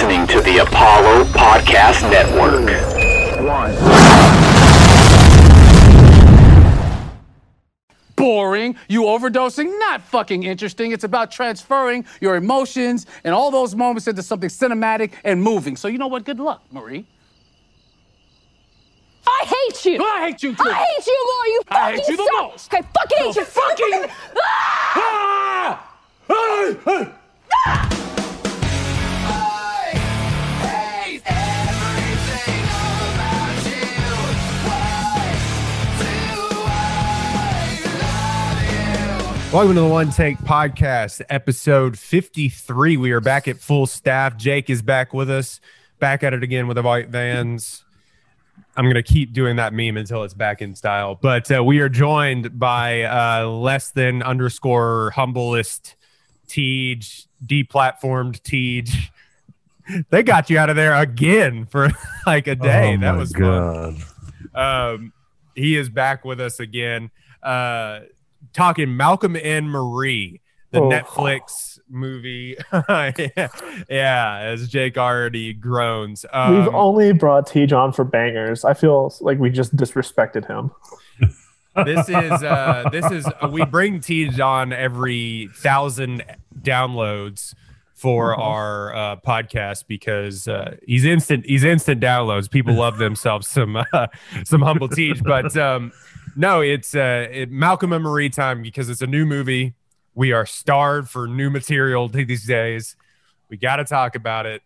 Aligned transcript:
listening 0.00 0.28
to 0.28 0.40
the 0.42 0.58
Apollo 0.58 1.24
Podcast 1.24 2.08
Network. 2.08 2.70
One. 3.44 3.74
Boring. 8.14 8.76
You 8.88 9.02
overdosing, 9.02 9.76
not 9.80 10.00
fucking 10.02 10.44
interesting. 10.44 10.92
It's 10.92 11.02
about 11.02 11.32
transferring 11.32 12.04
your 12.20 12.36
emotions 12.36 13.06
and 13.24 13.34
all 13.34 13.50
those 13.50 13.74
moments 13.74 14.06
into 14.06 14.22
something 14.22 14.48
cinematic 14.48 15.14
and 15.24 15.42
moving. 15.42 15.74
So 15.74 15.88
you 15.88 15.98
know 15.98 16.06
what? 16.06 16.24
Good 16.24 16.38
luck, 16.38 16.62
Marie. 16.70 17.04
I 19.26 19.44
hate 19.46 19.84
you. 19.84 20.00
I 20.04 20.26
hate 20.30 20.40
you 20.44 20.54
too. 20.54 20.62
I 20.64 20.74
hate 20.74 21.06
you 21.08 21.26
more. 21.26 21.46
You 21.46 21.60
fucking 21.66 21.82
I 21.82 21.90
hate 21.96 22.08
you 22.08 22.16
the 22.16 22.22
suck. 22.22 22.42
most. 22.52 22.72
I 22.74 22.82
fucking 22.82 23.18
hate 23.18 23.34
The 23.34 23.40
you. 23.40 23.46
fucking- 23.46 24.10
Ah! 24.94 25.94
Ah! 26.30 26.76
Hey, 26.86 27.86
hey. 27.94 28.04
Welcome 39.50 39.76
to 39.76 39.80
the 39.80 39.88
One 39.88 40.10
Take 40.10 40.36
Podcast, 40.40 41.22
episode 41.30 41.98
53. 41.98 42.98
We 42.98 43.12
are 43.12 43.20
back 43.20 43.48
at 43.48 43.56
full 43.56 43.86
staff. 43.86 44.36
Jake 44.36 44.68
is 44.68 44.82
back 44.82 45.14
with 45.14 45.30
us, 45.30 45.62
back 45.98 46.22
at 46.22 46.34
it 46.34 46.42
again 46.42 46.66
with 46.68 46.74
the 46.74 46.82
white 46.82 47.08
vans. 47.08 47.82
I'm 48.76 48.84
going 48.84 48.96
to 48.96 49.02
keep 49.02 49.32
doing 49.32 49.56
that 49.56 49.72
meme 49.72 49.96
until 49.96 50.22
it's 50.24 50.34
back 50.34 50.60
in 50.60 50.74
style. 50.76 51.14
But 51.14 51.50
uh, 51.50 51.64
we 51.64 51.80
are 51.80 51.88
joined 51.88 52.58
by 52.58 53.04
uh, 53.04 53.46
less 53.46 53.90
than 53.90 54.22
underscore 54.22 55.12
humblest 55.14 55.96
Tej, 56.46 57.00
deplatformed 57.44 58.42
Tej. 58.42 58.84
They 60.10 60.22
got 60.22 60.50
you 60.50 60.58
out 60.58 60.68
of 60.68 60.76
there 60.76 60.94
again 60.94 61.64
for 61.64 61.88
like 62.26 62.48
a 62.48 62.54
day. 62.54 62.96
Oh 62.96 63.00
that 63.00 63.16
was 63.16 63.32
God. 63.32 63.96
fun. 64.52 64.94
Um, 64.94 65.12
he 65.54 65.74
is 65.74 65.88
back 65.88 66.26
with 66.26 66.38
us 66.38 66.60
again. 66.60 67.10
Uh, 67.42 68.00
talking 68.58 68.96
Malcolm 68.96 69.36
and 69.36 69.70
Marie, 69.70 70.40
the 70.72 70.80
Oh. 70.80 70.90
Netflix 70.90 71.78
movie. 71.88 72.56
yeah, 72.88 73.48
yeah, 73.88 74.38
as 74.42 74.68
Jake 74.68 74.98
already 74.98 75.54
groans. 75.54 76.26
Um, 76.32 76.58
We've 76.58 76.74
only 76.74 77.12
brought 77.12 77.46
Tej 77.46 77.72
on 77.72 77.92
for 77.92 78.04
bangers. 78.04 78.64
I 78.64 78.74
feel 78.74 79.14
like 79.20 79.38
we 79.38 79.48
just 79.50 79.74
disrespected 79.76 80.46
him. 80.46 80.70
this 81.84 82.08
is 82.08 82.42
uh, 82.42 82.88
this 82.92 83.10
is 83.10 83.26
we 83.50 83.64
bring 83.64 84.00
Tej 84.00 84.40
on 84.40 84.72
every 84.72 85.48
thousand 85.54 86.24
downloads 86.60 87.54
for 87.94 88.32
Uh-huh. 88.34 88.42
our 88.42 88.94
uh, 88.94 89.16
podcast 89.16 89.84
because 89.88 90.46
uh, 90.48 90.76
he's 90.86 91.04
instant 91.04 91.44
he's 91.46 91.64
instant 91.64 92.00
downloads. 92.00 92.50
People 92.50 92.74
love 92.74 92.98
themselves 92.98 93.46
some 93.48 93.76
uh, 93.92 94.06
some 94.44 94.60
humble 94.62 94.88
Tej, 94.88 95.14
but 95.24 95.56
um, 95.56 95.92
no, 96.38 96.60
it's 96.60 96.94
uh, 96.94 97.26
it, 97.30 97.50
Malcolm 97.50 97.92
and 97.92 98.02
Marie 98.04 98.30
time 98.30 98.62
because 98.62 98.88
it's 98.88 99.02
a 99.02 99.06
new 99.06 99.26
movie. 99.26 99.74
We 100.14 100.32
are 100.32 100.46
starved 100.46 101.10
for 101.10 101.26
new 101.26 101.50
material 101.50 102.08
these 102.08 102.46
days. 102.46 102.96
We 103.50 103.56
got 103.56 103.76
to 103.76 103.84
talk 103.84 104.14
about 104.14 104.46
it. 104.46 104.62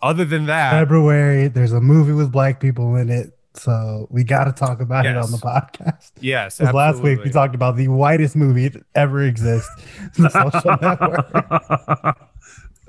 Other 0.00 0.24
than 0.24 0.46
that, 0.46 0.72
February, 0.72 1.48
there's 1.48 1.72
a 1.72 1.80
movie 1.80 2.12
with 2.12 2.32
black 2.32 2.60
people 2.60 2.96
in 2.96 3.10
it. 3.10 3.38
So 3.54 4.08
we 4.10 4.24
got 4.24 4.44
to 4.44 4.52
talk 4.52 4.80
about 4.80 5.04
it 5.04 5.14
on 5.14 5.30
the 5.30 5.36
podcast. 5.36 6.10
Yes. 6.20 6.58
last 6.60 7.02
week 7.02 7.22
we 7.22 7.30
talked 7.30 7.54
about 7.54 7.76
the 7.76 7.88
whitest 7.88 8.34
movie 8.34 8.70
to 8.70 8.82
ever 8.94 9.22
exist. 9.22 9.68
The 10.16 10.30
social 10.30 10.76
network. 10.80 12.18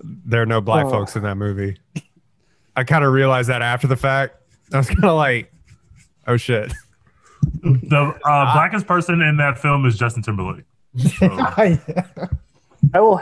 there 0.26 0.42
are 0.42 0.46
no 0.46 0.62
black 0.62 0.86
Oh. 0.86 0.90
folks 0.92 1.16
in 1.18 1.24
that 1.24 1.36
movie. 1.36 1.78
I 2.76 2.86
kind 2.86 3.04
of 3.04 3.12
realized 3.12 3.50
that 3.50 3.62
after 3.62 3.88
the 3.88 3.98
fact. 3.98 4.38
I 4.72 4.78
was 4.78 4.88
kind 4.88 5.04
of 5.04 5.18
like, 5.18 5.54
oh 6.28 6.38
shit. 6.38 6.74
The 7.62 8.16
uh, 8.26 8.54
blackest 8.54 8.88
person 8.88 9.22
in 9.22 9.38
that 9.38 9.58
film 9.60 9.86
is 9.86 9.98
Justin 9.98 10.24
Timberlake. 10.24 10.66
So, 11.20 11.28
I 11.32 11.80
will 12.96 13.22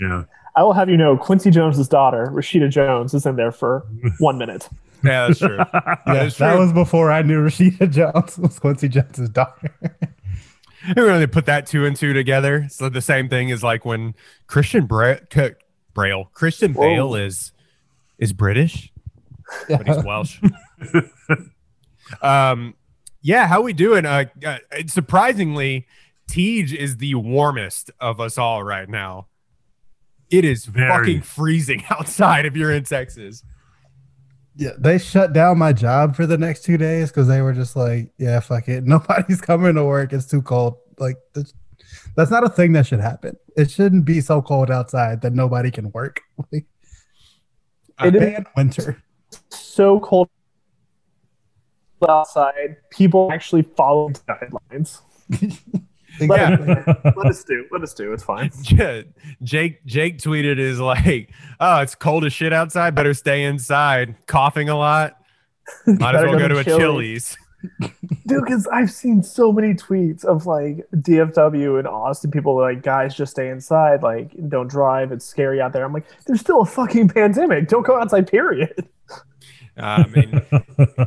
yeah. 0.00 0.24
I 0.56 0.62
will 0.62 0.72
have 0.72 0.88
you 0.88 0.96
know 0.96 1.16
Quincy 1.16 1.50
Jones's 1.50 1.88
daughter, 1.88 2.28
Rashida 2.32 2.70
Jones, 2.70 3.14
is 3.14 3.26
in 3.26 3.36
there 3.36 3.52
for 3.52 3.80
one 4.18 4.38
minute. 4.38 4.68
Yeah, 5.02 5.26
that's 5.26 5.38
true. 5.40 5.58
yeah, 5.58 5.96
That's 6.06 6.38
that 6.38 6.52
true. 6.52 6.60
was 6.60 6.72
before 6.72 7.10
I 7.12 7.22
knew 7.22 7.44
Rashida 7.44 7.90
Jones 7.90 8.38
was 8.38 8.58
Quincy 8.58 8.88
Jones's 8.88 9.28
daughter. 9.28 9.74
I 10.86 11.00
really 11.00 11.26
put 11.26 11.46
that 11.46 11.66
two 11.66 11.84
and 11.84 11.96
two 11.96 12.12
together. 12.12 12.66
So 12.70 12.88
the 12.88 13.00
same 13.02 13.28
thing 13.28 13.48
is 13.50 13.62
like 13.62 13.84
when 13.84 14.14
Christian 14.46 14.86
Bra- 14.86 15.16
C- 15.32 15.50
Braille, 15.94 16.30
Christian 16.32 16.72
Whoa. 16.74 16.82
Bale 16.82 17.14
is 17.16 17.52
is 18.18 18.32
British, 18.32 18.92
but 19.68 19.86
he's 19.86 20.02
Welsh. 20.04 20.40
um, 22.22 22.74
yeah, 23.24 23.46
how 23.48 23.62
we 23.62 23.72
doing? 23.72 24.04
Uh, 24.04 24.26
uh, 24.46 24.58
surprisingly, 24.86 25.86
Tej 26.28 26.76
is 26.78 26.98
the 26.98 27.14
warmest 27.14 27.90
of 27.98 28.20
us 28.20 28.36
all 28.36 28.62
right 28.62 28.88
now. 28.88 29.28
It 30.30 30.44
is 30.44 30.66
Very. 30.66 30.88
fucking 30.90 31.22
freezing 31.22 31.82
outside 31.90 32.44
if 32.44 32.54
you're 32.54 32.72
in 32.72 32.84
Texas. 32.84 33.42
Yeah, 34.56 34.70
they 34.78 34.98
shut 34.98 35.32
down 35.32 35.58
my 35.58 35.72
job 35.72 36.14
for 36.14 36.26
the 36.26 36.38
next 36.38 36.64
two 36.64 36.76
days 36.76 37.08
because 37.10 37.26
they 37.26 37.40
were 37.40 37.54
just 37.54 37.74
like, 37.74 38.12
"Yeah, 38.18 38.38
fuck 38.40 38.68
it, 38.68 38.84
nobody's 38.86 39.40
coming 39.40 39.74
to 39.74 39.84
work. 39.84 40.12
It's 40.12 40.26
too 40.26 40.42
cold." 40.42 40.76
Like 40.98 41.16
that's, 41.32 41.54
that's 42.16 42.30
not 42.30 42.44
a 42.44 42.48
thing 42.48 42.72
that 42.74 42.86
should 42.86 43.00
happen. 43.00 43.36
It 43.56 43.70
shouldn't 43.70 44.04
be 44.04 44.20
so 44.20 44.42
cold 44.42 44.70
outside 44.70 45.22
that 45.22 45.32
nobody 45.32 45.70
can 45.70 45.90
work. 45.92 46.20
Like, 46.52 48.12
It 48.14 48.14
is 48.16 48.20
ban 48.20 48.46
winter. 48.56 49.02
so 49.50 50.00
cold 50.00 50.28
outside. 52.08 52.76
People 52.90 53.30
actually 53.32 53.62
followed 53.62 54.18
guidelines. 54.28 55.00
Exactly. 56.20 56.66
Let 57.16 57.26
us 57.26 57.42
do. 57.44 57.66
Let 57.72 57.82
us 57.82 57.92
do. 57.92 58.12
It's 58.12 58.22
fine. 58.22 58.50
Yeah, 58.64 59.02
Jake 59.42 59.84
Jake 59.84 60.18
tweeted 60.18 60.58
is 60.58 60.80
like, 60.80 61.30
"Oh, 61.60 61.80
it's 61.80 61.94
cold 61.94 62.24
as 62.24 62.32
shit 62.32 62.52
outside. 62.52 62.94
Better 62.94 63.14
stay 63.14 63.44
inside. 63.44 64.14
Coughing 64.26 64.68
a 64.68 64.76
lot. 64.76 65.16
Might 65.86 66.14
as 66.14 66.22
Better 66.22 66.28
well 66.28 66.38
go 66.38 66.48
to 66.48 66.58
a 66.58 66.64
Chili's. 66.64 66.78
Chili's." 66.78 67.36
Dude, 68.26 68.44
because 68.44 68.66
I've 68.66 68.90
seen 68.90 69.22
so 69.22 69.50
many 69.52 69.74
tweets 69.74 70.24
of 70.24 70.46
like 70.46 70.86
DFW 70.94 71.78
and 71.78 71.88
Austin 71.88 72.30
people 72.30 72.56
like, 72.56 72.82
guys, 72.82 73.14
just 73.14 73.32
stay 73.32 73.48
inside. 73.48 74.02
Like, 74.02 74.32
don't 74.48 74.68
drive. 74.68 75.12
It's 75.12 75.24
scary 75.24 75.60
out 75.60 75.72
there. 75.72 75.84
I'm 75.84 75.92
like, 75.92 76.06
there's 76.26 76.40
still 76.40 76.60
a 76.62 76.66
fucking 76.66 77.08
pandemic. 77.08 77.68
Don't 77.68 77.84
go 77.84 77.98
outside, 77.98 78.30
period. 78.30 78.86
I 79.76 80.06
mean, 80.06 80.42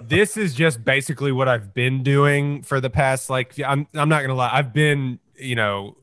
this 0.04 0.36
is 0.36 0.54
just 0.54 0.84
basically 0.84 1.32
what 1.32 1.48
I've 1.48 1.74
been 1.74 2.04
doing 2.04 2.64
for 2.64 2.82
the 2.82 2.90
past 2.90 3.30
like 3.30 3.60
I'm 3.60 3.88
I'm 3.94 4.10
not 4.10 4.22
gonna 4.22 4.36
lie, 4.36 4.50
I've 4.52 4.74
been 4.74 5.20
you 5.38 5.56
know 5.56 5.98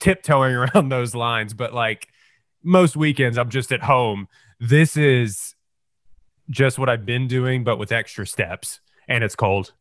tiptoeing 0.00 0.54
around 0.74 0.88
those 0.88 1.14
lines, 1.14 1.54
but 1.54 1.72
like 1.72 2.08
most 2.62 2.96
weekends 2.96 3.38
I'm 3.38 3.50
just 3.50 3.72
at 3.72 3.82
home. 3.82 4.28
This 4.58 4.96
is 4.96 5.54
just 6.50 6.78
what 6.78 6.88
I've 6.88 7.06
been 7.06 7.26
doing, 7.28 7.64
but 7.64 7.78
with 7.78 7.92
extra 7.92 8.26
steps, 8.26 8.80
and 9.08 9.22
it's 9.22 9.36
cold. 9.36 9.72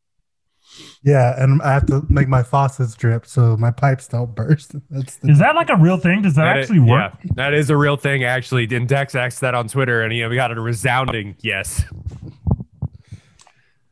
Yeah, 1.03 1.35
and 1.41 1.61
I 1.61 1.73
have 1.73 1.85
to 1.87 2.03
make 2.09 2.27
my 2.27 2.41
faucets 2.41 2.95
drip 2.95 3.25
so 3.27 3.55
my 3.57 3.69
pipes 3.71 4.07
don't 4.07 4.33
burst. 4.33 4.73
That's 4.89 5.17
the, 5.17 5.29
Is 5.29 5.39
that 5.39 5.55
like 5.55 5.69
a 5.69 5.75
real 5.75 5.97
thing? 5.97 6.21
Does 6.23 6.35
that, 6.35 6.45
That 6.45 6.55
i- 6.55 6.59
actually 6.61 6.79
work? 6.79 7.13
yeah, 7.23 7.31
that 7.35 7.53
is 7.53 7.69
a 7.69 7.77
real 7.77 7.97
thing, 7.97 8.23
actually. 8.23 8.67
And 8.75 8.87
Dex 8.87 9.13
asked 9.13 9.41
that 9.41 9.53
on 9.55 9.67
Twitter, 9.67 10.01
and 10.01 10.11
he 10.11 10.25
we 10.25 10.35
got 10.35 10.51
a 10.55 10.59
resounding 10.59 11.35
yes. 11.41 11.83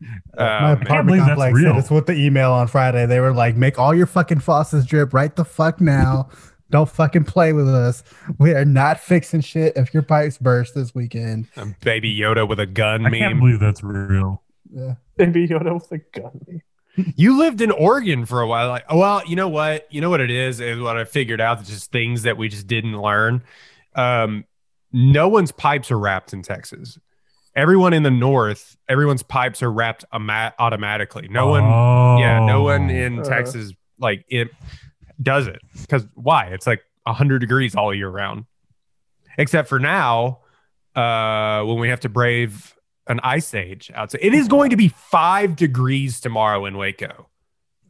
my 0.02 0.08
Oh, 0.38 0.44
man. 0.76 0.82
apartment 0.82 1.06
believe 1.08 1.20
that's 1.22 1.30
complex 1.30 1.54
real. 1.56 1.72
said 1.74 1.80
it's 1.80 1.92
with 1.92 2.06
the 2.08 2.14
email 2.14 2.52
on 2.52 2.68
Friday. 2.68 3.06
They 3.06 3.20
were 3.20 3.34
like, 3.34 3.56
"Make 3.56 3.78
all 3.78 3.94
your 3.94 4.08
fucking 4.08 4.40
faucets 4.40 4.86
drip 4.86 5.14
right 5.14 5.36
the 5.36 5.46
fuck 5.46 5.80
now. 5.82 6.30
Don't 6.72 6.90
fucking 6.90 7.26
play 7.26 7.52
with 7.54 7.68
us. 7.68 8.02
We 8.40 8.54
are 8.54 8.64
not 8.66 9.00
fixing 9.00 9.42
shit 9.42 9.74
if 9.76 9.94
your 9.94 10.04
pipes 10.04 10.38
burst 10.38 10.74
this 10.74 10.96
weekend." 10.96 11.48
A 11.58 11.68
baby 11.82 12.18
Yoda 12.18 12.48
with 12.48 12.60
a 12.60 12.66
gun 12.66 13.06
I 13.06 13.10
can't 13.12 13.40
believe 13.40 13.60
that's 13.60 13.84
real. 13.84 14.42
Yeah. 14.74 14.96
Maybe 15.22 15.48
Yoda 15.48 15.74
with 15.74 15.92
a 15.92 16.00
gun. 16.20 16.62
You 17.16 17.38
lived 17.38 17.62
in 17.62 17.72
Oregon 17.72 18.26
for 18.26 18.42
a 18.42 18.48
while. 18.48 18.68
Like, 18.70 18.92
well, 18.92 19.22
you 19.26 19.36
know 19.36 19.48
what? 19.48 19.88
You 19.94 20.02
know 20.02 20.10
what 20.10 20.20
it 20.20 20.32
is 20.32 20.60
is 20.60 20.80
what 20.80 20.98
I 20.98 21.06
figured 21.06 21.40
out. 21.40 21.60
It's 21.62 21.70
just 21.70 21.92
things 21.92 22.24
that 22.24 22.38
we 22.38 22.50
just 22.50 22.68
didn't 22.68 23.00
learn. 23.00 23.44
Um, 23.96 24.44
no 24.92 25.30
one's 25.30 25.52
pipes 25.52 25.90
are 25.92 25.98
wrapped 26.00 26.34
in 26.34 26.42
Texas. 26.42 27.00
Everyone 27.56 27.94
in 27.94 28.04
the 28.04 28.12
north, 28.12 28.78
everyone's 28.90 29.24
pipes 29.24 29.62
are 29.64 29.72
wrapped 29.72 30.04
ama- 30.12 30.54
automatically. 30.60 31.28
No 31.30 31.48
one, 31.48 31.64
yeah, 32.20 32.46
no 32.46 32.64
one 32.64 32.90
in 32.90 33.20
Uh. 33.20 33.24
Texas 33.24 33.72
like 34.00 34.26
it 34.30 34.50
does 35.22 35.48
it 35.48 35.62
because 35.82 36.08
why? 36.16 36.48
It's 36.48 36.66
like 36.68 36.82
hundred 37.06 37.40
degrees 37.40 37.76
all 37.76 37.94
year 37.94 38.10
round, 38.10 38.46
except 39.38 39.70
for 39.70 39.80
now 39.80 40.40
uh, 40.96 41.64
when 41.64 41.78
we 41.80 41.90
have 41.90 42.00
to 42.02 42.10
brave 42.10 42.76
an 43.12 43.20
ice 43.24 43.54
age 43.54 43.92
outside. 43.94 44.22
It 44.24 44.34
is 44.34 44.48
going 44.48 44.70
to 44.70 44.78
be 44.78 44.88
five 44.88 45.56
degrees 45.56 46.20
tomorrow 46.20 46.66
in 46.66 46.78
Waco. 46.78 47.28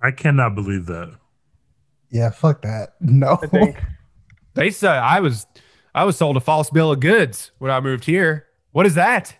I 0.01 0.11
cannot 0.11 0.55
believe 0.55 0.87
that. 0.87 1.15
Yeah, 2.09 2.31
fuck 2.31 2.63
that. 2.63 2.95
No. 2.99 3.39
I 3.41 3.47
think. 3.47 3.81
They 4.53 4.69
said 4.71 4.97
I 4.97 5.21
was 5.21 5.45
I 5.95 6.03
was 6.03 6.17
sold 6.17 6.35
a 6.35 6.41
false 6.41 6.69
bill 6.69 6.91
of 6.91 6.99
goods 6.99 7.51
when 7.59 7.71
I 7.71 7.79
moved 7.79 8.03
here. 8.03 8.47
What 8.71 8.85
is 8.85 8.95
that? 8.95 9.37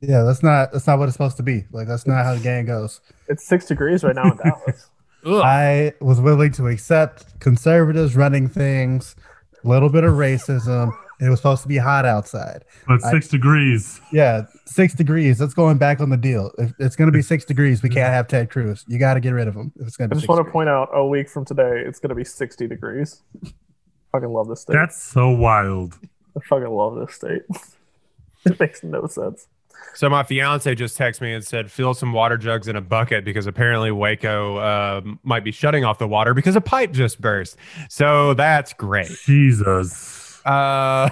Yeah, 0.00 0.22
that's 0.22 0.42
not 0.42 0.72
that's 0.72 0.86
not 0.86 0.98
what 0.98 1.06
it's 1.06 1.14
supposed 1.14 1.36
to 1.38 1.42
be. 1.42 1.64
Like 1.70 1.86
that's 1.86 2.06
not 2.06 2.24
how 2.24 2.34
the 2.34 2.40
game 2.40 2.66
goes. 2.66 3.00
It's 3.28 3.46
six 3.46 3.66
degrees 3.66 4.04
right 4.04 4.14
now 4.14 4.30
in 4.30 4.36
Dallas. 4.36 4.90
I 5.24 5.94
was 6.00 6.20
willing 6.20 6.50
to 6.52 6.66
accept 6.66 7.38
conservatives 7.38 8.16
running 8.16 8.48
things, 8.48 9.14
a 9.64 9.68
little 9.68 9.88
bit 9.88 10.02
of 10.02 10.14
racism. 10.14 10.92
It 11.22 11.28
was 11.28 11.38
supposed 11.38 11.62
to 11.62 11.68
be 11.68 11.76
hot 11.76 12.04
outside. 12.04 12.64
But 12.88 13.04
I- 13.04 13.10
six 13.10 13.28
degrees. 13.28 14.00
Yeah, 14.12 14.42
six 14.66 14.94
degrees. 14.94 15.38
That's 15.38 15.54
going 15.54 15.78
back 15.78 16.00
on 16.00 16.10
the 16.10 16.16
deal. 16.16 16.50
If 16.58 16.72
it's 16.78 16.96
going 16.96 17.06
to 17.06 17.12
be 17.12 17.22
six 17.22 17.44
degrees, 17.44 17.82
we 17.82 17.88
can't 17.88 18.12
have 18.12 18.26
Ted 18.26 18.50
Cruz. 18.50 18.84
You 18.88 18.98
got 18.98 19.14
to 19.14 19.20
get 19.20 19.30
rid 19.30 19.46
of 19.46 19.54
him. 19.54 19.72
If 19.76 19.86
it's 19.86 19.96
going 19.96 20.08
I 20.08 20.10
to 20.10 20.14
be 20.16 20.20
just 20.20 20.28
want 20.28 20.44
to 20.44 20.50
point 20.50 20.68
out 20.68 20.88
a 20.92 21.06
week 21.06 21.28
from 21.28 21.44
today, 21.44 21.82
it's 21.86 22.00
going 22.00 22.08
to 22.08 22.14
be 22.14 22.24
60 22.24 22.66
degrees. 22.66 23.22
fucking 24.10 24.28
love 24.28 24.48
this 24.48 24.62
state. 24.62 24.74
That's 24.74 25.00
so 25.00 25.30
wild. 25.30 25.98
I 26.36 26.40
fucking 26.40 26.68
love 26.68 26.96
this 26.96 27.14
state. 27.14 27.42
it 28.44 28.58
makes 28.58 28.82
no 28.82 29.06
sense. 29.06 29.46
So 29.94 30.08
my 30.08 30.22
fiance 30.22 30.74
just 30.74 30.98
texted 30.98 31.20
me 31.20 31.34
and 31.34 31.44
said, 31.44 31.70
"Fill 31.70 31.92
some 31.92 32.12
water 32.12 32.38
jugs 32.38 32.68
in 32.68 32.76
a 32.76 32.80
bucket 32.80 33.24
because 33.24 33.46
apparently 33.46 33.90
Waco 33.90 34.56
uh, 34.56 35.00
might 35.22 35.44
be 35.44 35.50
shutting 35.50 35.84
off 35.84 35.98
the 35.98 36.08
water 36.08 36.34
because 36.34 36.56
a 36.56 36.60
pipe 36.60 36.92
just 36.92 37.20
burst." 37.20 37.56
So 37.88 38.34
that's 38.34 38.72
great. 38.72 39.10
Jesus. 39.24 40.21
Uh, 40.44 41.10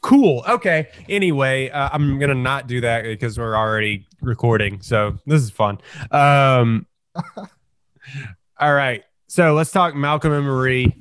cool. 0.00 0.44
Okay. 0.48 0.88
Anyway, 1.08 1.70
uh, 1.70 1.90
I'm 1.92 2.18
gonna 2.18 2.34
not 2.34 2.66
do 2.66 2.80
that 2.82 3.02
because 3.04 3.38
we're 3.38 3.56
already 3.56 4.06
recording. 4.20 4.80
So 4.82 5.18
this 5.26 5.42
is 5.42 5.50
fun. 5.50 5.78
Um, 6.10 6.86
all 8.58 8.74
right. 8.74 9.04
So 9.26 9.54
let's 9.54 9.70
talk 9.70 9.94
Malcolm 9.94 10.32
and 10.32 10.44
Marie. 10.44 10.94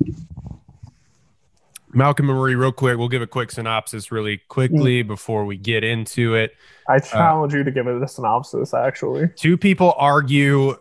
Malcolm 1.94 2.30
and 2.30 2.38
Marie, 2.40 2.56
real 2.56 2.72
quick. 2.72 2.98
We'll 2.98 3.10
give 3.10 3.22
a 3.22 3.28
quick 3.28 3.52
synopsis 3.52 4.12
really 4.14 4.38
quickly 4.48 5.04
before 5.04 5.44
we 5.44 5.58
get 5.58 5.84
into 5.84 6.36
it. 6.36 6.56
I 6.88 7.00
challenge 7.00 7.54
you 7.54 7.66
to 7.66 7.72
give 7.72 7.86
it 7.88 8.02
a 8.02 8.08
synopsis, 8.08 8.74
actually. 8.74 9.28
Two 9.36 9.58
people 9.58 9.94
argue 9.98 10.78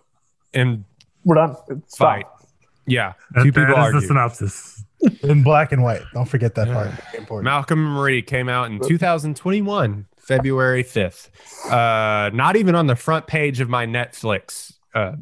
and 0.55 0.85
We're 1.25 1.35
done. 1.35 1.57
It's 1.69 1.97
fight. 1.97 2.27
fine. 2.27 2.47
Yeah, 2.87 3.13
That, 3.33 3.43
two 3.43 3.53
people 3.53 3.67
that 3.67 3.71
is 3.73 3.77
argue. 3.79 4.01
the 4.01 4.07
synopsis. 4.07 4.85
In 5.23 5.43
black 5.43 5.73
and 5.73 5.83
white. 5.83 6.03
Don't 6.13 6.27
forget 6.29 6.55
that 6.57 6.69
part. 6.69 6.91
Important. 7.15 7.45
Malcolm 7.45 7.85
and 7.87 7.95
Marie 7.95 8.23
came 8.23 8.49
out 8.49 8.71
in 8.71 8.81
2021, 8.81 10.07
February 10.19 10.85
5th. 10.85 11.29
Uh, 11.71 12.31
not 12.35 12.57
even 12.57 12.75
on 12.75 12.87
the 12.87 12.97
front 12.97 13.27
page 13.27 13.61
of 13.61 13.69
my 13.69 13.87
Netflix 13.87 14.75
uh, 14.95 15.13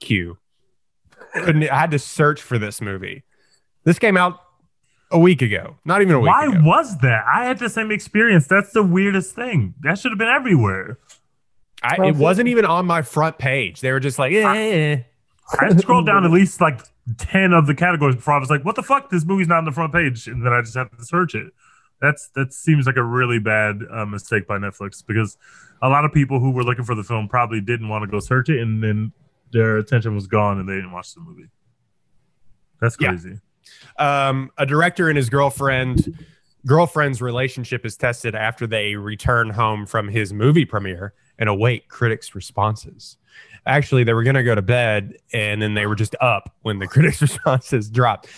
queue. 0.00 0.38
Couldn't- 1.34 1.70
I 1.70 1.78
had 1.78 1.90
to 1.92 1.98
search 1.98 2.42
for 2.42 2.58
this 2.58 2.80
movie. 2.80 3.24
This 3.84 3.98
came 3.98 4.16
out 4.16 4.40
a 5.12 5.18
week 5.18 5.42
ago. 5.42 5.76
Not 5.84 6.02
even 6.02 6.14
a 6.14 6.20
week 6.20 6.28
Why 6.28 6.46
ago. 6.46 6.60
was 6.62 6.98
that? 6.98 7.24
I 7.32 7.44
had 7.44 7.58
the 7.58 7.68
same 7.70 7.90
experience. 7.90 8.46
That's 8.46 8.72
the 8.72 8.82
weirdest 8.82 9.34
thing. 9.34 9.74
That 9.80 9.98
should 9.98 10.12
have 10.12 10.18
been 10.18 10.28
everywhere. 10.28 10.98
I, 11.82 12.08
it 12.08 12.16
wasn't 12.16 12.48
even 12.48 12.64
on 12.66 12.84
my 12.86 13.00
front 13.02 13.38
page. 13.38 13.80
They 13.80 13.90
were 13.90 14.00
just 14.00 14.18
like, 14.18 14.32
eh. 14.34 15.00
I 15.58 15.76
scrolled 15.76 16.06
down 16.06 16.24
at 16.24 16.30
least 16.30 16.60
like 16.60 16.80
10 17.18 17.52
of 17.52 17.66
the 17.66 17.74
categories 17.74 18.16
before 18.16 18.34
I 18.34 18.38
was 18.38 18.50
like, 18.50 18.64
what 18.64 18.76
the 18.76 18.82
fuck? 18.82 19.10
This 19.10 19.24
movie's 19.24 19.48
not 19.48 19.58
on 19.58 19.64
the 19.64 19.72
front 19.72 19.92
page. 19.92 20.26
And 20.28 20.44
then 20.44 20.52
I 20.52 20.60
just 20.62 20.76
had 20.76 20.88
to 20.96 21.04
search 21.04 21.34
it. 21.34 21.52
That's 22.00 22.30
That 22.34 22.52
seems 22.52 22.86
like 22.86 22.96
a 22.96 23.02
really 23.04 23.38
bad 23.38 23.80
uh, 23.90 24.06
mistake 24.06 24.46
by 24.46 24.58
Netflix 24.58 25.04
because 25.06 25.36
a 25.82 25.88
lot 25.88 26.04
of 26.04 26.12
people 26.12 26.40
who 26.40 26.50
were 26.50 26.64
looking 26.64 26.84
for 26.84 26.94
the 26.94 27.04
film 27.04 27.28
probably 27.28 27.60
didn't 27.60 27.88
want 27.88 28.02
to 28.02 28.06
go 28.10 28.20
search 28.20 28.48
it 28.48 28.60
and 28.60 28.82
then 28.82 29.12
their 29.52 29.78
attention 29.78 30.14
was 30.14 30.26
gone 30.26 30.58
and 30.58 30.68
they 30.68 30.74
didn't 30.74 30.92
watch 30.92 31.14
the 31.14 31.20
movie. 31.20 31.48
That's 32.80 32.96
Yeah. 32.98 33.08
crazy. 33.10 33.38
um, 33.98 34.50
a 34.58 34.64
director 34.66 35.08
and 35.08 35.16
his 35.16 35.28
girlfriend 35.28 36.18
girlfriend's 36.66 37.22
relationship 37.22 37.86
is 37.86 37.96
tested 37.96 38.34
after 38.34 38.66
they 38.66 38.94
return 38.94 39.48
home 39.50 39.86
from 39.86 40.08
his 40.08 40.30
movie 40.32 40.64
premiere 40.66 41.14
and 41.38 41.48
await 41.48 41.88
critics' 41.88 42.34
responses. 42.34 43.16
Actually, 43.70 44.02
they 44.02 44.12
were 44.12 44.24
going 44.24 44.34
to 44.34 44.42
go 44.42 44.56
to 44.56 44.62
bed 44.62 45.14
and 45.32 45.62
then 45.62 45.74
they 45.74 45.86
were 45.86 45.94
just 45.94 46.16
up 46.20 46.52
when 46.62 46.80
the 46.80 46.86
critics' 46.94 47.22
responses 47.22 47.88
dropped. 47.88 48.28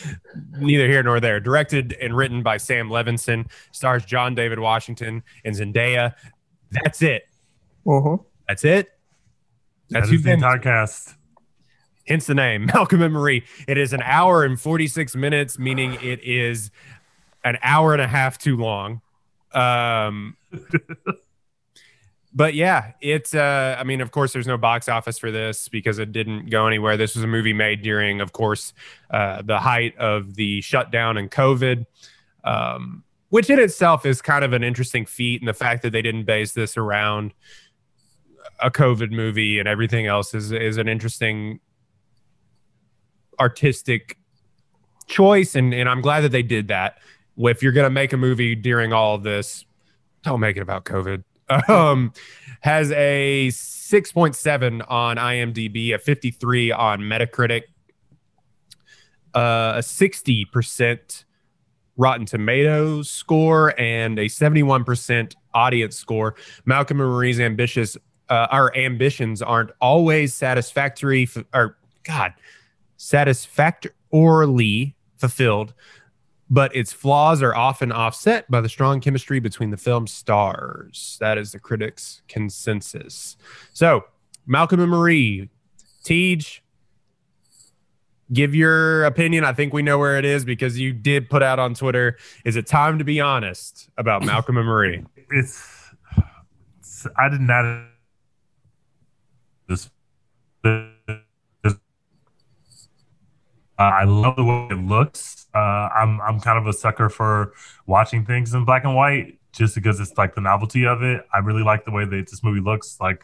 Neither 0.58 0.86
here 0.88 1.02
nor 1.02 1.20
there. 1.20 1.40
Directed 1.40 1.94
and 2.02 2.14
written 2.14 2.42
by 2.42 2.58
Sam 2.58 2.90
Levinson, 2.90 3.50
stars 3.72 4.04
John 4.04 4.34
David 4.34 4.58
Washington 4.58 5.22
and 5.44 5.56
Zendaya. 5.56 6.14
That's 6.70 7.00
it. 7.00 7.22
Mhm. 7.86 8.22
That's 8.46 8.62
it. 8.64 8.90
That's 9.88 10.06
That 10.06 10.10
who 10.10 10.16
is 10.16 10.22
the 10.22 10.32
entire 10.32 10.58
cast. 10.58 11.14
hence 12.06 12.26
the 12.26 12.34
name 12.34 12.66
malcolm 12.74 13.00
and 13.00 13.14
marie 13.14 13.44
it 13.68 13.78
is 13.78 13.92
an 13.92 14.02
hour 14.02 14.44
and 14.44 14.60
46 14.60 15.14
minutes 15.16 15.56
meaning 15.58 15.94
it 16.02 16.22
is 16.24 16.70
an 17.44 17.56
hour 17.62 17.92
and 17.92 18.02
a 18.02 18.06
half 18.08 18.36
too 18.38 18.56
long 18.56 19.00
um 19.54 20.36
but 22.34 22.54
yeah 22.54 22.92
it's 23.00 23.34
uh 23.34 23.76
i 23.78 23.84
mean 23.84 24.00
of 24.00 24.10
course 24.10 24.32
there's 24.32 24.46
no 24.46 24.56
box 24.56 24.88
office 24.88 25.18
for 25.18 25.30
this 25.30 25.68
because 25.68 25.98
it 25.98 26.12
didn't 26.12 26.50
go 26.50 26.66
anywhere 26.66 26.96
this 26.96 27.14
was 27.14 27.24
a 27.24 27.26
movie 27.26 27.52
made 27.52 27.82
during 27.82 28.20
of 28.20 28.32
course 28.32 28.72
uh 29.10 29.42
the 29.42 29.58
height 29.58 29.96
of 29.98 30.34
the 30.34 30.60
shutdown 30.60 31.16
and 31.16 31.30
covid 31.30 31.86
um 32.44 33.04
which 33.28 33.48
in 33.48 33.58
itself 33.58 34.04
is 34.04 34.20
kind 34.20 34.44
of 34.44 34.52
an 34.52 34.62
interesting 34.62 35.06
feat 35.06 35.40
and 35.40 35.48
the 35.48 35.54
fact 35.54 35.82
that 35.82 35.90
they 35.90 36.02
didn't 36.02 36.24
base 36.24 36.52
this 36.52 36.76
around 36.76 37.32
a 38.60 38.70
covid 38.70 39.10
movie 39.10 39.58
and 39.58 39.68
everything 39.68 40.06
else 40.06 40.34
is 40.34 40.52
is 40.52 40.76
an 40.76 40.88
interesting 40.88 41.60
artistic 43.40 44.16
choice 45.06 45.54
and 45.54 45.74
and 45.74 45.88
I'm 45.88 46.00
glad 46.00 46.22
that 46.22 46.32
they 46.32 46.42
did 46.42 46.68
that. 46.68 46.98
If 47.36 47.62
you're 47.62 47.72
to 47.72 47.90
make 47.90 48.12
a 48.12 48.16
movie 48.16 48.54
during 48.54 48.92
all 48.92 49.14
of 49.14 49.22
this, 49.22 49.64
don't 50.22 50.40
make 50.40 50.56
it 50.56 50.60
about 50.60 50.84
COVID. 50.84 51.22
Um 51.68 52.12
has 52.62 52.92
a 52.92 53.48
6.7 53.48 54.84
on 54.88 55.16
IMDb, 55.16 55.92
a 55.92 55.98
53 55.98 56.70
on 56.70 57.00
Metacritic, 57.00 57.62
uh, 59.34 59.74
a 59.76 59.80
60% 59.80 61.24
Rotten 61.96 62.24
Tomatoes 62.24 63.10
score 63.10 63.78
and 63.80 64.16
a 64.18 64.26
71% 64.26 65.34
audience 65.52 65.96
score. 65.96 66.36
Malcolm 66.64 67.00
and 67.00 67.10
Marie's 67.10 67.40
ambitious 67.40 67.96
uh, 68.28 68.46
our 68.50 68.74
ambitions 68.76 69.42
aren't 69.42 69.70
always 69.80 70.32
satisfactory 70.32 71.24
f- 71.24 71.44
or 71.52 71.76
God, 72.04 72.32
satisfactorily 72.96 74.94
fulfilled, 75.18 75.74
but 76.52 76.76
its 76.76 76.92
flaws 76.92 77.40
are 77.40 77.54
often 77.54 77.90
offset 77.90 78.48
by 78.50 78.60
the 78.60 78.68
strong 78.68 79.00
chemistry 79.00 79.40
between 79.40 79.70
the 79.70 79.76
film's 79.78 80.12
stars. 80.12 81.16
That 81.18 81.38
is 81.38 81.52
the 81.52 81.58
critics' 81.58 82.20
consensus. 82.28 83.38
So, 83.72 84.04
Malcolm 84.46 84.78
and 84.78 84.90
Marie, 84.90 85.48
Tej, 86.04 86.60
give 88.34 88.54
your 88.54 89.04
opinion. 89.04 89.44
I 89.44 89.54
think 89.54 89.72
we 89.72 89.80
know 89.80 89.98
where 89.98 90.18
it 90.18 90.26
is 90.26 90.44
because 90.44 90.78
you 90.78 90.92
did 90.92 91.30
put 91.30 91.42
out 91.42 91.58
on 91.58 91.72
Twitter. 91.72 92.18
Is 92.44 92.56
it 92.56 92.66
time 92.66 92.98
to 92.98 93.04
be 93.04 93.18
honest 93.18 93.88
about 93.96 94.22
Malcolm 94.26 94.58
and 94.58 94.66
Marie? 94.66 95.06
It's, 95.30 95.90
it's 96.80 97.06
I 97.16 97.30
did 97.30 97.40
not 97.40 97.86
this. 99.70 99.88
this- 100.62 101.78
uh, 103.78 103.84
I 103.84 104.04
love 104.04 104.36
the 104.36 104.44
way 104.44 104.68
it 104.70 104.74
looks. 104.74 105.41
Uh, 105.54 105.88
I'm 105.94 106.20
I'm 106.22 106.40
kind 106.40 106.58
of 106.58 106.66
a 106.66 106.72
sucker 106.72 107.08
for 107.08 107.52
watching 107.86 108.24
things 108.24 108.54
in 108.54 108.64
black 108.64 108.84
and 108.84 108.94
white 108.96 109.38
just 109.52 109.74
because 109.74 110.00
it's 110.00 110.16
like 110.16 110.34
the 110.34 110.40
novelty 110.40 110.86
of 110.86 111.02
it. 111.02 111.26
I 111.34 111.38
really 111.38 111.62
like 111.62 111.84
the 111.84 111.90
way 111.90 112.04
that 112.06 112.26
this 112.30 112.42
movie 112.42 112.60
looks. 112.60 112.98
Like 113.00 113.22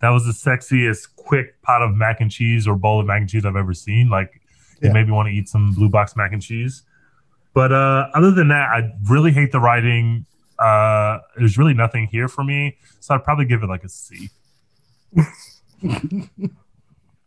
that 0.00 0.10
was 0.10 0.24
the 0.24 0.32
sexiest 0.32 1.16
quick 1.16 1.60
pot 1.62 1.82
of 1.82 1.94
mac 1.96 2.20
and 2.20 2.30
cheese 2.30 2.68
or 2.68 2.76
bowl 2.76 3.00
of 3.00 3.06
mac 3.06 3.20
and 3.22 3.28
cheese 3.28 3.44
I've 3.44 3.56
ever 3.56 3.74
seen. 3.74 4.08
Like 4.08 4.40
it 4.80 4.86
Yeah. 4.86 4.92
made 4.92 5.06
me 5.06 5.12
want 5.12 5.28
to 5.28 5.32
eat 5.34 5.48
some 5.48 5.72
blue 5.74 5.88
box 5.88 6.14
mac 6.14 6.32
and 6.32 6.40
cheese. 6.40 6.82
But 7.54 7.72
uh, 7.72 8.08
other 8.14 8.30
than 8.30 8.48
that, 8.48 8.68
I 8.70 8.92
really 9.08 9.32
hate 9.32 9.50
the 9.52 9.60
writing. 9.60 10.26
Uh, 10.58 11.18
there's 11.36 11.58
really 11.58 11.74
nothing 11.74 12.06
here 12.06 12.28
for 12.28 12.44
me, 12.44 12.76
so 13.00 13.14
I'd 13.14 13.24
probably 13.24 13.44
give 13.44 13.62
it 13.64 13.66
like 13.68 13.82
a 13.84 13.88
C. 13.88 14.30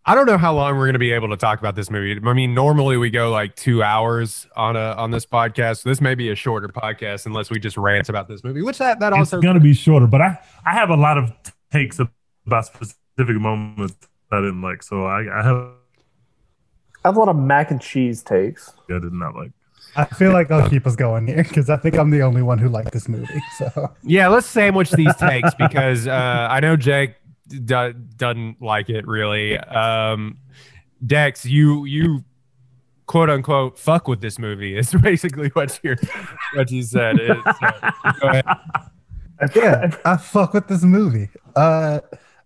I 0.08 0.16
don't 0.16 0.26
know 0.26 0.38
how 0.38 0.56
long 0.56 0.78
we're 0.78 0.86
going 0.86 0.94
to 0.94 1.00
be 1.00 1.12
able 1.12 1.28
to 1.28 1.36
talk 1.36 1.60
about 1.60 1.76
this 1.76 1.92
movie. 1.92 2.18
I 2.26 2.34
mean, 2.34 2.54
normally 2.54 2.96
we 2.96 3.10
go 3.10 3.30
like 3.30 3.58
two 3.58 3.84
hours 3.84 4.48
on 4.56 4.78
a 4.78 4.94
on 4.94 5.12
this 5.12 5.26
podcast. 5.26 5.84
This 5.84 6.00
may 6.00 6.16
be 6.16 6.30
a 6.30 6.36
shorter 6.36 6.70
podcast 6.70 7.26
unless 7.26 7.50
we 7.50 7.60
just 7.60 7.76
rant 7.76 8.08
about 8.08 8.30
this 8.30 8.42
movie, 8.42 8.62
which 8.62 8.78
that 8.78 9.02
that 9.02 9.12
It's 9.12 9.34
also 9.34 9.42
gonna 9.42 9.60
be 9.60 9.74
shorter, 9.74 10.08
but 10.08 10.22
I 10.22 10.40
I 10.66 10.72
have 10.72 10.92
a 10.92 10.96
lot 10.96 11.18
of 11.18 11.34
takes 11.74 12.00
about 12.00 12.66
specific 12.66 13.36
moments 13.36 13.96
that 14.32 14.38
I 14.38 14.40
didn't 14.40 14.62
like, 14.62 14.82
so 14.82 15.06
I, 15.06 15.24
I 15.30 15.44
have 15.44 15.72
I 17.04 17.10
have 17.10 17.18
a 17.18 17.20
lot 17.20 17.28
of 17.28 17.36
mac 17.36 17.72
and 17.72 17.82
cheese 17.82 18.24
takes. 18.24 18.72
Yeah, 18.90 18.96
I 18.96 19.00
did 19.00 19.12
not 19.12 19.36
like. 19.36 19.52
I 19.98 20.06
feel 20.06 20.32
like 20.32 20.52
I'll 20.52 20.70
keep 20.70 20.88
us 20.88 20.96
going 20.96 21.28
here 21.28 21.44
because 21.44 21.70
I 21.70 21.76
think 21.76 21.98
I'm 21.98 22.12
the 22.12 22.22
only 22.22 22.44
one 22.44 22.60
who 22.60 22.70
liked 22.70 22.94
this 22.94 23.10
movie. 23.10 23.42
So 23.58 23.94
yeah. 24.04 24.28
Let's 24.28 24.48
sandwich 24.48 24.92
these 24.92 25.16
takes 25.18 25.54
because 25.56 26.08
uh, 26.08 26.48
I 26.50 26.60
know 26.60 26.78
Jake 26.78 27.16
d- 27.48 27.94
doesn't 28.16 28.62
like 28.62 28.90
it 28.90 29.08
really. 29.08 29.58
Um, 29.58 30.38
Dex, 31.06 31.46
you 31.46 31.86
you 31.86 32.24
quote 33.06 33.30
unquote 33.30 33.80
fuck 33.80 34.08
with 34.08 34.22
this 34.22 34.38
movie 34.38 34.78
is 34.78 34.92
basically 35.02 35.50
what 35.50 35.80
you 35.84 35.96
what 36.54 36.72
you 36.72 36.84
said. 36.84 37.18
Go 37.18 38.28
ahead. 38.28 38.46
yeah, 39.56 39.96
I 40.06 40.18
fuck 40.18 40.54
with 40.54 40.68
this 40.68 40.84
movie. 40.84 41.30
Uh, 41.56 42.00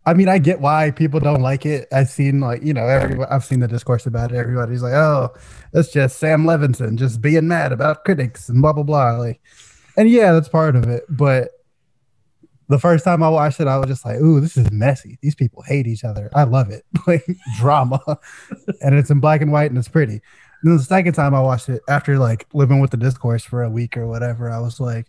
I 0.06 0.14
mean, 0.14 0.28
I 0.28 0.40
get 0.40 0.62
why 0.62 0.92
people 0.92 1.20
don't 1.20 1.42
like 1.42 1.66
it. 1.66 1.88
I've 1.92 2.10
seen 2.10 2.40
like 2.40 2.64
you 2.64 2.74
know, 2.74 3.26
I've 3.30 3.46
seen 3.46 3.60
the 3.60 3.68
discourse 3.68 4.06
about 4.06 4.32
it. 4.32 4.38
Everybody's 4.38 4.82
like, 4.82 4.94
"Oh, 4.94 5.30
that's 5.74 5.92
just 5.92 6.18
Sam 6.18 6.44
Levinson 6.44 6.98
just 6.98 7.22
being 7.22 7.48
mad 7.48 7.72
about 7.72 8.04
critics 8.04 8.50
and 8.50 8.62
blah 8.62 8.74
blah 8.74 8.84
blah." 8.84 9.12
Like, 9.18 9.42
and 9.96 10.10
yeah, 10.10 10.32
that's 10.34 10.50
part 10.50 10.76
of 10.76 10.88
it. 10.88 11.04
But 11.08 11.52
the 12.72 12.80
first 12.80 13.04
time 13.04 13.22
I 13.22 13.30
watched 13.30 13.60
it, 13.60 13.68
I 13.68 13.78
was 13.78 13.88
just 13.88 14.06
like, 14.06 14.18
"Ooh, 14.20 14.40
this 14.40 14.58
is 14.58 14.72
messy. 14.72 15.20
These 15.22 15.36
people 15.36 15.62
hate 15.62 15.88
each 15.88 16.04
other. 16.04 16.30
I 16.34 16.44
love 16.44 16.70
it, 16.70 16.84
like 17.08 17.26
drama, 17.58 18.00
and 18.82 18.96
it's 18.96 19.10
in 19.12 19.20
black 19.20 19.42
and 19.42 19.52
white 19.52 19.70
and 19.70 19.78
it's 19.78 19.88
pretty." 19.90 20.14
And 20.14 20.72
then 20.72 20.78
the 20.78 20.84
second 20.84 21.14
time 21.14 21.34
I 21.36 21.42
watched 21.42 21.70
it, 21.70 21.82
after 21.90 22.18
like 22.18 22.48
living 22.54 22.80
with 22.80 22.92
the 22.92 22.98
discourse 22.98 23.44
for 23.44 23.64
a 23.64 23.70
week 23.70 23.98
or 23.98 24.08
whatever, 24.08 24.50
I 24.50 24.60
was 24.60 24.80
like, 24.80 25.08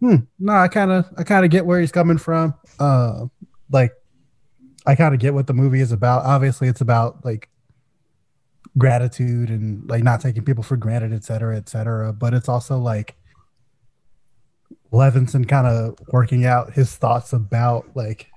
"Hmm, 0.00 0.16
no, 0.38 0.54
I 0.54 0.68
kind 0.68 0.90
of, 0.90 1.06
I 1.16 1.22
kind 1.22 1.44
of 1.44 1.50
get 1.50 1.66
where 1.66 1.80
he's 1.80 1.92
coming 1.92 2.18
from. 2.18 2.54
Uh, 2.80 3.26
like, 3.70 3.92
I 4.86 4.94
kind 4.94 5.14
of 5.14 5.20
get 5.20 5.34
what 5.34 5.46
the 5.46 5.54
movie 5.54 5.80
is 5.80 5.92
about. 5.92 6.24
Obviously, 6.24 6.68
it's 6.68 6.80
about 6.80 7.24
like 7.24 7.48
gratitude 8.76 9.50
and 9.50 9.88
like 9.88 10.02
not 10.02 10.20
taking 10.20 10.44
people 10.44 10.64
for 10.64 10.76
granted, 10.76 11.12
et 11.12 11.24
cetera, 11.24 11.56
et 11.56 11.68
cetera. 11.68 12.12
But 12.12 12.34
it's 12.34 12.48
also 12.48 12.78
like." 12.78 13.17
Levinson 14.92 15.48
kind 15.48 15.66
of 15.66 15.98
working 16.08 16.44
out 16.44 16.72
his 16.72 16.96
thoughts 16.96 17.32
about 17.32 17.86
like 17.94 18.28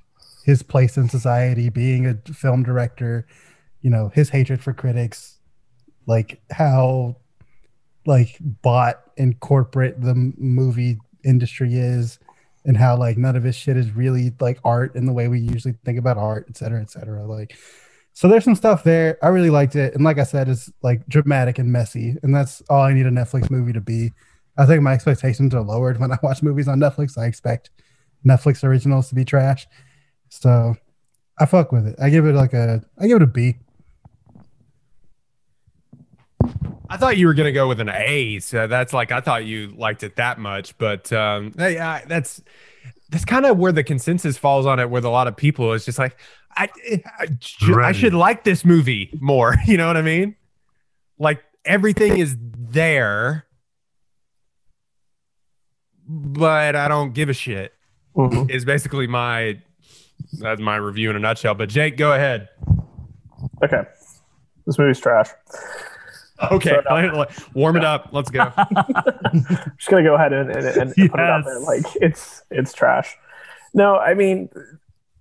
his 0.44 0.64
place 0.64 0.98
in 0.98 1.08
society, 1.10 1.70
being 1.70 2.06
a 2.06 2.16
film 2.34 2.64
director, 2.64 3.26
you 3.82 3.90
know, 3.90 4.10
his 4.14 4.30
hatred 4.30 4.62
for 4.62 4.74
critics, 4.74 5.40
like 6.08 6.42
how 6.52 7.16
like 8.06 8.38
bought 8.40 9.02
and 9.18 9.40
corporate 9.40 10.02
the 10.02 10.16
movie 10.38 10.98
industry 11.24 11.76
is 11.76 12.20
and 12.66 12.78
how 12.78 12.98
like 12.98 13.18
none 13.18 13.36
of 13.36 13.44
his 13.44 13.56
shit 13.56 13.78
is 13.78 13.92
really 13.92 14.32
like 14.40 14.60
art 14.64 14.96
in 14.96 15.06
the 15.06 15.14
way 15.14 15.28
we 15.28 15.40
usually 15.40 15.76
think 15.86 16.00
about 16.00 16.18
art, 16.18 16.46
et 16.50 16.58
cetera, 16.58 16.82
et 16.82 16.90
cetera. 16.90 17.26
Like 17.26 17.56
so 18.14 18.28
there's 18.28 18.44
some 18.44 18.56
stuff 18.56 18.84
there. 18.84 19.18
I 19.24 19.30
really 19.30 19.50
liked 19.50 19.76
it. 19.76 19.96
And 19.96 20.04
like 20.04 20.18
I 20.18 20.24
said, 20.24 20.50
it's 20.50 20.72
like 20.84 21.08
dramatic 21.08 21.60
and 21.60 21.72
messy. 21.72 22.18
And 22.24 22.36
that's 22.36 22.62
all 22.70 22.82
I 22.82 22.94
need 22.94 23.06
a 23.06 23.12
Netflix 23.12 23.50
movie 23.50 23.74
to 23.74 23.82
be. 23.82 24.12
I 24.58 24.66
think 24.66 24.82
my 24.82 24.94
expectations 24.94 25.54
are 25.56 25.62
lowered 25.62 26.00
when 26.00 26.12
I 26.12 26.18
watch 26.22 26.44
movies 26.44 26.68
on 26.68 26.80
Netflix. 26.80 27.18
I 27.18 27.26
expect 27.26 27.70
Netflix 28.26 28.64
originals 28.64 29.10
to 29.10 29.16
be 29.16 29.26
trash. 29.26 29.68
So 30.30 30.76
I 31.40 31.46
fuck 31.46 31.72
with 31.72 31.88
it. 31.88 31.96
I 32.00 32.10
give 32.10 32.26
it 32.26 32.34
like 32.34 32.54
a 32.54 32.82
I 32.98 33.08
give 33.08 33.18
it 33.18 33.24
a 33.24 33.28
B. 33.28 33.58
I 36.90 36.98
thought 36.98 37.16
you 37.18 37.26
were 37.28 37.34
gonna 37.34 37.54
go 37.54 37.68
with 37.68 37.80
an 37.80 37.90
A, 37.90 38.40
so 38.40 38.68
that's 38.68 38.94
like 38.94 39.12
I 39.12 39.22
thought 39.22 39.46
you 39.46 39.74
liked 39.78 40.04
it 40.04 40.18
that 40.18 40.40
much, 40.40 40.78
but 40.78 41.12
um, 41.14 41.54
hey, 41.58 41.80
I, 41.80 42.04
that's 42.06 42.42
that's 43.10 43.26
kind 43.26 43.46
of 43.46 43.58
where 43.58 43.72
the 43.72 43.84
consensus 43.84 44.38
falls 44.38 44.66
on 44.66 44.80
it. 44.80 44.90
With 44.90 45.06
a 45.06 45.10
lot 45.10 45.28
of 45.28 45.38
people, 45.38 45.72
it's 45.74 45.86
just 45.86 45.98
like 45.98 46.20
I 46.56 46.70
I, 47.18 47.28
should, 47.40 47.80
I 47.80 47.92
should 47.94 48.14
like 48.14 48.44
this 48.44 48.66
movie 48.66 49.10
more. 49.22 49.56
You 49.66 49.78
know 49.78 49.88
what 49.88 49.98
I 49.98 50.02
mean? 50.02 50.36
Like 51.18 51.42
everything 51.64 52.18
is 52.18 52.36
there, 52.40 53.46
but 56.08 56.76
I 56.76 56.88
don't 56.88 57.14
give 57.14 57.30
a 57.30 57.34
shit. 57.34 57.74
Mhm. 58.16 58.50
Is 58.50 58.66
basically 58.66 59.08
my 59.08 59.60
that's 60.40 60.62
my 60.62 60.76
review 60.76 61.10
in 61.10 61.16
a 61.16 61.20
nutshell. 61.20 61.56
But 61.56 61.70
Jake, 61.70 61.98
go 61.98 62.14
ahead. 62.14 62.50
Okay, 63.64 63.84
this 64.66 64.78
movie's 64.78 65.00
trash. 65.00 65.30
Okay, 66.52 66.80
So 66.88 67.26
warm 67.54 67.78
it 67.78 67.86
up. 67.86 68.10
Let's 68.12 68.30
go. 68.32 68.52
I'm 68.58 69.46
just 69.78 69.90
gonna 69.90 70.04
go 70.04 70.16
ahead 70.16 70.34
and, 70.34 70.50
and, 70.50 70.66
and 70.66 70.96
put 71.12 71.20
it 71.20 71.30
out 71.30 71.46
there. 71.46 71.60
Like 71.60 71.86
it's 72.02 72.44
it's 72.50 72.74
trash. 72.74 73.16
No, 73.74 73.98
I 73.98 74.14
mean, 74.14 74.50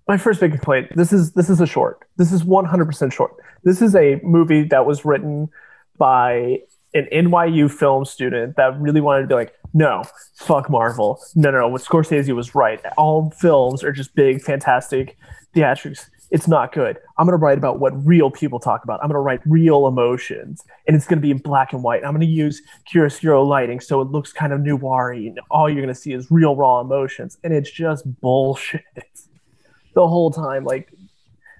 my 0.07 0.17
first 0.17 0.39
big 0.39 0.51
complaint. 0.51 0.91
This 0.95 1.13
is 1.13 1.31
this 1.33 1.49
is 1.49 1.61
a 1.61 1.67
short. 1.67 1.99
This 2.17 2.31
is 2.31 2.43
100 2.43 2.85
percent 2.85 3.13
short. 3.13 3.33
This 3.63 3.81
is 3.81 3.95
a 3.95 4.19
movie 4.23 4.63
that 4.63 4.85
was 4.85 5.05
written 5.05 5.49
by 5.97 6.61
an 6.93 7.07
NYU 7.11 7.71
film 7.71 8.05
student 8.05 8.55
that 8.57 8.79
really 8.79 9.01
wanted 9.01 9.21
to 9.21 9.27
be 9.27 9.33
like, 9.33 9.53
no, 9.73 10.03
fuck 10.35 10.69
Marvel. 10.69 11.21
No, 11.35 11.51
no, 11.51 11.59
no. 11.61 11.67
What 11.69 11.81
Scorsese 11.81 12.35
was 12.35 12.53
right. 12.53 12.81
All 12.97 13.31
films 13.31 13.83
are 13.83 13.91
just 13.91 14.13
big, 14.15 14.41
fantastic 14.41 15.17
theatrics. 15.55 16.09
It's 16.31 16.47
not 16.47 16.73
good. 16.73 16.97
I'm 17.17 17.25
going 17.25 17.37
to 17.37 17.43
write 17.43 17.57
about 17.57 17.79
what 17.79 18.05
real 18.05 18.31
people 18.31 18.59
talk 18.59 18.85
about. 18.85 19.01
I'm 19.01 19.09
going 19.09 19.15
to 19.15 19.19
write 19.19 19.41
real 19.45 19.85
emotions, 19.85 20.63
and 20.87 20.95
it's 20.95 21.05
going 21.05 21.17
to 21.17 21.21
be 21.21 21.31
in 21.31 21.39
black 21.39 21.73
and 21.73 21.83
white. 21.83 22.05
I'm 22.05 22.11
going 22.11 22.21
to 22.21 22.25
use 22.25 22.61
chiaroscuro 22.89 23.45
lighting 23.45 23.81
so 23.81 23.99
it 23.99 24.09
looks 24.09 24.31
kind 24.31 24.53
of 24.53 24.61
noir 24.61 25.11
and 25.11 25.39
all 25.49 25.69
you're 25.69 25.81
going 25.81 25.93
to 25.93 25.99
see 25.99 26.13
is 26.13 26.31
real, 26.31 26.55
raw 26.55 26.79
emotions. 26.79 27.37
And 27.43 27.53
it's 27.53 27.69
just 27.69 28.05
bullshit 28.21 28.83
the 29.93 30.07
whole 30.07 30.31
time. 30.31 30.63
Like, 30.63 30.93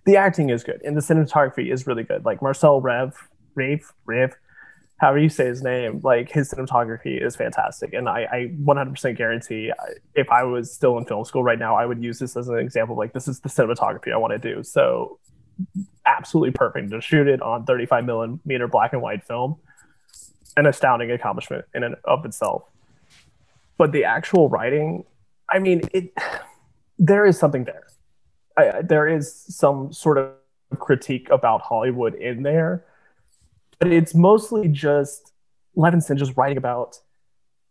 the 0.06 0.16
acting 0.16 0.50
is 0.50 0.64
good, 0.64 0.82
and 0.84 0.96
the 0.96 1.02
cinematography 1.02 1.72
is 1.72 1.86
really 1.86 2.04
good. 2.04 2.24
Like, 2.24 2.42
Marcel 2.42 2.80
Rev, 2.80 3.14
Rave, 3.56 3.92
Rev, 4.06 4.34
however 5.02 5.18
you 5.18 5.30
say 5.30 5.48
his 5.48 5.64
name, 5.64 6.00
like 6.04 6.32
his 6.32 6.54
cinematography 6.54 7.20
is 7.26 7.36
fantastic. 7.36 7.92
And 7.92 8.08
I, 8.08 8.28
I 8.32 8.52
100% 8.64 9.18
guarantee 9.18 9.72
uh, 9.72 9.94
if 10.14 10.30
I 10.30 10.44
was 10.44 10.72
still 10.72 10.96
in 11.00 11.06
film 11.06 11.26
school 11.26 11.44
right 11.44 11.58
now, 11.58 11.76
I 11.76 11.88
would 11.88 12.04
use 12.04 12.20
this 12.20 12.38
as 12.38 12.48
an 12.48 12.60
example. 12.60 12.96
Like, 12.96 13.12
this 13.12 13.28
is 13.28 13.40
the 13.40 13.50
cinematography 13.50 14.14
I 14.14 14.18
want 14.18 14.40
to 14.40 14.54
do. 14.54 14.62
So, 14.62 15.18
absolutely 16.06 16.52
perfect 16.52 16.92
to 16.92 17.02
shoot 17.02 17.28
it 17.28 17.42
on 17.42 17.66
35 17.66 18.06
millimeter 18.06 18.68
black 18.68 18.94
and 18.94 19.02
white 19.02 19.24
film. 19.24 19.56
An 20.56 20.68
astounding 20.68 21.10
accomplishment 21.10 21.66
in 21.74 21.82
and 21.84 21.96
of 22.06 22.24
itself. 22.24 22.64
But 23.80 23.94
the 23.94 24.06
actual 24.06 24.50
writing, 24.50 25.04
I 25.50 25.58
mean, 25.58 25.82
it 25.94 26.14
there 27.00 27.26
is 27.26 27.40
something 27.40 27.64
there. 27.64 27.88
I- 28.56 28.84
there 28.84 29.08
is 29.08 29.34
some 29.34 29.92
sort 29.92 30.20
of 30.20 30.30
critique 30.78 31.28
about 31.32 31.62
Hollywood 31.62 32.14
in 32.14 32.44
there 32.44 32.86
but 33.82 33.92
it's 33.92 34.14
mostly 34.14 34.68
just 34.68 35.34
Levinson 35.76 36.16
just 36.16 36.38
writing 36.38 36.58
about 36.58 37.00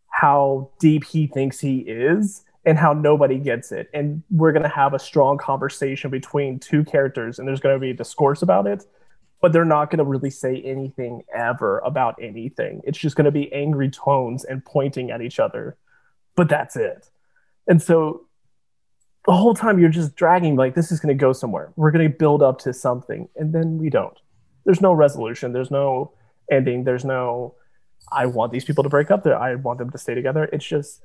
how 0.08 0.72
deep 0.80 1.04
he 1.04 1.28
thinks 1.28 1.60
he 1.60 1.78
is 1.78 2.42
and 2.64 2.76
how 2.76 2.92
nobody 2.92 3.38
gets 3.38 3.70
it. 3.70 3.88
And 3.94 4.24
we're 4.28 4.50
going 4.50 4.64
to 4.64 4.68
have 4.68 4.92
a 4.92 4.98
strong 4.98 5.38
conversation 5.38 6.10
between 6.10 6.58
two 6.58 6.84
characters, 6.84 7.38
and 7.38 7.46
there's 7.46 7.60
going 7.60 7.76
to 7.76 7.80
be 7.80 7.92
discourse 7.92 8.42
about 8.42 8.66
it, 8.66 8.84
but 9.40 9.52
they're 9.52 9.64
not 9.64 9.88
going 9.88 9.98
to 9.98 10.04
really 10.04 10.30
say 10.30 10.60
anything 10.62 11.22
ever 11.32 11.78
about 11.78 12.16
anything. 12.20 12.80
It's 12.82 12.98
just 12.98 13.14
going 13.14 13.26
to 13.26 13.30
be 13.30 13.50
angry 13.52 13.88
tones 13.88 14.44
and 14.44 14.64
pointing 14.64 15.12
at 15.12 15.22
each 15.22 15.38
other, 15.38 15.76
but 16.34 16.48
that's 16.48 16.74
it. 16.74 17.08
And 17.68 17.80
so 17.80 18.22
the 19.26 19.32
whole 19.32 19.54
time 19.54 19.78
you're 19.78 19.90
just 19.90 20.16
dragging, 20.16 20.56
like, 20.56 20.74
this 20.74 20.90
is 20.90 20.98
going 20.98 21.16
to 21.16 21.20
go 21.20 21.32
somewhere. 21.32 21.72
We're 21.76 21.92
going 21.92 22.10
to 22.10 22.18
build 22.18 22.42
up 22.42 22.58
to 22.62 22.72
something, 22.72 23.28
and 23.36 23.54
then 23.54 23.78
we 23.78 23.90
don't 23.90 24.18
there's 24.64 24.80
no 24.80 24.92
resolution 24.92 25.52
there's 25.52 25.70
no 25.70 26.12
ending 26.50 26.84
there's 26.84 27.04
no 27.04 27.54
i 28.12 28.26
want 28.26 28.52
these 28.52 28.64
people 28.64 28.82
to 28.84 28.90
break 28.90 29.10
up 29.10 29.22
there 29.22 29.38
i 29.38 29.54
want 29.54 29.78
them 29.78 29.90
to 29.90 29.98
stay 29.98 30.14
together 30.14 30.44
it's 30.52 30.64
just 30.64 31.02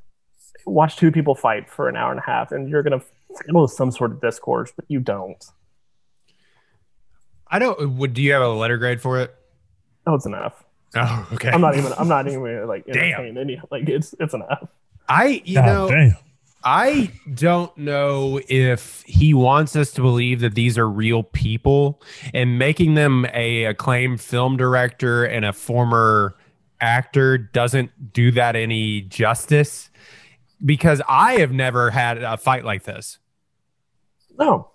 watch 0.65 0.95
two 0.97 1.12
people 1.12 1.35
fight 1.35 1.69
for 1.69 1.88
an 1.89 1.95
hour 1.95 2.12
and 2.12 2.19
a 2.19 2.24
half 2.24 2.51
and 2.51 2.69
you're 2.69 2.81
gonna 2.83 3.01
feel 3.45 3.67
some 3.67 3.91
sort 3.91 4.12
of 4.12 4.21
discourse 4.21 4.71
but 4.75 4.85
you 4.88 5.00
don't 5.00 5.45
I 7.47 7.59
don't. 7.59 7.97
Would 7.97 8.13
do 8.13 8.24
you 8.24 8.33
have 8.33 8.41
a 8.41 8.50
letter 8.50 8.77
grade 8.77 9.00
for 9.01 9.19
it? 9.21 9.33
oh 10.07 10.15
it's 10.15 10.25
enough 10.25 10.63
Oh, 10.95 11.27
okay. 11.33 11.50
i'm 11.50 11.62
not 11.62 11.75
even 11.77 11.91
i'm 11.97 12.07
not 12.07 12.27
even 12.27 12.67
like 12.67 12.85
Damn. 12.91 13.38
any 13.38 13.62
like 13.69 13.88
it's 13.89 14.15
it's 14.19 14.33
enough 14.33 14.67
I 15.07 15.41
you 15.45 15.55
God 15.55 15.65
know 15.65 15.89
damn. 15.89 16.15
I 16.65 17.12
don't 17.31 17.77
know 17.77 18.41
if 18.50 19.03
he 19.05 19.36
wants 19.36 19.75
us 19.75 19.91
to 19.93 20.01
believe 20.01 20.39
that 20.39 20.55
these 20.55 20.79
are 20.79 20.89
real 20.89 21.22
people 21.22 22.01
and 22.34 22.57
making 22.57 22.95
them 22.95 23.27
a 23.36 23.65
acclaimed 23.65 24.19
film 24.19 24.57
director 24.57 25.24
and 25.24 25.45
a 25.45 25.53
former 25.53 26.36
actor 26.81 27.38
doesn't 27.38 28.13
do 28.13 28.31
that 28.31 28.55
any 28.55 29.01
justice 29.01 29.91
because 30.63 31.03
I 31.07 31.34
have 31.34 31.51
never 31.51 31.91
had 31.91 32.24
a 32.24 32.36
fight 32.36 32.65
like 32.65 32.84
this. 32.84 33.19
no 34.38 34.72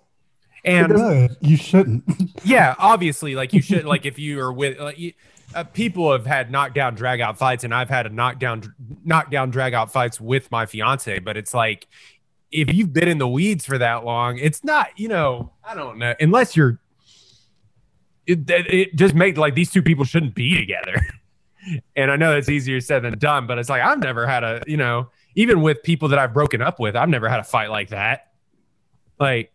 And 0.63 1.35
you 1.41 1.57
shouldn't. 1.57 2.05
yeah, 2.45 2.75
obviously, 2.79 3.35
like 3.35 3.51
you 3.51 3.61
should, 3.61 3.83
like 3.83 4.05
if 4.05 4.17
you 4.17 4.39
are 4.39 4.53
with, 4.53 4.79
like, 4.79 4.97
you, 4.97 5.11
uh, 5.53 5.63
people 5.63 6.11
have 6.11 6.25
had 6.25 6.51
knockdown 6.51 6.95
drag 6.95 7.21
out 7.21 7.37
fights, 7.37 7.63
and 7.63 7.73
I've 7.73 7.89
had 7.89 8.05
a 8.05 8.09
knockdown 8.09 8.73
knockdown 9.03 9.49
drag 9.49 9.73
out 9.73 9.91
fights 9.91 10.19
with 10.19 10.49
my 10.51 10.65
fiance. 10.65 11.19
But 11.19 11.37
it's 11.37 11.53
like 11.53 11.87
if 12.51 12.73
you've 12.73 12.93
been 12.93 13.07
in 13.07 13.17
the 13.17 13.27
weeds 13.27 13.65
for 13.65 13.77
that 13.77 14.03
long, 14.05 14.37
it's 14.37 14.63
not, 14.63 14.87
you 14.97 15.07
know, 15.07 15.53
I 15.63 15.75
don't 15.75 15.97
know, 15.97 16.15
unless 16.19 16.55
you're. 16.55 16.79
It, 18.27 18.49
it 18.49 18.73
it 18.73 18.95
just 18.95 19.15
made 19.15 19.37
like 19.37 19.55
these 19.55 19.71
two 19.71 19.81
people 19.81 20.05
shouldn't 20.05 20.35
be 20.35 20.55
together, 20.55 21.05
and 21.95 22.11
I 22.11 22.15
know 22.15 22.37
it's 22.37 22.49
easier 22.49 22.79
said 22.79 23.03
than 23.03 23.17
done, 23.17 23.47
but 23.47 23.57
it's 23.57 23.69
like 23.69 23.81
I've 23.81 23.99
never 23.99 24.27
had 24.27 24.43
a, 24.43 24.61
you 24.67 24.77
know, 24.77 25.09
even 25.35 25.61
with 25.61 25.81
people 25.83 26.09
that 26.09 26.19
I've 26.19 26.33
broken 26.33 26.61
up 26.61 26.79
with, 26.79 26.95
I've 26.95 27.09
never 27.09 27.27
had 27.27 27.39
a 27.39 27.43
fight 27.43 27.71
like 27.71 27.89
that. 27.89 28.27
Like 29.19 29.51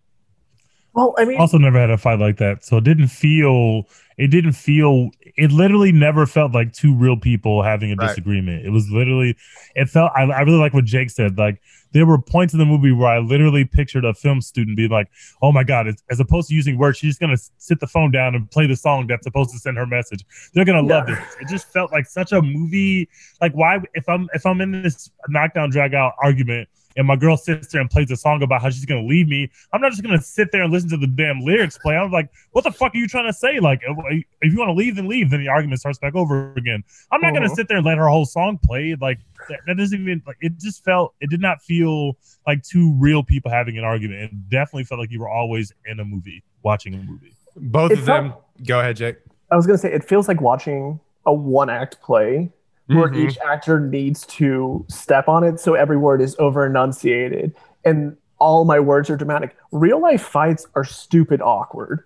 well 0.97 1.15
i 1.19 1.25
mean 1.25 1.39
Also, 1.41 1.59
never 1.59 1.79
had 1.79 1.91
a 1.91 1.99
fight 1.99 2.19
like 2.19 2.39
that, 2.39 2.65
so 2.65 2.79
it 2.79 2.85
didn't 2.85 3.09
feel 3.09 3.85
it 4.19 4.29
didn't 4.29 4.53
feel 4.55 5.11
it 5.37 5.53
literally 5.53 5.93
never 5.93 6.27
felt 6.27 6.53
like 6.53 6.73
two 6.73 6.95
real 6.95 7.17
people 7.19 7.63
having 7.63 7.93
a 7.93 7.97
Right. 7.97 8.09
disagreement 8.09 8.67
it 8.67 8.71
was 8.71 8.89
literally 8.91 9.37
it 9.75 9.89
felt 9.91 10.11
I, 10.17 10.23
I 10.25 10.41
really 10.41 10.59
like 10.59 10.73
what 10.75 10.85
jake 10.87 11.11
said 11.11 11.37
like 11.39 11.61
there 11.93 12.07
were 12.07 12.19
points 12.21 12.53
in 12.55 12.59
the 12.59 12.65
movie 12.65 12.93
where 12.93 13.09
i 13.09 13.19
literally 13.19 13.65
pictured 13.67 14.05
a 14.07 14.15
film 14.15 14.41
student 14.41 14.77
being 14.77 14.91
like 14.91 15.09
oh 15.43 15.53
my 15.53 15.65
god 15.65 15.87
it's, 15.87 16.03
as 16.11 16.19
opposed 16.19 16.49
to 16.49 16.55
using 16.55 16.79
words 16.79 16.97
she's 16.99 17.11
just 17.11 17.21
gonna 17.21 17.37
sit 17.59 17.79
the 17.81 17.87
phone 17.87 18.11
down 18.11 18.35
and 18.35 18.51
play 18.51 18.67
the 18.67 18.77
song 18.77 19.07
that's 19.07 19.25
supposed 19.25 19.51
to 19.51 19.59
send 19.59 19.77
her 19.77 19.87
message 19.87 20.25
they're 20.55 20.65
gonna 20.65 20.81
love 20.83 21.05
Yeah. 21.09 21.17
this 21.17 21.37
it 21.43 21.49
just 21.49 21.71
felt 21.73 21.93
like 21.93 22.07
such 22.07 22.33
a 22.33 22.41
movie 22.41 23.09
like 23.43 23.53
why 23.53 23.81
if 23.95 24.09
i'm 24.09 24.29
if 24.33 24.47
i'm 24.47 24.63
in 24.63 24.83
this 24.83 25.11
knockdown 25.29 25.69
drag 25.71 25.93
out 25.95 26.15
argument 26.23 26.69
and 26.97 27.07
my 27.07 27.17
girl 27.17 27.37
sits 27.37 27.69
there 27.69 27.81
and 27.81 27.91
plays 27.91 28.11
a 28.11 28.17
song 28.17 28.43
about 28.43 28.63
how 28.63 28.71
she's 28.71 28.85
gonna 28.85 29.03
leave 29.07 29.29
me, 29.29 29.51
I'm 29.73 29.81
not 29.81 29.91
just 29.93 30.03
gonna 30.03 30.21
sit 30.21 30.51
there 30.53 30.63
and 30.63 30.73
listen 30.73 30.89
to 30.91 30.97
the 30.97 31.07
damn 31.07 31.41
lyrics 31.41 31.77
play. 31.79 31.97
I'm 31.97 32.11
like, 32.11 32.31
what 32.53 32.65
the 32.65 32.71
fuck 32.73 32.95
are 32.95 32.99
you 32.99 33.07
trying 33.07 33.27
to 33.27 33.33
say? 33.33 33.61
Like, 33.61 33.81
if 33.87 34.25
if 34.43 34.53
you 34.53 34.59
want 34.59 34.69
to 34.71 34.75
leave, 34.75 34.97
then 34.97 35.07
leave. 35.09 35.31
Then 35.31 35.41
the 35.41 35.49
argument 35.49 35.81
starts 35.81 35.99
back 35.99 36.15
over 36.15 36.53
again. 36.57 36.83
I'm 37.13 37.21
not 37.21 37.35
gonna 37.35 37.49
Mhm. 37.49 37.55
sit 37.55 37.69
there 37.69 37.77
and 37.77 37.87
let 37.87 37.99
her 37.99 38.09
whole 38.09 38.25
song 38.25 38.59
play. 38.65 38.97
Like, 39.01 39.19
that, 39.49 39.61
that 39.67 39.77
doesn't 39.77 40.01
even 40.01 40.23
like. 40.27 40.37
It 40.41 40.59
just 40.59 40.85
felt. 40.85 41.15
It 41.21 41.31
did 41.31 41.41
not 41.41 41.63
feel 41.63 42.17
like 42.47 42.63
two 42.63 42.95
real 42.99 43.23
people 43.23 43.51
having 43.51 43.77
an 43.79 43.85
argument. 43.85 44.21
It 44.23 44.49
definitely 44.49 44.85
felt 44.85 45.01
like 45.01 45.11
you 45.11 45.21
were 45.21 45.29
always 45.29 45.73
in 45.87 46.01
a 46.01 46.05
movie, 46.05 46.43
watching 46.63 46.95
a 46.95 46.99
movie. 46.99 47.33
Both 47.57 47.93
It 47.93 47.99
of 47.99 48.05
them. 48.07 48.35
Go 48.67 48.81
ahead, 48.81 48.97
Jake. 48.97 49.17
I 49.51 49.57
was 49.57 49.67
gonna 49.67 49.79
say 49.79 49.93
it 49.93 50.03
feels 50.05 50.29
like 50.29 50.41
watching 50.41 50.99
a 51.27 51.33
one 51.33 51.69
act 51.71 52.01
play 52.03 52.51
where 52.89 53.09
Mhm. 53.09 53.17
each 53.29 53.39
actor 53.39 53.81
needs 53.81 54.25
to 54.27 54.85
step 54.89 55.29
on 55.29 55.43
it 55.45 55.59
so 55.59 55.75
every 55.75 55.97
word 55.97 56.21
is 56.21 56.37
over 56.39 56.65
enunciated 56.65 57.55
and 57.85 58.17
all 58.39 58.65
my 58.65 58.79
words 58.79 59.09
are 59.11 59.17
dramatic. 59.17 59.57
Real 59.73 60.01
life 60.01 60.23
fights 60.23 60.67
are 60.75 60.85
stupid 60.85 61.41
awkward. 61.43 62.01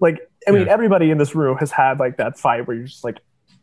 Like 0.00 0.20
I 0.46 0.50
mean 0.50 0.66
Yeah. 0.66 0.72
everybody 0.72 1.10
in 1.10 1.18
this 1.18 1.34
room 1.34 1.56
has 1.58 1.70
had 1.70 1.98
like 1.98 2.16
that 2.18 2.38
fight 2.38 2.66
where 2.66 2.76
you're 2.76 2.86
just 2.86 3.04
like 3.04 3.20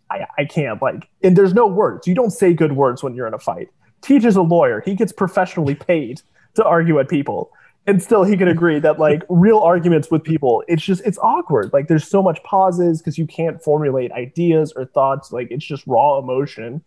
I, 0.10 0.26
I 0.38 0.46
can't 0.46 0.82
like 0.82 1.10
and 1.24 1.36
there's 1.38 1.54
no 1.54 1.68
words. 1.68 2.08
You 2.08 2.16
don't 2.16 2.32
say 2.32 2.54
good 2.54 2.74
words 2.74 3.04
when 3.04 3.14
you're 3.14 3.28
in 3.28 3.34
a 3.34 3.40
fight. 3.40 3.70
Tej 4.02 4.18
is 4.26 4.36
a 4.36 4.42
lawyer. 4.42 4.82
He 4.82 4.96
gets 4.96 5.12
professionally 5.14 5.76
paid 5.76 6.22
to 6.56 6.64
argue 6.66 7.00
at 7.00 7.08
people. 7.08 7.52
And 7.86 8.02
still 8.02 8.24
he 8.24 8.38
can 8.38 8.48
agree 8.58 8.80
that 8.80 9.00
like 9.00 9.24
real 9.30 9.60
arguments 9.60 10.10
with 10.10 10.24
people, 10.24 10.64
it's 10.68 10.84
just 10.84 11.02
it's 11.06 11.18
awkward. 11.20 11.72
Like 11.74 11.88
there's 11.88 12.08
so 12.08 12.22
much 12.24 12.42
pauses 12.44 13.00
because 13.02 13.18
you 13.18 13.28
can't 13.28 13.62
formulate 13.64 14.12
ideas 14.14 14.72
or 14.76 14.86
thoughts. 14.86 15.32
Like 15.32 15.50
it's 15.52 15.66
just 15.66 15.86
raw 15.88 16.18
emotion. 16.20 16.82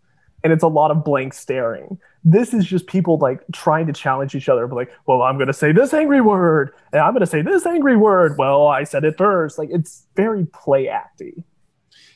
And 0.45 0.53
it's 0.53 0.63
a 0.63 0.69
lot 0.69 0.91
of 0.93 1.03
blank 1.05 1.35
staring. 1.35 1.99
This 2.23 2.55
is 2.55 2.65
just 2.65 2.87
people 2.87 3.19
like 3.19 3.41
trying 3.53 3.87
to 3.89 3.93
challenge 3.93 4.35
each 4.35 4.49
other, 4.49 4.67
but 4.69 4.77
like, 4.77 4.93
well, 5.07 5.23
I'm 5.23 5.39
gonna 5.39 5.53
say 5.53 5.73
this 5.73 5.93
angry 5.93 6.21
word, 6.21 6.73
and 6.93 7.01
I'm 7.03 7.13
gonna 7.15 7.27
say 7.27 7.43
this 7.43 7.67
angry 7.67 7.97
word. 7.97 8.37
Well, 8.39 8.67
I 8.69 8.85
said 8.85 9.05
it 9.05 9.17
first. 9.19 9.59
Like 9.59 9.71
it's 9.73 10.07
very 10.15 10.47
play 10.47 10.87
acty. 10.87 11.43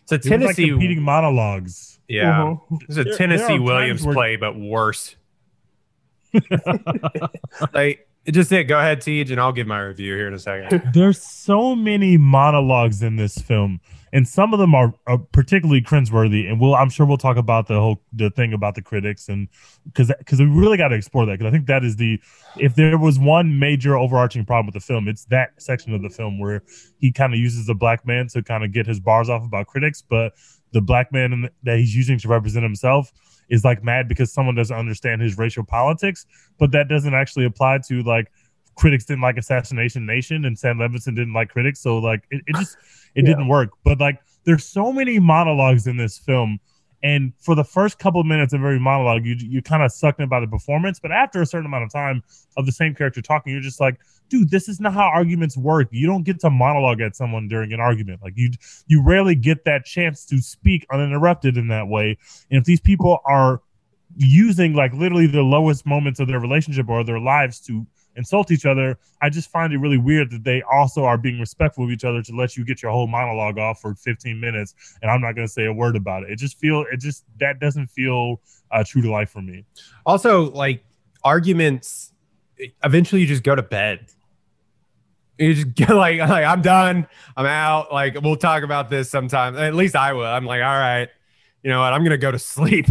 It's 0.02 0.12
a 0.12 0.14
It 0.14 0.18
was 0.18 0.30
like 0.30 0.40
Tennessee. 0.40 0.68
competing 0.70 1.02
monologues. 1.02 1.99
yeah. 2.08 2.54
Mhm. 2.70 2.78
It's 2.88 2.96
a 2.99 3.04
There- 3.04 3.16
Tennessee 3.16 3.46
there 3.54 3.62
Williams 3.62 4.04
where- 4.04 4.14
play, 4.14 4.37
but 4.37 4.56
worse. 4.58 5.16
like, 7.75 8.06
it 8.30 8.32
just 8.32 8.52
it. 8.52 8.68
Go 8.68 8.78
ahead, 8.78 9.00
Tej, 9.00 9.22
and 9.22 9.40
I'll 9.40 9.50
give 9.50 9.66
my 9.66 9.80
review 9.80 10.14
here 10.14 10.28
in 10.28 10.34
a 10.34 10.38
second. 10.38 10.80
There's 10.94 11.20
so 11.20 11.75
many 11.75 12.16
monologues 12.16 13.02
in 13.02 13.16
this 13.16 13.37
film, 13.38 13.80
and 14.12 14.26
some 14.28 14.52
of 14.54 14.60
them 14.60 14.72
are, 14.72 14.94
are 15.08 15.18
particularly 15.18 15.82
cringeworthy. 15.82 16.49
And 16.49 16.60
we'll, 16.60 16.76
I'm 16.76 16.90
sure 16.90 17.06
we'll 17.06 17.18
talk 17.18 17.37
about 17.37 17.66
the 17.66 17.80
whole 17.80 18.00
the 18.12 18.30
thing 18.30 18.52
about 18.52 18.76
the 18.76 18.82
critics, 18.82 19.28
and 19.28 19.49
because 19.84 20.12
because 20.18 20.38
we 20.38 20.46
really 20.46 20.76
got 20.76 20.88
to 20.88 20.94
explore 20.94 21.26
that. 21.26 21.40
Because 21.40 21.49
I 21.49 21.50
think 21.50 21.66
that 21.66 21.84
is 21.84 21.96
the 21.96 22.20
if 22.56 22.76
there 22.76 22.96
was 22.96 23.18
one 23.18 23.58
major 23.58 23.96
overarching 23.96 24.44
problem 24.44 24.66
with 24.66 24.75
the 24.75 24.87
film, 24.87 25.08
it's 25.08 25.25
that 25.25 25.50
section 25.58 25.92
of 25.92 26.00
the 26.00 26.10
film 26.10 26.38
where 26.38 26.62
he 27.00 27.10
kind 27.10 27.34
of 27.34 27.40
uses 27.40 27.66
the 27.66 27.75
black 27.75 28.06
man 28.06 28.28
to 28.28 28.44
kind 28.44 28.62
of 28.62 28.70
get 28.70 28.87
his 28.87 29.00
bars 29.00 29.28
off 29.28 29.44
about 29.44 29.66
critics, 29.66 30.04
but 30.08 30.34
the 30.70 30.80
black 30.80 31.10
man 31.10 31.49
that 31.64 31.78
he's 31.78 31.96
using 31.96 32.16
to 32.20 32.28
represent 32.28 32.62
himself 32.62 33.10
is 33.50 33.64
like 33.64 33.85
mad 33.85 34.09
because 34.09 34.33
someone 34.33 34.54
doesn't 34.54 34.76
understand 34.76 35.21
his 35.21 35.37
racial 35.37 35.64
politics, 35.64 36.25
but 36.59 36.71
that 36.73 36.88
doesn't 36.88 37.14
actually 37.14 37.45
apply 37.45 37.78
to 37.88 38.02
like 38.02 38.30
critics 38.76 39.04
didn't 39.04 39.21
like 39.21 39.37
Assassination 39.37 40.06
Nation 40.06 40.45
and 40.47 40.58
Sam 40.58 40.78
Levinson 40.78 41.15
didn't 41.15 41.34
like 41.34 41.50
critics. 41.50 41.80
So 41.80 41.99
like 41.99 42.25
it, 42.30 42.43
it 42.47 42.56
just 42.56 42.76
it 43.15 43.25
Yeah. 43.25 43.30
didn't 43.30 43.49
work. 43.49 43.71
But 43.84 44.00
like 44.00 44.21
there's 44.45 44.65
so 44.65 44.93
many 44.93 45.19
monologues 45.19 45.86
in 45.86 45.97
this 45.97 46.17
film. 46.19 46.58
And 47.02 47.32
for 47.39 47.54
the 47.54 47.65
first 47.65 47.99
couple 47.99 48.21
of 48.21 48.26
minutes 48.26 48.52
of 48.52 48.60
every 48.60 48.78
monologue, 48.78 49.25
you 49.25 49.34
you 49.39 49.63
kind 49.63 49.82
of 49.82 49.91
sucked 49.91 50.21
in 50.21 50.28
by 50.28 50.41
the 50.41 50.47
performance. 50.47 51.00
But 51.00 51.13
after 51.13 51.41
a 51.41 51.47
certain 51.47 51.67
amount 51.67 51.84
of 51.84 51.93
time 51.93 52.23
of 52.56 52.67
the 52.67 52.73
same 52.73 52.95
character 52.95 53.23
talking, 53.23 53.52
you're 53.52 53.63
just 53.63 53.80
like, 53.80 53.99
dude, 54.28 54.50
this 54.50 54.69
is 54.69 54.80
not 54.80 54.93
how 54.93 55.08
arguments 55.08 55.56
work. 55.56 55.89
You 55.91 56.06
don't 56.06 56.25
get 56.25 56.41
to 56.41 56.50
monologue 56.50 57.00
at 57.00 57.17
someone 57.17 57.49
during 57.49 57.73
an 57.73 57.80
argument. 57.80 58.21
Like 58.23 58.34
you 58.36 58.50
you 58.86 59.02
rarely 59.02 59.34
get 59.34 59.65
that 59.65 59.84
chance 59.86 60.26
to 60.26 60.43
speak 60.43 60.86
uninterrupted 60.93 61.56
in 61.56 61.69
that 61.69 61.89
way. 61.89 62.19
And 62.50 62.58
if 62.58 62.65
these 62.65 62.80
people 62.80 63.21
are 63.25 63.63
using 64.17 64.75
like 64.75 64.93
literally 64.93 65.26
the 65.26 65.43
lowest 65.43 65.86
moments 65.86 66.21
of 66.21 66.28
their 66.28 66.41
relationship 66.41 66.89
or 66.89 67.04
their 67.04 67.21
lives 67.21 67.60
to 67.60 67.86
insult 68.21 68.50
each 68.50 68.67
other, 68.67 68.99
I 69.23 69.30
just 69.30 69.50
find 69.50 69.73
it 69.73 69.78
really 69.78 69.99
weird 69.99 70.30
that 70.30 70.45
they 70.45 70.63
also 70.63 71.04
are 71.04 71.19
being 71.19 71.41
respectful 71.41 71.85
of 71.85 71.91
each 71.91 72.04
other 72.04 72.23
to 72.23 72.37
let 72.37 72.56
you 72.56 72.65
get 72.65 72.83
your 72.83 72.93
whole 72.93 73.06
monologue 73.06 73.59
off 73.59 73.80
for 73.80 73.95
15 73.95 74.39
minutes 74.39 74.75
and 75.00 75.11
I'm 75.11 75.21
not 75.21 75.33
going 75.35 75.47
to 75.47 75.52
say 75.52 75.65
a 75.65 75.73
word 75.73 75.97
about 75.97 76.23
it. 76.25 76.30
It 76.30 76.37
just 76.37 76.59
feel 76.59 76.85
it 76.93 77.00
just 77.00 77.25
that 77.41 77.59
doesn't 77.59 77.89
feel 77.89 78.41
uh, 78.71 78.85
true 78.87 79.02
to 79.02 79.11
life 79.11 79.30
for 79.30 79.43
me. 79.43 79.65
Also, 80.04 80.50
like 80.52 80.85
arguments, 81.25 82.13
eventually 82.85 83.23
you 83.23 83.26
just 83.26 83.43
go 83.43 83.54
to 83.54 83.63
bed. 83.63 84.06
You 85.39 85.54
just 85.54 85.75
get 85.75 85.91
like, 85.91 86.19
like 86.21 86.45
I'm 86.45 86.63
done. 86.63 87.06
I'm 87.37 87.47
out. 87.47 87.93
Like 87.93 88.21
we'll 88.21 88.37
talk 88.37 88.63
about 88.63 88.91
this 88.91 89.11
sometime. 89.11 89.56
At 89.56 89.75
least 89.75 89.97
I 89.97 90.13
will. 90.13 90.26
I'm 90.26 90.45
like, 90.45 90.63
all 90.63 90.78
right. 90.78 91.09
You 91.62 91.70
know 91.70 91.80
what? 91.80 91.92
I'm 91.92 92.02
gonna 92.02 92.16
go 92.18 92.30
to 92.30 92.38
sleep. 92.38 92.86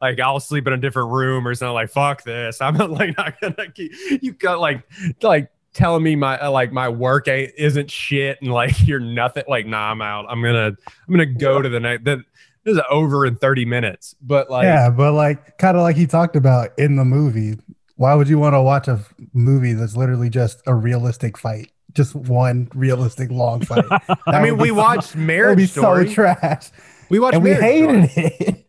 Like 0.00 0.18
I'll 0.20 0.40
sleep 0.40 0.66
in 0.66 0.72
a 0.72 0.78
different 0.78 1.10
room 1.10 1.46
or 1.46 1.54
something. 1.54 1.74
Like 1.74 1.90
fuck 1.90 2.22
this. 2.24 2.60
I'm 2.60 2.76
not 2.76 2.90
like 2.98 3.16
not 3.16 3.40
gonna 3.40 3.70
keep. 3.70 3.92
You 4.22 4.32
got 4.32 4.60
like 4.60 4.82
like 5.22 5.50
telling 5.72 6.02
me 6.02 6.14
my 6.16 6.38
uh, 6.40 6.50
like 6.50 6.72
my 6.72 6.88
work 6.88 7.26
ain't 7.28 7.52
isn't 7.58 7.90
shit 7.90 8.40
and 8.40 8.52
like 8.52 8.72
you're 8.86 9.00
nothing. 9.00 9.44
Like 9.48 9.66
nah, 9.66 9.90
I'm 9.90 10.00
out. 10.02 10.26
I'm 10.28 10.42
gonna 10.42 10.68
I'm 10.68 11.10
gonna 11.10 11.26
go 11.26 11.60
to 11.60 11.68
the 11.68 11.80
night. 11.80 12.04
That 12.04 12.18
this 12.64 12.76
is 12.76 12.82
over 12.90 13.26
in 13.26 13.36
30 13.36 13.66
minutes. 13.66 14.14
But 14.22 14.50
like 14.50 14.64
yeah, 14.64 14.88
but 14.88 15.12
like 15.12 15.58
kind 15.58 15.76
of 15.76 15.82
like 15.82 15.96
he 15.96 16.06
talked 16.06 16.36
about 16.36 16.70
in 16.78 16.96
the 16.96 17.04
movie. 17.04 17.58
Why 17.96 18.14
would 18.14 18.28
you 18.28 18.38
want 18.38 18.54
to 18.54 18.62
watch 18.62 18.88
a 18.88 19.04
movie 19.34 19.72
that's 19.74 19.96
literally 19.96 20.28
just 20.30 20.62
a 20.66 20.74
realistic 20.74 21.38
fight? 21.38 21.70
Just 21.92 22.16
one 22.16 22.68
realistic 22.74 23.30
long 23.30 23.60
fight. 23.60 23.84
I 24.26 24.42
mean, 24.42 24.56
we 24.56 24.70
so- 24.70 24.74
watched 24.74 25.14
Marriage 25.14 25.58
be 25.58 25.66
Story. 25.66 26.08
so 26.08 26.14
trash, 26.14 26.70
we 27.08 27.18
watched 27.18 27.34
and 27.36 27.44
we 27.44 27.50
Marriage 27.50 28.10
Story. 28.10 28.22
hated 28.28 28.64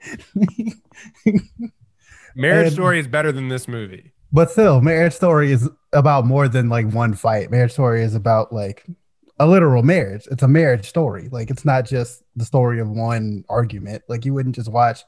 it. 1.25 1.71
Marriage 2.35 2.65
And- 2.67 2.73
Story 2.73 2.99
is 2.99 3.07
better 3.07 3.31
than 3.31 3.47
this 3.47 3.67
movie. 3.67 4.11
but 4.31 4.51
still, 4.51 4.81
Marriage 4.81 5.13
Story 5.13 5.51
is 5.51 5.69
about 5.93 6.25
more 6.25 6.47
than 6.47 6.69
like 6.69 6.89
one 6.91 7.13
fight. 7.13 7.49
Marriage 7.51 7.71
Story 7.73 8.03
is 8.03 8.15
about 8.15 8.51
like 8.51 8.85
a 9.39 9.47
literal 9.47 9.83
marriage. 9.83 10.27
It's 10.31 10.43
a 10.43 10.47
marriage 10.47 10.87
story. 10.87 11.29
Like 11.31 11.49
it's 11.49 11.65
not 11.65 11.85
just 11.85 12.23
the 12.35 12.45
story 12.45 12.79
of 12.79 12.89
one 12.89 13.43
argument. 13.49 14.03
Like 14.07 14.25
you 14.25 14.33
wouldn't 14.33 14.55
just 14.55 14.69
watch 14.71 15.01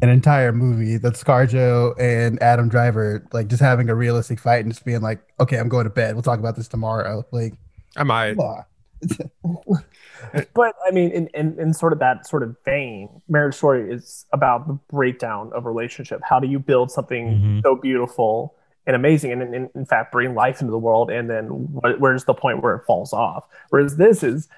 an 0.00 0.08
entire 0.08 0.52
movie 0.52 0.96
that's 0.96 1.22
ScarJo 1.22 1.94
and 2.00 2.42
Adam 2.42 2.68
Driver 2.68 3.26
like 3.32 3.46
just 3.48 3.62
having 3.62 3.88
a 3.90 3.94
realistic 3.94 4.40
fight 4.40 4.64
and 4.64 4.72
just 4.72 4.84
being 4.84 5.00
like, 5.02 5.20
okay, 5.38 5.56
I'm 5.58 5.68
going 5.68 5.84
to 5.84 5.90
bed. 5.90 6.14
We'll 6.14 6.22
talk 6.22 6.38
about 6.40 6.56
this 6.56 6.66
tomorrow. 6.68 7.24
Like, 7.30 7.54
I 7.96 8.02
might. 8.04 8.36
come 8.36 8.44
on. 8.46 8.64
But 10.54 10.74
I 10.86 10.90
mean, 10.90 11.10
in, 11.10 11.26
in, 11.34 11.58
in 11.60 11.74
sort 11.74 11.92
of 11.92 11.98
that 11.98 12.26
sort 12.26 12.42
of 12.42 12.56
vein, 12.64 13.08
Marriage 13.28 13.54
Story 13.54 13.92
is 13.92 14.24
about 14.32 14.66
the 14.66 14.72
breakdown 14.90 15.50
of 15.54 15.66
relationship. 15.66 16.20
How 16.24 16.40
do 16.40 16.48
you 16.48 16.58
build 16.58 16.90
something 16.90 17.26
Mhm. 17.38 17.62
so 17.62 17.76
beautiful 17.76 18.54
and 18.86 18.96
amazing, 18.96 19.32
and 19.32 19.54
in, 19.54 19.70
in 19.74 19.84
fact 19.86 20.12
bring 20.12 20.34
life 20.34 20.60
into 20.60 20.70
the 20.70 20.78
world, 20.78 21.10
and 21.10 21.28
then 21.28 21.46
wh- 21.48 22.00
where's 22.00 22.24
the 22.24 22.34
point 22.34 22.62
where 22.62 22.74
it 22.74 22.84
falls 22.86 23.12
off? 23.12 23.44
Whereas 23.70 23.96
this 23.96 24.22
is, 24.22 24.48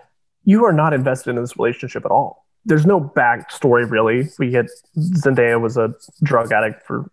you 0.44 0.64
are 0.64 0.72
not 0.72 0.92
invested 0.94 1.30
in 1.30 1.37
this 1.37 1.56
relationship 1.59 2.04
at 2.04 2.11
all. 2.11 2.46
There's 2.64 2.87
no 2.87 3.00
backstory 3.00 3.90
really. 3.90 4.28
We 4.38 4.50
get 4.50 4.66
Zendaya 4.96 5.61
was 5.61 5.76
a 5.76 5.94
drug 6.22 6.52
addict 6.52 6.87
for 6.87 7.11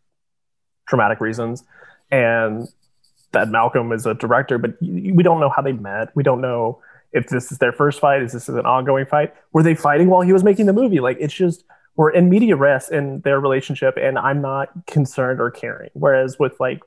traumatic 0.87 1.19
reasons, 1.19 1.63
and 2.11 2.67
that 3.31 3.49
Malcolm 3.49 3.91
is 3.91 4.05
a 4.05 4.13
director, 4.13 4.57
but 4.59 4.71
we 4.81 5.23
don't 5.23 5.39
know 5.39 5.49
how 5.49 5.61
they 5.63 5.73
met. 5.73 6.09
We 6.15 6.21
don't 6.23 6.39
know 6.41 6.79
if 7.13 7.27
this 7.27 7.51
is 7.51 7.59
their 7.59 7.71
first 7.71 7.99
fight. 7.99 8.21
Is 8.21 8.33
this 8.33 8.49
an 8.49 8.65
ongoing 8.65 9.05
fight? 9.05 9.33
Were 9.53 9.63
they 9.63 9.75
fighting 9.75 10.09
while 10.09 10.21
he 10.21 10.33
was 10.33 10.43
making 10.43 10.65
the 10.65 10.73
movie? 10.73 10.99
Like 10.99 11.17
it's 11.19 11.33
just 11.33 11.63
we're 11.95 12.09
in 12.09 12.29
media 12.29 12.55
res 12.55 12.89
in 12.89 13.21
their 13.21 13.39
relationship, 13.39 13.95
and 13.97 14.17
I'm 14.17 14.41
not 14.41 14.69
concerned 14.87 15.39
or 15.39 15.51
caring. 15.51 15.91
Whereas 15.93 16.37
with 16.39 16.59
like 16.59 16.81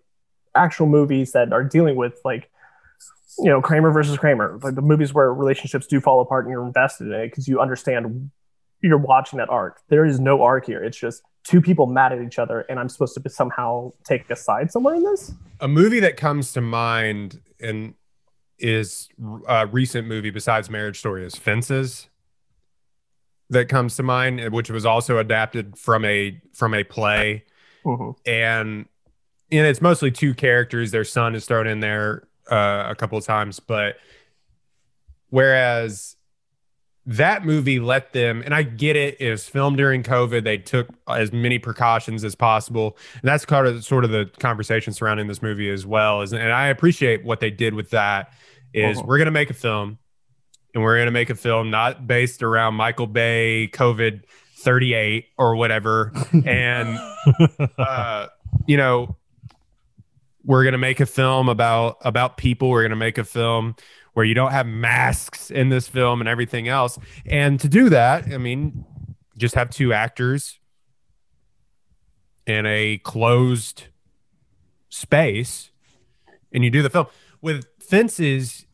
actual 0.55 0.87
movies 0.87 1.33
that 1.33 1.53
are 1.53 1.63
dealing 1.63 1.97
with 1.97 2.21
like 2.25 2.51
you 3.39 3.47
know 3.47 3.61
Kramer 3.61 3.91
versus 3.91 4.19
Kramer, 4.19 4.59
like 4.63 4.75
the 4.75 4.83
movies 4.83 5.15
where 5.15 5.33
relationships 5.33 5.87
do 5.87 6.01
fall 6.01 6.21
apart 6.21 6.45
and 6.45 6.53
you're 6.53 6.67
invested 6.67 7.07
in 7.09 7.13
it 7.13 7.31
because 7.31 7.47
you 7.47 7.61
understand 7.61 8.31
you're 8.83 8.99
watching 8.99 9.39
that 9.39 9.49
arc. 9.49 9.81
There 9.89 10.05
is 10.05 10.21
no 10.21 10.43
arc 10.43 10.67
here. 10.67 10.83
It's 10.83 10.99
just 10.99 11.23
two 11.45 11.61
people 11.61 11.87
mad 11.87 12.13
at 12.13 12.21
each 12.21 12.39
other, 12.39 12.61
and 12.69 12.79
I'm 12.79 12.89
supposed 12.89 13.21
to 13.21 13.31
somehow 13.31 13.93
take 14.05 14.29
a 14.31 14.37
side 14.37 14.73
somewhere 14.73 14.95
in 14.95 15.05
this. 15.05 15.33
A 15.61 15.69
movie 15.69 16.01
that 16.01 16.17
comes 16.17 16.53
to 16.55 16.61
mind, 16.61 17.41
and 17.61 17.95
is 18.59 19.09
a 19.49 19.67
recent 19.67 20.09
movie 20.09 20.31
besides 20.31 20.71
Marriage 20.71 20.99
Story 20.99 21.25
is 21.25 21.35
Fences 21.37 22.09
that 23.51 23.69
comes 23.69 23.97
to 23.97 24.03
mind, 24.03 24.53
which 24.53 24.71
was 24.71 24.85
also 24.87 25.19
adapted 25.19 25.77
from 25.79 26.05
a 26.05 26.41
from 26.55 26.75
a 26.75 26.83
play, 26.85 27.45
Mhm. 27.85 28.17
and 28.27 28.87
and 29.53 29.67
it's 29.67 29.81
mostly 29.81 30.11
two 30.11 30.35
characters. 30.35 30.91
Their 30.91 31.05
son 31.05 31.35
is 31.35 31.45
thrown 31.47 31.67
in 31.69 31.81
there 31.81 32.27
uh, 32.51 32.87
a 32.89 32.95
couple 32.97 33.17
of 33.19 33.25
times, 33.25 33.61
but 33.61 33.97
whereas 35.31 36.16
that 37.09 37.45
movie 37.45 37.79
let 37.79 38.13
them, 38.13 38.43
and 38.45 38.53
I 38.53 38.63
get 38.65 38.97
it, 38.97 39.17
it 39.21 39.31
was 39.31 39.49
filmed 39.49 39.77
during 39.77 40.03
COVID. 40.03 40.43
They 40.43 40.59
took 40.59 40.89
as 41.09 41.33
many 41.33 41.59
precautions 41.59 42.25
as 42.25 42.35
possible, 42.35 42.97
and 43.15 43.23
that's 43.23 43.45
kind 43.45 43.67
of 43.67 43.85
sort 43.85 44.05
of 44.05 44.11
the 44.11 44.27
conversation 44.41 44.93
surrounding 44.93 45.29
this 45.29 45.41
movie 45.41 45.71
as 45.71 45.87
well. 45.87 46.23
Is 46.23 46.33
and 46.33 46.53
I 46.53 46.67
appreciate 46.69 47.25
what 47.25 47.41
they 47.41 47.51
did 47.51 47.75
with 47.75 47.91
that. 47.91 48.33
Is 48.75 48.99
Uh-huh. 48.99 49.07
we're 49.07 49.19
gonna 49.19 49.31
make 49.31 49.51
a 49.51 49.55
film, 49.55 49.99
and 50.75 50.83
we're 50.83 50.99
gonna 50.99 51.13
make 51.13 51.31
a 51.31 51.37
film 51.37 51.71
not 51.71 52.07
based 52.09 52.43
around 52.43 52.75
Michael 52.75 53.07
Bay 53.07 53.71
COVID 53.73 54.23
thirty 54.59 54.95
eight 54.95 55.27
or 55.39 55.55
whatever, 55.55 56.13
and 56.45 56.99
uh, 57.79 58.27
you 58.67 58.77
know, 58.77 59.17
we're 60.45 60.65
gonna 60.65 60.77
make 60.79 60.99
a 61.01 61.07
film 61.07 61.49
about 61.49 61.99
about 62.01 62.37
people. 62.37 62.69
We're 62.71 62.83
gonna 62.83 62.97
make 62.97 63.17
a 63.19 63.25
film 63.25 63.77
where 64.17 64.25
you 64.25 64.33
don't 64.33 64.53
have 64.53 64.67
masks 64.67 65.51
in 65.51 65.69
this 65.69 65.89
film 65.89 66.23
and 66.23 66.29
everything 66.29 66.69
else. 66.69 66.99
And 67.27 67.61
to 67.61 67.69
do 67.69 67.91
that, 67.91 68.25
I 68.33 68.39
mean, 68.39 68.87
just 69.37 69.55
have 69.57 69.69
two 69.69 69.93
actors 69.93 70.59
in 72.47 72.65
a 72.65 72.97
closed 73.05 73.89
space, 74.89 75.71
and 76.51 76.65
you 76.65 76.71
do 76.71 76.81
the 76.81 76.89
film 76.89 77.09
with 77.43 77.67
fences. 77.79 78.65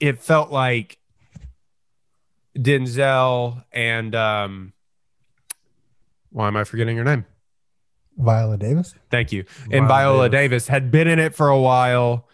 It 0.00 0.20
felt 0.20 0.50
like 0.50 0.98
Denzel 2.58 3.62
and 3.70 4.16
um, 4.16 4.72
why 6.30 6.48
am 6.48 6.56
I 6.56 6.64
forgetting 6.64 6.96
her 6.96 7.04
name? 7.04 7.24
Viola 8.16 8.56
Davis. 8.56 8.96
Thank 9.12 9.30
you. 9.30 9.44
And 9.70 9.86
Viola 9.86 9.86
Viola 9.86 10.28
Davis. 10.28 10.64
Davis. 10.64 10.68
had 10.68 10.90
been 10.90 11.06
in 11.06 11.20
it 11.20 11.36
for 11.36 11.50
a 11.50 11.60
while. 11.60 12.26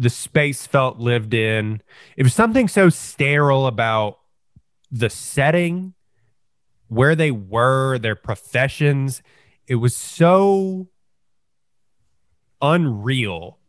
The 0.00 0.08
space 0.08 0.66
felt 0.66 0.98
lived 0.98 1.34
in. 1.34 1.82
It 2.16 2.22
was 2.22 2.32
something 2.32 2.68
so 2.68 2.88
sterile 2.88 3.66
about 3.66 4.18
the 4.90 5.10
setting, 5.10 5.92
where 6.88 7.14
they 7.14 7.30
were, 7.30 7.98
their 7.98 8.16
professions. 8.16 9.22
It 9.66 9.74
was 9.74 9.94
so 9.94 10.88
unreal. 12.62 13.59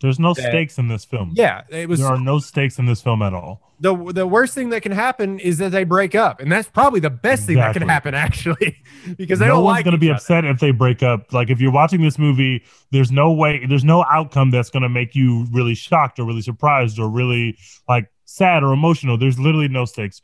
There's 0.00 0.18
no 0.20 0.32
That- 0.34 0.42
stakes 0.50 0.78
in 0.78 0.88
this 0.88 1.04
film. 1.04 1.32
Yeah, 1.34 1.62
it 1.70 1.88
was 1.88 1.98
there 2.00 2.08
are 2.08 2.20
no 2.20 2.38
stakes 2.38 2.78
in 2.78 2.86
this 2.86 3.00
film 3.02 3.20
at 3.22 3.34
all. 3.34 3.60
the 3.80 3.94
the 4.12 4.26
worst 4.26 4.54
thing 4.54 4.70
that 4.70 4.82
can 4.82 4.92
happen 4.92 5.38
is 5.40 5.58
that 5.58 5.70
they 5.72 5.84
break 5.84 6.14
up, 6.14 6.40
and 6.40 6.50
that's 6.52 6.68
probably 6.68 7.00
the 7.00 7.10
best 7.10 7.46
thing 7.46 7.56
that 7.56 7.72
can 7.74 7.88
happen 7.88 8.14
actually, 8.26 8.76
because 9.16 9.38
they 9.40 9.46
no 9.46 9.56
don't 9.56 9.64
one's 9.64 9.76
like 9.78 9.84
going 9.84 9.92
to 9.92 9.98
be 9.98 10.08
other. 10.10 10.16
upset 10.16 10.44
if 10.44 10.60
they 10.60 10.70
break 10.70 11.02
up. 11.02 11.32
Like 11.32 11.50
if 11.50 11.60
you're 11.60 11.72
watching 11.72 12.00
this 12.02 12.18
movie, 12.18 12.62
there's 12.92 13.10
no 13.10 13.32
way, 13.32 13.66
there's 13.66 13.84
no 13.84 14.04
outcome 14.10 14.50
that's 14.50 14.70
going 14.70 14.82
to 14.84 14.88
make 14.88 15.14
you 15.16 15.46
really 15.52 15.74
shocked 15.74 16.18
or 16.20 16.24
really 16.24 16.42
surprised 16.42 16.98
or 17.00 17.08
really 17.08 17.56
like 17.88 18.08
sad 18.24 18.62
or 18.62 18.72
emotional. 18.72 19.18
There's 19.18 19.38
literally 19.38 19.68
no 19.68 19.84
stakes. 19.84 20.22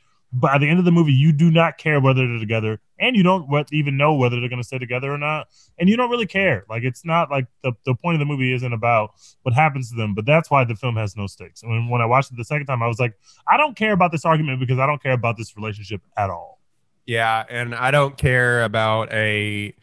At 0.50 0.58
the 0.58 0.68
end 0.68 0.78
of 0.78 0.84
the 0.84 0.90
movie, 0.90 1.12
you 1.12 1.32
do 1.32 1.50
not 1.50 1.78
care 1.78 2.00
whether 2.00 2.26
they're 2.26 2.38
together, 2.38 2.80
and 2.98 3.16
you 3.16 3.22
don't 3.22 3.46
even 3.72 3.96
know 3.96 4.14
whether 4.14 4.40
they're 4.40 4.48
going 4.48 4.60
to 4.60 4.66
stay 4.66 4.78
together 4.78 5.12
or 5.12 5.18
not, 5.18 5.48
and 5.78 5.88
you 5.88 5.96
don't 5.96 6.10
really 6.10 6.26
care. 6.26 6.64
Like 6.68 6.82
it's 6.82 7.04
not 7.04 7.30
like 7.30 7.46
the 7.62 7.72
the 7.84 7.94
point 7.94 8.16
of 8.16 8.18
the 8.20 8.24
movie 8.24 8.52
isn't 8.52 8.72
about 8.72 9.12
what 9.42 9.54
happens 9.54 9.90
to 9.90 9.96
them, 9.96 10.14
but 10.14 10.26
that's 10.26 10.50
why 10.50 10.64
the 10.64 10.74
film 10.74 10.96
has 10.96 11.16
no 11.16 11.26
stakes. 11.26 11.62
And 11.62 11.70
when, 11.70 11.88
when 11.88 12.00
I 12.00 12.06
watched 12.06 12.32
it 12.32 12.36
the 12.36 12.44
second 12.44 12.66
time, 12.66 12.82
I 12.82 12.86
was 12.86 12.98
like, 12.98 13.14
I 13.46 13.56
don't 13.56 13.76
care 13.76 13.92
about 13.92 14.12
this 14.12 14.24
argument 14.24 14.60
because 14.60 14.78
I 14.78 14.86
don't 14.86 15.02
care 15.02 15.12
about 15.12 15.36
this 15.36 15.56
relationship 15.56 16.00
at 16.16 16.30
all. 16.30 16.60
Yeah, 17.06 17.44
and 17.48 17.74
I 17.74 17.90
don't 17.90 18.16
care 18.16 18.64
about 18.64 19.12
a 19.12 19.74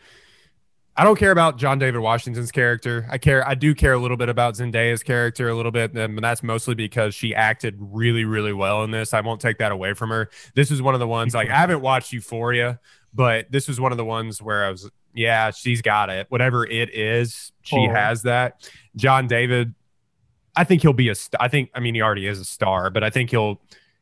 I 0.97 1.03
don't 1.05 1.17
care 1.17 1.31
about 1.31 1.57
John 1.57 1.79
David 1.79 1.99
Washington's 2.01 2.51
character. 2.51 3.07
I 3.09 3.17
care 3.17 3.47
I 3.47 3.55
do 3.55 3.73
care 3.73 3.93
a 3.93 3.97
little 3.97 4.17
bit 4.17 4.27
about 4.29 4.55
Zendaya's 4.55 5.03
character 5.03 5.47
a 5.49 5.55
little 5.55 5.71
bit, 5.71 5.93
and 5.93 6.19
that's 6.19 6.43
mostly 6.43 6.75
because 6.75 7.15
she 7.15 7.33
acted 7.33 7.75
really 7.79 8.25
really 8.25 8.53
well 8.53 8.83
in 8.83 8.91
this. 8.91 9.13
I 9.13 9.21
won't 9.21 9.39
take 9.39 9.57
that 9.59 9.71
away 9.71 9.93
from 9.93 10.09
her. 10.09 10.29
This 10.53 10.69
is 10.69 10.81
one 10.81 10.93
of 10.93 10.99
the 10.99 11.07
ones 11.07 11.33
like 11.33 11.49
I 11.49 11.55
haven't 11.57 11.81
watched 11.81 12.11
Euphoria, 12.11 12.79
but 13.13 13.49
this 13.51 13.67
was 13.67 13.79
one 13.79 13.91
of 13.93 13.97
the 13.97 14.05
ones 14.05 14.41
where 14.41 14.65
I 14.65 14.69
was 14.69 14.89
yeah, 15.13 15.51
she's 15.51 15.81
got 15.81 16.09
it. 16.09 16.27
Whatever 16.29 16.65
it 16.65 16.93
is, 16.93 17.51
she 17.63 17.77
Oh. 17.77 17.89
has 17.93 18.21
that. 18.23 18.69
John 18.95 19.27
David 19.27 19.73
I 20.55 20.65
think 20.65 20.81
he'll 20.81 20.91
be 20.93 21.07
a 21.07 21.15
st- 21.15 21.41
I 21.41 21.47
think 21.47 21.69
I 21.73 21.79
mean 21.79 21.95
he 21.95 22.01
already 22.01 22.27
is 22.27 22.37
a 22.39 22.45
star, 22.45 22.89
but 22.89 23.03
I 23.03 23.09
think 23.09 23.29
he'll 23.29 23.61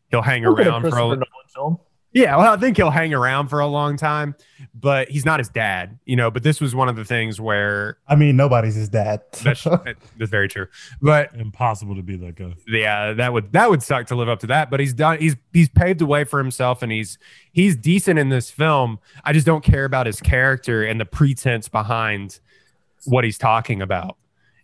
he'll 0.10 0.23
hang 0.23 0.43
a 0.43 0.52
around 0.52 0.82
for 0.82 0.88
a, 0.88 0.91
Christopher 0.91 0.97
Nolan 1.15 1.25
film. 1.54 1.80
Yeah, 2.11 2.35
well, 2.37 2.53
I 2.53 2.57
think 2.57 2.77
he'll 2.77 2.89
hang 2.89 3.13
around 3.13 3.49
for 3.49 3.59
a 3.59 3.67
long 3.67 3.95
time, 3.95 4.35
but 4.73 5.09
he's 5.09 5.25
not 5.25 5.39
his 5.39 5.49
dad, 5.49 5.99
you 6.05 6.15
know. 6.15 6.31
But 6.31 6.41
this 6.41 6.59
was 6.59 6.73
one 6.73 6.89
of 6.89 6.95
the 6.95 7.05
things 7.05 7.39
where 7.39 7.97
I 8.07 8.15
mean, 8.15 8.35
nobody's 8.35 8.73
his 8.73 8.89
dad. 8.89 9.21
that's, 9.43 9.63
that's 10.17 10.31
very 10.31 10.47
true. 10.47 10.67
But 11.01 11.35
Impossible 11.35 11.95
to 11.95 12.01
be 12.01 12.15
that 12.17 12.35
guy. 12.35 12.55
yeah, 12.67 13.13
that 13.13 13.31
would 13.31 13.51
that 13.53 13.69
would 13.69 13.83
suck 13.83 14.07
to 14.07 14.15
live 14.15 14.27
up 14.27 14.39
to 14.39 14.47
that. 14.47 14.71
But 14.71 14.79
he's 14.79 14.93
done. 14.93 15.19
He's 15.19 15.35
he's 15.53 15.69
paved 15.69 15.99
the 15.99 16.07
way 16.07 16.23
for 16.23 16.39
himself, 16.39 16.81
and 16.81 16.91
he's 16.91 17.19
he's 17.51 17.75
decent 17.75 18.17
in 18.17 18.29
this 18.29 18.49
film. 18.49 18.99
I 19.23 19.31
just 19.31 19.45
don't 19.45 19.63
care 19.63 19.85
about 19.85 20.07
his 20.07 20.19
character 20.19 20.83
and 20.83 20.99
the 20.99 21.05
pretense 21.05 21.67
behind 21.69 22.39
what 23.05 23.23
he's 23.23 23.37
talking 23.37 23.81
about. 23.81 24.17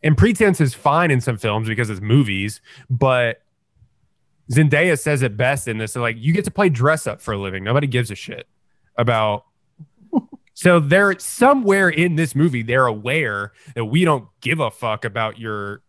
And 0.04 0.18
pretense 0.18 0.62
is 0.62 0.74
fine 0.74 1.10
in 1.10 1.22
some 1.22 1.38
films 1.38 1.68
because 1.68 1.90
it's 1.90 2.02
movies, 2.02 2.62
but 2.90 3.42
Zendaya 4.52 5.00
says 5.00 5.22
it 5.22 5.38
best 5.38 5.68
in 5.68 5.78
this. 5.78 5.96
Like, 5.96 6.18
you 6.20 6.34
get 6.34 6.46
to 6.46 6.52
play 6.52 6.70
dress 6.70 7.08
up 7.08 7.22
for 7.22 7.34
a 7.34 7.38
living. 7.38 7.64
Nobody 7.64 7.88
gives 7.88 8.12
a 8.12 8.16
shit 8.16 8.48
about. 8.98 9.46
So 10.58 10.80
they're 10.80 11.20
somewhere 11.20 11.90
in 11.90 12.16
this 12.16 12.34
movie, 12.34 12.62
they're 12.62 12.86
aware 12.86 13.52
that 13.76 13.84
we 13.84 14.06
don't 14.06 14.30
give 14.40 14.62
a 14.62 14.72
fuck 14.72 15.04
about 15.04 15.38
your 15.38 15.82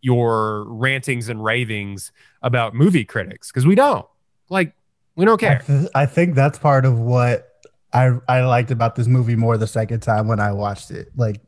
your 0.00 0.62
rantings 0.68 1.28
and 1.28 1.42
ravings 1.42 2.12
about 2.40 2.72
movie 2.72 3.04
critics 3.04 3.50
because 3.50 3.66
we 3.66 3.74
don't. 3.74 4.06
Like, 4.48 4.74
we 5.16 5.24
don't 5.24 5.42
I, 5.42 5.46
care. 5.46 5.62
th- 5.66 5.88
I 5.92 6.06
think 6.06 6.36
that's 6.36 6.56
part 6.56 6.84
of 6.84 7.00
what 7.00 7.48
I 7.92 8.12
I 8.28 8.42
liked 8.42 8.70
about 8.70 8.94
this 8.94 9.08
movie 9.08 9.34
more 9.34 9.58
the 9.58 9.66
second 9.66 10.00
time 10.00 10.28
when 10.28 10.38
I 10.38 10.52
watched 10.52 10.92
it. 10.92 11.08
Like, 11.16 11.40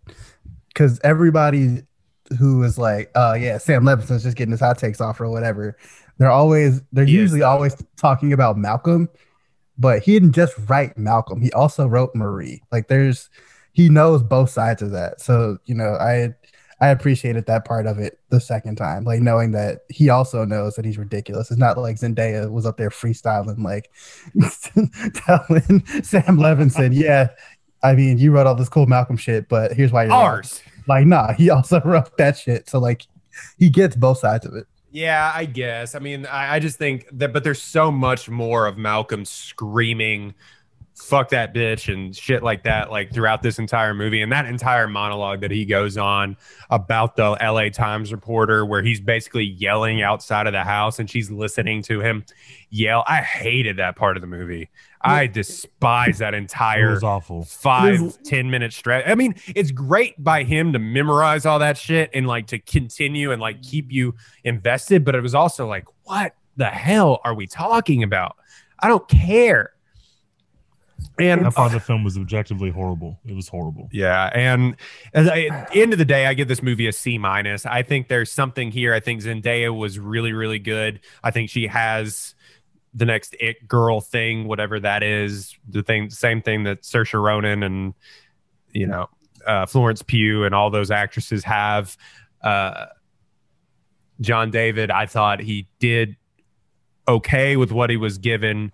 because 0.66 0.98
everybody 1.04 1.82
who 2.38 2.62
is 2.64 2.76
like, 2.76 3.10
"Oh 3.14 3.34
yeah, 3.34 3.58
Sam 3.58 3.84
Levinson's 3.84 4.24
just 4.24 4.36
getting 4.36 4.52
his 4.52 4.60
hot 4.60 4.78
takes 4.78 5.00
off 5.00 5.20
or 5.20 5.30
whatever," 5.30 5.76
they're 6.22 6.30
always 6.30 6.80
they're 6.92 7.04
He 7.04 7.14
usually 7.14 7.42
always 7.42 7.74
talking 7.96 8.32
about 8.32 8.56
Malcolm, 8.56 9.08
but 9.76 10.04
he 10.04 10.12
didn't 10.12 10.32
just 10.32 10.54
write 10.68 10.96
Malcolm. 10.96 11.42
He 11.42 11.50
also 11.52 11.88
wrote 11.88 12.14
Marie. 12.14 12.62
Like, 12.70 12.86
there's 12.86 13.28
he 13.72 13.88
knows 13.88 14.22
both 14.22 14.48
sides 14.48 14.82
of 14.82 14.92
that. 14.92 15.20
So 15.20 15.58
you 15.64 15.74
know, 15.74 15.94
I 15.94 16.34
I 16.80 16.88
appreciated 16.90 17.46
that 17.46 17.64
part 17.64 17.86
of 17.86 17.98
it 17.98 18.20
the 18.28 18.40
second 18.40 18.76
time, 18.76 19.02
like 19.02 19.20
knowing 19.20 19.50
that 19.52 19.80
he 19.88 20.10
also 20.10 20.44
knows 20.44 20.76
that 20.76 20.84
he's 20.84 20.96
ridiculous. 20.96 21.50
It's 21.50 21.58
not 21.58 21.76
like 21.76 21.96
Zendaya 21.96 22.48
was 22.50 22.66
up 22.66 22.76
there 22.76 22.90
freestyling, 22.90 23.64
like 23.64 23.90
telling 25.26 25.84
Sam 26.04 26.38
Levinson, 26.38 26.90
"Yeah, 26.92 27.30
I 27.82 27.94
mean, 27.94 28.18
you 28.18 28.30
wrote 28.30 28.46
all 28.46 28.54
this 28.54 28.68
cool 28.68 28.86
Malcolm 28.86 29.16
shit, 29.16 29.48
but 29.48 29.72
here's 29.72 29.90
why 29.90 30.04
you're 30.04 30.10
wrong." 30.10 30.22
Ours. 30.22 30.62
Like, 30.86 31.04
nah, 31.04 31.32
he 31.32 31.50
also 31.50 31.80
wrote 31.84 32.16
that 32.16 32.36
shit. 32.36 32.68
So 32.68 32.78
like, 32.78 33.06
he 33.58 33.70
gets 33.70 33.96
both 33.96 34.18
sides 34.18 34.46
of 34.46 34.54
it. 34.54 34.66
Yeah, 34.92 35.32
I 35.34 35.46
guess. 35.46 35.94
I 35.94 36.00
mean, 36.00 36.26
I, 36.26 36.56
I 36.56 36.58
just 36.58 36.76
think 36.76 37.06
that, 37.12 37.32
but 37.32 37.44
there's 37.44 37.62
so 37.62 37.90
much 37.90 38.28
more 38.28 38.66
of 38.66 38.76
Malcolm 38.76 39.24
screaming, 39.24 40.34
fuck 40.94 41.30
that 41.30 41.54
bitch 41.54 41.90
and 41.90 42.14
shit 42.14 42.42
like 42.42 42.64
that, 42.64 42.90
like 42.90 43.10
throughout 43.10 43.42
this 43.42 43.58
entire 43.58 43.94
movie. 43.94 44.20
And 44.20 44.30
that 44.32 44.44
entire 44.44 44.86
monologue 44.86 45.40
that 45.40 45.50
he 45.50 45.64
goes 45.64 45.96
on 45.96 46.36
about 46.68 47.16
the 47.16 47.30
LA 47.40 47.70
Times 47.70 48.12
reporter, 48.12 48.66
where 48.66 48.82
he's 48.82 49.00
basically 49.00 49.44
yelling 49.44 50.02
outside 50.02 50.46
of 50.46 50.52
the 50.52 50.62
house 50.62 50.98
and 50.98 51.08
she's 51.08 51.30
listening 51.30 51.82
to 51.84 52.02
him 52.02 52.22
yell. 52.68 53.02
I 53.06 53.22
hated 53.22 53.78
that 53.78 53.96
part 53.96 54.18
of 54.18 54.20
the 54.20 54.26
movie. 54.26 54.68
I 55.04 55.26
despise 55.26 56.18
that 56.18 56.34
entire 56.34 56.92
was 56.92 57.02
awful. 57.02 57.44
five 57.44 58.22
ten 58.22 58.50
minute 58.50 58.72
stretch. 58.72 59.04
I 59.06 59.14
mean, 59.14 59.34
it's 59.54 59.70
great 59.70 60.22
by 60.22 60.44
him 60.44 60.72
to 60.72 60.78
memorize 60.78 61.46
all 61.46 61.58
that 61.58 61.76
shit 61.76 62.10
and 62.14 62.26
like 62.26 62.46
to 62.48 62.58
continue 62.58 63.32
and 63.32 63.40
like 63.40 63.62
keep 63.62 63.90
you 63.90 64.14
invested, 64.44 65.04
but 65.04 65.14
it 65.14 65.20
was 65.20 65.34
also 65.34 65.66
like, 65.66 65.84
what 66.04 66.34
the 66.56 66.66
hell 66.66 67.20
are 67.24 67.34
we 67.34 67.46
talking 67.46 68.02
about? 68.02 68.36
I 68.78 68.88
don't 68.88 69.06
care. 69.08 69.72
And 71.18 71.46
I 71.46 71.50
part 71.50 71.66
of 71.68 71.72
uh, 71.72 71.78
the 71.78 71.80
film 71.80 72.04
was 72.04 72.16
objectively 72.16 72.70
horrible. 72.70 73.18
It 73.26 73.34
was 73.34 73.48
horrible. 73.48 73.88
yeah, 73.92 74.30
and 74.34 74.76
at 75.14 75.24
the 75.24 75.82
end 75.82 75.92
of 75.92 75.98
the 75.98 76.04
day, 76.04 76.26
I 76.26 76.34
give 76.34 76.48
this 76.48 76.62
movie 76.62 76.86
a 76.86 76.92
C 76.92 77.18
minus. 77.18 77.66
I 77.66 77.82
think 77.82 78.08
there's 78.08 78.30
something 78.30 78.70
here. 78.70 78.94
I 78.94 79.00
think 79.00 79.22
Zendaya 79.22 79.76
was 79.76 79.98
really, 79.98 80.32
really 80.32 80.58
good. 80.58 81.00
I 81.22 81.30
think 81.30 81.50
she 81.50 81.66
has 81.66 82.34
the 82.94 83.04
next 83.04 83.34
it 83.40 83.66
girl 83.66 84.00
thing, 84.00 84.46
whatever 84.46 84.78
that 84.80 85.02
is. 85.02 85.56
The 85.68 85.82
thing, 85.82 86.10
same 86.10 86.42
thing 86.42 86.64
that 86.64 86.82
Saoirse 86.82 87.20
Ronan 87.20 87.62
and 87.62 87.94
you 88.72 88.86
know 88.86 89.08
uh, 89.46 89.66
Florence 89.66 90.02
Pugh 90.02 90.44
and 90.44 90.54
all 90.54 90.70
those 90.70 90.90
actresses 90.90 91.44
have. 91.44 91.96
Uh, 92.42 92.86
John 94.20 94.50
David, 94.50 94.90
I 94.90 95.06
thought 95.06 95.40
he 95.40 95.68
did 95.78 96.16
okay 97.08 97.56
with 97.56 97.72
what 97.72 97.90
he 97.90 97.96
was 97.96 98.18
given, 98.18 98.72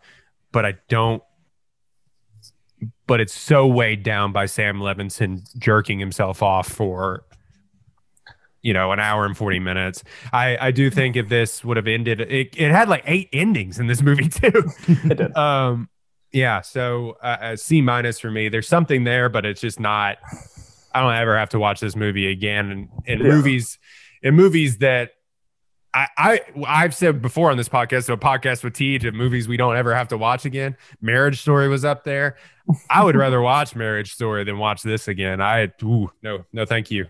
but 0.52 0.66
I 0.66 0.74
don't. 0.88 1.22
But 3.06 3.20
it's 3.20 3.32
so 3.32 3.66
weighed 3.66 4.02
down 4.02 4.32
by 4.32 4.46
Sam 4.46 4.78
Levinson 4.78 5.42
jerking 5.58 5.98
himself 5.98 6.42
off 6.42 6.68
for, 6.68 7.24
you 8.62 8.72
know, 8.72 8.92
an 8.92 8.98
hour 9.00 9.24
and 9.24 9.36
40 9.36 9.58
minutes. 9.60 10.02
I, 10.32 10.56
I 10.60 10.70
do 10.70 10.90
think 10.90 11.16
if 11.16 11.28
this 11.28 11.64
would 11.64 11.76
have 11.76 11.86
ended, 11.86 12.20
it, 12.20 12.54
it 12.56 12.70
had 12.70 12.88
like 12.88 13.02
eight 13.06 13.28
endings 13.32 13.78
in 13.78 13.86
this 13.86 14.02
movie, 14.02 14.28
too. 14.28 14.64
It 14.88 15.16
did. 15.16 15.36
Um, 15.36 15.88
yeah. 16.32 16.60
So 16.60 17.16
uh, 17.22 17.36
a 17.40 17.56
C 17.56 17.80
minus 17.80 18.18
for 18.18 18.30
me. 18.30 18.48
There's 18.48 18.68
something 18.68 19.04
there, 19.04 19.28
but 19.28 19.46
it's 19.46 19.60
just 19.60 19.78
not. 19.80 20.18
I 20.94 21.00
don't 21.00 21.14
ever 21.14 21.38
have 21.38 21.50
to 21.50 21.58
watch 21.58 21.80
this 21.80 21.94
movie 21.96 22.30
again. 22.30 22.70
And 22.70 22.88
in 23.06 23.20
Yeah. 23.20 23.32
movies, 23.34 23.78
in 24.22 24.34
movies 24.34 24.78
that 24.78 25.12
I, 25.94 26.06
I 26.18 26.40
I've 26.66 26.94
said 26.94 27.22
before 27.22 27.50
on 27.50 27.56
this 27.56 27.68
podcast, 27.68 28.04
so 28.04 28.12
a 28.14 28.18
podcast 28.18 28.62
with 28.62 28.74
T 28.74 28.96
of 28.96 29.14
movies 29.14 29.48
we 29.48 29.56
don't 29.56 29.76
ever 29.76 29.94
have 29.94 30.08
to 30.08 30.18
watch 30.18 30.44
again. 30.44 30.76
Marriage 31.00 31.40
Story 31.40 31.68
was 31.68 31.84
up 31.84 32.04
there. 32.04 32.36
I 32.90 33.02
would 33.04 33.16
rather 33.16 33.40
watch 33.52 33.74
Marriage 33.74 34.12
Story 34.12 34.44
than 34.44 34.58
watch 34.58 34.82
this 34.82 35.08
again. 35.08 35.40
I 35.40 35.72
ooh, 35.82 36.10
no 36.22 36.44
no 36.52 36.66
thank 36.66 36.90
you. 36.90 37.06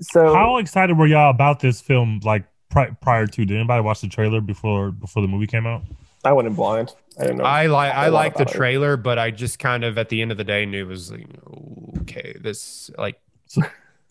So 0.00 0.34
How 0.34 0.56
excited 0.58 0.96
were 0.96 1.06
y'all 1.06 1.30
about 1.30 1.60
this 1.60 1.80
film? 1.80 2.20
Like 2.24 2.44
pri- 2.70 2.90
prior 3.00 3.26
to, 3.26 3.44
did 3.44 3.54
anybody 3.56 3.82
watch 3.82 4.00
the 4.00 4.08
trailer 4.08 4.40
before 4.40 4.90
before 4.90 5.22
the 5.22 5.28
movie 5.28 5.46
came 5.46 5.66
out? 5.66 5.82
I 6.24 6.32
went 6.32 6.48
in 6.48 6.54
blind. 6.54 6.94
I 7.18 7.22
didn't 7.22 7.38
know. 7.38 7.44
I 7.44 7.66
like 7.66 7.94
I 7.94 8.06
a 8.06 8.10
lot 8.10 8.18
like 8.18 8.34
the 8.36 8.42
about 8.42 8.54
it. 8.54 8.56
trailer, 8.58 8.96
but 8.96 9.18
I 9.18 9.30
just 9.30 9.58
kind 9.58 9.84
of 9.84 9.98
at 9.98 10.08
the 10.08 10.20
end 10.22 10.30
of 10.32 10.38
the 10.38 10.44
day 10.44 10.64
knew 10.66 10.84
it 10.84 10.88
was 10.88 11.10
like 11.12 11.26
okay, 12.02 12.36
this 12.40 12.90
like 12.98 13.20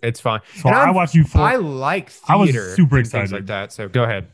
it's 0.03 0.19
fine. 0.19 0.41
So 0.55 0.69
And 0.69 0.77
I 0.77 0.85
I'm- 0.85 0.95
watched 0.95 1.15
you 1.15 1.23
for 1.23 1.39
I 1.39 1.55
like 1.57 2.09
theater. 2.09 2.31
I 2.31 2.35
was 2.35 2.75
super 2.75 2.97
excited. 2.97 3.31
like 3.31 3.45
that. 3.47 3.71
So 3.71 3.87
go 3.89 4.03
ahead. 4.03 4.27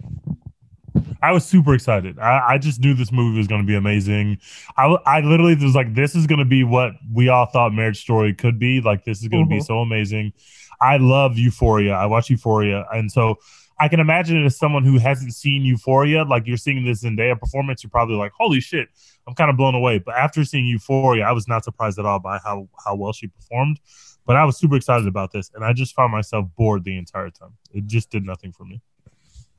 I 1.22 1.32
was 1.32 1.44
super 1.44 1.74
excited. 1.74 2.20
I, 2.20 2.54
I 2.54 2.58
just 2.60 2.80
knew 2.82 2.94
this 2.94 3.12
movie 3.12 3.38
was 3.40 3.48
going 3.48 3.62
to 3.62 3.66
be 3.68 3.76
amazing. 3.76 4.38
I, 4.78 4.86
I 5.08 5.22
literally 5.22 5.56
was 5.56 5.74
like, 5.74 5.96
this 5.96 6.14
is 6.16 6.28
going 6.28 6.38
to 6.40 6.46
be 6.46 6.64
what 6.64 6.92
we 7.12 7.30
all 7.30 7.48
thought 7.48 7.74
Marriage 7.74 8.00
Story 8.00 8.32
could 8.34 8.60
be. 8.60 8.80
Like, 8.80 9.06
this 9.06 9.22
is 9.24 9.28
going 9.28 9.44
to 9.44 9.50
be 9.50 9.58
Mhm. 9.60 9.66
so 9.66 9.80
amazing. 9.80 10.34
I 10.82 10.98
love 10.98 11.38
Euphoria. 11.38 11.94
I 11.94 12.06
watch 12.06 12.30
Euphoria. 12.30 12.86
And 12.94 13.12
so 13.12 13.38
I 13.80 13.88
can 13.88 14.00
imagine 14.00 14.42
it 14.42 14.46
as 14.46 14.58
someone 14.58 14.84
who 14.84 14.98
hasn't 14.98 15.34
seen 15.34 15.64
Euphoria, 15.64 16.24
like 16.24 16.48
you're 16.48 16.58
seeing 16.58 16.86
this 16.86 17.04
Zendaya 17.04 17.40
performance, 17.40 17.84
you're 17.84 17.90
probably 17.90 18.16
like, 18.16 18.32
holy 18.38 18.62
shit, 18.62 18.88
I'm 19.28 19.36
kind 19.36 19.50
of 19.50 19.58
blown 19.58 19.76
away. 19.76 20.00
But 20.00 20.16
after 20.16 20.46
seeing 20.46 20.66
Euphoria, 20.66 21.26
I 21.26 21.32
was 21.32 21.48
not 21.48 21.64
surprised 21.64 22.00
at 22.00 22.06
all 22.06 22.20
by 22.20 22.40
how, 22.44 22.70
how 22.84 22.96
well 22.96 23.12
she 23.12 23.28
performed. 23.28 23.80
But 24.26 24.38
I 24.38 24.46
was 24.46 24.58
super 24.58 24.76
excited 24.76 25.08
about 25.08 25.32
this. 25.32 25.52
And 25.54 25.64
I 25.64 25.74
just 25.74 25.94
found 25.94 26.12
myself 26.12 26.48
bored 26.58 26.84
the 26.84 26.98
entire 26.98 27.30
time. 27.30 27.54
It 27.72 27.86
just 27.86 28.10
did 28.10 28.26
nothing 28.26 28.52
for 28.52 28.66
me. 28.66 28.82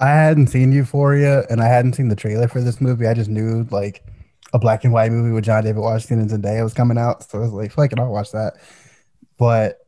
I 0.01 0.09
hadn't 0.09 0.49
seen 0.49 0.73
Euphoria 0.73 1.45
and 1.49 1.61
I 1.61 1.69
hadn't 1.69 1.95
seen 1.95 2.09
the 2.09 2.17
trailer 2.17 2.49
for 2.49 2.61
this 2.61 2.81
movie. 2.81 3.07
I 3.07 3.15
just 3.15 3.31
knew 3.31 3.67
like 3.71 4.05
a 4.53 4.59
black 4.59 4.85
and 4.85 4.93
white 4.93 5.11
movie 5.11 5.33
with 5.33 5.45
John 5.45 5.65
David 5.65 5.81
Washington 5.81 6.21
and 6.21 6.31
Zendaya 6.31 6.63
was 6.63 6.75
coming 6.75 6.99
out. 6.99 7.23
So 7.23 7.39
I 7.39 7.43
was 7.43 7.53
like, 7.53 7.73
fuck 7.73 7.93
it, 7.93 7.99
I'll 7.99 8.11
watch 8.11 8.33
that. 8.33 8.55
But 9.39 9.86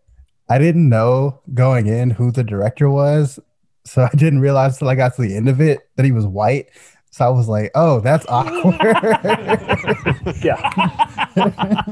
I 0.48 0.58
didn't 0.58 0.88
know 0.88 1.40
going 1.54 1.86
in 1.86 2.10
who 2.10 2.30
the 2.30 2.44
director 2.44 2.88
was. 2.90 3.38
So 3.84 4.02
I 4.02 4.10
didn't 4.16 4.40
realize 4.40 4.78
till 4.78 4.88
I 4.88 4.94
got 4.94 5.14
to 5.16 5.22
the 5.22 5.34
end 5.34 5.48
of 5.48 5.60
it 5.60 5.88
that 5.96 6.04
he 6.04 6.12
was 6.12 6.26
white. 6.26 6.68
So 7.10 7.24
I 7.24 7.30
was 7.30 7.48
like, 7.48 7.70
oh, 7.74 8.00
that's 8.00 8.26
awkward. 8.28 8.76
yeah, 10.44 10.60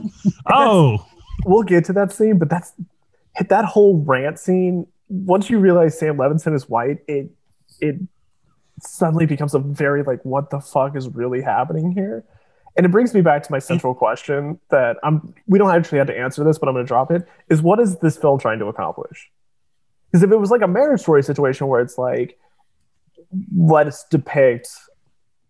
Oh, 0.46 1.06
we'll 1.44 1.62
get 1.62 1.84
to 1.86 1.92
that 1.94 2.12
scene, 2.12 2.38
but 2.38 2.50
that's 2.50 2.72
hit 3.36 3.48
that 3.48 3.64
whole 3.64 4.02
rant 4.04 4.38
scene. 4.38 4.86
Once 5.08 5.48
you 5.48 5.58
realize 5.58 5.98
Sam 5.98 6.16
Levinson 6.16 6.54
is 6.54 6.68
white, 6.68 6.98
it 7.08 7.30
it 7.80 7.96
suddenly 8.80 9.26
becomes 9.26 9.54
a 9.54 9.58
very 9.58 10.02
like, 10.02 10.22
what 10.24 10.50
the 10.50 10.60
fuck 10.60 10.96
is 10.96 11.08
really 11.08 11.40
happening 11.40 11.92
here? 11.92 12.24
And 12.76 12.84
it 12.84 12.90
brings 12.90 13.14
me 13.14 13.22
back 13.22 13.42
to 13.42 13.50
my 13.50 13.58
central 13.58 13.94
question 13.94 14.60
that 14.70 14.98
I'm 15.02 15.34
we 15.46 15.58
don't 15.58 15.70
actually 15.70 15.98
have 15.98 16.06
to 16.08 16.18
answer 16.18 16.44
this, 16.44 16.58
but 16.58 16.68
I'm 16.68 16.74
gonna 16.74 16.86
drop 16.86 17.10
it, 17.10 17.26
is 17.48 17.62
what 17.62 17.80
is 17.80 17.98
this 17.98 18.16
film 18.16 18.38
trying 18.38 18.58
to 18.58 18.66
accomplish? 18.66 19.30
Because 20.10 20.22
if 20.22 20.30
it 20.30 20.36
was 20.36 20.50
like 20.50 20.62
a 20.62 20.68
marriage 20.68 21.00
story 21.00 21.22
situation 21.22 21.68
where 21.68 21.80
it's 21.80 21.98
like, 21.98 22.38
let's 23.56 24.04
depict, 24.04 24.68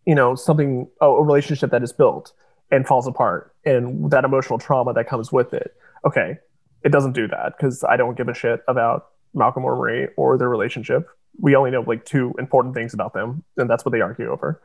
you 0.07 0.15
know, 0.15 0.35
something 0.35 0.89
a, 1.01 1.07
a 1.07 1.23
relationship 1.23 1.71
that 1.71 1.83
is 1.83 1.93
built 1.93 2.33
and 2.71 2.87
falls 2.87 3.07
apart 3.07 3.55
and 3.65 4.11
that 4.11 4.25
emotional 4.25 4.59
trauma 4.59 4.93
that 4.93 5.09
comes 5.09 5.33
with 5.33 5.53
it. 5.53 5.75
Okay, 6.07 6.39
it 6.85 6.91
doesn't 6.91 7.12
do 7.12 7.27
that 7.29 7.55
because 7.57 7.83
I 7.85 7.97
don't 7.97 8.17
give 8.17 8.29
a 8.29 8.35
shit 8.35 8.62
about 8.69 9.09
Malcolm 9.35 9.65
or 9.65 9.77
Marie 9.77 10.09
or 10.17 10.39
their 10.39 10.49
relationship. 10.49 11.09
We 11.39 11.57
only 11.57 11.71
know 11.71 11.83
like 11.83 12.05
two 12.05 12.35
important 12.39 12.75
things 12.75 12.95
about 12.95 13.12
them, 13.12 13.43
and 13.57 13.69
that's 13.69 13.85
what 13.85 13.91
they 13.93 14.01
argue 14.01 14.31
over. 14.31 14.62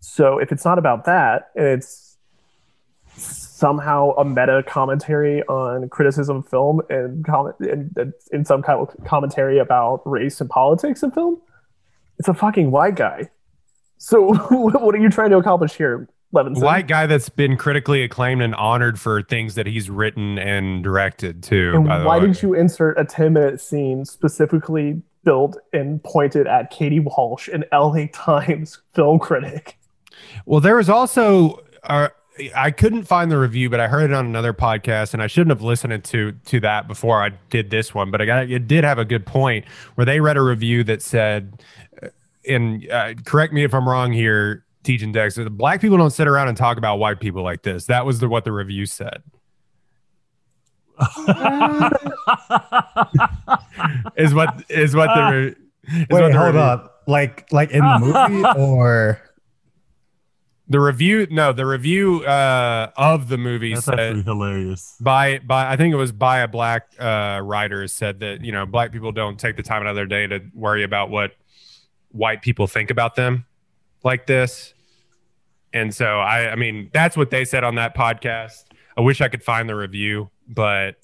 So 0.00 0.38
if 0.38 0.52
it's 0.52 0.64
not 0.64 0.78
about 0.78 1.04
that, 1.04 1.50
and 1.56 1.66
it's 1.66 2.16
somehow 3.16 4.12
a 4.12 4.24
meta 4.24 4.62
commentary 4.66 5.42
on 5.44 5.88
criticism 5.88 6.38
of 6.38 6.48
film 6.48 6.80
and 6.88 7.24
comment 7.24 7.56
and, 7.60 8.12
in 8.32 8.44
some 8.44 8.62
kind 8.62 8.78
of 8.80 9.04
commentary 9.04 9.58
about 9.58 10.00
race 10.04 10.40
and 10.40 10.48
politics 10.48 11.02
in 11.02 11.10
film, 11.10 11.40
it's 12.18 12.28
a 12.28 12.34
fucking 12.34 12.70
white 12.70 12.94
guy. 12.94 13.28
So 13.96 14.34
what 14.50 14.94
are 14.94 14.98
you 14.98 15.10
trying 15.10 15.30
to 15.30 15.38
accomplish 15.38 15.74
here, 15.74 16.08
Levinson? 16.32 16.62
White 16.62 16.86
guy 16.86 17.06
that's 17.06 17.28
been 17.28 17.56
critically 17.56 18.02
acclaimed 18.04 18.42
and 18.42 18.54
honored 18.54 19.00
for 19.00 19.22
things 19.22 19.56
that 19.56 19.66
he's 19.66 19.90
written 19.90 20.38
and 20.38 20.84
directed 20.84 21.42
too. 21.42 21.72
And 21.74 21.88
by 21.88 21.98
the 21.98 22.04
why 22.04 22.20
did 22.20 22.40
you 22.40 22.54
insert 22.54 22.98
a 22.98 23.04
10 23.04 23.32
minute 23.32 23.60
scene 23.60 24.04
specifically 24.04 25.02
built 25.24 25.56
and 25.72 26.02
pointed 26.04 26.46
at 26.46 26.70
Katie 26.70 27.00
Walsh, 27.00 27.48
an 27.48 27.64
LA 27.72 28.06
Times 28.12 28.80
film 28.94 29.18
critic? 29.18 29.78
Well, 30.46 30.60
there 30.60 30.76
was 30.76 30.88
also 30.88 31.64
uh, 31.84 32.08
I 32.54 32.70
couldn't 32.70 33.04
find 33.04 33.30
the 33.30 33.38
review, 33.38 33.68
but 33.70 33.80
I 33.80 33.88
heard 33.88 34.10
it 34.10 34.14
on 34.14 34.24
another 34.26 34.52
podcast, 34.52 35.12
and 35.12 35.22
I 35.22 35.26
shouldn't 35.26 35.50
have 35.50 35.62
listened 35.62 36.04
to 36.04 36.32
to 36.32 36.60
that 36.60 36.86
before 36.86 37.22
I 37.22 37.30
did 37.50 37.70
this 37.70 37.94
one. 37.94 38.10
But 38.10 38.20
I 38.20 38.26
got 38.26 38.50
it 38.50 38.68
did 38.68 38.84
have 38.84 38.98
a 38.98 39.04
good 39.04 39.26
point 39.26 39.64
where 39.94 40.04
they 40.04 40.20
read 40.20 40.36
a 40.36 40.42
review 40.42 40.84
that 40.84 41.02
said, 41.02 41.62
uh, 42.02 42.08
and 42.48 42.88
uh, 42.90 43.14
correct 43.24 43.52
me 43.52 43.64
if 43.64 43.74
I'm 43.74 43.88
wrong 43.88 44.12
here, 44.12 44.64
teaching 44.82 45.12
Dex, 45.12 45.38
black 45.50 45.80
people 45.80 45.96
don't 45.98 46.10
sit 46.10 46.28
around 46.28 46.48
and 46.48 46.56
talk 46.56 46.78
about 46.78 46.98
white 46.98 47.20
people 47.20 47.42
like 47.42 47.62
this. 47.62 47.86
That 47.86 48.06
was 48.06 48.20
the 48.20 48.28
what 48.28 48.44
the 48.44 48.52
review 48.52 48.86
said. 48.86 49.22
Is 54.16 54.34
what 54.34 54.64
is 54.68 54.96
what 54.96 55.14
the 55.14 55.30
re- 55.30 55.54
is 55.92 56.06
what 56.08 56.20
the 56.26 56.32
hold 56.32 56.46
review- 56.54 56.60
up. 56.60 57.02
Like 57.06 57.50
like 57.52 57.70
in 57.70 57.80
the 57.80 57.98
movie 58.00 58.44
or 58.58 59.20
The 60.70 60.80
review, 60.80 61.26
no, 61.30 61.52
the 61.54 61.64
review 61.64 62.24
uh, 62.26 62.90
of 62.96 63.28
the 63.28 63.38
movie 63.38 63.72
That's 63.72 63.86
said 63.86 64.16
hilarious. 64.24 64.96
by 65.00 65.38
by 65.38 65.70
I 65.70 65.76
think 65.76 65.94
it 65.94 65.96
was 65.96 66.12
by 66.12 66.40
a 66.40 66.48
black 66.48 66.88
uh, 66.98 67.40
writer 67.42 67.88
said 67.88 68.20
that 68.20 68.44
you 68.44 68.52
know 68.52 68.66
black 68.66 68.92
people 68.92 69.10
don't 69.12 69.38
take 69.40 69.56
the 69.56 69.62
time 69.62 69.82
out 69.82 69.88
of 69.88 69.96
their 69.96 70.04
day 70.06 70.26
to 70.26 70.42
worry 70.54 70.82
about 70.84 71.08
what 71.08 71.32
white 72.10 72.42
people 72.42 72.66
think 72.66 72.90
about 72.90 73.14
them 73.16 73.46
like 74.04 74.26
this, 74.26 74.74
and 75.72 75.94
so 75.94 76.18
I 76.20 76.52
I 76.52 76.54
mean 76.56 76.90
that's 76.92 77.16
what 77.16 77.30
they 77.30 77.46
said 77.46 77.64
on 77.64 77.76
that 77.76 77.96
podcast. 77.96 78.64
I 78.96 79.00
wish 79.00 79.22
I 79.22 79.28
could 79.28 79.42
find 79.42 79.68
the 79.70 79.74
review, 79.76 80.28
but 80.46 80.96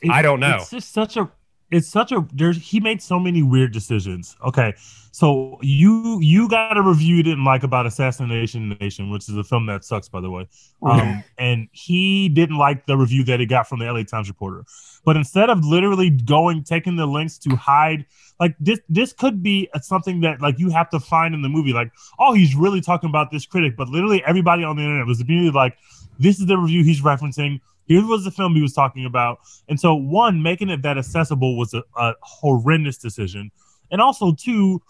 It- 0.00 0.10
I 0.10 0.22
don't 0.22 0.40
know. 0.40 0.56
It's 0.56 0.70
just 0.70 0.92
such 0.92 1.16
a. 1.16 1.30
It's 1.70 1.88
such 1.88 2.12
a. 2.12 2.26
There's 2.32 2.56
he 2.56 2.80
made 2.80 3.02
so 3.02 3.18
many 3.18 3.42
weird 3.42 3.72
decisions. 3.72 4.36
Okay, 4.44 4.74
so 5.10 5.58
you 5.62 6.20
you 6.20 6.48
got 6.48 6.76
a 6.76 6.82
review 6.82 7.16
you 7.16 7.22
didn't 7.22 7.44
like 7.44 7.62
about 7.62 7.86
Assassination 7.86 8.76
Nation, 8.80 9.10
which 9.10 9.28
is 9.28 9.36
a 9.36 9.42
film 9.42 9.66
that 9.66 9.84
sucks, 9.84 10.08
by 10.08 10.20
the 10.20 10.30
way. 10.30 10.46
Um, 10.82 11.24
and 11.38 11.68
he 11.72 12.28
didn't 12.28 12.58
like 12.58 12.86
the 12.86 12.96
review 12.96 13.24
that 13.24 13.40
he 13.40 13.46
got 13.46 13.66
from 13.66 13.78
the 13.78 13.90
LA 13.90 14.02
Times 14.02 14.28
reporter. 14.28 14.64
But 15.04 15.16
instead 15.16 15.50
of 15.50 15.64
literally 15.64 16.10
going 16.10 16.64
taking 16.64 16.96
the 16.96 17.06
links 17.06 17.38
to 17.38 17.56
hide, 17.56 18.04
like 18.38 18.54
this 18.60 18.78
this 18.88 19.12
could 19.12 19.42
be 19.42 19.68
something 19.80 20.20
that 20.20 20.40
like 20.40 20.58
you 20.58 20.70
have 20.70 20.90
to 20.90 21.00
find 21.00 21.34
in 21.34 21.42
the 21.42 21.48
movie. 21.48 21.72
Like, 21.72 21.90
oh, 22.18 22.34
he's 22.34 22.54
really 22.54 22.80
talking 22.80 23.08
about 23.08 23.30
this 23.30 23.46
critic, 23.46 23.74
but 23.76 23.88
literally 23.88 24.22
everybody 24.24 24.64
on 24.64 24.76
the 24.76 24.82
internet 24.82 25.06
was 25.06 25.20
immediately 25.20 25.50
like, 25.50 25.78
this 26.18 26.38
is 26.38 26.46
the 26.46 26.58
review 26.58 26.84
he's 26.84 27.00
referencing. 27.00 27.60
Here 27.86 28.04
was 28.04 28.24
the 28.24 28.30
film 28.30 28.54
he 28.54 28.62
was 28.62 28.72
talking 28.72 29.04
about. 29.04 29.38
And 29.68 29.78
so, 29.78 29.94
one, 29.94 30.42
making 30.42 30.70
it 30.70 30.82
that 30.82 30.98
accessible 30.98 31.56
was 31.56 31.74
a, 31.74 31.82
a 31.96 32.14
horrendous 32.22 32.98
decision. 32.98 33.50
And 33.90 34.00
also, 34.00 34.34
two, 34.34 34.82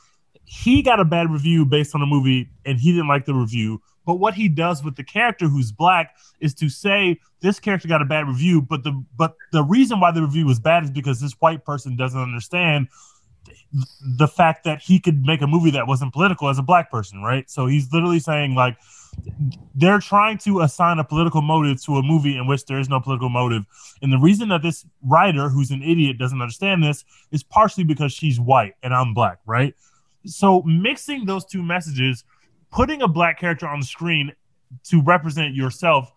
he 0.45 0.83
got 0.83 1.01
a 1.01 1.05
bad 1.05 1.31
review 1.31 1.65
based 1.65 1.95
on 1.95 2.01
the 2.01 2.07
movie 2.07 2.49
and 2.65 2.79
he 2.79 2.93
didn't 2.93 3.09
like 3.09 3.25
the 3.25 3.35
review. 3.35 3.83
But 4.07 4.15
what 4.15 4.35
he 4.35 4.49
does 4.49 4.85
with 4.85 4.95
the 4.95 5.03
character 5.03 5.49
who's 5.49 5.73
black 5.73 6.15
is 6.41 6.55
to 6.55 6.69
say 6.69 7.19
this 7.41 7.59
character 7.59 7.89
got 7.89 8.01
a 8.01 8.05
bad 8.05 8.29
review, 8.29 8.63
but 8.63 8.85
the 8.85 9.05
but 9.17 9.35
the 9.51 9.65
reason 9.65 9.99
why 9.99 10.13
the 10.13 10.23
review 10.23 10.47
was 10.47 10.61
bad 10.61 10.85
is 10.85 10.91
because 10.93 11.21
this 11.21 11.33
white 11.41 11.65
person 11.65 11.97
doesn't 11.97 12.21
understand 12.21 12.87
the 14.17 14.29
fact 14.29 14.65
that 14.65 14.81
he 14.81 15.01
could 15.01 15.25
make 15.27 15.43
a 15.43 15.47
movie 15.47 15.71
that 15.73 15.89
wasn't 15.89 16.13
political 16.13 16.49
as 16.49 16.59
a 16.59 16.63
black 16.63 16.91
person, 16.91 17.21
right? 17.21 17.51
So 17.51 17.67
he's 17.67 17.93
literally 17.93 18.21
saying 18.21 18.55
like 18.55 18.77
they're 19.75 19.99
trying 19.99 20.39
to 20.39 20.61
assign 20.61 20.99
a 20.99 21.05
political 21.05 21.43
motive 21.43 21.83
to 21.85 21.97
a 21.97 22.03
movie 22.03 22.37
in 22.37 22.47
which 22.47 22.65
there 22.67 22.79
is 22.79 22.89
no 22.89 23.01
political 23.01 23.29
motive. 23.29 23.65
And 24.03 24.13
the 24.13 24.19
reason 24.19 24.49
that 24.49 24.63
this 24.63 24.87
writer, 25.03 25.49
who's 25.49 25.71
an 25.71 25.83
idiot, 25.83 26.19
doesn't 26.19 26.41
understand 26.41 26.83
this 26.83 27.05
is 27.31 27.43
partially 27.43 27.85
because 27.85 28.13
she's 28.13 28.41
white 28.41 28.75
and 28.83 28.95
I'm 28.95 29.15
black, 29.15 29.39
right? 29.47 29.75
so 30.27 30.63
mixing 30.63 31.25
those 31.25 31.45
two 31.45 31.63
messages, 31.63 32.25
putting 32.71 33.03
a 33.03 33.09
black 33.09 33.39
character 33.39 33.67
on 33.67 33.81
the 33.81 33.87
screen 33.87 34.33
to 34.85 35.01
represent 35.03 35.55
yourself, 35.55 36.13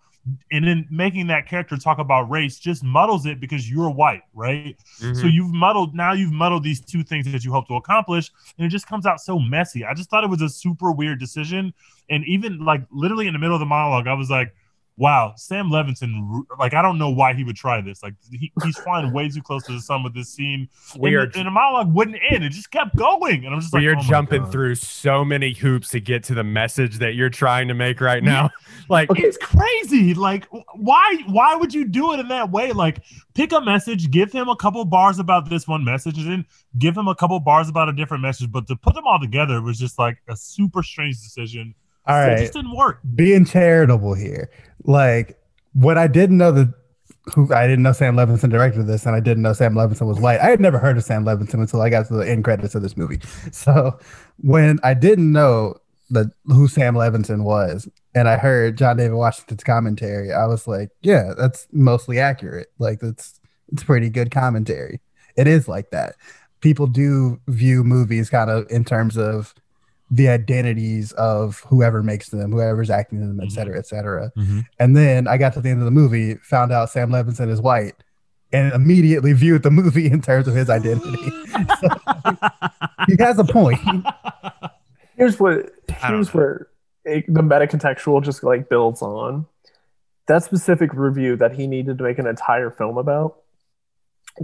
and 0.52 0.66
then 0.66 0.88
making 0.90 1.28
that 1.28 1.48
character 1.48 1.78
talk 1.78 2.00
about 2.00 2.30
race 2.30 2.60
just 2.60 2.84
muddles 2.84 3.26
it 3.26 3.40
because 3.40 3.70
you're 3.70 3.90
white, 3.90 4.24
right? 4.34 4.78
Mm-hmm. 5.00 5.20
So 5.20 5.28
you've 5.28 5.54
muddled 5.54 5.96
now 5.96 6.14
you've 6.14 6.32
muddled 6.32 6.64
these 6.64 6.82
two 6.82 7.04
things 7.04 7.32
that 7.32 7.44
you 7.44 7.52
hope 7.52 7.68
to 7.68 7.76
accomplish, 7.76 8.32
and 8.58 8.66
it 8.66 8.70
just 8.70 8.88
comes 8.88 9.06
out 9.06 9.22
so 9.22 9.40
messy. 9.40 9.86
I 9.86 9.94
just 9.94 10.10
thought 10.10 10.24
it 10.24 10.30
was 10.30 10.42
a 10.42 10.50
super 10.50 10.92
weird 10.92 11.20
decision, 11.20 11.74
and 12.10 12.26
even 12.26 12.64
like 12.64 12.84
literally 12.92 13.28
in 13.28 13.34
the 13.34 13.40
middle 13.40 13.56
of 13.56 13.60
the 13.60 13.66
monologue, 13.66 14.08
I 14.08 14.14
was 14.14 14.30
like, 14.30 14.54
"Wow, 15.00 15.34
Sam 15.38 15.70
Levinson! 15.70 16.44
Like 16.60 16.74
I 16.74 16.82
don't 16.82 16.98
know 16.98 17.10
why 17.10 17.34
he 17.34 17.46
would 17.46 17.56
try 17.56 17.80
this. 17.80 18.04
Like 18.04 18.14
he, 18.30 18.52
he's 18.64 18.78
flying 18.78 19.14
way 19.14 19.30
too 19.30 19.42
close 19.42 19.64
to 19.64 19.72
the 19.72 19.80
sun 19.80 20.04
with 20.04 20.14
this 20.14 20.30
scene. 20.30 20.68
We 20.98 21.16
and, 21.16 21.32
the, 21.32 21.40
and 21.40 21.48
the 21.48 21.52
monologue 21.52 21.94
wouldn't 21.94 22.18
end; 22.30 22.44
it 22.44 22.50
just 22.50 22.70
kept 22.70 22.96
going, 22.98 23.46
and 23.46 23.56
I'm 23.56 23.62
just 23.62 23.74
like, 23.74 23.80
we 23.80 23.88
are 23.88 23.96
"Oh 23.98 24.02
jumping 24.02 24.44
God." 24.44 24.52
through 24.52 24.76
so 24.76 25.24
many 25.24 25.54
hoops 25.54 25.88
to 25.92 26.02
get 26.02 26.24
to 26.26 26.34
the 26.34 26.44
message 26.44 27.00
that 27.00 27.16
you're 27.16 27.30
trying 27.30 27.70
to 27.70 27.74
make 27.74 28.02
right 28.02 28.22
now. 28.22 28.50
like 28.90 29.10
It's 29.16 29.38
crazy. 29.38 30.14
Like, 30.14 30.48
why? 30.76 31.24
Why 31.28 31.56
would 31.56 31.74
you 31.74 31.86
do 31.86 32.12
it 32.14 32.20
in 32.20 32.28
that 32.28 32.52
way? 32.52 32.74
Like, 32.74 33.02
pick 33.34 33.54
a 33.54 33.62
message, 33.62 34.12
give 34.12 34.34
him 34.34 34.50
a 34.50 34.56
couple 34.58 34.84
bars 34.84 35.18
about 35.18 35.50
this 35.50 35.66
one 35.66 35.86
message, 35.86 36.18
and 36.18 36.30
then 36.30 36.46
give 36.78 36.98
him 36.98 37.08
a 37.08 37.16
couple 37.16 37.40
bars 37.40 37.70
about 37.70 37.88
a 37.88 37.94
different 37.94 38.22
message. 38.22 38.52
But 38.52 38.68
to 38.68 38.76
put 38.76 38.96
them 38.96 39.08
all 39.08 39.20
together 39.20 39.62
was 39.62 39.80
just 39.80 39.98
like 39.98 40.18
a 40.28 40.36
super 40.36 40.84
strange 40.84 41.22
decision. 41.22 41.74
All 42.06 42.16
It 42.16 42.28
right, 42.28 42.38
just 42.40 42.54
didn't 42.54 42.76
work. 42.76 43.02
being 43.16 43.46
charitable 43.46 44.16
here. 44.16 44.50
Like 44.84 45.40
what 45.74 45.98
I 45.98 46.08
didn't 46.08 46.38
know 46.38 46.52
that 46.52 46.74
who 47.34 47.54
I 47.54 47.68
didn't 47.68 47.84
know 47.84 47.92
Sam 47.92 48.16
Levinson 48.16 48.50
directed 48.50 48.84
this, 48.84 49.06
and 49.06 49.16
I 49.16 49.20
didn't 49.20 49.44
know 49.44 49.54
Sam 49.54 49.74
Levinson 49.74 50.08
was 50.08 50.20
white. 50.20 50.40
I 50.40 50.50
had 50.50 50.60
never 50.60 50.80
heard 50.80 50.98
of 50.98 51.04
Sam 51.04 51.26
Levinson 51.26 51.56
until 51.56 51.82
I 51.82 51.90
got 51.90 52.08
to 52.08 52.16
the 52.16 52.30
end 52.30 52.44
credits 52.44 52.76
of 52.76 52.82
this 52.82 52.98
movie. 52.98 53.20
So 53.52 54.00
when 54.38 54.80
I 54.84 54.94
didn't 54.94 55.32
know 55.32 55.76
that 56.12 56.32
who 56.46 56.68
Sam 56.68 56.96
Levinson 56.96 57.44
was, 57.44 57.88
and 58.16 58.28
I 58.28 58.38
heard 58.38 58.78
John 58.78 58.98
David 58.98 59.16
Washington's 59.16 59.64
commentary, 59.64 60.32
I 60.32 60.46
was 60.46 60.68
like, 60.68 60.90
yeah, 61.02 61.34
that's 61.38 61.68
mostly 61.72 62.20
accurate. 62.20 62.72
Like 62.80 63.00
that's 63.00 63.40
it's 63.72 63.84
pretty 63.84 64.10
good 64.10 64.32
commentary. 64.32 65.00
It 65.36 65.48
is 65.48 65.68
like 65.68 65.92
that. 65.92 66.16
People 66.62 66.88
do 66.88 67.40
view 67.48 67.84
movies 67.84 68.30
kind 68.30 68.50
of 68.50 68.70
in 68.70 68.84
terms 68.84 69.18
of 69.18 69.54
the 70.12 70.28
identities 70.28 71.12
of 71.14 71.60
whoever 71.68 72.02
makes 72.02 72.30
them, 72.30 72.52
whoever's 72.52 72.90
acting 72.90 73.22
in 73.22 73.28
them, 73.38 73.46
et 73.46 73.52
cetera, 73.52 73.78
et 73.78 73.86
cetera. 73.86 74.32
Mhm. 74.36 74.66
And 74.80 74.98
then 74.98 75.28
I 75.28 75.38
got 75.38 75.54
to 75.54 75.62
the 75.62 75.70
end 75.70 75.80
of 75.80 75.86
the 75.86 75.92
movie, 75.92 76.36
found 76.36 76.72
out 76.72 76.90
Sam 76.90 77.12
Levinson 77.12 77.50
is 77.50 77.62
white, 77.62 77.94
and 78.52 78.74
immediately 78.74 79.34
viewed 79.34 79.62
the 79.62 79.70
movie 79.72 80.08
in 80.08 80.22
terms 80.22 80.48
of 80.48 80.56
his 80.56 80.70
identity. 80.70 81.32
So, 81.82 81.88
he 83.08 83.16
has 83.20 83.38
a 83.40 83.44
point. 83.44 83.80
Here's 85.16 85.40
what 85.40 85.72
I 86.02 86.08
here's 86.08 86.34
where 86.34 86.68
it, 87.06 87.26
the 87.28 87.44
meta 87.44 87.68
contextual 87.68 88.24
just 88.24 88.44
like 88.44 88.70
builds 88.70 89.02
on 89.02 89.46
that 90.28 90.44
specific 90.44 90.94
review 90.94 91.36
that 91.38 91.54
he 91.54 91.68
needed 91.68 91.98
to 91.98 92.04
make 92.04 92.20
an 92.20 92.28
entire 92.28 92.70
film 92.70 92.98
about. 92.98 93.38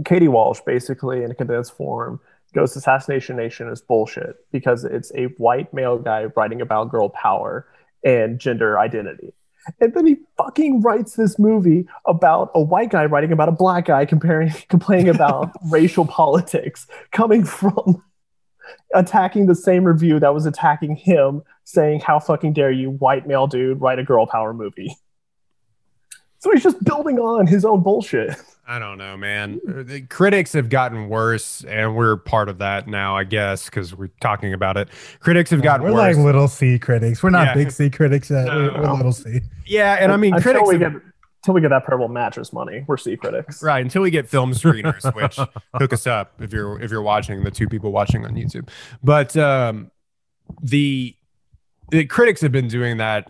Katie 0.04 0.28
Walsh, 0.28 0.60
basically 0.66 1.22
in 1.22 1.30
a 1.30 1.34
condensed 1.34 1.74
form, 1.76 2.20
goes 2.56 2.74
Assassination 2.74 3.36
Nation 3.36 3.68
is 3.68 3.82
bullshit 3.82 4.36
because 4.50 4.84
it's 4.84 5.12
a 5.14 5.26
white 5.36 5.72
male 5.74 5.98
guy 5.98 6.24
writing 6.34 6.62
about 6.62 6.90
girl 6.90 7.10
power 7.10 7.68
and 8.02 8.38
gender 8.38 8.78
identity. 8.78 9.34
And 9.80 9.92
then 9.92 10.06
he 10.06 10.16
fucking 10.38 10.80
writes 10.80 11.16
this 11.16 11.38
movie 11.38 11.86
about 12.06 12.50
a 12.54 12.62
white 12.62 12.90
guy 12.90 13.04
writing 13.04 13.30
about 13.30 13.50
a 13.50 13.52
black 13.52 13.84
guy 13.84 14.06
comparing 14.06 14.50
complaining 14.68 15.10
about 15.10 15.50
racial 15.70 16.06
politics 16.06 16.86
coming 17.12 17.44
from 17.44 18.02
attacking 18.94 19.46
the 19.46 19.54
same 19.54 19.84
review 19.84 20.18
that 20.20 20.32
was 20.32 20.46
attacking 20.46 20.96
him, 20.96 21.42
saying, 21.64 22.00
How 22.00 22.18
fucking 22.18 22.54
dare 22.54 22.70
you, 22.70 22.90
white 22.90 23.26
male 23.26 23.46
dude, 23.46 23.80
write 23.82 23.98
a 23.98 24.04
girl 24.04 24.26
power 24.26 24.54
movie. 24.54 24.96
So 26.38 26.52
he's 26.52 26.62
just 26.62 26.82
building 26.84 27.18
on 27.18 27.46
his 27.46 27.66
own 27.66 27.82
bullshit. 27.82 28.34
I 28.68 28.80
don't 28.80 28.98
know, 28.98 29.16
man. 29.16 29.60
The 29.64 30.02
critics 30.02 30.52
have 30.54 30.68
gotten 30.68 31.08
worse, 31.08 31.62
and 31.68 31.94
we're 31.94 32.16
part 32.16 32.48
of 32.48 32.58
that 32.58 32.88
now, 32.88 33.16
I 33.16 33.22
guess, 33.22 33.66
because 33.66 33.94
we're 33.94 34.10
talking 34.20 34.52
about 34.52 34.76
it. 34.76 34.88
Critics 35.20 35.50
have 35.50 35.62
gotten 35.62 35.86
We're 35.86 35.92
worse. 35.92 36.16
like 36.16 36.24
little 36.24 36.48
C 36.48 36.76
critics. 36.78 37.22
We're 37.22 37.30
not 37.30 37.46
Yeah. 37.48 37.54
big 37.54 37.70
C 37.70 37.88
critics 37.90 38.28
yet. 38.28 38.46
We're, 38.46 38.72
we're 38.80 38.92
little 38.92 39.12
C. 39.12 39.40
yeah, 39.66 39.94
and 40.00 40.10
I 40.10 40.16
mean, 40.16 40.34
until 40.34 40.52
critics. 40.52 40.68
we 40.68 40.78
have- 40.82 40.92
get 40.94 41.02
until 41.44 41.54
we 41.54 41.60
get 41.60 41.68
that 41.68 41.84
purple 41.84 42.08
mattress 42.08 42.52
money, 42.52 42.84
we're 42.88 42.96
C 42.96 43.16
critics. 43.16 43.62
Right 43.62 43.80
until 43.80 44.02
we 44.02 44.10
get 44.10 44.28
film 44.28 44.52
screeners, 44.52 45.14
which 45.14 45.36
hook 45.76 45.92
us 45.92 46.08
up 46.08 46.32
if 46.40 46.52
you're 46.52 46.80
if 46.82 46.90
you're 46.90 47.02
watching 47.02 47.44
the 47.44 47.52
two 47.52 47.68
people 47.68 47.92
watching 47.92 48.24
on 48.24 48.34
YouTube. 48.34 48.68
But 49.04 49.36
um, 49.36 49.92
the 50.60 51.14
the 51.92 52.04
critics 52.06 52.40
have 52.40 52.50
been 52.50 52.66
doing 52.66 52.96
that 52.96 53.28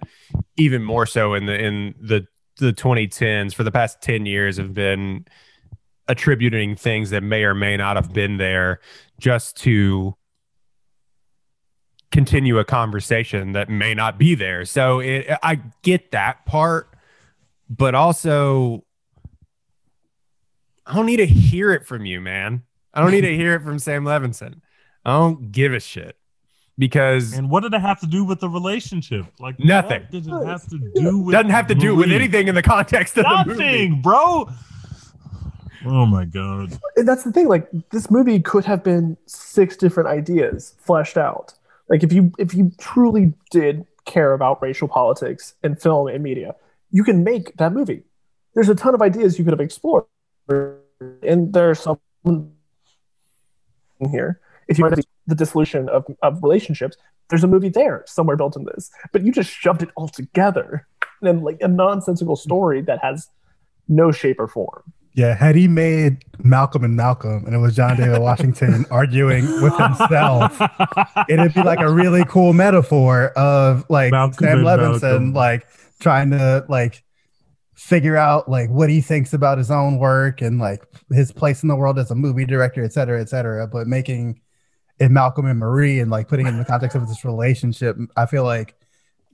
even 0.56 0.82
more 0.82 1.04
so 1.04 1.34
in 1.34 1.44
the 1.44 1.62
in 1.62 1.94
the 2.00 2.26
the 2.58 2.72
2010s 2.72 3.54
for 3.54 3.64
the 3.64 3.70
past 3.70 4.00
10 4.02 4.26
years 4.26 4.56
have 4.56 4.74
been 4.74 5.26
attributing 6.08 6.76
things 6.76 7.10
that 7.10 7.22
may 7.22 7.44
or 7.44 7.54
may 7.54 7.76
not 7.76 7.96
have 7.96 8.12
been 8.12 8.36
there 8.36 8.80
just 9.18 9.56
to 9.56 10.14
continue 12.12 12.58
a 12.58 12.64
conversation 12.64 13.52
that 13.52 13.68
may 13.68 13.92
not 13.92 14.18
be 14.18 14.34
there. 14.34 14.64
So 14.64 15.00
it, 15.00 15.26
I 15.42 15.60
get 15.82 16.12
that 16.12 16.46
part, 16.46 16.88
but 17.68 17.94
also 17.94 18.84
I 20.86 20.94
don't 20.94 21.06
need 21.06 21.16
to 21.16 21.26
hear 21.26 21.72
it 21.72 21.86
from 21.86 22.06
you, 22.06 22.20
man. 22.20 22.62
I 22.94 23.02
don't 23.02 23.10
need 23.10 23.22
to 23.22 23.36
hear 23.36 23.54
it 23.54 23.62
from 23.62 23.78
Sam 23.78 24.04
Levinson. 24.04 24.60
I 25.04 25.12
don't 25.12 25.52
give 25.52 25.74
a 25.74 25.80
shit 25.80 26.16
because 26.78 27.32
And 27.32 27.50
what 27.50 27.62
did 27.62 27.74
it 27.74 27.80
have 27.80 28.00
to 28.00 28.06
do 28.06 28.24
with 28.24 28.40
the 28.40 28.48
relationship? 28.48 29.26
Like 29.38 29.58
Nothing. 29.58 30.02
What 30.02 30.10
did 30.10 30.26
it 30.26 30.46
have 30.46 30.68
to 30.68 30.78
do 30.94 31.18
with? 31.18 31.32
doesn't 31.32 31.50
have 31.50 31.66
to 31.68 31.74
do 31.74 31.94
with 31.94 32.10
anything 32.10 32.48
in 32.48 32.54
the 32.54 32.62
context 32.62 33.16
of 33.18 33.24
the 33.24 33.44
movie. 33.46 33.64
Nothing, 33.64 34.02
bro. 34.02 34.48
Oh 35.84 36.06
my 36.06 36.24
god. 36.24 36.78
And 36.96 37.06
that's 37.06 37.22
the 37.22 37.32
thing, 37.32 37.48
like 37.48 37.68
this 37.90 38.10
movie 38.10 38.40
could 38.40 38.64
have 38.64 38.82
been 38.82 39.16
six 39.26 39.76
different 39.76 40.08
ideas 40.08 40.74
fleshed 40.78 41.16
out. 41.16 41.54
Like 41.88 42.02
if 42.02 42.12
you 42.12 42.32
if 42.38 42.54
you 42.54 42.72
truly 42.78 43.32
did 43.50 43.86
care 44.04 44.32
about 44.32 44.60
racial 44.62 44.88
politics 44.88 45.54
in 45.62 45.76
film 45.76 46.08
and 46.08 46.22
media, 46.22 46.56
you 46.90 47.04
can 47.04 47.24
make 47.24 47.56
that 47.56 47.72
movie. 47.72 48.02
There's 48.54 48.68
a 48.68 48.74
ton 48.74 48.94
of 48.94 49.02
ideas 49.02 49.38
you 49.38 49.44
could 49.44 49.52
have 49.52 49.60
explored. 49.60 50.04
And 50.48 51.52
there's 51.52 51.80
some 51.80 52.00
here. 54.10 54.40
If 54.68 54.78
you 54.78 54.84
want 54.84 54.96
to 54.96 55.02
see 55.02 55.08
the 55.26 55.34
dissolution 55.34 55.88
of, 55.88 56.06
of 56.22 56.42
relationships, 56.42 56.96
there's 57.28 57.44
a 57.44 57.48
movie 57.48 57.68
there 57.68 58.04
somewhere 58.06 58.36
built 58.36 58.56
in 58.56 58.64
this. 58.64 58.90
But 59.12 59.22
you 59.22 59.32
just 59.32 59.50
shoved 59.50 59.82
it 59.82 59.90
all 59.96 60.08
together 60.08 60.86
in 61.22 61.42
like 61.42 61.58
a 61.60 61.68
nonsensical 61.68 62.36
story 62.36 62.82
that 62.82 62.98
has 63.02 63.28
no 63.88 64.12
shape 64.12 64.40
or 64.40 64.48
form. 64.48 64.82
Yeah, 65.14 65.34
had 65.34 65.56
he 65.56 65.66
made 65.66 66.24
Malcolm 66.40 66.84
and 66.84 66.94
Malcolm 66.94 67.46
and 67.46 67.54
it 67.54 67.58
was 67.58 67.74
John 67.74 67.96
David 67.96 68.20
Washington 68.20 68.84
arguing 68.90 69.46
with 69.62 69.74
himself, 69.78 70.60
it'd 71.26 71.54
be 71.54 71.62
like 71.62 71.80
a 71.80 71.90
really 71.90 72.22
cool 72.26 72.52
metaphor 72.52 73.28
of 73.28 73.86
like 73.88 74.10
Malcolm 74.10 74.46
Sam 74.46 74.58
Levinson 74.58 75.00
Malcolm. 75.00 75.32
like 75.32 75.66
trying 76.00 76.30
to 76.32 76.66
like 76.68 77.02
figure 77.76 78.16
out 78.16 78.50
like 78.50 78.68
what 78.68 78.90
he 78.90 79.00
thinks 79.00 79.32
about 79.32 79.56
his 79.56 79.70
own 79.70 79.96
work 79.98 80.42
and 80.42 80.58
like 80.58 80.82
his 81.10 81.32
place 81.32 81.62
in 81.62 81.70
the 81.70 81.76
world 81.76 81.98
as 81.98 82.10
a 82.10 82.14
movie 82.14 82.44
director, 82.44 82.84
et 82.84 82.92
cetera, 82.92 83.18
et 83.18 83.30
cetera. 83.30 83.66
But 83.66 83.86
making 83.86 84.42
it 84.98 85.10
Malcolm 85.10 85.46
and 85.46 85.58
Marie 85.58 86.00
and 86.00 86.10
like 86.10 86.28
putting 86.28 86.46
it 86.46 86.50
in 86.50 86.58
the 86.58 86.64
context 86.64 86.96
of 86.96 87.06
this 87.08 87.24
relationship, 87.24 87.96
I 88.16 88.26
feel 88.26 88.44
like 88.44 88.74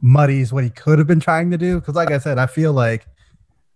muddies 0.01 0.53
what 0.53 0.65
he 0.65 0.71
could 0.71 0.99
have 0.99 1.07
been 1.07 1.21
trying 1.21 1.51
to 1.53 1.59
do. 1.59 1.81
Cause 1.81 1.95
like 1.95 2.11
I 2.11 2.19
said, 2.19 2.39
I 2.39 2.47
feel 2.47 2.73
like 2.73 3.07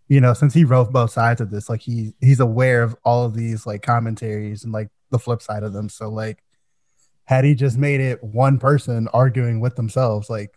you 0.09 0.21
know, 0.21 0.35
since 0.35 0.55
he 0.55 0.65
wrote 0.65 0.93
both 0.93 1.11
sides 1.11 1.41
of 1.41 1.51
this, 1.51 1.69
like 1.69 1.81
he 1.81 2.15
he's 2.21 2.41
aware 2.41 2.83
of 2.83 2.97
all 3.05 3.25
of 3.25 3.35
these 3.35 3.67
like 3.67 3.83
commentaries 3.83 4.63
and 4.65 4.73
like 4.73 4.89
the 5.11 5.19
flip 5.19 5.43
side 5.43 5.63
of 5.63 5.73
them. 5.73 5.89
So 5.89 6.09
like 6.09 6.43
had 7.25 7.45
he 7.45 7.55
just 7.55 7.77
made 7.77 8.01
it 8.01 8.23
one 8.23 8.59
person 8.59 9.09
arguing 9.13 9.61
with 9.61 9.75
themselves, 9.77 10.31
like 10.31 10.57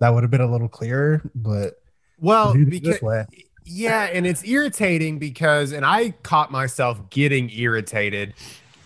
that 0.00 0.12
would 0.12 0.24
have 0.24 0.30
been 0.30 0.40
a 0.40 0.50
little 0.50 0.68
clearer. 0.68 1.22
But 1.34 1.74
Well, 2.18 2.54
because 2.54 3.26
yeah, 3.64 4.10
and 4.12 4.26
it's 4.26 4.44
irritating 4.44 5.18
because, 5.18 5.72
and 5.72 5.84
I 5.84 6.10
caught 6.22 6.50
myself 6.50 7.10
getting 7.10 7.50
irritated 7.50 8.34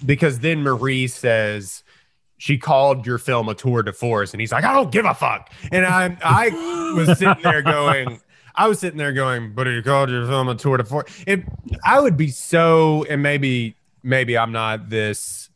because 0.04 0.40
then 0.40 0.62
Marie 0.62 1.06
says 1.06 1.82
she 2.38 2.58
called 2.58 3.06
your 3.06 3.18
film 3.18 3.48
a 3.48 3.54
tour 3.54 3.82
de 3.82 3.92
force, 3.92 4.32
and 4.32 4.40
he's 4.40 4.52
like, 4.52 4.64
I 4.64 4.74
don't 4.74 4.90
give 4.90 5.04
a 5.04 5.14
fuck, 5.14 5.50
and 5.72 5.84
I 5.86 6.16
I 6.22 6.94
was 6.96 7.18
sitting 7.18 7.42
there 7.42 7.62
going. 7.62 8.20
I 8.56 8.68
was 8.68 8.78
sitting 8.78 8.98
there 8.98 9.12
going, 9.12 9.52
but 9.52 9.66
you 9.66 9.82
called 9.82 10.10
your 10.10 10.26
film 10.26 10.48
a 10.48 10.54
tour 10.54 10.76
de 10.76 10.84
force. 10.84 11.10
It, 11.26 11.42
I 11.84 12.00
would 12.00 12.16
be 12.16 12.28
so, 12.28 13.04
and 13.10 13.20
maybe, 13.20 13.74
maybe 14.04 14.38
I'm 14.38 14.52
not 14.52 14.90
this. 14.90 15.50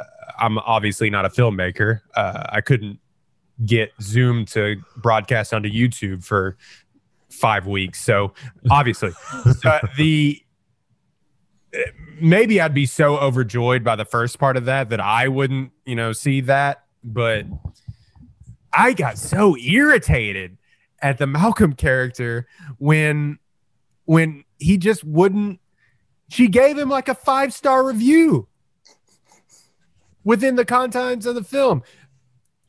Uh, 0.00 0.04
I'm 0.38 0.56
obviously 0.58 1.10
not 1.10 1.26
a 1.26 1.28
filmmaker. 1.28 2.00
Uh, 2.16 2.44
I 2.48 2.62
couldn't 2.62 3.00
get 3.66 3.92
Zoom 4.00 4.46
to 4.46 4.80
broadcast 4.96 5.52
onto 5.52 5.68
YouTube 5.68 6.24
for 6.24 6.56
five 7.28 7.66
weeks. 7.66 8.00
So 8.00 8.32
obviously, 8.70 9.12
uh, 9.64 9.80
the 9.96 10.42
maybe 12.20 12.60
I'd 12.60 12.74
be 12.74 12.86
so 12.86 13.18
overjoyed 13.18 13.82
by 13.82 13.96
the 13.96 14.04
first 14.04 14.38
part 14.38 14.56
of 14.56 14.66
that 14.66 14.90
that 14.90 15.00
I 15.00 15.28
wouldn't, 15.28 15.72
you 15.84 15.96
know, 15.96 16.12
see 16.12 16.40
that 16.42 16.82
but 17.04 17.46
I 18.72 18.92
got 18.92 19.18
so 19.18 19.56
irritated 19.56 20.58
at 21.00 21.18
the 21.18 21.26
Malcolm 21.26 21.74
character 21.74 22.46
when 22.78 23.38
when 24.04 24.44
he 24.58 24.78
just 24.78 25.04
wouldn't 25.04 25.60
she 26.28 26.48
gave 26.48 26.78
him 26.78 26.88
like 26.88 27.08
a 27.08 27.14
five 27.14 27.52
star 27.52 27.84
review 27.84 28.48
within 30.24 30.56
the 30.56 30.64
confines 30.64 31.26
of 31.26 31.34
the 31.34 31.44
film. 31.44 31.82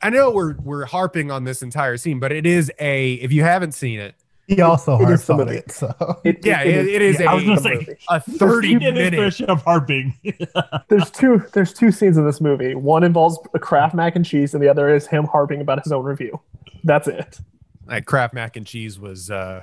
I 0.02 0.10
know 0.10 0.32
we're 0.32 0.56
we're 0.56 0.86
harping 0.86 1.32
on 1.32 1.44
this 1.44 1.62
entire 1.62 1.98
scene, 1.98 2.20
but 2.20 2.32
it 2.32 2.46
is 2.46 2.72
a 2.80 3.14
if 3.14 3.32
you 3.32 3.44
haven't 3.44 3.74
seen 3.74 4.00
it, 4.00 4.16
He 4.48 4.62
also 4.62 5.00
It 5.00 5.10
is 5.10 5.26
harps 5.26 5.30
on 5.30 5.48
it. 5.50 5.72
So 5.72 6.20
It, 6.26 6.46
yeah, 6.46 6.64
it, 6.64 6.86
it 6.88 7.02
is 7.02 7.20
Yeah, 7.20 7.32
I 7.32 7.34
a, 7.34 7.36
was 7.36 7.44
gonna 7.46 7.62
say 7.62 7.98
a 8.10 8.20
30 8.20 8.68
he 8.68 8.74
did 8.80 8.96
his 8.96 9.10
fair 9.10 9.12
minute 9.18 9.34
share 9.34 9.50
of 9.52 9.62
harping. 9.64 10.14
There's 10.90 11.10
two. 11.12 11.44
There's 11.54 11.74
two 11.74 11.92
scenes 11.92 12.18
in 12.18 12.26
this 12.26 12.42
movie. 12.42 12.76
One 12.76 13.04
involves 13.04 13.40
a 13.54 13.60
Kraft 13.60 13.96
mac 13.96 14.16
and 14.16 14.26
cheese, 14.26 14.54
and 14.54 14.62
the 14.62 14.68
other 14.68 14.94
is 14.94 15.08
him 15.08 15.26
harping 15.26 15.62
about 15.62 15.82
his 15.84 15.92
own 15.94 16.04
review. 16.04 16.42
That's 16.84 17.08
it. 17.08 17.40
like 17.88 18.06
Kraft 18.06 18.34
mac 18.34 18.58
and 18.58 18.66
cheese 18.68 19.00
was 19.00 19.32
uh 19.32 19.62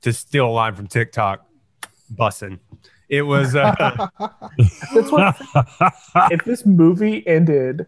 to 0.00 0.12
steal 0.12 0.46
a 0.48 0.50
line 0.50 0.74
from 0.74 0.86
TikTok, 0.86 1.46
bussin'. 2.14 2.58
It 3.08 3.22
was 3.22 3.54
uh 3.54 3.74
That's 4.94 5.12
what. 5.12 5.36
if 6.32 6.44
this 6.44 6.64
movie 6.64 7.26
ended 7.26 7.86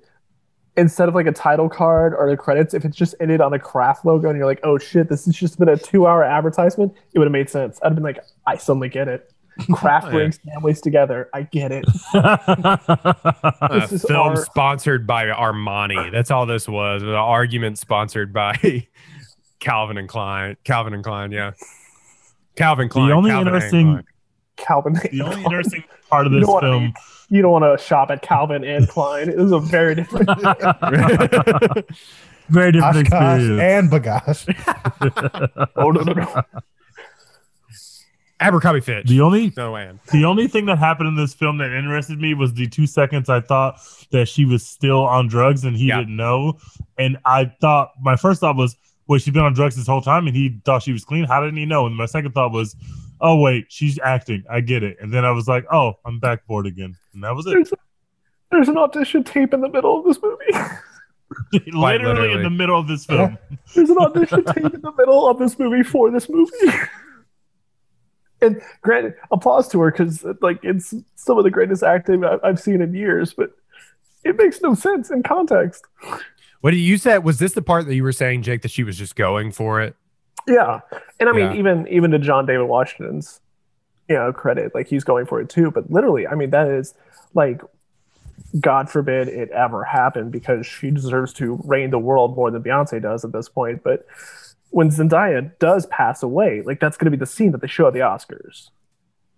instead 0.77 1.09
of 1.09 1.14
like 1.14 1.27
a 1.27 1.33
title 1.33 1.68
card 1.68 2.14
or 2.14 2.29
the 2.31 2.37
credits, 2.37 2.75
if 2.75 2.85
it's 2.85 2.97
just 2.97 3.14
ended 3.20 3.41
on 3.41 3.53
a 3.53 3.59
Kraft 3.59 4.05
logo, 4.05 4.29
and 4.29 4.37
you're 4.37 4.47
like, 4.47 4.61
"Oh 4.64 4.79
shit, 4.79 5.09
this 5.09 5.25
has 5.27 5.35
just 5.37 5.59
been 5.59 5.68
a 5.68 5.77
two-hour 5.77 6.25
advertisement," 6.25 6.93
it 7.12 7.18
would 7.18 7.27
have 7.27 7.33
made 7.33 7.49
sense. 7.51 7.79
I'd 7.83 7.87
have 7.89 7.95
been 7.95 8.05
like, 8.05 8.18
"I 8.47 8.57
suddenly 8.57 8.89
get 8.89 9.09
it." 9.09 9.31
Oh, 9.70 9.75
Kraft 9.75 10.07
Yeah. 10.07 10.12
brings 10.14 10.39
families 10.39 10.81
together. 10.81 11.29
I 11.33 11.43
get 11.43 11.70
it. 11.70 11.85
a 12.14 13.68
This 13.81 13.93
is 13.93 14.03
film 14.05 14.31
our- 14.31 14.37
sponsored 14.37 15.07
by 15.07 15.27
Armani. 15.27 16.11
That's 16.11 16.33
all 16.33 16.45
this 16.45 16.68
was. 16.68 17.03
An 17.05 17.11
argument 17.11 17.79
sponsored 17.79 18.33
by 18.33 18.89
Calvin 19.61 19.97
and 19.97 20.09
Klein. 20.09 20.57
Calvin 20.64 20.93
and 20.93 21.05
Klein, 21.05 21.31
yeah. 21.31 21.53
Calvin 22.57 22.89
Klein. 22.89 23.09
The 23.11 23.14
only 23.14 23.31
Calvin 23.31 23.47
interesting- 23.55 23.87
Klein. 23.93 24.05
Calvin. 24.57 24.93
the 25.12 25.20
only 25.22 25.43
interesting 25.45 25.85
part 26.11 26.27
of 26.27 26.33
this 26.33 26.43
don't 26.45 26.53
wanna 26.53 26.66
film, 26.68 26.95
You 27.31 27.43
don't 27.43 27.53
want 27.53 27.79
to 27.79 27.85
shop 27.85 28.11
at 28.11 28.22
Calvin 28.22 28.64
and 28.64 28.89
Klein. 28.95 29.29
It 29.29 29.37
was 29.39 29.53
a 29.53 29.61
very 29.61 29.95
different. 29.95 30.29
very 32.49 32.72
different 32.72 33.07
Oshkosh 33.09 33.41
experience. 33.41 33.61
and 33.61 33.91
Bagash. 33.91 35.68
oh 35.77 35.91
no 35.91 36.03
no 36.03 36.12
no! 36.12 36.43
Abercrombie 38.41 38.81
Fitch. 38.81 39.07
The 39.09 39.20
only 39.20 39.53
no 39.57 39.72
way. 39.72 39.91
the 40.12 40.25
only 40.25 40.49
thing 40.49 40.66
that 40.66 40.79
happened 40.79 41.09
in 41.09 41.16
this 41.16 41.33
film 41.33 41.59
that 41.59 41.72
interested 41.72 42.20
me 42.20 42.35
was 42.35 42.53
the 42.55 42.66
two 42.68 42.87
seconds 42.87 43.29
I 43.31 43.41
thought 43.41 43.79
that 44.11 44.29
she 44.29 44.45
was 44.45 44.66
still 44.66 45.05
on 45.05 45.29
drugs 45.29 45.64
and 45.64 45.77
he 45.77 45.87
Yeah. 45.87 46.01
didn't 46.01 46.16
know. 46.16 46.59
And 46.99 47.16
I 47.25 47.53
thought 47.61 47.93
my 48.03 48.16
first 48.16 48.41
thought 48.41 48.57
was, 48.57 48.77
wait, 49.09 49.22
she's 49.22 49.33
been 49.33 49.45
on 49.45 49.55
drugs 49.55 49.77
this 49.77 49.87
whole 49.87 50.03
time 50.03 50.27
and 50.27 50.37
he 50.37 50.61
thought 50.64 50.83
she 50.83 50.93
was 50.93 51.05
clean. 51.05 51.25
How 51.25 51.41
didn't 51.41 51.57
he 51.57 51.64
know? 51.64 51.87
And 51.87 51.97
my 51.97 52.07
second 52.07 52.33
thought 52.33 52.53
was, 52.53 52.77
oh 53.20 53.41
wait, 53.41 53.66
she's 53.68 53.99
acting. 54.05 54.43
I 54.51 54.61
get 54.61 54.83
it. 54.83 54.97
And 55.01 55.12
then 55.14 55.25
I 55.25 55.31
was 55.31 55.47
like, 55.49 55.64
oh, 55.72 55.95
I'm 56.05 56.18
back 56.18 56.45
bored 56.47 56.66
again. 56.66 56.97
And 57.15 57.25
that 57.25 57.35
was 57.35 57.47
it. 57.47 57.51
There's, 57.55 57.73
there's 58.51 58.69
an 58.69 58.77
audition 58.77 59.25
tape 59.25 59.55
in 59.55 59.61
the 59.61 59.69
middle 59.69 59.99
of 59.99 60.05
this 60.05 60.19
movie. 60.23 60.45
literally, 61.73 61.99
literally. 62.05 62.33
in 62.35 62.43
the 62.43 62.51
middle 62.51 62.79
of 62.79 62.87
this 62.89 63.07
film. 63.07 63.39
There's 63.75 63.91
an 63.91 63.99
audition 63.99 64.45
tape 64.45 64.75
in 64.75 64.81
the 64.81 64.93
middle 64.97 65.29
of 65.29 65.39
this 65.39 65.59
movie 65.59 65.83
for 65.83 66.11
this 66.11 66.29
movie. 66.29 66.53
and 68.43 68.61
granted, 68.83 69.15
applause 69.31 69.69
to 69.69 69.81
her 69.81 69.91
because 69.91 70.25
like 70.43 70.61
it's 70.62 70.95
some 71.15 71.39
of 71.39 71.45
the 71.45 71.51
greatest 71.51 71.83
acting 71.83 72.25
I- 72.25 72.39
I've 72.43 72.61
seen 72.61 72.81
in 72.83 72.95
years, 72.95 73.33
but 73.33 73.51
it 74.25 74.37
makes 74.37 74.61
no 74.61 74.75
sense 74.75 75.11
in 75.11 75.23
context. 75.23 75.85
What 76.61 76.71
did 76.71 76.79
you 76.81 76.97
say? 76.99 77.19
Was 77.19 77.39
this 77.39 77.53
the 77.53 77.62
part 77.62 77.87
that 77.87 77.95
you 77.95 78.03
were 78.03 78.12
saying, 78.12 78.43
Jake, 78.43 78.62
that 78.62 78.71
she 78.71 78.85
was 78.85 78.97
just 78.97 79.17
going 79.17 79.53
for 79.53 79.81
it? 79.81 79.97
Yeah, 80.47 80.81
and 81.21 81.29
I 81.29 81.33
mean, 81.33 81.53
Yeah. 81.53 81.59
even 81.59 81.89
even 81.89 82.11
to 82.11 82.19
John 82.19 82.47
David 82.47 82.65
Washington's, 82.65 83.41
you 84.09 84.15
know, 84.17 84.33
credit, 84.33 84.75
like 84.75 84.89
he's 84.89 85.05
going 85.05 85.27
for 85.27 85.41
it 85.41 85.49
too. 85.49 85.71
But 85.71 85.91
literally, 85.91 86.27
I 86.27 86.35
mean, 86.35 86.51
that 86.51 86.69
is 86.69 86.95
like, 87.35 87.61
God 88.61 88.89
forbid 88.89 89.28
it 89.28 89.51
ever 89.51 89.85
happened 89.85 90.32
because 90.32 90.66
she 90.66 90.91
deserves 90.91 91.32
to 91.35 91.61
reign 91.64 91.91
the 91.91 91.99
world 91.99 92.37
more 92.37 92.51
than 92.51 92.62
Beyonce 92.62 93.03
does 93.03 93.24
at 93.24 93.32
this 93.32 93.49
point. 93.49 93.82
But 93.82 94.07
when 94.70 94.91
Zendaya 94.91 95.53
does 95.59 95.87
pass 95.87 96.22
away, 96.22 96.62
like 96.64 96.80
that's 96.80 96.97
going 96.97 97.07
to 97.07 97.11
be 97.11 97.16
the 97.20 97.26
scene 97.26 97.53
that 97.53 97.61
they 97.61 97.66
show 97.66 97.87
at 97.89 97.93
the 97.93 98.01
Oscars. 98.01 98.70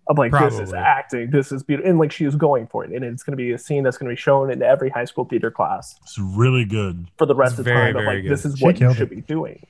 Of 0.09 0.17
like 0.17 0.31
this 0.31 0.57
is 0.57 0.71
acting, 0.71 1.31
this 1.31 1.51
is 1.51 1.63
beautiful, 1.63 1.89
and 1.89 1.99
like 1.99 2.13
she 2.13 2.23
is 2.23 2.37
going 2.37 2.67
for 2.67 2.85
it, 2.85 2.91
and 2.93 3.03
it's 3.03 3.23
going 3.23 3.33
to 3.33 3.37
be 3.37 3.51
a 3.51 3.57
scene 3.57 3.83
that's 3.83 3.97
going 3.97 4.07
to 4.09 4.13
be 4.15 4.19
shown 4.21 4.49
in 4.49 4.61
every 4.63 4.89
high 4.89 5.03
school 5.03 5.25
theater 5.25 5.51
class 5.51 5.95
It's 6.03 6.17
really 6.17 6.63
good. 6.63 7.07
for 7.17 7.25
the 7.25 7.35
rest 7.35 7.53
It's 7.53 7.59
of 7.59 7.65
the 7.65 7.71
very, 7.73 7.91
time. 7.91 8.01
Of 8.03 8.05
like 8.07 8.23
good. 8.23 8.31
this 8.31 8.45
is 8.45 8.57
She 8.57 8.63
what 8.63 8.79
you 8.79 8.93
should 8.93 9.11
it. 9.11 9.15
be 9.15 9.19
doing. 9.21 9.65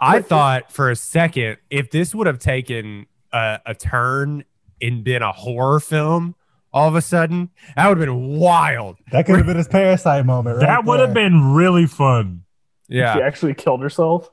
I 0.00 0.18
But- 0.18 0.26
thought 0.28 0.72
for 0.72 0.90
a 0.90 0.96
second 0.96 1.58
if 1.70 1.92
this 1.92 2.12
would 2.12 2.26
have 2.26 2.40
taken 2.40 3.06
a, 3.32 3.60
a 3.64 3.74
turn 3.76 4.42
and 4.80 5.04
been 5.04 5.22
a 5.22 5.30
horror 5.30 5.78
film 5.78 6.34
all 6.72 6.88
of 6.88 6.94
a 6.94 7.02
sudden, 7.02 7.50
that 7.76 7.88
would 7.88 7.98
have 7.98 8.06
been 8.06 8.38
wild. 8.38 8.96
That 9.12 9.26
could 9.26 9.36
have 9.36 9.46
been 9.46 9.56
his 9.56 9.68
parasite 9.68 10.24
moment. 10.26 10.56
Right 10.58 10.66
that 10.66 10.84
would 10.84 11.00
have 11.00 11.12
been 11.14 11.52
really 11.52 11.86
fun. 11.86 12.44
Yeah. 12.88 13.14
She 13.14 13.20
actually 13.22 13.54
killed 13.54 13.80
herself. 13.82 14.30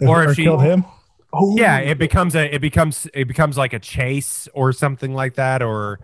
or 0.00 0.24
if 0.24 0.36
she- 0.36 0.44
killed 0.44 0.62
him. 0.62 0.84
Oh, 1.36 1.56
yeah 1.56 1.78
it 1.78 1.98
becomes 1.98 2.36
a 2.36 2.54
it 2.54 2.60
becomes 2.60 3.08
it 3.12 3.26
becomes 3.26 3.58
like 3.58 3.72
a 3.72 3.80
chase 3.80 4.46
or 4.54 4.72
something 4.72 5.14
like 5.14 5.34
that 5.34 5.62
or 5.62 5.98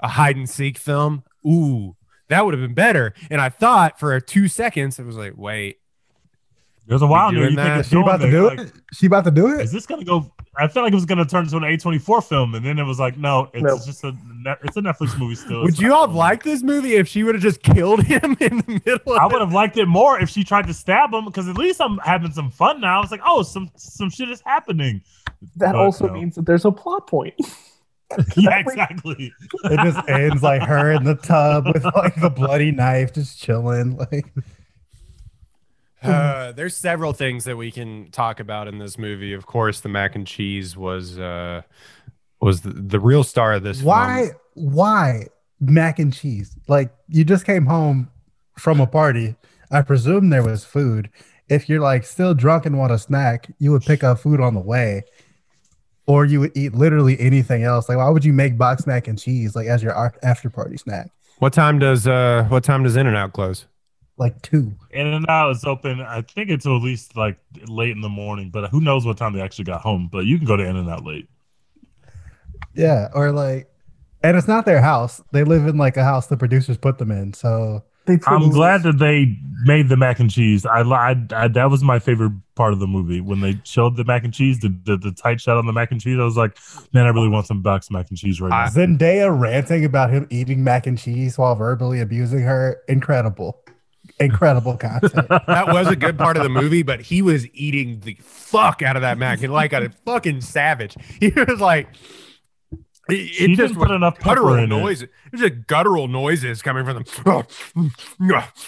a 0.00 0.08
hide 0.08 0.34
and 0.34 0.50
seek 0.50 0.76
film 0.76 1.22
ooh 1.46 1.94
that 2.28 2.44
would 2.44 2.52
have 2.52 2.60
been 2.60 2.74
better 2.74 3.14
and 3.30 3.40
i 3.40 3.48
thought 3.48 4.00
for 4.00 4.18
two 4.18 4.48
seconds 4.48 4.98
it 4.98 5.06
was 5.06 5.14
like 5.16 5.34
wait 5.36 5.78
There's 6.88 7.00
a 7.00 7.06
while 7.06 7.30
doing 7.30 7.42
you 7.42 7.46
think 7.50 7.56
that? 7.58 7.78
it's 7.78 7.90
She 7.90 7.96
about 8.00 8.20
to 8.22 8.30
do 8.32 8.50
there, 8.56 8.66
it. 8.66 8.72
She 8.92 9.06
about 9.06 9.22
to 9.26 9.30
do 9.30 9.54
it? 9.54 9.60
Is 9.60 9.70
this 9.70 9.86
gonna 9.86 10.02
go? 10.04 10.32
I 10.58 10.68
felt 10.68 10.84
like 10.84 10.92
it 10.92 10.96
was 10.96 11.06
gonna 11.06 11.24
turn 11.24 11.44
into 11.44 11.56
an 11.56 11.62
A24 11.62 12.22
film, 12.28 12.54
and 12.54 12.64
then 12.64 12.78
it 12.78 12.82
was 12.84 12.98
like, 13.00 13.16
no, 13.16 13.48
it's 13.54 13.62
No. 13.62 13.76
just 13.78 14.04
a 14.04 14.14
it's 14.62 14.76
a 14.76 14.80
Netflix 14.82 15.18
movie 15.18 15.34
still. 15.34 15.60
would 15.62 15.70
It's 15.70 15.80
you 15.80 15.94
all 15.94 16.02
have 16.02 16.10
film. 16.10 16.18
liked 16.18 16.44
this 16.44 16.62
movie 16.62 16.94
if 16.94 17.08
she 17.08 17.22
would 17.24 17.34
have 17.34 17.42
just 17.42 17.62
killed 17.62 18.02
him 18.04 18.36
in 18.40 18.58
the 18.58 18.80
middle 18.84 19.14
of 19.14 19.18
I 19.20 19.26
would 19.26 19.40
have 19.40 19.52
liked 19.52 19.78
it 19.78 19.86
more 19.86 20.20
if 20.20 20.28
she 20.28 20.44
tried 20.44 20.66
to 20.66 20.74
stab 20.74 21.12
him 21.14 21.24
because 21.24 21.48
at 21.48 21.56
least 21.56 21.80
I'm 21.80 21.96
having 21.98 22.32
some 22.32 22.50
fun 22.50 22.80
now. 22.82 23.00
It's 23.02 23.10
like, 23.10 23.22
oh, 23.24 23.42
some 23.42 23.70
some 23.76 24.10
shit 24.10 24.28
is 24.30 24.42
happening. 24.42 25.00
That 25.56 25.72
But 25.72 25.76
also 25.76 26.06
no. 26.08 26.12
means 26.12 26.34
that 26.34 26.44
there's 26.46 26.64
a 26.66 26.70
plot 26.72 27.06
point. 27.06 27.34
Yeah, 28.36 28.58
exactly. 28.58 29.32
It 29.64 29.76
just 29.80 30.06
ends 30.06 30.42
like 30.42 30.60
her 30.60 30.92
in 30.92 31.02
the 31.04 31.14
tub 31.14 31.66
with 31.72 31.82
like 31.96 32.20
the 32.20 32.28
bloody 32.28 32.70
knife, 32.70 33.14
just 33.14 33.40
chilling. 33.40 33.96
Like 33.96 34.26
Uh, 36.02 36.52
there's 36.52 36.76
several 36.76 37.12
things 37.12 37.44
that 37.44 37.56
we 37.56 37.70
can 37.70 38.10
talk 38.10 38.40
about 38.40 38.68
in 38.68 38.78
this 38.78 38.98
movie. 38.98 39.32
Of 39.32 39.46
course, 39.46 39.80
the 39.80 39.88
mac 39.88 40.14
and 40.14 40.26
cheese 40.26 40.76
was 40.76 41.18
uh, 41.18 41.62
was 42.40 42.62
the, 42.62 42.70
the 42.70 43.00
real 43.00 43.24
star 43.24 43.54
of 43.54 43.62
this. 43.62 43.82
why? 43.82 44.26
film. 44.26 44.38
Why 44.54 45.26
mac 45.60 45.98
and 45.98 46.12
cheese? 46.12 46.56
Like 46.68 46.92
you 47.08 47.24
just 47.24 47.46
came 47.46 47.66
home 47.66 48.10
from 48.58 48.80
a 48.80 48.86
party. 48.86 49.36
I 49.70 49.82
presume 49.82 50.30
there 50.30 50.42
was 50.42 50.64
food. 50.64 51.08
If 51.48 51.68
you're 51.68 51.80
like 51.80 52.04
still 52.04 52.34
drunk 52.34 52.66
and 52.66 52.78
want 52.78 52.92
a 52.92 52.98
snack, 52.98 53.50
you 53.58 53.72
would 53.72 53.82
pick 53.82 54.04
up 54.04 54.18
food 54.18 54.40
on 54.40 54.54
the 54.54 54.60
way, 54.60 55.04
or 56.06 56.24
you 56.24 56.40
would 56.40 56.56
eat 56.56 56.74
literally 56.74 57.18
anything 57.20 57.62
else. 57.62 57.88
Like 57.88 57.98
why 57.98 58.08
would 58.10 58.24
you 58.24 58.32
make 58.32 58.58
box 58.58 58.86
mac 58.86 59.08
and 59.08 59.18
cheese 59.18 59.54
like 59.56 59.66
as 59.66 59.82
your 59.82 60.12
after 60.22 60.50
party 60.50 60.76
snack? 60.76 61.10
What 61.38 61.52
time 61.52 61.78
does 61.78 62.06
uh 62.06 62.44
what 62.48 62.64
time 62.64 62.82
does 62.82 62.96
In 62.96 63.06
and 63.06 63.16
Out 63.16 63.32
close? 63.32 63.66
Like 64.18 64.40
two. 64.42 64.72
In 64.90 65.06
and 65.06 65.26
out 65.28 65.50
is 65.50 65.64
open. 65.64 66.00
I 66.00 66.20
think 66.22 66.50
until 66.50 66.76
at 66.76 66.82
least 66.82 67.16
like 67.16 67.38
late 67.66 67.90
in 67.90 68.02
the 68.02 68.08
morning, 68.08 68.50
but 68.50 68.70
who 68.70 68.80
knows 68.80 69.04
what 69.06 69.16
time 69.16 69.32
they 69.32 69.40
actually 69.40 69.64
got 69.64 69.80
home. 69.80 70.08
But 70.12 70.26
you 70.26 70.36
can 70.38 70.46
go 70.46 70.56
to 70.56 70.64
In 70.64 70.76
and 70.76 70.88
Out 70.88 71.04
late. 71.04 71.28
Yeah, 72.74 73.08
or 73.14 73.32
like, 73.32 73.68
and 74.22 74.36
it's 74.36 74.48
not 74.48 74.64
their 74.64 74.80
house. 74.80 75.20
They 75.32 75.44
live 75.44 75.66
in 75.66 75.76
like 75.76 75.96
a 75.96 76.04
house 76.04 76.26
the 76.28 76.36
producers 76.36 76.76
put 76.78 76.98
them 76.98 77.10
in. 77.10 77.32
So 77.34 77.82
They 78.06 78.14
I'm 78.14 78.18
totally- 78.20 78.50
glad 78.50 78.82
that 78.84 78.98
they 78.98 79.36
made 79.64 79.88
the 79.88 79.96
mac 79.96 80.20
and 80.20 80.30
cheese. 80.30 80.64
I, 80.66 80.80
I, 80.82 81.16
I 81.34 81.48
that 81.48 81.70
was 81.70 81.82
my 81.82 81.98
favorite 81.98 82.32
part 82.54 82.72
of 82.72 82.80
the 82.80 82.86
movie 82.86 83.20
when 83.20 83.40
they 83.40 83.58
showed 83.64 83.96
the 83.96 84.04
mac 84.04 84.24
and 84.24 84.32
cheese, 84.34 84.58
the, 84.60 84.68
the, 84.84 84.96
the 84.96 85.12
tight 85.12 85.40
shot 85.40 85.56
on 85.56 85.66
the 85.66 85.72
mac 85.72 85.90
and 85.90 86.00
cheese. 86.00 86.18
I 86.18 86.24
was 86.24 86.36
like, 86.36 86.56
man, 86.92 87.06
I 87.06 87.10
really 87.10 87.28
want 87.28 87.46
some 87.46 87.62
box 87.62 87.90
mac 87.90 88.08
and 88.10 88.18
cheese 88.18 88.40
right 88.40 88.50
now. 88.50 88.68
Zendaya 88.68 89.36
ranting 89.36 89.84
about 89.84 90.10
him 90.10 90.26
eating 90.30 90.62
mac 90.64 90.86
and 90.86 90.98
cheese 90.98 91.38
while 91.38 91.54
verbally 91.54 92.00
abusing 92.00 92.40
her, 92.40 92.80
incredible, 92.88 93.61
incredible 94.20 94.76
content. 94.76 95.28
that 95.28 95.68
was 95.68 95.88
a 95.88 95.96
good 95.96 96.18
part 96.18 96.36
of 96.36 96.42
the 96.42 96.48
movie, 96.48 96.82
but 96.82 97.00
he 97.00 97.22
was 97.22 97.46
eating 97.54 98.00
the 98.00 98.16
fuck 98.20 98.82
out 98.82 98.96
of 98.96 99.02
that 99.02 99.18
mac 99.18 99.42
and 99.42 99.52
like 99.52 99.72
a 99.72 99.90
fucking 100.04 100.40
savage. 100.40 100.96
He 101.20 101.28
was 101.30 101.60
like, 101.60 101.88
it, 103.08 103.14
it 103.14 103.26
She 103.32 103.46
just 103.56 103.74
didn't 103.74 103.74
put 103.74 103.88
was 103.90 103.96
enough 103.96 104.14
pepper 104.18 104.36
guttural 104.36 104.54
in 104.54 104.64
it. 104.64 104.66
noises. 104.68 105.08
There's 105.32 105.50
just 105.50 105.66
guttural 105.66 106.06
noises 106.08 106.62
coming 106.62 106.84
from 106.84 107.02
them. 107.02 107.46
Hmm. 107.74 107.88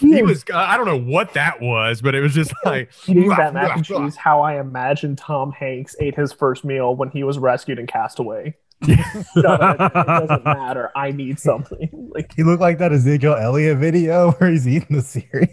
He 0.00 0.22
was, 0.22 0.44
I 0.52 0.76
don't 0.76 0.86
know 0.86 0.98
what 0.98 1.34
that 1.34 1.60
was, 1.60 2.02
but 2.02 2.14
it 2.14 2.20
was 2.20 2.34
just 2.34 2.52
like 2.64 2.90
eating 3.06 3.28
that 3.28 3.54
mac 3.54 3.76
and 3.76 3.84
cheese 3.84 4.16
how 4.16 4.42
I 4.42 4.58
imagine 4.60 5.14
Tom 5.16 5.52
Hanks 5.52 5.94
ate 6.00 6.16
his 6.16 6.32
first 6.32 6.64
meal 6.64 6.94
when 6.96 7.10
he 7.10 7.22
was 7.22 7.38
rescued 7.38 7.78
in 7.78 7.86
Castaway. 7.86 8.56
No, 8.82 8.94
no, 9.36 9.54
it, 9.54 9.80
it 9.80 9.94
doesn't 9.94 10.44
matter. 10.44 10.90
I 10.94 11.10
need 11.10 11.38
something. 11.38 11.90
Like 12.14 12.32
He 12.36 12.44
looked 12.44 12.60
like 12.60 12.78
that 12.78 12.92
Ezekiel 12.92 13.34
Elliott 13.34 13.78
video 13.78 14.30
where 14.38 14.48
he's 14.48 14.68
eating 14.68 14.96
the 14.96 15.02
cereal, 15.02 15.48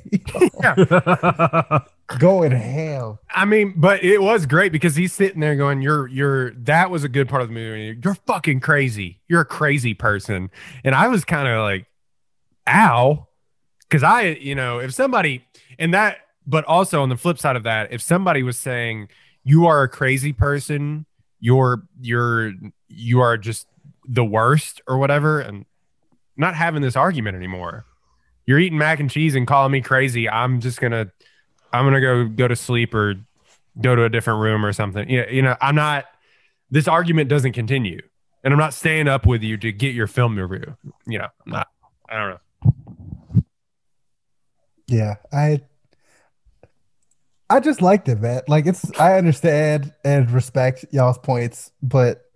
going 2.19 2.51
ham. 2.51 3.17
I 3.31 3.45
mean, 3.45 3.73
but 3.75 4.03
it 4.03 4.21
was 4.21 4.45
great 4.45 4.71
because 4.71 4.95
he's 4.95 5.11
sitting 5.11 5.39
there 5.39 5.55
going, 5.55 5.81
"You're, 5.81 6.07
you're." 6.07 6.51
That 6.51 6.91
was 6.91 7.03
a 7.03 7.09
good 7.09 7.27
part 7.27 7.41
of 7.41 7.47
the 7.47 7.55
movie. 7.55 7.99
You're 8.03 8.13
fucking 8.27 8.59
crazy. 8.59 9.21
You're 9.27 9.41
a 9.41 9.45
crazy 9.45 9.95
person, 9.95 10.51
and 10.83 10.93
I 10.93 11.07
was 11.07 11.25
kind 11.25 11.47
of 11.47 11.61
like, 11.61 11.87
"Ow," 12.69 13.27
because 13.89 14.03
I, 14.03 14.37
you 14.39 14.53
know, 14.53 14.77
if 14.77 14.93
somebody 14.93 15.43
and 15.79 15.95
that, 15.95 16.17
but 16.45 16.63
also 16.65 17.01
on 17.01 17.09
the 17.09 17.17
flip 17.17 17.39
side 17.39 17.55
of 17.55 17.63
that, 17.63 17.91
if 17.91 18.03
somebody 18.03 18.43
was 18.43 18.57
saying 18.57 19.09
you 19.43 19.65
are 19.65 19.81
a 19.81 19.89
crazy 19.89 20.31
person, 20.31 21.07
you're, 21.39 21.83
you're, 21.99 22.53
you 22.91 23.21
are 23.21 23.37
just 23.37 23.67
the 24.07 24.25
worst 24.25 24.81
or 24.87 24.97
whatever, 24.97 25.39
and 25.39 25.65
not 26.37 26.55
having 26.55 26.81
this 26.81 26.95
argument 26.95 27.35
anymore. 27.35 27.85
You're 28.45 28.59
eating 28.59 28.77
mac 28.77 28.99
and 28.99 29.09
cheese 29.09 29.35
and 29.35 29.47
calling 29.47 29.71
me 29.71 29.81
crazy. 29.81 30.29
I'm 30.29 30.59
just 30.59 30.81
gonna 30.81 31.11
I'm 31.71 31.85
gonna 31.85 32.01
go 32.01 32.27
go 32.27 32.47
to 32.47 32.55
sleep 32.55 32.93
or 32.93 33.15
go 33.79 33.95
to 33.95 34.03
a 34.03 34.09
different 34.09 34.41
room 34.41 34.65
or 34.65 34.73
something. 34.73 35.09
You 35.09 35.21
know, 35.21 35.27
you 35.29 35.41
know, 35.41 35.55
I'm 35.61 35.75
not. 35.75 36.05
This 36.69 36.87
argument 36.87 37.29
doesn't 37.29 37.53
continue, 37.53 38.01
and 38.43 38.53
I'm 38.53 38.59
not 38.59 38.73
staying 38.73 39.07
up 39.07 39.25
with 39.25 39.43
you 39.43 39.57
to 39.57 39.71
get 39.71 39.93
your 39.93 40.07
film 40.07 40.37
review. 40.37 40.75
You 41.05 41.19
know, 41.19 41.27
I'm 41.45 41.51
not. 41.51 41.67
I 42.09 42.17
don't 42.17 42.29
know. 42.29 43.43
Yeah, 44.87 45.15
I 45.31 45.61
I 47.49 47.59
just 47.59 47.81
liked 47.81 48.07
it, 48.07 48.21
man. 48.21 48.41
Like 48.47 48.65
it's 48.65 48.89
I 48.99 49.17
understand 49.17 49.93
and 50.03 50.31
respect 50.31 50.85
y'all's 50.91 51.17
points, 51.17 51.71
but 51.81 52.30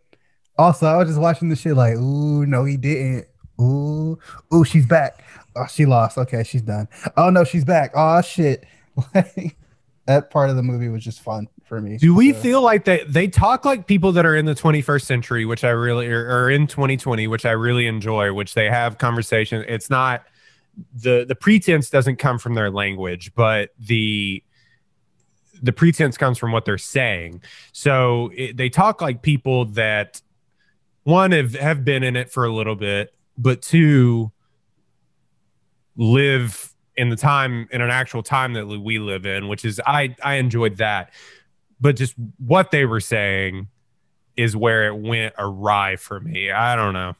also 0.58 0.88
I 0.88 0.97
was 0.97 1.08
just 1.10 1.20
watching 1.20 1.49
the 1.49 1.56
shit 1.56 1.76
like, 1.76 1.95
ooh, 1.95 2.45
no, 2.45 2.66
he 2.66 2.78
didn't. 2.78 3.28
Ooh, 3.60 4.20
ooh, 4.53 4.64
she's 4.66 4.86
back. 4.86 5.24
Oh, 5.56 5.66
she 5.68 5.86
lost. 5.86 6.18
Okay, 6.18 6.43
she's 6.43 6.62
done. 6.62 6.88
Oh 7.16 7.30
no, 7.30 7.43
she's 7.43 7.66
back. 7.66 7.91
Oh 7.95 8.22
shit. 8.22 8.66
Like 9.14 9.58
that 10.06 10.30
part 10.30 10.51
of 10.51 10.56
the 10.56 10.62
movie 10.64 10.88
was 10.88 11.03
just 11.03 11.20
fun 11.22 11.47
for 11.66 11.82
me. 11.82 11.97
Do 11.97 12.14
we 12.14 12.32
So- 12.32 12.39
feel 12.39 12.62
like 12.62 12.86
that 12.86 13.12
they 13.12 13.28
talk 13.28 13.66
like 13.66 13.88
people 13.88 14.12
that 14.12 14.26
are 14.26 14.36
in 14.36 14.45
the 14.45 14.53
21st 14.53 15.01
century, 15.01 15.45
which 15.45 15.64
I 15.64 15.70
really 15.70 16.08
or, 16.08 16.30
or 16.30 16.49
in 16.51 16.68
2020, 16.68 17.28
which 17.28 17.43
I 17.45 17.51
really 17.51 17.88
enjoy, 17.88 18.32
which 18.34 18.53
they 18.53 18.70
have 18.70 18.97
conversation. 18.99 19.66
It's 19.68 19.89
not 19.89 20.24
the 20.93 21.26
the 21.28 21.36
pretense 21.36 21.89
doesn't 21.89 22.18
come 22.18 22.38
from 22.38 22.53
their 22.53 22.70
language, 22.70 23.34
but 23.36 23.72
the 23.80 24.43
the 25.64 25.72
pretense 25.74 26.18
comes 26.18 26.38
from 26.38 26.51
what 26.51 26.66
they're 26.66 26.78
saying. 26.78 27.41
So 27.72 28.32
it, 28.36 28.58
they 28.58 28.70
talk 28.70 29.01
like 29.01 29.22
people 29.24 29.66
that 29.66 30.22
one 31.06 31.32
have 31.32 31.56
have 31.56 31.84
been 31.86 32.03
in 32.03 32.16
it 32.16 32.30
for 32.30 32.43
a 32.45 32.53
little 32.53 32.76
bit, 32.76 33.16
but 33.38 33.62
two 33.62 34.32
live 35.95 36.74
in 36.97 37.10
the 37.10 37.16
time 37.16 37.68
in 37.72 37.82
an 37.82 37.89
actual 37.89 38.22
time 38.22 38.53
that 38.53 38.68
we 38.68 38.99
live 38.99 39.26
in, 39.26 39.47
which 39.47 39.64
is 39.66 39.82
I 39.88 40.16
I 40.22 40.36
enjoyed 40.36 40.78
that 40.78 41.12
but 41.80 41.95
just 41.95 42.16
what 42.38 42.72
they 42.72 42.86
were 42.86 43.01
saying 43.01 43.68
is 44.38 44.56
where 44.56 44.88
it 44.88 44.95
went 44.95 45.34
awry 45.38 45.95
for 45.97 46.20
me. 46.20 46.49
I 46.51 46.76
don't 46.76 46.93
know. 46.93 47.16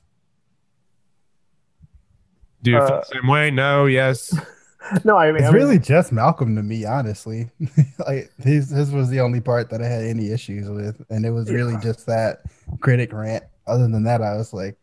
Do 2.64 2.72
you 2.72 2.78
feel 2.78 2.86
Uh, 2.88 3.00
the 3.02 3.06
same 3.14 3.28
way? 3.28 3.52
No, 3.52 3.86
yes. 3.86 4.34
no, 5.04 5.18
I 5.18 5.28
mean, 5.28 5.38
It's 5.38 5.46
I 5.46 5.52
mean, 5.52 5.62
really 5.62 5.80
just 5.80 6.12
Malcolm 6.12 6.56
to 6.56 6.64
me, 6.64 6.86
honestly. 6.86 7.50
like 8.08 8.32
his 8.40 8.70
his 8.70 8.92
was 8.92 9.10
the 9.10 9.20
only 9.20 9.42
part 9.42 9.70
that 9.70 9.82
I 9.82 9.88
had 9.88 10.04
any 10.04 10.32
issues 10.32 10.70
with, 10.70 11.02
and 11.10 11.26
it 11.26 11.32
was 11.32 11.52
really 11.52 11.78
just 11.78 12.06
that 12.06 12.42
critic 12.80 13.12
rant. 13.14 13.44
Other 13.68 13.88
than 13.88 14.04
that, 14.04 14.22
I 14.22 14.36
was 14.36 14.54
like, 14.54 14.78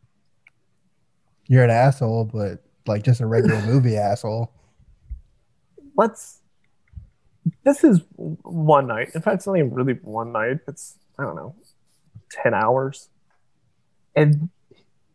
"You're 1.47 1.65
an 1.65 1.71
asshole," 1.71 2.25
but 2.27 2.63
like 2.87 3.03
just 3.03 3.21
a 3.21 3.27
regular 3.27 3.61
movie 3.67 3.97
asshole. 3.97 4.53
let's. 5.97 6.39
This 7.65 7.83
is 7.83 8.01
one 8.17 8.87
night. 8.87 9.09
In 9.15 9.21
fact, 9.21 9.37
it's 9.37 9.49
only 9.49 9.63
really 9.63 9.95
one 10.03 10.33
night. 10.33 10.59
It's 10.69 10.99
I 11.19 11.25
don't 11.25 11.37
know, 11.37 11.55
ten 12.31 12.55
hours, 12.55 13.09
and 14.15 14.49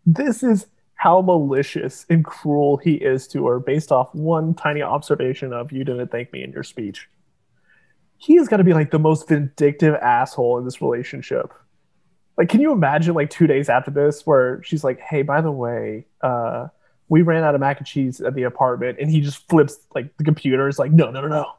this 0.06 0.44
is 0.44 0.68
how 0.98 1.22
malicious 1.22 2.06
and 2.10 2.26
cruel 2.26 2.78
he 2.78 2.96
is 2.96 3.28
to 3.28 3.46
her 3.46 3.60
based 3.60 3.92
off 3.92 4.14
one 4.14 4.54
tiny 4.56 4.82
observation 4.82 5.54
of 5.54 5.72
you 5.72 5.84
didn't 5.84 6.12
thank 6.12 6.34
me 6.34 6.44
in 6.44 6.52
your 6.52 6.64
speech. 6.64 7.08
He 8.18 8.36
is 8.36 8.48
going 8.48 8.58
to 8.58 8.64
be 8.64 8.74
like 8.74 8.90
the 8.90 8.98
most 8.98 9.28
vindictive 9.30 9.94
asshole 9.96 10.58
in 10.58 10.66
this 10.66 10.82
relationship. 10.82 11.54
Like, 12.38 12.50
can 12.50 12.62
you 12.62 12.72
imagine 12.72 13.16
like 13.16 13.30
two 13.30 13.48
days 13.48 13.68
after 13.68 13.92
this 13.92 14.26
where 14.26 14.62
she's 14.64 14.84
like, 14.84 15.00
"Hey, 15.00 15.24
by 15.24 15.42
the 15.42 15.52
way, 15.52 16.06
uh, 16.22 16.68
we 17.10 17.24
ran 17.24 17.44
out 17.44 17.56
of 17.56 17.62
mac 17.62 17.80
and 17.80 17.88
cheese 17.88 18.22
at 18.22 18.36
the 18.36 18.44
apartment," 18.44 19.00
and 19.00 19.10
he 19.10 19.22
just 19.22 19.48
flips 19.50 19.78
like 19.96 20.16
the 20.18 20.24
computer. 20.24 20.68
Is 20.68 20.78
like, 20.78 20.92
"No, 20.92 21.10
no, 21.10 21.22
no, 21.22 21.28
no." 21.28 21.54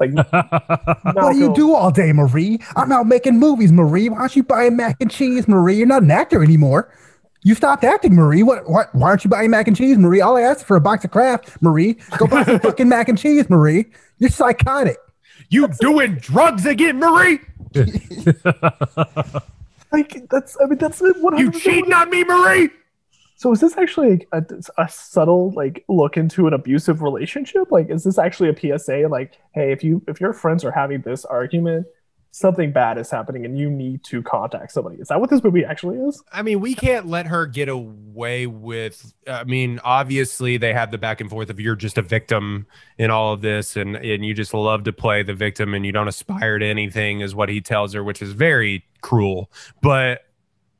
Like, 0.00 0.14
What 1.14 1.32
do 1.32 1.38
you 1.38 1.54
do 1.54 1.74
all 1.74 1.90
day, 1.90 2.12
Marie? 2.12 2.58
I'm 2.74 2.90
out 2.90 3.06
making 3.06 3.38
movies, 3.38 3.70
Marie. 3.70 4.08
Why 4.08 4.16
aren't 4.18 4.34
you 4.34 4.42
buying 4.42 4.76
mac 4.76 4.96
and 5.00 5.10
cheese, 5.10 5.46
Marie? 5.46 5.76
You're 5.76 5.86
not 5.86 6.02
an 6.02 6.10
actor 6.10 6.42
anymore. 6.42 6.92
You 7.42 7.54
stopped 7.54 7.84
acting, 7.84 8.14
Marie. 8.14 8.42
What, 8.42 8.68
what? 8.68 8.94
Why 8.94 9.10
aren't 9.10 9.24
you 9.24 9.30
buying 9.30 9.50
mac 9.50 9.68
and 9.68 9.76
cheese, 9.76 9.96
Marie? 9.96 10.20
All 10.20 10.36
I 10.36 10.42
asked 10.42 10.64
for 10.64 10.76
a 10.76 10.80
box 10.80 11.04
of 11.04 11.10
Kraft, 11.10 11.60
Marie. 11.62 11.98
Go 12.18 12.26
buy 12.26 12.44
some 12.44 12.60
fucking 12.62 12.88
mac 12.88 13.08
and 13.08 13.18
cheese, 13.18 13.48
Marie. 13.48 13.86
You're 14.18 14.30
psychotic. 14.30 14.96
You 15.50 15.68
doing 15.80 16.16
drugs 16.16 16.66
again, 16.66 16.98
Marie? 16.98 17.40
Like 19.92 20.28
that's 20.30 20.56
I 20.62 20.66
mean 20.66 20.78
that's 20.78 21.00
one 21.00 21.36
You 21.38 21.50
cheating 21.50 21.92
on 21.92 22.10
me, 22.10 22.24
Marie? 22.24 22.70
So 23.36 23.50
is 23.52 23.60
this 23.60 23.78
actually 23.78 24.26
a, 24.32 24.44
a 24.76 24.86
subtle 24.86 25.50
like 25.52 25.82
look 25.88 26.18
into 26.18 26.46
an 26.46 26.52
abusive 26.52 27.00
relationship? 27.00 27.70
Like, 27.70 27.88
is 27.88 28.04
this 28.04 28.18
actually 28.18 28.50
a 28.50 28.78
PSA? 28.78 29.08
Like, 29.10 29.38
hey, 29.54 29.72
if 29.72 29.82
you 29.82 30.02
if 30.06 30.20
your 30.20 30.34
friends 30.34 30.62
are 30.62 30.70
having 30.70 31.00
this 31.00 31.24
argument, 31.24 31.86
something 32.32 32.72
bad 32.72 32.98
is 32.98 33.10
happening, 33.10 33.44
and 33.44 33.58
you 33.58 33.70
need 33.70 34.04
to 34.04 34.22
contact 34.22 34.72
somebody. 34.72 34.96
Is 34.96 35.08
that 35.08 35.20
what 35.20 35.30
this 35.30 35.42
movie 35.42 35.64
actually 35.64 35.98
is? 35.98 36.22
I 36.32 36.42
mean, 36.42 36.60
we 36.60 36.74
can't 36.74 37.06
let 37.06 37.26
her 37.26 37.46
get 37.46 37.68
away 37.68 38.46
with. 38.46 39.12
I 39.26 39.44
mean, 39.44 39.80
obviously, 39.84 40.56
they 40.56 40.72
have 40.72 40.90
the 40.90 40.98
back 40.98 41.20
and 41.20 41.28
forth 41.28 41.50
of 41.50 41.58
you're 41.58 41.76
just 41.76 41.98
a 41.98 42.02
victim 42.02 42.66
in 42.98 43.10
all 43.10 43.32
of 43.32 43.40
this, 43.40 43.76
and 43.76 43.96
and 43.96 44.24
you 44.24 44.34
just 44.34 44.54
love 44.54 44.84
to 44.84 44.92
play 44.92 45.22
the 45.22 45.34
victim, 45.34 45.74
and 45.74 45.84
you 45.84 45.92
don't 45.92 46.08
aspire 46.08 46.58
to 46.58 46.66
anything, 46.66 47.20
is 47.20 47.34
what 47.34 47.48
he 47.48 47.60
tells 47.60 47.92
her, 47.94 48.04
which 48.04 48.22
is 48.22 48.32
very 48.32 48.84
cruel. 49.00 49.50
But 49.82 50.20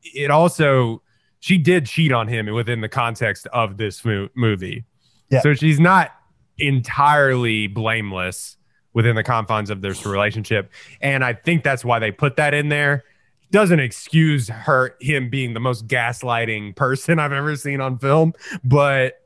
it 0.03 0.31
also, 0.31 1.03
she 1.41 1.59
did 1.59 1.87
cheat 1.87 2.13
on 2.13 2.29
him 2.29 2.47
within 2.47 2.81
the 2.81 2.89
context 2.89 3.47
of 3.49 3.77
this 3.77 4.05
mo- 4.05 4.29
movie. 4.35 4.85
Yeah. 5.31 5.41
So 5.41 5.55
she's 5.55 5.81
not 5.81 6.13
entirely 6.59 7.67
blameless 7.67 8.57
within 8.93 9.15
the 9.17 9.23
confines 9.23 9.71
of 9.71 9.81
this 9.83 10.05
relationship, 10.07 10.71
and 11.01 11.25
I 11.25 11.33
think 11.35 11.63
that's 11.65 11.85
why 11.85 11.99
they 11.99 12.11
put 12.11 12.37
that 12.37 12.55
in 12.55 12.69
there 12.69 13.05
doesn't 13.53 13.81
excuse 13.81 14.49
her 14.49 14.95
him 15.01 15.29
being 15.29 15.55
the 15.55 15.61
most 15.61 15.89
gaslighting 15.89 16.77
person 16.77 17.19
I've 17.21 17.33
ever 17.33 17.57
seen 17.57 17.81
on 17.81 17.99
film, 17.99 18.33
but 18.63 19.23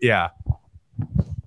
yeah, 0.00 0.28
Do 0.98 1.04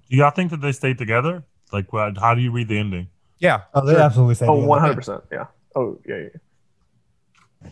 y'all 0.09 0.29
think 0.31 0.51
that 0.51 0.61
they 0.61 0.71
stayed 0.71 0.97
together? 0.99 1.43
Like, 1.71 1.91
what, 1.93 2.17
how 2.19 2.33
do 2.35 2.41
you 2.41 2.51
read 2.51 2.67
the 2.67 2.77
ending? 2.77 3.07
yeah. 3.39 3.61
Oh, 3.73 3.85
they 3.85 3.93
sure. 3.93 4.01
absolutely 4.01 4.35
say 4.35 4.45
Oh, 4.47 4.63
one 4.65 4.79
hundred 4.79 4.95
percent. 4.97 5.23
Yeah. 5.31 5.45
Oh, 5.75 5.97
yeah, 6.07 6.27
yeah. 7.63 7.69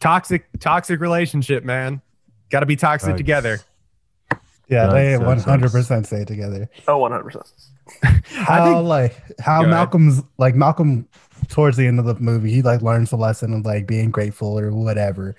Toxic, 0.00 0.46
toxic 0.58 1.00
relationship, 1.00 1.64
man. 1.64 2.02
Got 2.50 2.60
to 2.60 2.66
be 2.66 2.76
toxic 2.76 3.10
Right. 3.10 3.16
together. 3.16 3.60
Yeah, 4.68 4.86
they 4.86 5.10
That's- 5.12 5.18
one 5.18 5.26
that's- 5.28 5.44
hundred 5.44 5.70
percent 5.70 6.06
stay 6.06 6.24
together. 6.24 6.68
Oh, 6.88 6.98
one 6.98 7.12
hundred 7.12 7.24
percent. 7.24 7.46
How 8.24 8.74
think- 8.74 8.88
like 8.88 9.40
how 9.40 9.60
Go 9.60 9.66
ahead. 9.66 9.70
Malcolm's 9.70 10.22
like 10.38 10.54
Malcolm 10.54 11.08
towards 11.48 11.76
the 11.76 11.86
end 11.86 11.98
of 11.98 12.06
the 12.06 12.14
movie, 12.14 12.52
he 12.52 12.62
like 12.62 12.82
learns 12.82 13.10
the 13.10 13.16
lesson 13.16 13.52
of 13.54 13.64
like 13.64 13.86
being 13.86 14.10
grateful 14.10 14.58
or 14.58 14.70
whatever. 14.72 15.34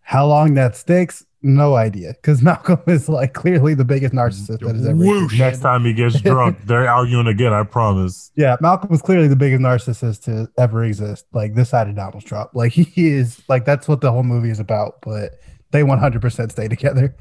How 0.00 0.26
long 0.26 0.54
that 0.54 0.76
sticks, 0.76 1.24
no 1.42 1.74
idea. 1.76 2.14
Because 2.14 2.42
Malcolm 2.50 2.80
is 2.86 3.08
like 3.08 3.32
clearly 3.32 3.74
the 3.74 3.84
biggest 3.84 4.12
narcissist 4.14 4.60
that 4.60 4.74
has 4.74 4.86
ever. 4.86 4.96
Whoosh. 4.96 5.38
Next 5.38 5.60
time 5.60 5.84
he 5.84 5.92
gets 5.92 6.20
drunk, 6.22 6.58
they're 6.64 6.88
arguing 6.88 7.26
again. 7.26 7.52
I 7.52 7.62
promise. 7.64 8.30
Yeah, 8.36 8.56
Malcolm 8.60 8.92
is 8.92 9.02
clearly 9.02 9.28
the 9.28 9.36
biggest 9.36 9.62
narcissist 9.62 10.24
to 10.24 10.50
ever 10.58 10.84
exist. 10.84 11.26
Like 11.32 11.54
this 11.54 11.70
side 11.70 11.88
of 11.88 11.96
Donald 11.96 12.24
Trump. 12.24 12.50
Like 12.54 12.72
he 12.72 13.08
is 13.08 13.42
like 13.48 13.64
that's 13.64 13.88
what 13.88 14.00
the 14.00 14.12
whole 14.12 14.22
movie 14.22 14.50
is 14.50 14.60
about. 14.60 15.00
But 15.02 15.40
they 15.70 15.82
one 15.82 15.98
hundred 15.98 16.22
percent 16.22 16.52
stay 16.52 16.68
together. 16.68 17.14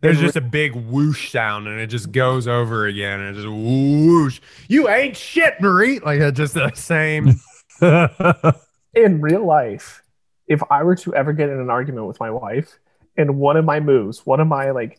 There's 0.00 0.20
just 0.20 0.36
a 0.36 0.40
big 0.40 0.74
whoosh 0.74 1.32
sound 1.32 1.66
and 1.66 1.80
it 1.80 1.88
just 1.88 2.12
goes 2.12 2.46
over 2.46 2.86
again 2.86 3.20
and 3.20 3.36
it 3.36 3.40
just 3.40 3.52
whoosh. 3.52 4.40
You 4.68 4.88
ain't 4.88 5.16
shit, 5.16 5.60
Marie. 5.60 5.98
Like 5.98 6.20
uh, 6.20 6.30
just 6.30 6.54
the 6.54 6.70
same. 6.74 7.40
in 8.94 9.20
real 9.20 9.44
life, 9.44 10.02
if 10.46 10.62
I 10.70 10.82
were 10.82 10.96
to 10.96 11.14
ever 11.14 11.32
get 11.32 11.48
in 11.48 11.58
an 11.58 11.70
argument 11.70 12.06
with 12.06 12.20
my 12.20 12.30
wife, 12.30 12.78
and 13.16 13.38
one 13.38 13.56
of 13.56 13.64
my 13.64 13.80
moves, 13.80 14.24
one 14.24 14.40
of 14.40 14.46
my 14.46 14.70
like 14.70 14.98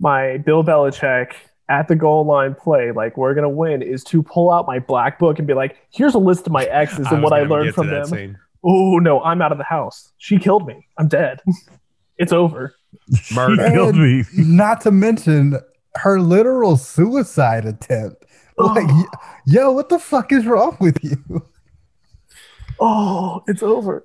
my 0.00 0.38
Bill 0.38 0.64
Belichick 0.64 1.34
at 1.68 1.88
the 1.88 1.94
goal 1.94 2.24
line 2.24 2.54
play, 2.54 2.90
like 2.90 3.16
we're 3.16 3.34
gonna 3.34 3.48
win, 3.48 3.82
is 3.82 4.02
to 4.04 4.22
pull 4.22 4.50
out 4.50 4.66
my 4.66 4.78
black 4.78 5.18
book 5.18 5.38
and 5.38 5.46
be 5.46 5.54
like, 5.54 5.76
here's 5.90 6.14
a 6.14 6.18
list 6.18 6.46
of 6.46 6.52
my 6.52 6.64
exes 6.64 7.06
and 7.10 7.22
was 7.22 7.30
what 7.30 7.38
I 7.38 7.44
learned 7.44 7.74
from 7.74 7.88
them. 7.88 8.38
Oh 8.64 8.98
no, 8.98 9.22
I'm 9.22 9.42
out 9.42 9.52
of 9.52 9.58
the 9.58 9.64
house. 9.64 10.12
She 10.16 10.38
killed 10.38 10.66
me. 10.66 10.88
I'm 10.98 11.08
dead. 11.08 11.42
it's 12.16 12.32
over. 12.32 12.74
She 13.22 13.34
Murder. 13.34 13.70
killed 13.70 13.96
me. 13.96 14.24
Not 14.36 14.80
to 14.82 14.90
mention 14.90 15.58
her 15.96 16.20
literal 16.20 16.76
suicide 16.76 17.64
attempt. 17.64 18.24
Oh. 18.58 18.66
Like, 18.66 18.86
y- 18.88 19.04
yo, 19.46 19.72
what 19.72 19.88
the 19.88 19.98
fuck 19.98 20.32
is 20.32 20.46
wrong 20.46 20.76
with 20.80 21.02
you? 21.02 21.46
Oh, 22.80 23.42
it's 23.46 23.62
over. 23.62 24.04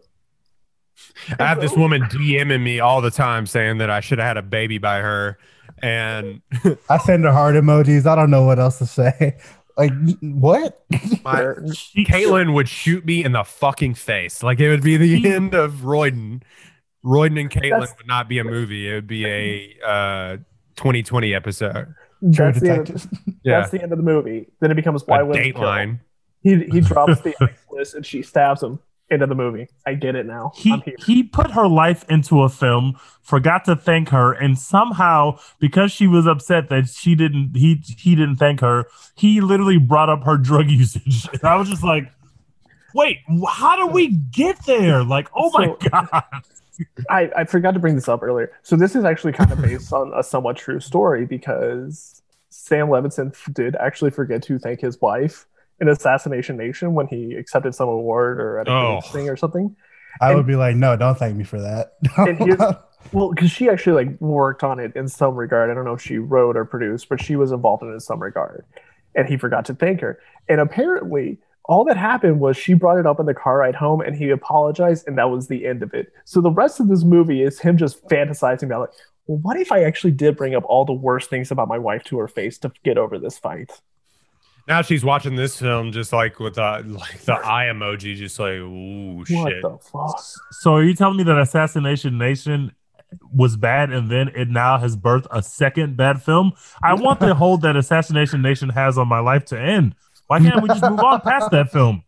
I 1.39 1.45
have 1.47 1.61
this 1.61 1.75
woman 1.75 2.03
DMing 2.03 2.61
me 2.63 2.79
all 2.79 3.01
the 3.01 3.11
time 3.11 3.45
saying 3.45 3.77
that 3.79 3.89
I 3.89 3.99
should 3.99 4.19
have 4.19 4.27
had 4.27 4.37
a 4.37 4.41
baby 4.41 4.77
by 4.77 4.99
her. 4.99 5.37
And 5.81 6.41
I 6.89 6.97
send 6.97 7.23
her 7.23 7.31
heart 7.31 7.55
emojis. 7.55 8.05
I 8.05 8.15
don't 8.15 8.29
know 8.29 8.43
what 8.43 8.59
else 8.59 8.77
to 8.79 8.85
say. 8.85 9.37
Like, 9.77 9.93
what? 10.19 10.83
my, 11.23 11.39
Caitlin 11.95 12.53
would 12.53 12.67
shoot 12.67 13.05
me 13.05 13.23
in 13.23 13.31
the 13.31 13.45
fucking 13.45 13.93
face. 13.93 14.43
Like 14.43 14.59
it 14.59 14.67
would 14.67 14.83
be 14.83 14.97
the 14.97 15.29
end 15.31 15.53
of 15.53 15.85
Royden. 15.85 16.43
Royden 17.04 17.38
and 17.38 17.50
Caitlin 17.50 17.70
That's- 17.72 17.95
would 17.97 18.08
not 18.08 18.28
be 18.28 18.39
a 18.39 18.43
movie. 18.43 18.89
It 18.89 18.93
would 18.95 19.08
be 19.08 19.26
a 19.26 19.78
uh, 19.88 20.38
2020 20.76 21.34
episode. 21.34 21.93
That's 22.22 22.60
the, 22.60 22.72
end 22.72 22.89
of. 22.89 23.08
Yeah. 23.43 23.60
that's 23.60 23.72
the 23.72 23.82
end 23.82 23.91
of 23.93 23.97
the 23.97 24.04
movie. 24.04 24.47
Then 24.60 24.72
it 24.72 24.76
becomes 24.76 25.04
why 25.06 25.20
a 25.22 25.26
women. 25.26 25.41
Dateline. 25.54 26.00
He 26.43 26.66
he 26.72 26.82
drops 26.82 27.22
the 27.22 27.34
ice 27.41 27.50
list 27.72 27.95
and 27.95 28.06
she 28.06 28.22
stabs 28.22 28.62
him. 28.62 28.80
End 29.12 29.24
of 29.24 29.30
the 29.30 29.36
movie. 29.36 29.68
I 29.88 29.95
get 29.95 30.16
it 30.16 30.26
now. 30.28 30.52
He 30.56 30.76
he 31.00 31.24
put 31.24 31.52
her 31.52 31.68
life 31.68 32.06
into 32.10 32.43
a 32.43 32.50
film, 32.50 33.00
forgot 33.24 33.66
to 33.66 33.76
thank 33.76 34.10
her, 34.10 34.34
and 34.34 34.60
somehow 34.60 35.39
because 35.60 35.91
she 35.91 36.06
was 36.06 36.28
upset 36.28 36.70
that 36.70 36.89
she 36.89 37.16
didn't 37.16 37.56
he 37.56 37.82
he 37.97 38.16
didn't 38.16 38.36
thank 38.36 38.60
her, 38.60 38.86
he 39.16 39.41
literally 39.41 39.78
brought 39.80 40.10
up 40.10 40.24
her 40.26 40.38
drug 40.38 40.70
usage. 40.70 41.28
And 41.34 41.43
I 41.43 41.56
was 41.56 41.70
just 41.70 41.84
like, 41.84 42.12
wait, 42.93 43.18
how 43.47 43.78
do 43.78 43.88
we 43.88 44.10
get 44.10 44.64
there? 44.66 45.04
Like, 45.04 45.28
oh 45.36 45.50
my 45.54 45.66
So- 45.68 45.89
god. 45.89 46.24
I, 47.09 47.30
I 47.36 47.43
forgot 47.45 47.73
to 47.73 47.80
bring 47.80 47.95
this 47.95 48.07
up 48.07 48.23
earlier. 48.23 48.51
So 48.63 48.75
this 48.75 48.95
is 48.95 49.03
actually 49.05 49.34
kind 49.34 49.51
of 49.51 49.61
based 49.63 49.91
on 49.93 50.11
a 50.15 50.23
somewhat 50.23 50.57
true 50.57 50.80
story 50.80 51.25
because 51.25 52.21
Sam 52.49 52.88
Levinson 52.88 53.34
did 53.53 53.75
actually 53.75 54.11
forget 54.11 54.41
to 54.43 54.59
thank 54.59 54.80
his 54.82 54.99
wife 55.01 55.45
in 55.82 55.88
Assassination 55.88 56.57
Nation 56.57 56.93
when 56.93 57.07
he 57.07 57.36
accepted 57.36 57.73
some 57.75 57.88
award 57.89 58.39
or 58.39 58.59
at 58.59 58.67
a 58.67 58.71
Oh. 58.71 59.01
thing 59.01 59.30
or 59.30 59.36
something. 59.38 59.75
I 60.21 60.30
And- 60.30 60.38
would 60.38 60.47
be 60.47 60.55
like, 60.55 60.75
no, 60.75 60.95
don't 60.95 61.17
thank 61.17 61.36
me 61.36 61.43
for 61.43 61.59
that. 61.61 61.93
And 62.17 62.39
Well, 63.13 63.30
because 63.30 63.49
she 63.49 63.69
actually 63.69 64.05
like 64.05 64.19
worked 64.21 64.61
on 64.63 64.77
it 64.80 64.93
in 64.95 65.07
some 65.07 65.36
regard. 65.36 65.71
I 65.71 65.73
don't 65.73 65.86
know 65.86 65.93
if 65.93 66.01
she 66.01 66.17
wrote 66.17 66.57
or 66.57 66.65
produced, 66.65 67.07
but 67.07 67.21
she 67.21 67.38
was 67.38 67.51
involved 67.53 67.82
in 67.82 67.89
it 67.89 67.93
in 67.93 67.99
some 68.01 68.21
regard. 68.21 68.65
And 69.15 69.27
he 69.27 69.38
forgot 69.38 69.63
to 69.65 69.73
thank 69.73 70.01
her. 70.01 70.19
And 70.49 70.59
apparently, 70.59 71.39
all 71.66 71.84
that 71.86 71.97
happened 71.97 72.39
was 72.39 72.57
she 72.57 72.74
brought 72.74 72.97
it 72.97 73.05
up 73.05 73.20
in 73.20 73.26
the 73.26 73.34
car 73.34 73.57
ride 73.60 73.76
home, 73.76 74.01
and 74.01 74.16
he 74.16 74.30
apologized, 74.30 75.07
and 75.07 75.18
that 75.18 75.30
was 75.30 75.47
the 75.47 75.66
end 75.68 75.84
of 75.84 75.93
it. 75.93 76.12
So 76.26 76.41
the 76.41 76.51
rest 76.51 76.80
of 76.80 76.88
this 76.88 77.03
movie 77.03 77.43
is 77.43 77.60
him 77.60 77.78
just 77.78 78.03
fantasizing 78.07 78.64
about 78.64 78.82
like, 78.82 78.89
well, 79.28 79.38
what 79.43 79.57
if 79.57 79.72
I 79.72 79.84
actually 79.84 80.12
did 80.12 80.36
bring 80.36 80.55
up 80.55 80.64
all 80.66 80.86
the 80.86 80.93
worst 80.93 81.30
things 81.30 81.51
about 81.51 81.68
my 81.68 81.78
wife 81.78 82.03
to 82.05 82.18
her 82.18 82.28
face 82.28 82.57
to 82.60 82.72
get 82.84 82.97
over 82.97 83.20
this 83.20 83.38
fight? 83.38 83.80
Now 84.68 84.84
she's 84.84 85.03
watching 85.03 85.36
this 85.36 85.60
film 85.60 85.91
just 85.91 86.14
like 86.14 86.39
with 86.39 86.55
the 86.55 86.84
like 86.86 87.22
the 87.22 87.34
eye 87.34 87.70
emoji, 87.74 88.16
just 88.16 88.38
like 88.39 88.53
ooh 88.57 89.18
What 89.18 89.28
shit. 89.51 89.62
the 89.64 89.78
fuck? 89.80 90.20
So 90.51 90.76
are 90.76 90.84
you 90.84 90.93
telling 90.93 91.18
me 91.18 91.24
that 91.24 91.39
Assassination 91.39 92.18
Nation 92.20 92.72
was 93.34 93.57
bad 93.57 93.91
and 93.91 94.12
then 94.12 94.28
it 94.30 94.47
now 94.49 94.78
has 94.78 94.95
birthed 94.95 95.26
a 95.32 95.41
second 95.41 95.97
bad 95.97 96.22
film? 96.22 96.51
I 96.84 96.93
want 96.93 97.20
the 97.20 97.34
hold 97.36 97.64
that 97.64 97.76
Assassination 97.76 98.43
Nation 98.43 98.70
has 98.70 98.97
on 98.99 99.07
my 99.07 99.20
life 99.20 99.45
to 99.45 99.60
end. 99.60 99.95
Why 100.30 100.39
can't 100.39 100.61
we 100.61 100.69
just 100.69 100.84
move 100.84 100.99
on 100.99 101.21
past 101.21 101.49
that 101.51 101.71
film? 101.71 102.03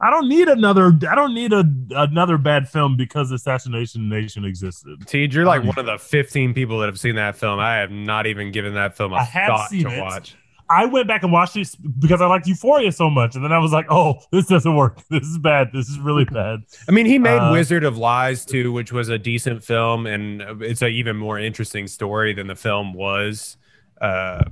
I 0.00 0.10
don't 0.10 0.28
need 0.28 0.48
another 0.48 0.92
I 1.10 1.14
don't 1.14 1.34
need 1.34 1.52
a 1.52 1.64
another 1.90 2.38
bad 2.38 2.68
film 2.68 2.96
because 2.96 3.30
Assassination 3.30 4.08
Nation 4.08 4.44
existed. 4.46 5.00
Teej, 5.00 5.32
you're 5.34 5.44
like 5.44 5.62
one 5.62 5.78
of 5.78 5.86
the 5.86 5.98
15 5.98 6.54
people 6.54 6.78
that 6.80 6.86
have 6.86 6.98
seen 6.98 7.16
that 7.16 7.36
film. 7.36 7.58
I 7.60 7.76
have 7.76 7.90
not 7.90 8.26
even 8.26 8.50
given 8.50 8.74
that 8.74 8.96
film 8.96 9.12
a 9.12 9.16
I 9.16 9.24
thought 9.26 9.70
to 9.70 9.76
it. 9.76 10.00
watch. 10.00 10.34
I 10.68 10.84
went 10.86 11.06
back 11.06 11.22
and 11.22 11.30
watched 11.30 11.56
it 11.56 11.68
because 12.00 12.20
I 12.20 12.26
liked 12.26 12.46
Euphoria 12.48 12.90
so 12.92 13.08
much, 13.08 13.36
and 13.36 13.44
then 13.44 13.52
I 13.52 13.58
was 13.58 13.72
like, 13.72 13.86
"Oh, 13.88 14.18
this 14.32 14.46
doesn't 14.46 14.74
work. 14.74 14.98
This 15.10 15.22
is 15.22 15.38
bad. 15.38 15.68
This 15.72 15.88
is 15.88 15.98
really 16.00 16.24
bad." 16.24 16.60
I 16.88 16.92
mean, 16.92 17.06
he 17.06 17.18
made 17.18 17.38
Uh, 17.38 17.52
Wizard 17.52 17.84
of 17.84 17.96
Lies 17.96 18.44
too, 18.44 18.72
which 18.72 18.90
was 18.92 19.08
a 19.08 19.16
decent 19.18 19.62
film, 19.62 20.06
and 20.06 20.42
it's 20.62 20.82
an 20.82 20.90
even 20.90 21.16
more 21.16 21.38
interesting 21.38 21.86
story 21.86 22.32
than 22.34 22.48
the 22.48 22.56
film 22.56 22.94
was 22.94 23.56
uh, 24.00 24.42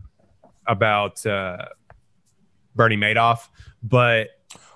about 0.68 1.24
uh, 1.26 1.66
Bernie 2.74 2.96
Madoff. 2.96 3.48
But 3.82 4.28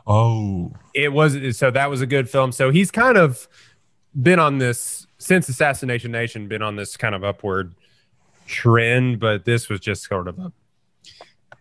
Oh, 0.07 0.73
it 0.95 1.13
was 1.13 1.57
so 1.59 1.71
that 1.71 1.91
was 1.91 2.01
a 2.01 2.07
good 2.07 2.31
film. 2.31 2.51
So 2.53 2.71
he's 2.71 2.91
kind 2.91 3.19
of 3.19 3.47
been 4.21 4.39
on 4.39 4.57
this 4.59 5.07
since 5.19 5.49
Assassination 5.51 6.11
Nation, 6.11 6.49
been 6.49 6.63
on 6.63 6.77
this 6.77 6.97
kind 6.97 7.15
of 7.15 7.23
upward 7.25 7.75
trend. 8.47 9.21
But 9.21 9.45
this 9.45 9.69
was 9.69 9.81
just 9.81 10.05
sort 10.09 10.29
of 10.29 10.39
a. 10.39 10.53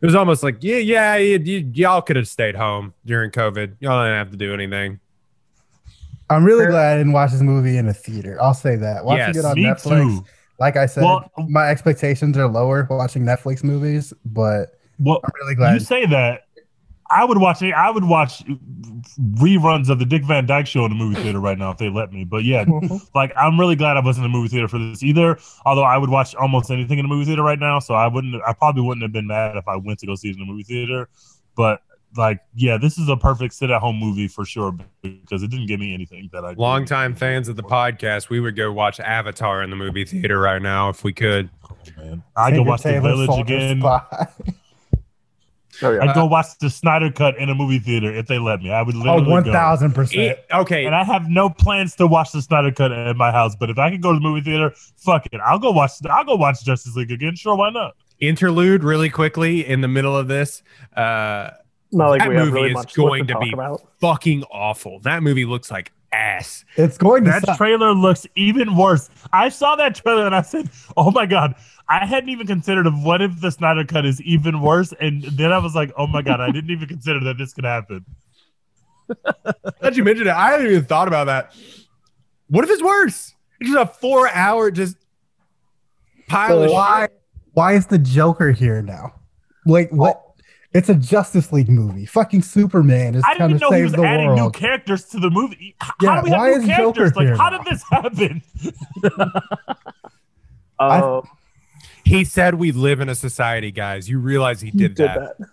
It 0.01 0.05
was 0.05 0.15
almost 0.15 0.43
like 0.43 0.57
yeah, 0.61 0.77
yeah, 0.77 1.13
y- 1.15 1.39
y- 1.45 1.65
y'all 1.73 2.01
could 2.01 2.15
have 2.15 2.27
stayed 2.27 2.55
home 2.55 2.93
during 3.05 3.31
COVID. 3.31 3.75
Y'all 3.79 4.03
didn't 4.05 4.17
have 4.17 4.31
to 4.31 4.37
do 4.37 4.53
anything. 4.53 4.99
I'm 6.29 6.43
really 6.43 6.67
glad 6.67 6.93
I 6.93 6.97
didn't 6.97 7.13
watch 7.13 7.31
this 7.31 7.41
movie 7.41 7.77
in 7.77 7.87
a 7.87 7.93
theater. 7.93 8.37
I'll 8.41 8.53
say 8.53 8.75
that. 8.75 9.05
Watching 9.05 9.33
Yes, 9.33 9.37
it 9.37 9.45
on 9.45 9.55
Netflix, 9.55 10.17
too. 10.19 10.25
like 10.59 10.75
I 10.77 10.85
said, 10.85 11.03
Well- 11.03 11.29
my 11.49 11.69
expectations 11.69 12.37
are 12.37 12.47
lower 12.47 12.85
watching 12.89 13.23
Netflix 13.23 13.63
movies, 13.63 14.13
but 14.25 14.76
Well, 14.99 15.19
I'm 15.23 15.31
really 15.41 15.55
glad. 15.55 15.73
you 15.73 15.79
say 15.79 16.05
that. 16.05 16.43
I 17.09 17.23
would 17.23 17.37
watch. 17.37 17.63
I 17.63 17.89
would 17.89 18.03
watch 18.03 18.43
reruns 19.17 19.89
of 19.89 19.99
the 19.99 20.05
Dick 20.05 20.25
Van 20.25 20.45
Dyke 20.45 20.67
Show 20.67 20.83
in 20.85 20.89
the 20.89 20.95
movie 20.95 21.21
theater 21.21 21.39
right 21.39 21.57
now 21.57 21.71
if 21.71 21.77
they 21.77 21.89
let 21.89 22.11
me. 22.11 22.25
But 22.25 22.43
yeah, 22.43 22.65
like 23.15 23.31
I'm 23.37 23.59
really 23.59 23.75
glad 23.75 23.95
I 23.95 24.01
wasn't 24.01 24.25
in 24.25 24.31
the 24.31 24.37
movie 24.37 24.49
theater 24.49 24.67
for 24.67 24.77
this 24.77 25.03
either. 25.03 25.37
Although 25.65 25.83
I 25.85 25.97
would 25.97 26.09
watch 26.09 26.35
almost 26.35 26.69
anything 26.69 26.99
in 26.99 27.05
the 27.05 27.09
movie 27.09 27.25
theater 27.25 27.43
right 27.43 27.59
now, 27.59 27.79
so 27.79 27.93
I 27.93 28.07
wouldn't. 28.07 28.35
I 28.45 28.53
probably 28.53 28.81
wouldn't 28.81 29.03
have 29.03 29.13
been 29.13 29.27
mad 29.27 29.55
if 29.55 29.67
I 29.67 29.77
went 29.77 29.99
to 29.99 30.05
go 30.05 30.15
see 30.15 30.29
it 30.29 30.33
in 30.33 30.39
the 30.39 30.45
movie 30.45 30.63
theater. 30.63 31.07
But 31.55 31.81
like, 32.15 32.39
yeah, 32.55 32.77
this 32.77 32.97
is 32.97 33.09
a 33.09 33.17
perfect 33.17 33.53
sit-at-home 33.53 33.97
movie 33.97 34.27
for 34.27 34.45
sure 34.45 34.75
because 35.01 35.43
it 35.43 35.49
didn't 35.49 35.67
give 35.67 35.79
me 35.79 35.93
anything 35.93 36.29
that 36.33 36.43
I. 36.43 36.53
Longtime 36.53 37.15
fans 37.15 37.47
of 37.47 37.55
the 37.55 37.63
podcast, 37.63 38.29
we 38.29 38.39
would 38.39 38.55
go 38.55 38.71
watch 38.71 38.99
Avatar 38.99 39.63
in 39.63 39.69
the 39.69 39.75
movie 39.75 40.05
theater 40.05 40.39
right 40.39 40.61
now 40.61 40.89
if 40.89 41.03
we 41.03 41.13
could. 41.13 41.49
Oh, 41.69 41.77
man. 41.97 42.23
I 42.35 42.49
Tinker 42.49 42.63
go 42.63 42.69
watch 42.69 42.83
the 42.83 42.99
Village 42.99 43.27
Soldier 43.27 43.55
again. 43.55 43.81
Spy. 45.77 45.87
Oh 45.87 45.91
yeah. 45.91 46.03
I'd 46.09 46.15
go 46.15 46.25
watch 46.25 46.47
the 46.59 46.69
Snyder 46.69 47.11
Cut 47.11 47.37
in 47.37 47.49
a 47.49 47.55
movie 47.55 47.79
theater 47.79 48.13
if 48.13 48.27
they 48.27 48.39
let 48.39 48.61
me. 48.61 48.71
I 48.71 48.81
would 48.81 48.95
Oh, 48.95 48.99
literally 48.99 49.29
one 49.31 49.43
go. 49.43 49.51
thousand 49.51 49.93
percent. 49.93 50.39
Okay, 50.53 50.85
And 50.85 50.95
I 50.95 51.03
have 51.03 51.29
no 51.29 51.49
plans 51.49 51.95
to 51.97 52.07
watch 52.07 52.31
the 52.31 52.41
Snyder 52.41 52.71
Cut 52.71 52.91
at 52.91 53.15
my 53.15 53.31
house. 53.31 53.55
But 53.55 53.69
if 53.69 53.77
I 53.77 53.89
can 53.91 54.01
go 54.01 54.11
to 54.13 54.19
the 54.19 54.23
movie 54.23 54.41
theater, 54.41 54.73
fuck 54.97 55.25
it. 55.31 55.39
I'll 55.45 55.59
go 55.59 55.71
watch. 55.71 55.91
I'll 56.09 56.23
go 56.25 56.35
watch 56.35 56.63
Justice 56.63 56.95
League 56.95 57.11
again. 57.11 57.35
Sure, 57.35 57.55
why 57.55 57.69
not? 57.69 57.95
interlude 58.19 58.83
really 58.83 59.11
quickly 59.11 59.63
in 59.67 59.81
the 59.81 59.87
middle 59.87 60.17
of 60.17 60.27
this. 60.27 60.63
Uh, 60.95 61.51
Not 61.91 62.09
like 62.09 62.19
that 62.21 62.29
we 62.29 62.35
have 62.35 62.45
movie 62.47 62.55
really 62.55 62.69
is 62.69 62.73
much 62.73 62.95
going 62.95 63.27
to 63.27 63.33
to 63.35 63.39
be 63.39 63.51
about. 63.53 63.81
fucking 64.01 64.41
awful. 64.51 64.99
That 65.01 65.21
movie 65.21 65.45
looks 65.45 65.69
like 65.69 65.91
ass. 66.11 66.65
It's 66.77 66.97
going 66.97 67.25
to 67.25 67.29
That 67.29 67.45
suck. 67.45 67.57
trailer 67.57 67.93
looks 67.93 68.25
even 68.35 68.75
worse. 68.75 69.09
I 69.33 69.49
saw 69.49 69.75
that 69.75 69.93
trailer 69.93 70.25
and 70.25 70.33
I 70.33 70.41
said, 70.41 70.69
"Oh 70.97 71.11
my 71.11 71.27
god." 71.27 71.53
I 71.89 72.05
hadn't 72.05 72.29
even 72.29 72.47
considered 72.47 72.85
of 72.85 73.01
what 73.03 73.21
if 73.21 73.39
the 73.39 73.49
Snyder 73.51 73.85
Cut 73.85 74.05
is 74.05 74.21
even 74.23 74.61
worse, 74.61 74.93
and 74.99 75.23
then 75.23 75.51
I 75.53 75.57
was 75.59 75.73
like, 75.73 75.91
"Oh 75.97 76.05
my 76.07 76.21
god!" 76.21 76.41
I 76.41 76.51
didn't 76.51 76.69
even 76.71 76.87
consider 76.87 77.19
that 77.25 77.37
this 77.37 77.53
could 77.53 77.63
happen. 77.65 78.05
How'd 79.81 79.95
you 79.95 80.03
mentioned 80.03 80.27
it? 80.27 80.33
I 80.35 80.51
hadn't 80.51 80.67
even 80.67 80.83
thought 80.85 81.07
about 81.07 81.27
that. 81.27 81.53
What 82.49 82.65
if 82.65 82.69
it's 82.71 82.83
worse? 82.83 83.33
It's 83.61 83.71
just 83.71 83.81
a 83.81 83.85
four 83.87 84.27
hour 84.29 84.69
just 84.69 84.97
pile 86.27 86.63
of 86.63 86.71
why? 86.71 87.03
shit. 87.03 87.21
Why 87.53 87.73
is 87.73 87.85
the 87.87 87.97
Joker 87.97 88.51
here 88.51 88.81
now? 88.81 89.13
Like 89.65 89.89
what? 89.91 90.23
It's 90.73 90.89
a 90.89 90.95
Justice 90.95 91.53
League 91.53 91.69
movie. 91.69 92.05
Fucking 92.05 92.41
Superman 92.41 93.15
is 93.15 93.23
I 93.23 93.35
trying 93.35 93.49
didn't 93.51 93.61
to 93.61 93.69
know 93.69 93.75
he 93.77 93.83
was 93.83 93.93
the 93.93 94.03
adding 94.03 94.35
new 94.35 94.51
characters 94.51 95.05
to 95.05 95.19
the 95.19 95.29
movie. 95.29 95.75
H- 95.81 95.89
Yeah, 96.01 96.15
how 96.15 96.21
do 96.21 96.25
we 96.25 96.29
have 96.31 96.39
why 96.39 96.49
new 96.49 96.55
is 96.57 96.65
characters? 96.65 97.09
Joker 97.11 97.19
like, 97.19 97.27
here 97.27 97.37
how 97.37 97.49
now? 97.49 97.57
did 97.63 97.73
this 97.73 97.83
happen? 97.89 98.41
I- 100.79 100.99
Um, 101.01 101.27
He 102.07 102.23
said 102.23 102.55
we 102.55 102.71
live 102.71 102.99
in 102.99 103.09
a 103.09 103.15
society, 103.15 103.71
guys. 103.71 104.09
You 104.09 104.19
realize 104.19 104.61
he 104.61 104.69
he 104.69 104.77
did, 104.77 104.95
did 104.95 105.07
that. 105.09 105.37
that. 105.39 105.49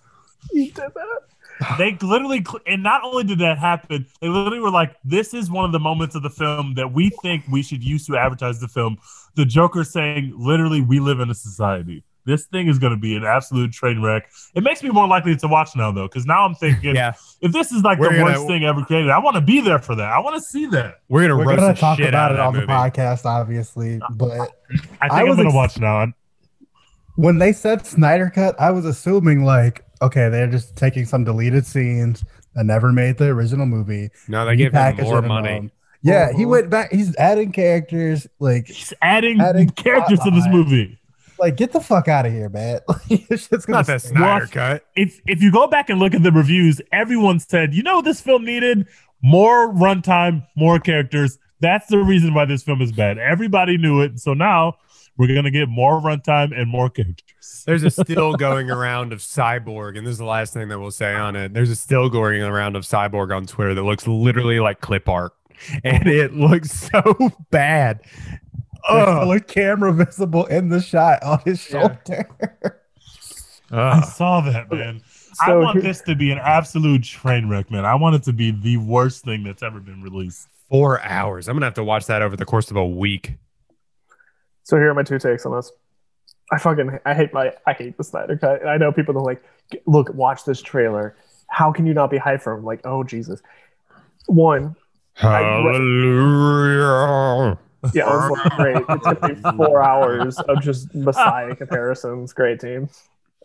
He 0.53 0.67
did 0.71 0.77
that. 0.95 1.21
they 1.79 1.97
literally, 2.03 2.45
and 2.67 2.83
not 2.83 3.03
only 3.05 3.25
did 3.25 3.39
that 3.39 3.59
happen, 3.59 4.07
they 4.21 4.29
literally 4.29 4.61
were 4.61 4.71
like, 4.71 4.97
"This 5.05 5.35
is 5.35 5.51
one 5.51 5.65
of 5.65 5.73
the 5.73 5.79
moments 5.79 6.15
of 6.15 6.23
the 6.23 6.31
film 6.31 6.75
that 6.75 6.93
we 6.93 7.11
think 7.23 7.45
we 7.51 7.63
should 7.63 7.83
use 7.85 8.07
to 8.07 8.17
advertise 8.17 8.61
the 8.61 8.69
film." 8.69 8.99
The 9.37 9.45
Joker 9.45 9.85
saying, 9.85 10.35
"Literally, 10.37 10.81
we 10.81 11.01
live 11.01 11.21
in 11.21 11.31
a 11.31 11.35
society." 11.35 12.03
This 12.27 12.47
thing 12.47 12.69
is 12.69 12.79
going 12.79 12.93
to 12.95 12.99
be 12.99 13.17
an 13.17 13.25
absolute 13.25 13.71
train 13.71 14.01
wreck. 14.01 14.31
It 14.55 14.63
makes 14.65 14.83
me 14.83 14.89
more 14.89 15.07
likely 15.07 15.37
to 15.37 15.47
watch 15.47 15.77
now, 15.77 15.93
though, 15.93 16.09
because 16.09 16.25
now 16.25 16.47
I'm 16.47 16.55
thinking, 16.55 16.95
Yeah, 16.97 17.13
if 17.43 17.53
this 17.53 17.71
is 17.71 17.83
like 17.83 17.99
We're 17.99 18.13
the 18.15 18.19
gonna- 18.21 18.25
worst 18.39 18.47
thing 18.47 18.65
ever 18.65 18.83
created, 18.83 19.11
I 19.11 19.19
want 19.19 19.35
to 19.37 19.43
be 19.43 19.61
there 19.61 19.79
for 19.79 19.95
that. 19.95 20.11
I 20.11 20.19
want 20.21 20.35
to 20.37 20.41
see 20.41 20.65
that. 20.67 21.01
we're 21.11 21.21
gonna 21.23 21.37
We're 21.37 21.45
roast 21.45 21.59
gonna 21.61 21.75
the 21.75 21.81
talk 21.81 21.99
shit 21.99 22.09
about 22.09 22.31
out 22.31 22.35
it 22.37 22.41
on 22.41 22.55
that 22.55 22.61
the 22.63 22.67
podcast, 22.67 23.27
obviously. 23.27 24.01
But 24.13 24.31
I 24.31 24.39
think 24.39 24.83
I 25.03 25.09
I 25.09 25.21
am 25.21 25.29
was 25.29 25.37
going 25.37 25.51
to 25.51 25.55
ex- 25.55 25.55
watch 25.55 25.79
now. 25.79 26.07
When 27.17 27.39
they 27.39 27.53
said 27.53 27.87
Snyder 27.87 28.31
Cut, 28.31 28.55
I 28.61 28.71
was 28.71 28.85
assuming 28.85 29.45
like, 29.45 29.85
okay, 30.03 30.29
they're 30.29 30.47
just 30.51 30.77
taking 30.77 31.05
some 31.05 31.25
deleted 31.25 31.67
scenes, 31.67 32.25
that 32.55 32.65
never 32.67 32.93
made 32.93 33.19
the 33.19 33.27
original 33.27 33.67
movie. 33.67 34.11
No, 34.29 34.45
they 34.47 34.55
give 34.57 34.73
him 34.73 34.79
repackaged 34.81 35.03
more 35.05 35.15
it 35.17 35.19
and 35.19 35.29
money. 35.29 35.55
all. 35.55 35.69
Yeah, 36.03 36.33
he 36.33 36.45
Mhm. 36.45 36.49
went 36.49 36.71
back. 36.71 36.93
He's 36.93 37.17
adding 37.17 37.51
characters. 37.51 38.27
Like, 38.39 38.67
He's 38.69 38.93
adding, 39.03 39.41
Adding 39.41 39.71
characters 39.77 40.21
to 40.21 40.31
this 40.31 40.47
movie. 40.49 40.99
like 41.41 41.57
get 41.57 41.73
the 41.73 41.81
fuck 41.81 42.07
out 42.07 42.27
of 42.27 42.33
here, 42.33 42.49
man. 42.49 42.79
It's 43.11 43.49
just 43.49 43.67
gonna 43.67 43.79
Not 43.79 43.87
the 43.87 43.99
stink. 43.99 44.17
Snyder 44.19 44.45
Well, 44.45 44.49
cut. 44.53 44.85
If 44.95 45.21
if 45.27 45.43
you 45.43 45.51
go 45.51 45.67
back 45.67 45.91
and 45.91 45.99
look 45.99 46.15
at 46.15 46.23
the 46.23 46.31
reviews, 46.31 46.81
everyone 46.93 47.41
said, 47.41 47.75
you 47.75 47.83
know, 47.83 48.01
this 48.03 48.21
film 48.21 48.45
needed 48.45 48.87
more 49.23 49.73
runtime, 49.73 50.47
more 50.57 50.79
characters. 50.79 51.39
That's 51.61 51.87
the 51.89 51.99
reason 51.99 52.35
why 52.35 52.45
this 52.45 52.63
film 52.63 52.83
is 52.83 52.93
bad. 52.93 53.19
Everybody 53.19 53.79
knew 53.79 54.01
it. 54.03 54.21
So 54.21 54.35
now 54.35 54.75
we're 55.17 55.35
gonna 55.35 55.51
get 55.51 55.69
more 55.69 56.01
runtime 56.01 56.59
and 56.59 56.69
more 56.69 56.91
characters. 56.91 57.63
There's 57.67 57.83
a 57.83 57.91
still 57.91 58.35
going 58.37 58.71
around 58.71 59.13
of 59.13 59.21
Cyborg, 59.21 59.97
and 59.97 60.07
this 60.07 60.13
is 60.13 60.19
the 60.19 60.25
last 60.25 60.53
thing 60.53 60.69
that 60.69 60.79
we'll 60.79 60.91
say 60.91 61.15
on 61.15 61.37
it. 61.37 61.55
There's 61.55 61.71
a 61.71 61.77
still 61.77 62.09
going 62.09 62.43
around 62.43 62.77
of 62.77 62.83
Cyborg 62.85 63.35
on 63.35 63.47
Twitter 63.47 63.75
that 63.75 63.83
looks 63.83 64.07
literally 64.07 64.61
like 64.61 64.81
clip 64.81 65.09
art, 65.09 65.33
and 65.85 66.07
it 66.09 66.35
looks 66.35 66.71
so 66.73 67.33
bad. 67.51 68.01
There's 68.91 69.09
Ugh. 69.09 69.17
still 69.23 69.33
a 69.33 69.41
camera 69.41 69.93
visible 69.93 70.45
in 70.47 70.69
the 70.69 70.81
shot 70.81 71.23
on 71.23 71.41
his 71.45 71.71
Yeah. 71.71 71.97
shoulder. 72.05 72.81
I 73.71 74.03
saw 74.03 74.41
that, 74.43 74.71
man. 74.71 75.01
I 75.41 75.55
want 75.57 75.83
this 75.83 76.01
to 76.03 76.15
be 76.15 76.31
an 76.31 76.39
absolute 76.39 77.03
train 77.03 77.49
wreck, 77.49 77.71
man. 77.71 77.85
I 77.85 77.95
want 77.95 78.15
it 78.15 78.23
to 78.25 78.33
be 78.33 78.51
the 78.53 78.77
worst 78.77 79.25
thing 79.25 79.43
that's 79.43 79.63
ever 79.63 79.81
been 79.81 80.03
released. 80.03 80.49
Four 80.71 81.01
hours. 81.03 81.49
I'm 81.49 81.57
gonna 81.57 81.67
have 81.67 81.75
to 81.75 81.85
watch 81.85 82.07
that 82.07 82.23
over 82.23 82.37
the 82.37 82.45
course 82.45 82.71
of 82.71 82.77
a 82.77 82.87
week. 82.87 83.35
So 84.65 84.77
here 84.77 84.91
are 84.91 84.95
my 84.95 85.03
two 85.03 85.19
takes 85.19 85.47
on 85.47 85.55
this. 85.57 85.71
I 86.53 86.59
fucking 86.59 86.99
I 87.07 87.15
hate 87.15 87.33
my 87.33 87.53
I 87.67 87.73
hate 87.73 87.97
the 87.97 88.05
Snyder 88.05 88.37
cut. 88.37 88.61
And 88.61 88.69
I 88.69 88.77
know 88.77 88.93
people 88.93 89.17
are 89.17 89.23
like, 89.23 89.43
look, 89.87 90.13
watch 90.13 90.45
this 90.45 90.61
trailer. 90.61 91.17
How 91.49 91.73
can 91.73 91.87
you 91.87 91.95
not 91.95 92.11
be 92.11 92.19
hyped 92.19 92.43
for 92.43 92.53
him? 92.55 92.65
Like, 92.65 92.81
oh 92.85 93.05
Jesus. 93.05 93.41
One, 94.27 94.75
Hallelujah. 95.15 95.69
yeah, 97.95 98.03
it 98.03 98.07
was 98.07 98.31
like, 98.31 98.57
great. 98.57 98.85
It's 98.89 99.05
gonna 99.05 99.35
be 99.35 99.41
four 99.57 99.83
hours 99.83 100.39
of 100.41 100.61
just 100.61 100.95
Messiah 100.95 101.55
comparisons. 101.61 102.33
Great 102.33 102.61
team. 102.61 102.89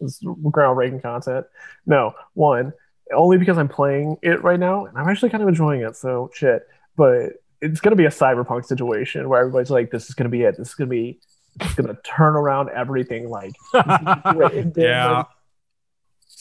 It's 0.01 0.23
groundbreaking 0.23 1.01
content. 1.01 1.45
No, 1.85 2.13
one, 2.33 2.73
only 3.13 3.37
because 3.37 3.57
I'm 3.57 3.67
playing 3.67 4.17
it 4.21 4.41
right 4.43 4.59
now 4.59 4.85
and 4.85 4.97
I'm 4.97 5.07
actually 5.09 5.29
kind 5.29 5.43
of 5.43 5.49
enjoying 5.49 5.81
it. 5.81 5.95
So 5.95 6.31
shit. 6.33 6.65
But 6.95 7.33
it's 7.61 7.79
gonna 7.81 7.95
be 7.95 8.05
a 8.05 8.09
cyberpunk 8.09 8.65
situation 8.65 9.27
where 9.29 9.39
everybody's 9.41 9.69
like, 9.71 9.91
this 9.91 10.09
is 10.09 10.15
gonna 10.15 10.29
be 10.29 10.43
it. 10.43 10.57
This 10.57 10.69
is 10.69 10.75
gonna 10.75 10.89
be 10.89 11.19
it's 11.59 11.73
gonna 11.75 11.97
turn 12.03 12.35
around 12.35 12.69
everything 12.69 13.29
like 13.29 13.53
then, 13.73 14.71
Yeah. 14.75 15.11
like, 15.11 15.25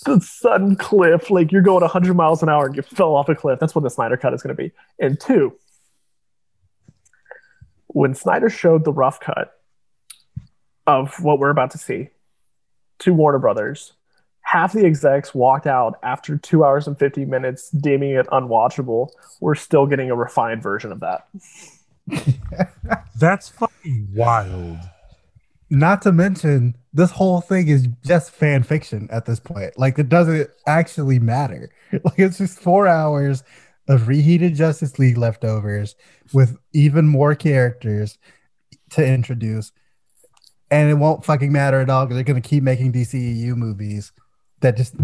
the 0.05 0.21
sudden 0.21 0.77
cliff, 0.77 1.29
like 1.31 1.51
you're 1.51 1.61
going 1.63 1.81
100 1.81 2.15
miles 2.15 2.43
an 2.43 2.49
hour 2.49 2.67
and 2.67 2.77
you 2.77 2.83
fell 2.83 3.17
off 3.17 3.29
a 3.29 3.35
cliff. 3.35 3.59
That's 3.59 3.75
what 3.75 3.83
the 3.83 3.91
Snyder 3.91 4.17
cut 4.17 4.33
is 4.33 4.43
going 4.43 4.57
to 4.57 4.63
be. 4.63 4.71
And 5.01 5.19
two, 5.19 5.57
when 7.89 8.15
Snyder 8.15 8.49
showed 8.49 8.85
the 8.85 8.93
rough 8.93 9.19
cut 9.19 9.53
of 10.87 11.21
what 11.23 11.41
we're 11.41 11.51
about 11.51 11.73
to 11.73 11.79
see 11.79 12.11
to 13.01 13.13
Warner 13.13 13.39
Brothers, 13.41 13.93
half 14.49 14.73
the 14.73 14.87
execs 14.87 15.35
walked 15.35 15.67
out 15.67 15.99
after 16.03 16.39
two 16.39 16.65
hours 16.65 16.87
and 16.87 16.99
50 16.99 17.27
minutes, 17.27 17.69
deeming 17.69 18.13
it 18.13 18.27
unwatchable. 18.29 19.11
We're 19.41 19.55
still 19.55 19.85
getting 19.85 20.11
a 20.11 20.17
refined 20.17 20.63
version 20.63 20.91
of 20.91 21.01
that. 21.01 21.29
That's 23.21 23.51
fucking 23.51 24.09
wild. 24.15 24.79
Not 25.69 26.01
to 26.03 26.13
mention, 26.13 26.77
this 26.95 27.11
whole 27.11 27.43
thing 27.43 27.69
is 27.69 27.89
just 28.07 28.31
fan 28.31 28.63
fiction 28.63 29.07
at 29.13 29.27
this 29.27 29.39
point. 29.39 29.79
Like, 29.79 29.99
it 29.99 30.09
doesn't 30.09 30.49
actually 30.67 31.19
matter. 31.19 31.71
Like, 32.05 32.19
it's 32.19 32.37
just 32.37 32.59
four 32.59 32.87
hours 32.87 33.43
of 33.89 34.09
reheated 34.09 34.55
Justice 34.55 34.99
League 34.99 35.17
leftovers 35.17 35.97
with 36.35 36.59
even 36.75 37.09
more 37.09 37.35
characters 37.35 38.19
to 38.91 39.07
introduce. 39.07 39.73
And 40.71 40.91
it 40.91 40.95
won't 40.95 41.25
fucking 41.25 41.51
matter 41.51 41.81
at 41.81 41.89
all 41.89 42.05
because 42.05 42.17
they're 42.17 42.25
going 42.25 42.43
to 42.43 42.47
keep 42.47 42.63
making 42.63 42.93
DCEU 42.93 43.57
movies 43.57 44.13
that 44.61 44.77
just 44.77 44.95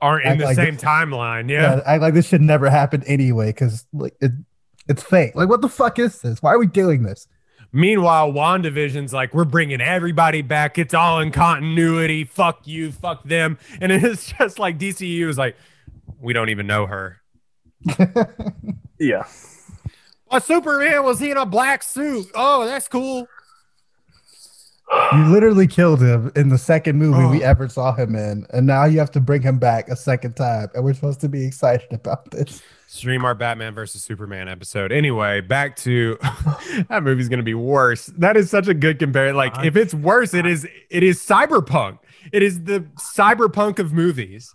Aren't 0.00 0.24
in 0.26 0.38
the 0.38 0.44
like 0.46 0.56
same 0.56 0.74
this- 0.74 0.82
timeline. 0.82 1.50
yeah. 1.50 1.76
Yeah. 1.76 1.82
act 1.84 2.00
like 2.02 2.14
this 2.14 2.26
should 2.26 2.40
never 2.40 2.70
happen 2.70 3.02
anyway 3.06 3.46
because 3.48 3.86
like 3.92 4.14
it, 4.20 4.32
it's 4.88 5.02
fake. 5.02 5.34
Like, 5.34 5.48
what 5.48 5.60
the 5.60 5.68
fuck 5.68 5.98
is 5.98 6.20
this? 6.20 6.42
Why 6.42 6.52
are 6.54 6.58
we 6.58 6.66
doing 6.66 7.02
this? 7.02 7.28
Meanwhile, 7.72 8.32
WandaVision's 8.32 9.12
like, 9.12 9.32
we're 9.32 9.44
bringing 9.44 9.80
everybody 9.80 10.42
back. 10.42 10.76
It's 10.78 10.94
all 10.94 11.20
in 11.20 11.30
continuity. 11.30 12.24
Fuck 12.24 12.66
you. 12.66 12.90
Fuck 12.90 13.22
them. 13.24 13.58
And 13.80 13.92
it's 13.92 14.32
just 14.32 14.58
like 14.58 14.78
DCU 14.78 15.28
is 15.28 15.38
like, 15.38 15.56
we 16.18 16.32
don't 16.32 16.48
even 16.48 16.66
know 16.66 16.86
her. 16.86 17.20
Yeah. 18.98 19.24
A 20.30 20.40
Superman 20.42 21.04
was 21.04 21.18
he 21.20 21.30
in 21.30 21.36
a 21.38 21.46
black 21.46 21.82
suit? 21.82 22.26
Oh, 22.34 22.66
that's 22.66 22.86
cool. 22.86 23.26
You 25.12 25.24
literally 25.26 25.66
killed 25.66 26.00
him 26.02 26.32
in 26.34 26.48
the 26.48 26.58
second 26.58 26.98
movie 26.98 27.24
we 27.26 27.44
Oh. 27.44 27.46
ever 27.48 27.68
saw 27.68 27.94
him 27.94 28.14
in, 28.16 28.46
and 28.50 28.66
now 28.66 28.84
you 28.84 28.98
have 28.98 29.10
to 29.12 29.20
bring 29.20 29.42
him 29.42 29.58
back 29.58 29.88
a 29.88 29.96
second 29.96 30.34
time, 30.34 30.68
and 30.74 30.84
we're 30.84 30.94
supposed 30.94 31.20
to 31.20 31.28
be 31.28 31.46
excited 31.46 31.92
about 31.92 32.30
this. 32.32 32.62
Stream 32.86 33.24
our 33.24 33.34
Batman 33.36 33.72
versus 33.72 34.02
Superman 34.02 34.48
episode. 34.48 34.90
Anyway, 34.90 35.40
back 35.42 35.76
to 35.76 36.18
that 36.88 37.02
movie's 37.04 37.28
gonna 37.28 37.42
be 37.44 37.54
worse. 37.54 38.06
That 38.06 38.36
is 38.36 38.50
such 38.50 38.66
a 38.66 38.74
good 38.74 38.98
comparison. 38.98 39.36
Like, 39.36 39.64
if 39.64 39.76
it's 39.76 39.94
worse, 39.94 40.34
it 40.34 40.44
is 40.46 40.66
it 40.90 41.02
is 41.04 41.20
cyberpunk. 41.20 41.98
It 42.32 42.42
is 42.42 42.64
the 42.64 42.80
cyberpunk 42.98 43.78
of 43.78 43.92
movies. 43.92 44.52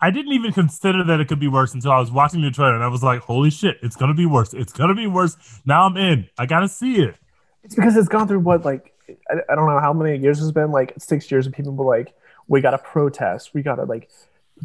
I 0.00 0.10
didn't 0.10 0.32
even 0.34 0.52
consider 0.52 1.02
that 1.04 1.18
it 1.20 1.26
could 1.28 1.40
be 1.40 1.48
worse 1.48 1.74
until 1.74 1.90
I 1.90 1.98
was 1.98 2.12
watching 2.12 2.42
the 2.42 2.50
trailer 2.50 2.74
and 2.74 2.84
I 2.84 2.88
was 2.88 3.02
like, 3.02 3.20
holy 3.20 3.50
shit, 3.50 3.78
it's 3.82 3.96
gonna 3.96 4.14
be 4.14 4.26
worse. 4.26 4.54
It's 4.54 4.72
gonna 4.72 4.94
be 4.94 5.06
worse. 5.08 5.36
Now 5.66 5.86
I'm 5.86 5.96
in. 5.96 6.28
I 6.38 6.46
gotta 6.46 6.68
see 6.68 6.96
it. 7.02 7.16
It's 7.64 7.74
because 7.74 7.96
it's 7.96 8.08
gone 8.08 8.28
through 8.28 8.40
what 8.40 8.64
like 8.64 8.92
I, 9.30 9.34
I 9.50 9.54
don't 9.54 9.68
know 9.68 9.80
how 9.80 9.92
many 9.92 10.18
years 10.18 10.40
it's 10.40 10.52
been 10.52 10.70
like 10.70 10.94
six 10.98 11.30
years 11.30 11.46
and 11.46 11.54
people 11.54 11.72
were 11.72 11.84
like 11.84 12.14
we 12.46 12.60
got 12.60 12.72
to 12.72 12.78
protest. 12.78 13.54
We 13.54 13.62
got 13.62 13.76
to 13.76 13.84
like 13.84 14.10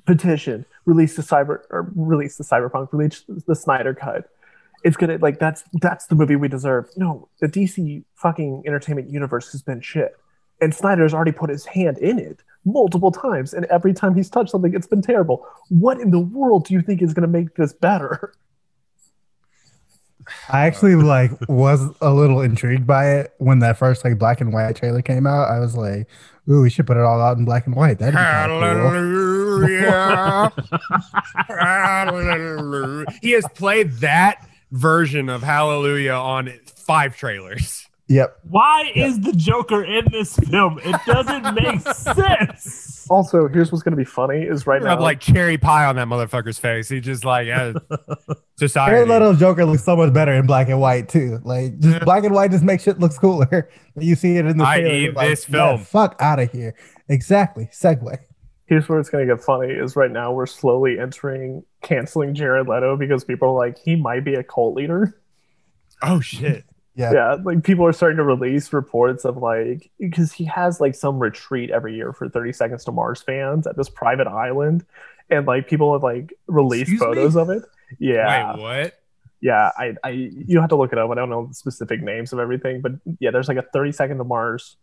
petition 0.05 0.65
release 0.85 1.15
the 1.15 1.21
cyber 1.21 1.61
or 1.69 1.91
release 1.95 2.37
the 2.37 2.43
cyberpunk 2.43 2.89
release 2.91 3.23
the 3.47 3.55
Snyder 3.55 3.93
cut. 3.93 4.29
It's 4.83 4.95
gonna 4.95 5.17
like 5.17 5.39
that's 5.39 5.63
that's 5.81 6.07
the 6.07 6.15
movie 6.15 6.35
we 6.35 6.47
deserve. 6.47 6.89
No 6.95 7.27
the 7.39 7.47
DC 7.47 8.03
fucking 8.15 8.63
entertainment 8.65 9.09
universe 9.09 9.51
has 9.51 9.61
been 9.61 9.81
shit 9.81 10.17
and 10.61 10.73
Snyder's 10.73 11.13
already 11.13 11.31
put 11.31 11.49
his 11.49 11.65
hand 11.65 11.97
in 11.97 12.19
it 12.19 12.41
multiple 12.65 13.11
times 13.11 13.53
and 13.53 13.65
every 13.65 13.93
time 13.93 14.15
he's 14.15 14.29
touched 14.29 14.51
something 14.51 14.73
it's 14.73 14.87
been 14.87 15.01
terrible. 15.01 15.45
What 15.69 15.99
in 15.99 16.11
the 16.11 16.19
world 16.19 16.65
do 16.65 16.73
you 16.73 16.81
think 16.81 17.01
is 17.01 17.13
gonna 17.13 17.27
make 17.27 17.55
this 17.55 17.73
better 17.73 18.33
I 20.49 20.65
actually 20.65 20.93
uh, 20.95 21.03
like 21.03 21.31
was 21.47 21.81
a 22.01 22.13
little 22.13 22.41
intrigued 22.41 22.85
by 22.87 23.11
it 23.15 23.33
when 23.37 23.59
that 23.59 23.77
first 23.77 24.03
like 24.03 24.17
black 24.17 24.41
and 24.41 24.51
white 24.53 24.75
trailer 24.75 25.01
came 25.01 25.25
out. 25.27 25.49
I 25.49 25.59
was 25.59 25.75
like, 25.75 26.07
"Ooh, 26.49 26.61
we 26.61 26.69
should 26.69 26.87
put 26.87 26.97
it 26.97 27.03
all 27.03 27.21
out 27.21 27.37
in 27.37 27.45
black 27.45 27.65
and 27.67 27.75
white." 27.75 27.99
That'd 27.99 28.15
be 28.15 28.19
kinda 28.19 28.47
cool. 28.47 28.59
Hallelujah. 28.89 30.51
Hallelujah. 31.47 33.05
He 33.21 33.31
has 33.31 33.45
played 33.55 33.91
that 33.97 34.47
version 34.71 35.29
of 35.29 35.43
Hallelujah 35.43 36.13
on 36.13 36.51
five 36.65 37.15
trailers. 37.15 37.87
Yep. 38.07 38.39
Why 38.49 38.91
is 38.95 39.19
the 39.21 39.33
Joker 39.33 39.83
in 39.83 40.05
this 40.11 40.35
film? 40.35 40.79
It 40.83 40.95
doesn't 41.05 41.53
make 41.53 41.81
sense. 41.95 42.98
Also 43.09 43.47
here's 43.47 43.71
what's 43.71 43.83
gonna 43.83 43.95
be 43.95 44.03
funny 44.05 44.43
is 44.43 44.67
right 44.67 44.81
now 44.81 44.89
Rub 44.89 45.01
like 45.01 45.19
cherry 45.19 45.57
pie 45.57 45.85
on 45.85 45.95
that 45.97 46.07
motherfucker's 46.07 46.57
face. 46.59 46.89
He 46.89 46.99
just 47.01 47.25
like 47.25 47.47
yeah, 47.47 47.73
society. 48.57 48.91
Jared 48.95 49.09
Leto's 49.09 49.39
Joker 49.39 49.65
looks 49.65 49.83
so 49.83 49.95
much 49.95 50.13
better 50.13 50.33
in 50.33 50.45
black 50.45 50.69
and 50.69 50.79
white 50.79 51.09
too. 51.09 51.39
Like 51.43 51.79
just 51.79 52.01
black 52.05 52.23
and 52.23 52.33
white 52.33 52.51
just 52.51 52.63
makes 52.63 52.83
shit 52.83 52.99
looks 52.99 53.17
cooler. 53.17 53.69
You 53.97 54.15
see 54.15 54.37
it 54.37 54.45
in 54.45 54.57
the 54.57 54.63
I 54.65 54.79
trailer, 54.79 54.93
eat 54.95 55.03
you're 55.03 55.13
like, 55.13 55.29
this 55.29 55.49
"Yeah, 55.49 55.75
film." 55.75 55.83
fuck 55.83 56.15
out 56.21 56.39
of 56.39 56.49
here. 56.53 56.73
Exactly. 57.09 57.67
Segue. 57.73 58.17
here's 58.65 58.87
where 58.87 58.97
it's 58.99 59.09
going 59.09 59.27
to 59.27 59.35
get 59.35 59.43
funny 59.43 59.73
is 59.73 59.97
right 59.97 60.11
now 60.11 60.31
we're 60.31 60.45
slowly 60.45 60.97
entering 60.99 61.63
canceling 61.81 62.33
Jared 62.33 62.67
Leto 62.67 62.95
because 62.95 63.25
people 63.25 63.49
are 63.49 63.57
like 63.57 63.77
he 63.77 63.97
might 63.97 64.23
be 64.23 64.35
a 64.35 64.43
cult 64.43 64.75
leader. 64.75 65.19
Oh 66.01 66.21
shit. 66.21 66.63
Yeah. 66.99 67.13
Yeah, 67.13 67.37
like 67.43 67.63
people 67.63 67.85
are 67.85 67.93
starting 67.93 68.17
to 68.17 68.23
release 68.25 68.73
reports 68.73 69.23
of 69.23 69.37
like 69.37 69.89
because 69.99 70.33
he 70.33 70.43
has 70.45 70.81
like 70.81 70.95
some 70.95 71.17
retreat 71.17 71.69
every 71.69 71.95
year 71.95 72.11
for 72.11 72.27
30 72.27 72.51
Seconds 72.53 72.83
to 72.85 72.91
Mars 72.91 73.21
fans 73.21 73.65
at 73.67 73.77
this 73.77 73.87
private 73.89 74.27
island 74.27 74.85
and 75.29 75.47
like 75.47 75.67
people 75.69 75.93
have 75.93 76.03
like 76.03 76.33
released 76.47 76.91
Excuse 76.91 76.99
photos 76.99 77.35
me? 77.35 77.41
of 77.41 77.49
it. 77.51 77.63
Yeah. 77.99 78.53
Wait, 78.55 78.61
what? 78.61 78.99
Yeah, 79.41 79.71
I, 79.77 79.95
I 80.03 80.09
you 80.09 80.59
have 80.59 80.69
to 80.69 80.75
look 80.75 80.91
it 80.91 80.99
up. 80.99 81.09
I 81.09 81.15
don't 81.15 81.29
know 81.29 81.45
the 81.47 81.53
specific 81.53 82.01
names 82.01 82.33
of 82.33 82.39
everything, 82.39 82.81
but 82.81 82.91
yeah, 83.19 83.31
there's 83.31 83.47
like 83.47 83.55
a 83.57 83.61
30 83.61 83.93
Second 83.93 84.17
to 84.17 84.25
Mars 84.25 84.75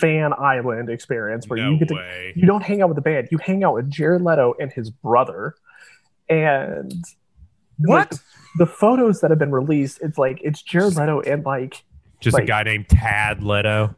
fan 0.00 0.32
island 0.32 0.88
experience 0.88 1.46
where 1.46 1.58
No 1.58 1.72
you 1.72 1.78
get 1.78 1.88
to 1.88 1.94
way. 1.94 2.32
you 2.34 2.46
don't 2.46 2.62
hang 2.62 2.80
out 2.80 2.88
with 2.88 2.96
the 2.96 3.02
band. 3.02 3.28
You 3.30 3.36
hang 3.38 3.62
out 3.62 3.74
with 3.74 3.90
Jared 3.90 4.22
Leto 4.22 4.54
and 4.58 4.72
his 4.72 4.88
brother. 4.88 5.54
And 6.28 7.04
What? 7.78 8.12
like, 8.12 8.20
the 8.58 8.66
photos 8.66 9.20
that 9.20 9.30
have 9.30 9.38
been 9.38 9.52
released, 9.52 9.98
it's 10.02 10.18
like 10.18 10.40
it's 10.42 10.62
Jared 10.62 10.96
Leto 10.96 11.20
and 11.20 11.44
like 11.44 11.82
Just 12.20 12.38
a 12.38 12.44
guy 12.44 12.62
named 12.62 12.88
Tad 12.88 13.42
Leto. 13.42 13.94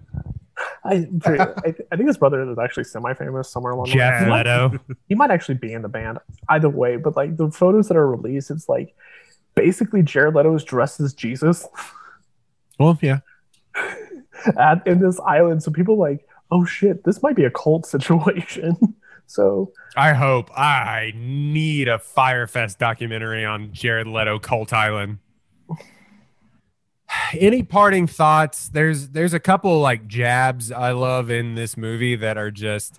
I, 0.84 1.06
I, 1.26 1.74
I 1.92 1.96
think 1.96 2.06
his 2.06 2.16
brother 2.16 2.50
is 2.50 2.58
actually 2.58 2.84
semi-famous 2.84 3.50
somewhere 3.50 3.72
along 3.72 3.86
the 3.86 3.92
Jeff 3.92 4.26
line. 4.26 4.38
Leto. 4.38 4.78
He 5.08 5.14
might 5.14 5.30
actually 5.30 5.56
be 5.56 5.72
in 5.72 5.82
the 5.82 5.88
band. 5.88 6.18
Either 6.48 6.70
way, 6.70 6.96
but 6.96 7.14
like 7.14 7.36
the 7.36 7.50
photos 7.50 7.88
that 7.88 7.96
are 7.96 8.08
released, 8.08 8.50
it's 8.50 8.68
like 8.68 8.94
basically 9.54 10.02
Jared 10.02 10.34
Leto 10.34 10.54
is 10.54 10.64
dressed 10.64 11.00
as 11.00 11.12
Jesus 11.12 11.66
Well, 12.78 12.98
yeah. 13.02 13.20
at 14.58 14.86
in 14.86 15.00
this 15.00 15.20
island. 15.20 15.62
So 15.62 15.70
people 15.70 15.98
like, 15.98 16.26
oh 16.50 16.64
shit, 16.64 17.04
this 17.04 17.22
might 17.22 17.36
be 17.36 17.44
a 17.44 17.50
cult 17.50 17.86
situation. 17.96 18.76
So 19.26 19.72
I 19.96 20.12
hope 20.12 20.50
I 20.56 21.12
need 21.16 21.88
a 21.88 21.98
Fyre 21.98 22.46
Fest 22.46 22.78
documentary 22.78 23.44
on 23.44 23.72
Jared 23.72 24.06
Leto 24.06 24.38
Cult 24.38 24.72
Island. 24.72 25.18
Any 27.38 27.62
parting 27.62 28.06
thoughts? 28.06 28.68
There's 28.68 29.08
there's 29.08 29.34
a 29.34 29.40
couple 29.40 29.80
like 29.80 30.06
jabs 30.06 30.70
I 30.70 30.92
love 30.92 31.30
in 31.30 31.54
this 31.54 31.76
movie 31.76 32.16
that 32.16 32.38
are 32.38 32.50
just 32.50 32.98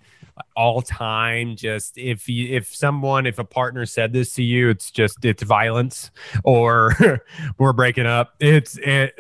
all 0.56 0.82
time. 0.82 1.56
Just 1.56 1.98
if 1.98 2.28
you 2.28 2.56
if 2.56 2.74
someone 2.74 3.26
if 3.26 3.40
a 3.40 3.44
partner 3.44 3.86
said 3.86 4.14
this 4.14 4.34
to 4.34 4.44
you, 4.44 4.70
it's 4.70 4.92
just 4.92 5.24
it's 5.24 5.44
violence 5.44 6.12
or 6.44 7.22
we're 7.58 7.74
breaking 7.74 8.06
up. 8.06 8.36
It's 8.40 8.78
it, 8.82 9.16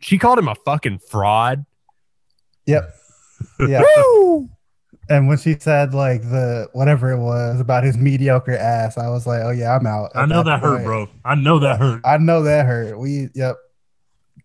she 0.00 0.18
called 0.18 0.38
him 0.38 0.48
a 0.48 0.54
fucking 0.54 0.98
fraud. 0.98 1.64
Yep. 2.66 2.94
Yeah. 3.60 3.82
And 5.10 5.28
when 5.28 5.36
she 5.36 5.58
said 5.58 5.92
like 5.92 6.22
the 6.22 6.68
whatever 6.72 7.10
it 7.10 7.18
was 7.18 7.60
about 7.60 7.84
his 7.84 7.98
mediocre 7.98 8.56
ass, 8.56 8.96
I 8.96 9.08
was 9.08 9.26
like, 9.26 9.42
oh 9.42 9.50
yeah, 9.50 9.76
I'm 9.76 9.86
out. 9.86 10.12
I 10.14 10.24
know 10.24 10.42
that 10.44 10.60
hurt, 10.60 10.84
bro. 10.84 11.08
I 11.24 11.34
know 11.34 11.58
that 11.58 11.78
hurt. 11.78 12.00
I 12.04 12.16
know 12.16 12.44
that 12.44 12.64
hurt. 12.64 12.98
We 12.98 13.28
yep. 13.34 13.56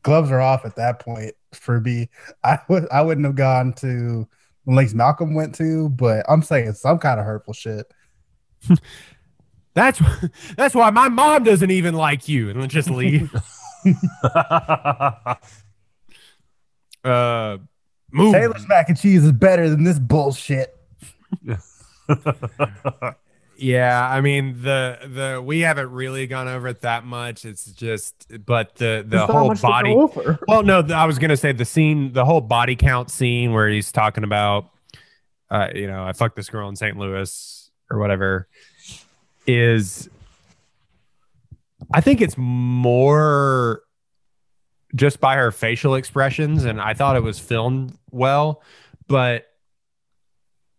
Gloves 0.01 0.29
are 0.31 0.41
off 0.41 0.65
at 0.65 0.75
that 0.75 0.99
point 0.99 1.33
for 1.53 1.79
me. 1.79 2.09
I 2.43 2.59
would 2.67 2.87
I 2.91 3.01
wouldn't 3.01 3.25
have 3.25 3.35
gone 3.35 3.73
to 3.73 4.27
the 4.65 4.73
links 4.73 4.93
Malcolm 4.93 5.35
went 5.35 5.55
to, 5.55 5.89
but 5.89 6.25
I'm 6.27 6.41
saying 6.41 6.73
some 6.73 6.97
kind 6.97 7.19
of 7.19 7.25
hurtful 7.25 7.53
shit. 7.53 7.85
That's 9.75 10.01
that's 10.55 10.73
why 10.73 10.89
my 10.89 11.09
mom 11.09 11.43
doesn't 11.43 11.69
even 11.69 11.95
like 11.95 12.29
you, 12.29 12.49
and 12.49 12.61
then 12.61 12.69
just 12.69 12.89
leave. 12.89 13.29
uh, 17.03 17.57
move. 18.15 18.33
Taylor's 18.33 18.67
mac 18.67 18.89
and 18.89 18.97
cheese 18.97 19.23
is 19.23 19.31
better 19.31 19.69
than 19.69 19.83
this 19.83 19.99
bullshit. 19.99 20.75
Yeah, 23.57 24.05
I 24.09 24.19
mean 24.21 24.61
the 24.61 24.99
the 25.07 25.41
we 25.41 25.61
haven't 25.61 25.89
really 25.91 26.27
gone 26.27 26.47
over 26.47 26.67
it 26.67 26.81
that 26.81 27.05
much. 27.05 27.45
It's 27.45 27.65
just, 27.71 28.27
but 28.45 28.75
the 28.75 29.03
the 29.07 29.17
there's 29.17 29.29
whole 29.29 29.47
much 29.47 29.59
to 29.59 29.61
go 29.61 29.67
body. 29.69 29.93
over. 29.93 30.39
Well, 30.47 30.63
no, 30.63 30.81
th- 30.81 30.91
I 30.91 31.05
was 31.05 31.19
gonna 31.19 31.37
say 31.37 31.53
the 31.53 31.63
scene, 31.63 32.11
the 32.11 32.25
whole 32.25 32.41
body 32.41 32.75
count 32.75 33.09
scene 33.09 33.53
where 33.53 33.69
he's 33.69 33.91
talking 33.93 34.25
about, 34.25 34.71
uh, 35.49 35.69
you 35.73 35.87
know, 35.87 36.03
I 36.03 36.11
fucked 36.11 36.35
this 36.35 36.49
girl 36.49 36.67
in 36.67 36.75
St. 36.75 36.97
Louis 36.97 37.71
or 37.89 37.97
whatever, 37.97 38.47
is. 39.47 40.09
I 41.93 42.01
think 42.01 42.19
it's 42.19 42.35
more 42.37 43.83
just 44.93 45.19
by 45.19 45.35
her 45.35 45.51
facial 45.51 45.95
expressions, 45.95 46.65
and 46.65 46.79
I 46.79 46.93
thought 46.93 47.15
it 47.15 47.23
was 47.23 47.39
filmed 47.39 47.97
well, 48.11 48.61
but 49.07 49.47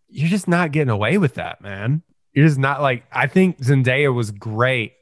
you're 0.09 0.29
just 0.29 0.49
not 0.49 0.73
getting 0.73 0.91
away 0.91 1.19
with 1.19 1.35
that, 1.35 1.61
man. 1.61 2.03
You're 2.33 2.47
just 2.47 2.59
not 2.59 2.83
like 2.83 3.05
I 3.11 3.27
think 3.27 3.59
Zendaya 3.59 4.15
was 4.15 4.31
great 4.31 4.93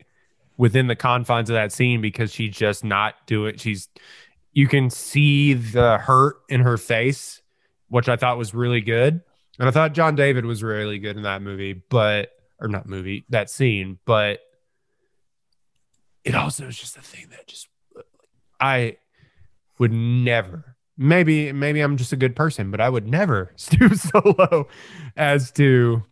within 0.57 0.87
the 0.87 0.97
confines 0.97 1.51
of 1.51 1.55
that 1.55 1.73
scene 1.73 2.01
because 2.01 2.33
she's 2.33 2.55
just 2.55 2.85
not 2.85 3.15
doing 3.27 3.57
she's 3.57 3.89
you 4.53 4.69
can 4.69 4.89
see 4.89 5.53
the 5.53 5.99
hurt 5.99 6.37
in 6.49 6.61
her 6.61 6.77
face, 6.77 7.43
which 7.89 8.09
I 8.09 8.17
thought 8.17 8.39
was 8.39 8.55
really 8.55 8.81
good. 8.81 9.21
And 9.59 9.69
I 9.69 9.73
thought 9.73 9.95
John 9.95 10.15
David 10.15 10.47
was 10.47 10.63
really 10.63 10.99
good 10.99 11.17
in 11.17 11.25
that 11.25 11.43
movie, 11.43 11.73
but 11.73 12.31
or 12.61 12.69
not 12.69 12.89
movie, 12.89 13.25
that 13.29 13.51
scene, 13.51 13.99
but 14.05 14.41
it 16.25 16.35
also 16.35 16.67
is 16.67 16.79
just 16.79 16.97
a 16.97 17.03
thing 17.03 17.27
that 17.31 17.47
just 17.47 17.69
I 18.65 18.97
would 19.79 19.93
never 19.93 20.75
maybe 20.97 21.53
maybe 21.53 21.81
I'm 21.81 21.97
just 21.97 22.13
a 22.13 22.17
good 22.17 22.37
person, 22.37 22.71
but 22.71 22.81
I 22.81 22.89
would 22.89 23.07
never 23.07 23.53
stoop 23.57 23.95
so 23.95 24.37
low 24.39 24.69
as 25.17 25.51
to 25.53 26.05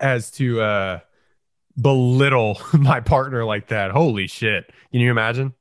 as 0.00 0.30
to 0.32 0.60
uh 0.60 1.00
belittle 1.80 2.60
my 2.72 3.00
partner 3.00 3.44
like 3.44 3.68
that. 3.68 3.90
Holy 3.90 4.26
shit. 4.26 4.70
Can 4.92 5.00
you 5.00 5.10
imagine? 5.10 5.54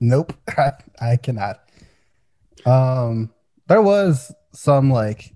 Nope, 0.00 0.32
I, 0.58 0.72
I 1.00 1.16
cannot. 1.16 1.60
Um, 2.66 3.30
there 3.68 3.82
was 3.82 4.32
some 4.52 4.90
like 4.90 5.34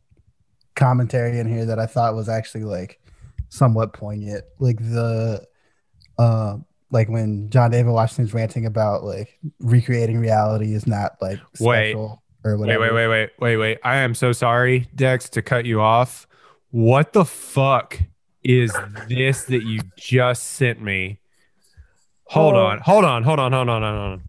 commentary 0.76 1.38
in 1.38 1.48
here 1.48 1.66
that 1.66 1.78
I 1.78 1.86
thought 1.86 2.14
was 2.14 2.28
actually 2.28 2.64
like 2.64 3.00
somewhat 3.48 3.92
poignant, 3.92 4.44
like 4.58 4.78
the, 4.78 5.46
uh, 6.18 6.58
like 6.90 7.08
when 7.08 7.50
John 7.50 7.70
David 7.70 7.90
Washington's 7.92 8.32
ranting 8.34 8.66
about 8.66 9.04
like 9.04 9.38
recreating 9.60 10.18
reality 10.18 10.72
is 10.74 10.86
not 10.86 11.12
like 11.20 11.38
Wait. 11.60 11.90
special 11.92 12.22
or 12.44 12.56
whatever. 12.56 12.80
wait, 12.80 12.92
wait, 12.92 13.08
wait, 13.08 13.08
wait, 13.08 13.30
wait. 13.40 13.56
Wait. 13.56 13.78
I 13.84 13.96
am 13.96 14.14
so 14.14 14.32
sorry, 14.32 14.88
Dex, 14.94 15.28
to 15.30 15.42
cut 15.42 15.64
you 15.66 15.80
off. 15.80 16.26
What 16.70 17.12
the 17.12 17.24
fuck 17.24 17.98
is 18.42 18.74
this 19.08 19.44
that 19.44 19.64
you 19.64 19.80
just 19.96 20.44
sent 20.44 20.80
me? 20.80 21.18
Hold 22.24 22.54
Oh. 22.54 22.66
on, 22.66 22.78
hold 22.80 23.04
on, 23.04 23.22
hold 23.22 23.38
on, 23.38 23.52
hold 23.52 23.68
on, 23.68 23.82
hold 23.82 23.94
on. 23.94 24.22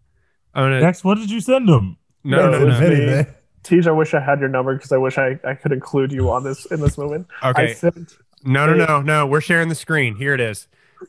I'm 0.54 0.64
gonna 0.64 0.80
Dex, 0.80 1.04
what 1.04 1.16
did 1.18 1.30
you 1.30 1.40
send 1.40 1.68
him? 1.68 1.96
no, 2.24 2.50
no, 2.50 2.66
No, 2.66 2.78
no. 2.78 2.88
no. 2.88 3.26
Tej, 3.62 3.86
I 3.86 3.90
wish 3.90 4.14
I 4.14 4.20
had 4.20 4.40
your 4.40 4.48
number 4.48 4.74
because 4.74 4.90
I 4.90 4.96
wish 4.96 5.18
I, 5.18 5.38
I 5.44 5.54
could 5.54 5.70
include 5.70 6.12
you 6.12 6.30
on 6.30 6.44
this 6.44 6.64
in 6.66 6.80
this 6.80 6.96
moment. 6.96 7.26
I 7.42 7.50
Okay, 7.50 7.74
sent, 7.74 8.16
no, 8.42 8.64
no, 8.66 8.74
no, 8.86 9.02
no. 9.02 9.26
We're 9.26 9.42
sharing 9.42 9.68
the 9.68 9.74
screen. 9.74 10.16
Here 10.16 10.32
it 10.32 10.40
is. 10.40 10.66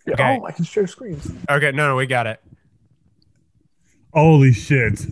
Okay. 0.07 0.39
Oh, 0.41 0.45
I 0.45 0.51
can 0.51 0.65
share 0.65 0.87
screens. 0.87 1.31
Okay, 1.49 1.71
no, 1.71 1.89
no, 1.89 1.95
we 1.95 2.05
got 2.05 2.27
it. 2.27 2.41
Holy 4.13 4.51
shit. 4.51 5.05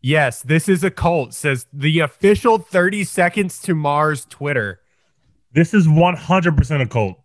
Yes, 0.00 0.42
this 0.42 0.68
is 0.68 0.82
a 0.82 0.90
cult. 0.90 1.32
Says 1.34 1.66
the 1.72 2.00
official 2.00 2.58
30 2.58 3.04
seconds 3.04 3.60
to 3.62 3.74
Mars 3.74 4.24
Twitter. 4.28 4.80
This 5.52 5.74
is 5.74 5.86
100% 5.86 6.80
a 6.80 6.86
cult. 6.86 7.18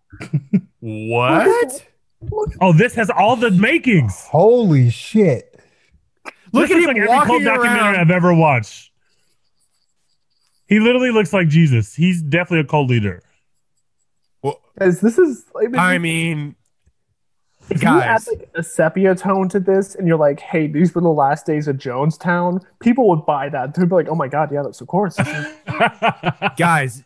What? 0.79 1.88
Oh, 2.61 2.73
this 2.73 2.95
has 2.95 3.09
all 3.09 3.35
the 3.35 3.51
makings. 3.51 4.25
Holy 4.25 4.89
shit! 4.89 5.59
Look 6.51 6.67
this 6.67 6.71
at 6.71 6.77
is 6.77 6.83
him 6.83 6.88
like 6.88 6.97
every 6.97 7.07
cult 7.07 7.27
walking 7.27 7.43
documentary 7.43 7.77
around. 7.77 7.95
I've 7.97 8.11
ever 8.11 8.33
watched. 8.33 8.91
He 10.67 10.79
literally 10.79 11.11
looks 11.11 11.31
like 11.33 11.47
Jesus. 11.47 11.93
He's 11.95 12.21
definitely 12.21 12.61
a 12.61 12.63
cult 12.65 12.89
leader. 12.89 13.21
Guys, 14.79 15.01
this 15.01 15.17
is. 15.17 15.45
I 15.55 15.67
mean, 15.67 15.79
I 15.79 15.97
mean, 15.97 16.55
if 17.69 17.81
you 17.81 17.89
add 17.89 18.21
like 18.27 18.49
a 18.55 18.63
sepia 18.63 19.15
tone 19.15 19.49
to 19.49 19.59
this, 19.59 19.95
and 19.95 20.07
you're 20.07 20.17
like, 20.17 20.39
"Hey, 20.39 20.67
these 20.67 20.93
were 20.95 21.01
the 21.01 21.09
last 21.09 21.45
days 21.45 21.67
of 21.67 21.77
Jonestown," 21.77 22.63
people 22.79 23.07
would 23.09 23.25
buy 23.25 23.49
that. 23.49 23.73
They'd 23.73 23.89
be 23.89 23.95
like, 23.95 24.07
"Oh 24.09 24.15
my 24.15 24.27
god, 24.27 24.51
yeah, 24.51 24.61
that's 24.63 24.81
of 24.81 24.87
course." 24.87 25.17
guys, 26.57 27.03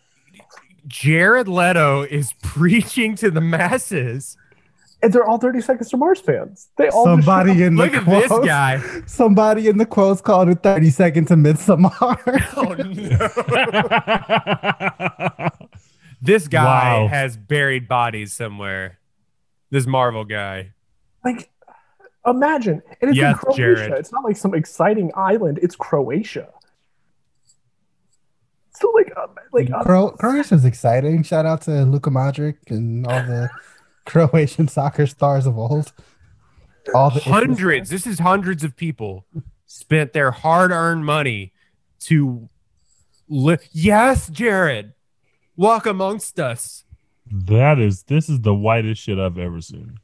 Jared 0.87 1.47
Leto 1.47 2.03
is 2.03 2.33
preaching 2.43 3.15
to 3.15 3.31
the 3.31 3.41
masses. 3.41 4.37
and 5.03 5.11
they're 5.11 5.25
all 5.25 5.39
30 5.39 5.61
Seconds 5.61 5.89
to 5.89 5.97
Mars 5.97 6.19
fans. 6.19 6.69
They 6.77 6.87
all 6.89 7.05
Somebody 7.05 7.63
in 7.63 7.75
the 7.75 7.83
Look 7.85 7.95
at 7.95 8.03
quotes, 8.03 8.29
this 8.29 8.45
guy. 8.45 8.79
Somebody 9.07 9.67
in 9.67 9.79
the 9.79 9.85
quotes 9.87 10.21
called 10.21 10.49
it 10.49 10.61
30 10.61 10.91
seconds 10.91 11.29
to 11.29 11.35
Midsommar. 11.35 12.19
Oh, 12.55 12.75
no. 12.75 12.83
This 16.21 16.47
guy 16.47 16.99
Wow. 17.01 17.07
has 17.07 17.35
buried 17.37 17.87
bodies 17.87 18.33
somewhere. 18.33 18.99
This 19.71 19.87
Marvel 19.87 20.25
guy. 20.25 20.73
like, 21.23 21.49
imagine, 22.25 22.81
and 23.01 23.09
it's 23.09 23.17
Yes, 23.17 23.33
in 23.33 23.37
Croatia. 23.39 23.57
Jared. 23.57 23.91
It's 23.93 24.11
not 24.11 24.23
like 24.23 24.35
some 24.37 24.53
exciting 24.53 25.11
island. 25.15 25.59
It's 25.63 25.75
Croatia. 25.75 26.49
So 28.79 28.91
like, 28.95 29.11
uh, 29.15 29.27
like 29.53 29.71
uh, 29.71 29.83
Cro- 29.83 30.11
Croatia's 30.11 30.65
exciting. 30.65 31.23
Shout 31.23 31.45
out 31.45 31.61
to 31.63 31.83
Luka 31.85 32.09
Modric 32.09 32.57
and 32.69 33.05
all 33.05 33.21
the 33.23 33.49
Croatian 34.05 34.67
soccer 34.67 35.05
stars 35.07 35.45
of 35.45 35.57
old. 35.57 35.91
All 36.95 37.11
the 37.11 37.19
Hundreds. 37.19 37.89
This 37.91 38.07
is 38.07 38.19
hundreds 38.19 38.63
of 38.63 38.75
people 38.75 39.25
spent 39.67 40.13
their 40.13 40.31
hard-earned 40.31 41.05
money 41.05 41.53
to 42.01 42.49
li- 43.29 43.57
Yes, 43.71 44.29
Jared. 44.29 44.93
Walk 45.57 45.85
amongst 45.85 46.39
us. 46.39 46.83
that 47.31 47.79
is, 47.79 48.03
this 48.03 48.29
is 48.29 48.41
the 48.41 48.53
whitest 48.53 49.01
shit 49.01 49.19
I've 49.19 49.37
ever 49.37 49.61
seen. 49.61 49.97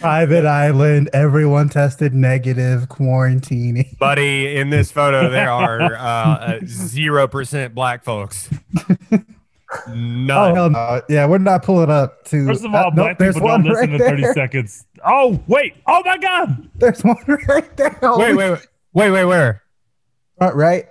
private 0.00 0.44
island. 0.46 1.10
Everyone 1.12 1.68
tested 1.68 2.14
negative. 2.14 2.88
Quarantining. 2.88 3.98
Buddy, 3.98 4.56
in 4.56 4.70
this 4.70 4.90
photo, 4.92 5.28
there 5.30 5.50
are 5.50 5.94
uh, 5.94 6.60
zero 6.66 7.26
percent 7.28 7.74
black 7.74 8.04
folks. 8.04 8.48
Oh 9.88 10.54
hell 10.54 10.70
no! 10.70 11.02
Yeah, 11.08 11.26
we're 11.26 11.38
not 11.38 11.62
pulling 11.64 11.90
up 11.90 12.24
to. 12.26 12.46
First 12.46 12.64
of 12.64 12.72
all, 12.74 12.86
uh, 12.86 12.90
black 12.90 13.18
there's 13.18 13.34
people 13.34 13.48
don't 13.48 13.64
listen 13.64 13.90
right 13.90 13.98
to 13.98 14.04
30 14.04 14.22
seconds. 14.32 14.86
Oh, 15.04 15.42
wait. 15.48 15.74
Oh 15.86 16.02
my 16.04 16.16
God. 16.18 16.70
There's 16.76 17.02
one 17.02 17.16
right 17.48 17.76
there. 17.76 17.98
wait, 18.00 18.34
wait, 18.34 18.50
wait, 18.52 18.60
wait, 18.94 19.10
wait, 19.10 19.24
where? 19.24 19.62
Front 20.38 20.54
right. 20.54 20.86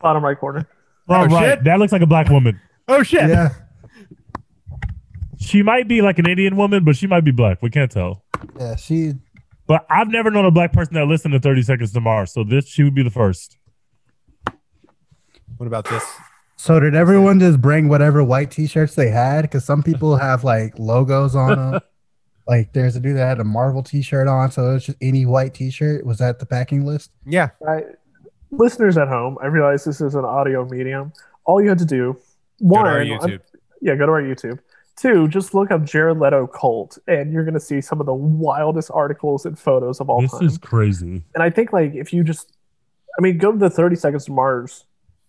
Bottom 0.00 0.24
right 0.24 0.38
corner. 0.38 0.68
Oh, 1.08 1.14
Oh, 1.14 1.26
right. 1.26 1.54
shit. 1.54 1.64
That 1.64 1.78
looks 1.78 1.92
like 1.92 2.02
a 2.02 2.06
black 2.06 2.28
woman. 2.28 2.60
Oh 2.88 3.02
shit! 3.02 3.28
Yeah. 3.28 3.54
She 5.38 5.62
might 5.62 5.86
be 5.86 6.02
like 6.02 6.18
an 6.18 6.28
Indian 6.28 6.56
woman, 6.56 6.84
but 6.84 6.96
she 6.96 7.06
might 7.06 7.24
be 7.24 7.30
black. 7.30 7.62
We 7.62 7.70
can't 7.70 7.90
tell. 7.90 8.24
Yeah. 8.58 8.76
She. 8.76 9.14
But 9.66 9.84
I've 9.90 10.08
never 10.08 10.30
known 10.30 10.44
a 10.44 10.50
black 10.50 10.72
person 10.72 10.94
that 10.94 11.06
listened 11.06 11.32
to 11.32 11.40
30 11.40 11.62
Seconds 11.62 11.92
to 11.92 12.00
Mars. 12.00 12.32
So 12.32 12.44
this 12.44 12.68
she 12.68 12.84
would 12.84 12.94
be 12.94 13.02
the 13.02 13.10
first. 13.10 13.58
What 15.56 15.66
about 15.66 15.88
this? 15.88 16.04
So 16.56 16.80
did 16.80 16.94
everyone 16.94 17.38
just 17.38 17.60
bring 17.60 17.88
whatever 17.88 18.24
white 18.24 18.50
T-shirts 18.50 18.94
they 18.94 19.10
had? 19.10 19.42
Because 19.42 19.64
some 19.64 19.82
people 19.82 20.16
have 20.16 20.42
like 20.42 20.78
logos 20.78 21.34
on 21.34 21.56
them. 21.56 21.80
like 22.46 22.72
there's 22.72 22.96
a 22.96 23.00
dude 23.00 23.16
that 23.16 23.26
had 23.26 23.40
a 23.40 23.44
Marvel 23.44 23.82
T-shirt 23.82 24.28
on, 24.28 24.50
so 24.50 24.74
it's 24.74 24.86
just 24.86 24.98
any 25.00 25.26
white 25.26 25.54
T-shirt. 25.54 26.04
Was 26.06 26.18
that 26.18 26.38
the 26.38 26.46
packing 26.46 26.86
list? 26.86 27.10
Yeah, 27.26 27.50
I, 27.66 27.82
listeners 28.50 28.96
at 28.96 29.08
home, 29.08 29.36
I 29.42 29.46
realize 29.46 29.84
this 29.84 30.00
is 30.00 30.14
an 30.14 30.24
audio 30.24 30.64
medium. 30.64 31.12
All 31.44 31.62
you 31.62 31.68
had 31.68 31.78
to 31.78 31.84
do, 31.84 32.16
go 32.16 32.35
one, 32.58 32.84
to 32.84 32.90
our 32.90 32.98
YouTube. 33.00 33.40
yeah, 33.80 33.94
go 33.94 34.06
to 34.06 34.12
our 34.12 34.22
YouTube. 34.22 34.58
Two, 34.96 35.28
just 35.28 35.52
look 35.52 35.70
up 35.70 35.84
Jared 35.84 36.18
Leto 36.18 36.46
cult, 36.46 36.98
and 37.06 37.32
you're 37.32 37.44
gonna 37.44 37.60
see 37.60 37.80
some 37.80 38.00
of 38.00 38.06
the 38.06 38.14
wildest 38.14 38.90
articles 38.92 39.44
and 39.44 39.58
photos 39.58 40.00
of 40.00 40.08
all 40.08 40.22
This 40.22 40.30
time. 40.30 40.40
This 40.42 40.52
is 40.52 40.58
crazy. 40.58 41.22
And 41.34 41.42
I 41.42 41.50
think 41.50 41.72
like 41.72 41.94
if 41.94 42.12
you 42.12 42.24
just, 42.24 42.56
I 43.18 43.22
mean, 43.22 43.36
go 43.36 43.52
to 43.52 43.58
the 43.58 43.68
30 43.68 43.96
Seconds 43.96 44.24
to 44.24 44.32
Mars 44.32 44.86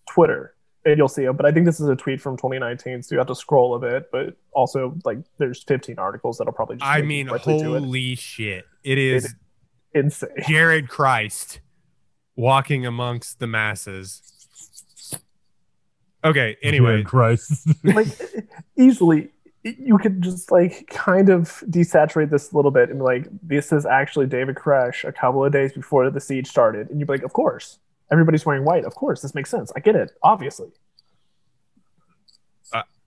Twitter, 0.08 0.54
and 0.84 0.96
you'll 0.96 1.08
see 1.08 1.24
them. 1.24 1.36
But 1.36 1.46
I 1.46 1.52
think 1.52 1.66
this 1.66 1.80
is 1.80 1.88
a 1.88 1.96
tweet 1.96 2.20
from 2.20 2.36
2019, 2.36 3.02
so 3.02 3.14
you 3.14 3.18
have 3.18 3.28
to 3.28 3.34
scroll 3.34 3.74
a 3.74 3.78
bit. 3.78 4.10
But 4.10 4.36
also, 4.52 4.96
like, 5.04 5.18
there's 5.38 5.62
15 5.64 5.98
articles 5.98 6.38
that'll 6.38 6.52
probably. 6.52 6.76
Just 6.76 6.90
I 6.90 7.02
mean, 7.02 7.26
directly 7.26 7.58
to 7.58 7.74
it. 7.74 7.80
holy 7.80 8.14
shit! 8.14 8.64
It 8.84 8.98
is 8.98 9.34
insane. 9.92 10.30
Jared 10.46 10.88
Christ 10.88 11.60
walking 12.36 12.86
amongst 12.86 13.38
the 13.38 13.46
masses. 13.46 14.37
Okay. 16.24 16.56
Anyway, 16.62 16.90
Jared 16.90 17.06
Christ. 17.06 17.68
like 17.84 18.08
easily 18.76 19.30
you 19.64 19.98
could 19.98 20.22
just 20.22 20.50
like 20.50 20.86
kind 20.88 21.28
of 21.28 21.62
desaturate 21.68 22.30
this 22.30 22.52
a 22.52 22.56
little 22.56 22.70
bit 22.70 22.90
and 22.90 23.00
be 23.00 23.04
like 23.04 23.28
this 23.42 23.72
is 23.72 23.84
actually 23.84 24.26
David 24.26 24.56
Koresh 24.56 25.06
a 25.06 25.12
couple 25.12 25.44
of 25.44 25.52
days 25.52 25.72
before 25.72 26.10
the 26.10 26.20
siege 26.20 26.46
started. 26.46 26.90
And 26.90 27.00
you'd 27.00 27.06
be 27.06 27.14
like 27.14 27.22
of 27.22 27.32
course. 27.32 27.78
Everybody's 28.10 28.46
wearing 28.46 28.64
white. 28.64 28.84
Of 28.84 28.94
course 28.94 29.20
this 29.20 29.34
makes 29.34 29.50
sense. 29.50 29.72
I 29.76 29.80
get 29.80 29.94
it 29.94 30.12
obviously 30.22 30.70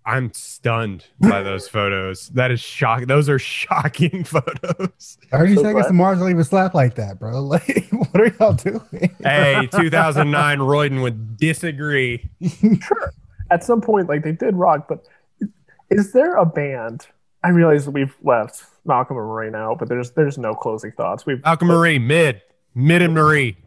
I'm 0.06 0.34
stunned 0.34 1.06
by 1.20 1.41
those 1.43 1.68
photos. 1.68 2.30
That 2.30 2.49
is 2.52 2.60
shocking. 2.60 3.08
Those 3.08 3.30
are 3.30 3.38
shocking 3.39 4.24
photos. 4.26 5.18
Thirty 5.30 5.56
So 5.56 5.62
seconds 5.62 5.74
glad- 5.74 5.88
to 5.88 5.93
Mars 5.93 6.20
don't 6.20 6.30
even 6.32 6.43
slap 6.43 6.74
like 6.74 6.95
that, 6.95 7.20
bro. 7.20 7.41
Like, 7.45 7.88
what 7.91 8.20
are 8.22 8.36
y'all 8.39 8.54
doing? 8.54 9.16
Hey, 9.24 9.68
2009 9.72 10.60
Royden 10.60 11.02
would 11.02 11.38
disagree. 11.38 12.30
sure 12.82 13.14
at 13.52 13.64
some 13.64 13.82
point 13.82 14.08
like 14.08 14.24
they 14.24 14.32
did 14.32 14.56
rock 14.56 14.88
but 14.88 15.06
is 15.89 16.14
there 16.14 16.36
a 16.38 16.45
band 16.45 17.08
i 17.43 17.49
realize 17.49 17.84
that 17.84 17.91
we've 17.91 18.16
left 18.24 18.64
malcolm 18.86 19.18
and 19.18 19.26
marie 19.28 19.49
now 19.49 19.76
but 19.76 19.89
there's 19.89 20.12
there's 20.12 20.38
no 20.38 20.54
closing 20.54 20.89
thoughts 20.93 21.26
we've 21.26 21.43
Malcolm 21.43 21.68
Marie, 21.68 21.99
mid, 21.99 22.41
mid 22.76 23.02
and 23.02 23.14
Marie. 23.14 23.58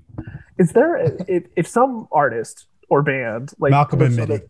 is 0.59 0.72
there 0.72 0.97
if, 1.28 1.45
if 1.55 1.68
some 1.68 2.09
artist 2.12 2.64
or 2.89 3.03
band 3.03 3.53
like 3.59 3.72
Malcolm 3.72 4.01
and 4.01 4.16
posts 4.16 4.22
on 4.22 4.28
Mitty. 4.30 4.45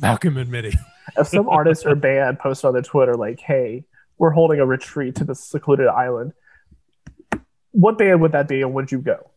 Malcolm 0.00 0.36
and 0.36 0.50
Mitty. 0.50 0.72
if 1.18 1.28
some 1.28 1.48
artist 1.48 1.86
or 1.86 1.94
band 1.94 2.38
posted 2.38 2.68
on 2.68 2.72
their 2.74 2.82
Twitter 2.82 3.14
like, 3.14 3.40
"Hey, 3.40 3.84
we're 4.18 4.30
holding 4.30 4.60
a 4.60 4.66
retreat 4.66 5.16
to 5.16 5.24
this 5.24 5.42
secluded 5.42 5.88
island," 5.88 6.32
what 7.72 7.98
band 7.98 8.20
would 8.20 8.32
that 8.32 8.48
be, 8.48 8.62
and 8.62 8.74
would 8.74 8.90
you 8.90 8.98
go? 8.98 9.30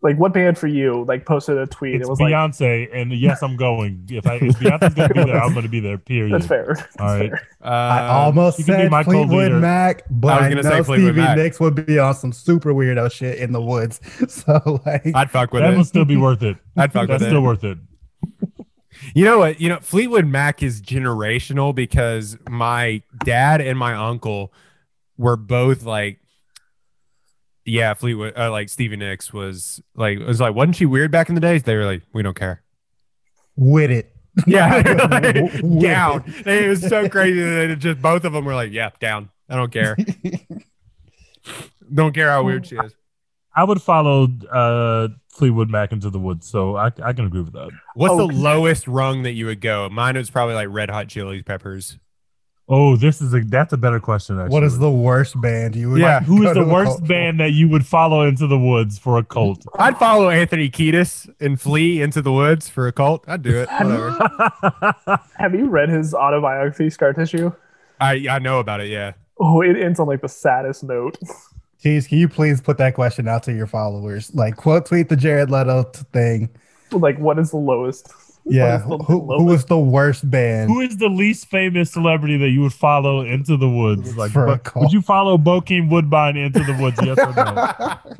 Like, 0.00 0.16
what 0.16 0.32
band 0.32 0.56
for 0.56 0.68
you? 0.68 1.04
Like, 1.08 1.26
posted 1.26 1.58
a 1.58 1.66
tweet. 1.66 1.96
it's 1.96 2.06
it 2.06 2.08
was 2.08 2.20
like, 2.20 2.32
Beyonce, 2.32 2.88
and 2.94 3.12
yes, 3.12 3.42
I'm 3.42 3.56
going. 3.56 4.06
If, 4.08 4.28
I, 4.28 4.34
if 4.36 4.56
Beyonce's 4.56 4.94
going 4.94 5.08
to 5.08 5.14
be 5.14 5.24
there, 5.24 5.42
I'm 5.42 5.52
going 5.52 5.64
to 5.64 5.68
be 5.68 5.80
there. 5.80 5.98
Period. 5.98 6.32
"That's 6.32 6.46
fair." 6.46 6.74
That's 6.76 6.96
All 7.00 7.06
right. 7.06 7.30
fair. 7.30 7.48
Uh, 7.60 7.68
I 7.68 8.06
almost 8.06 8.60
you 8.60 8.64
can 8.64 8.74
be 8.74 8.82
said 8.82 8.90
my 8.92 9.02
Fleetwood 9.02 9.28
co-leader. 9.28 9.58
Mac, 9.58 10.04
but 10.08 10.28
I 10.28 10.36
was 10.36 10.46
I, 10.46 10.48
gonna 10.50 10.62
know 10.62 10.70
say 10.70 10.82
Fleetwood 10.84 11.14
Stevie 11.14 11.20
Mac. 11.20 11.36
Nicks 11.36 11.58
would 11.58 11.86
be 11.86 11.98
on 11.98 12.14
some 12.14 12.32
super 12.32 12.72
weirdo 12.72 13.10
shit 13.10 13.38
in 13.38 13.52
the 13.52 13.60
woods. 13.60 14.00
So 14.28 14.80
like, 14.86 15.10
I'd 15.14 15.30
fuck 15.30 15.52
with 15.52 15.62
That 15.62 15.68
it. 15.68 15.70
That 15.72 15.78
would 15.78 15.86
still 15.86 16.04
be 16.04 16.16
worth 16.16 16.42
it. 16.42 16.58
I'd 16.76 16.92
fuck 16.92 17.08
That's 17.08 17.22
with 17.22 17.22
it. 17.22 17.24
That's 17.24 17.24
still 17.24 17.42
worth 17.42 17.64
it. 17.64 17.78
You 19.14 19.24
know 19.24 19.38
what? 19.38 19.60
You 19.60 19.68
know, 19.68 19.78
Fleetwood 19.80 20.26
Mac 20.26 20.62
is 20.62 20.80
generational 20.82 21.74
because 21.74 22.36
my 22.48 23.02
dad 23.24 23.60
and 23.60 23.78
my 23.78 23.94
uncle 23.94 24.52
were 25.16 25.36
both 25.36 25.82
like, 25.84 26.20
yeah, 27.64 27.92
Fleetwood, 27.94 28.32
uh, 28.36 28.50
like 28.50 28.68
Stevie 28.68 28.96
Nicks 28.96 29.32
was 29.32 29.82
like, 29.94 30.18
it 30.18 30.26
was 30.26 30.40
like, 30.40 30.54
wasn't 30.54 30.76
she 30.76 30.86
weird 30.86 31.10
back 31.10 31.28
in 31.28 31.34
the 31.34 31.40
days? 31.40 31.64
They 31.64 31.76
were 31.76 31.84
like, 31.84 32.02
we 32.12 32.22
don't 32.22 32.36
care. 32.36 32.62
with 33.56 33.90
it. 33.90 34.14
Yeah, 34.46 34.76
With 35.62 35.82
down. 35.82 36.22
it. 36.26 36.46
It 36.46 36.68
was 36.68 36.80
so 36.80 37.08
crazy 37.08 37.40
that 37.42 37.70
it 37.70 37.76
just 37.80 38.00
both 38.00 38.24
of 38.24 38.32
them 38.32 38.44
were 38.44 38.54
like, 38.54 38.70
yeah, 38.70 38.90
down. 39.00 39.30
I 39.48 39.56
don't 39.56 39.72
care. 39.72 39.96
don't 41.92 42.14
care 42.14 42.30
how 42.30 42.44
weird 42.44 42.66
she 42.66 42.76
is. 42.76 42.94
I 43.58 43.64
would 43.64 43.82
follow 43.82 44.28
uh, 44.52 45.08
Fleetwood 45.30 45.68
Mac 45.68 45.90
into 45.92 46.10
the 46.10 46.18
woods, 46.18 46.48
so 46.48 46.76
I, 46.76 46.86
I 47.02 47.12
can 47.12 47.26
agree 47.26 47.40
with 47.42 47.52
that. 47.54 47.70
What's 47.94 48.12
Oh, 48.12 48.18
the 48.28 48.32
lowest 48.32 48.86
rung 48.86 49.22
that 49.24 49.32
you 49.32 49.46
would 49.46 49.60
go? 49.60 49.88
Mine 49.88 50.16
was 50.16 50.30
probably 50.30 50.54
like 50.54 50.68
Red 50.70 50.90
Hot 50.90 51.08
Chili 51.08 51.42
Peppers. 51.42 51.98
Oh, 52.70 52.96
this 52.96 53.22
is 53.22 53.32
a 53.32 53.40
that's 53.40 53.72
a 53.72 53.76
better 53.78 53.98
question. 53.98 54.38
Actually, 54.38 54.52
What 54.52 54.62
is 54.62 54.78
the 54.78 54.90
worst 54.90 55.40
band 55.40 55.74
you 55.74 55.90
would? 55.90 56.00
Yeah. 56.02 56.20
who 56.20 56.42
go 56.42 56.52
the 56.54 56.64
worst 56.66 56.88
cult 56.90 57.00
for? 57.00 57.06
band 57.06 57.40
that 57.40 57.52
you 57.52 57.66
would 57.68 57.86
follow 57.86 58.26
into 58.28 58.46
the 58.46 58.58
woods 58.58 58.98
for 58.98 59.16
a 59.18 59.24
cult? 59.24 59.64
I'd 59.78 59.96
follow 59.98 60.28
Anthony 60.28 60.68
Kiedis 60.68 61.28
and 61.40 61.58
Flea 61.60 62.02
into 62.02 62.20
the 62.22 62.30
woods 62.32 62.68
for 62.68 62.86
a 62.86 62.92
cult. 62.92 63.24
I'd 63.26 63.42
do 63.42 63.56
it. 63.62 63.68
Whatever. 63.70 64.10
Have 65.38 65.54
you 65.54 65.68
read 65.68 65.88
his 65.88 66.12
autobiography, 66.14 66.90
Scar 66.90 67.12
Tissue? 67.14 67.52
I 68.00 68.26
I 68.30 68.38
know 68.38 68.60
about 68.60 68.80
it. 68.82 68.88
Yeah. 68.90 69.12
Oh, 69.40 69.62
it 69.62 69.76
ends 69.76 69.98
on 69.98 70.06
like 70.06 70.20
the 70.20 70.28
saddest 70.28 70.84
note. 70.84 71.16
Jeez, 71.84 72.08
can 72.08 72.18
you 72.18 72.28
please 72.28 72.60
put 72.60 72.76
that 72.78 72.94
question 72.94 73.28
out 73.28 73.42
to 73.44 73.52
your 73.52 73.66
followers? 73.68 74.34
Like, 74.34 74.56
quote 74.56 74.86
tweet 74.86 75.08
the 75.08 75.16
Jared 75.16 75.50
Leto 75.50 75.84
thing. 76.12 76.48
like, 76.92 77.18
what 77.18 77.38
is 77.38 77.50
the 77.50 77.56
lowest? 77.58 78.12
Yeah, 78.44 78.84
What 78.86 78.94
is 78.94 78.98
the 78.98 79.04
who, 79.04 79.20
who 79.20 79.26
lowest? 79.26 79.44
was 79.46 79.64
the 79.66 79.78
worst 79.78 80.30
band? 80.30 80.70
Who 80.70 80.80
is 80.80 80.96
the 80.96 81.08
least 81.08 81.48
famous 81.48 81.92
celebrity 81.92 82.36
that 82.38 82.48
you 82.48 82.62
would 82.62 82.72
follow 82.72 83.20
into 83.20 83.56
the 83.56 83.68
woods? 83.68 84.16
Like, 84.16 84.32
For 84.32 84.46
a 84.46 84.56
Bo- 84.56 84.80
would 84.80 84.92
you 84.92 85.02
follow 85.02 85.36
Bokeem 85.38 85.90
Woodbine 85.90 86.36
into 86.36 86.60
the 86.64 86.76
woods? 86.80 86.98
Yes 87.02 87.18
or 87.18 87.34
no? 87.34 88.16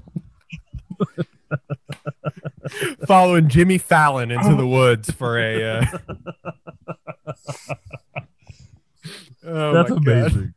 Following 3.06 3.48
Jimmy 3.48 3.78
Fallon 3.78 4.30
into 4.30 4.54
the 4.54 4.66
woods 4.66 5.10
for 5.10 5.38
a. 5.38 5.78
Uh... 5.78 5.84
oh 9.46 9.72
That's 9.72 9.90
amazing. 9.90 10.40
God. 10.40 10.54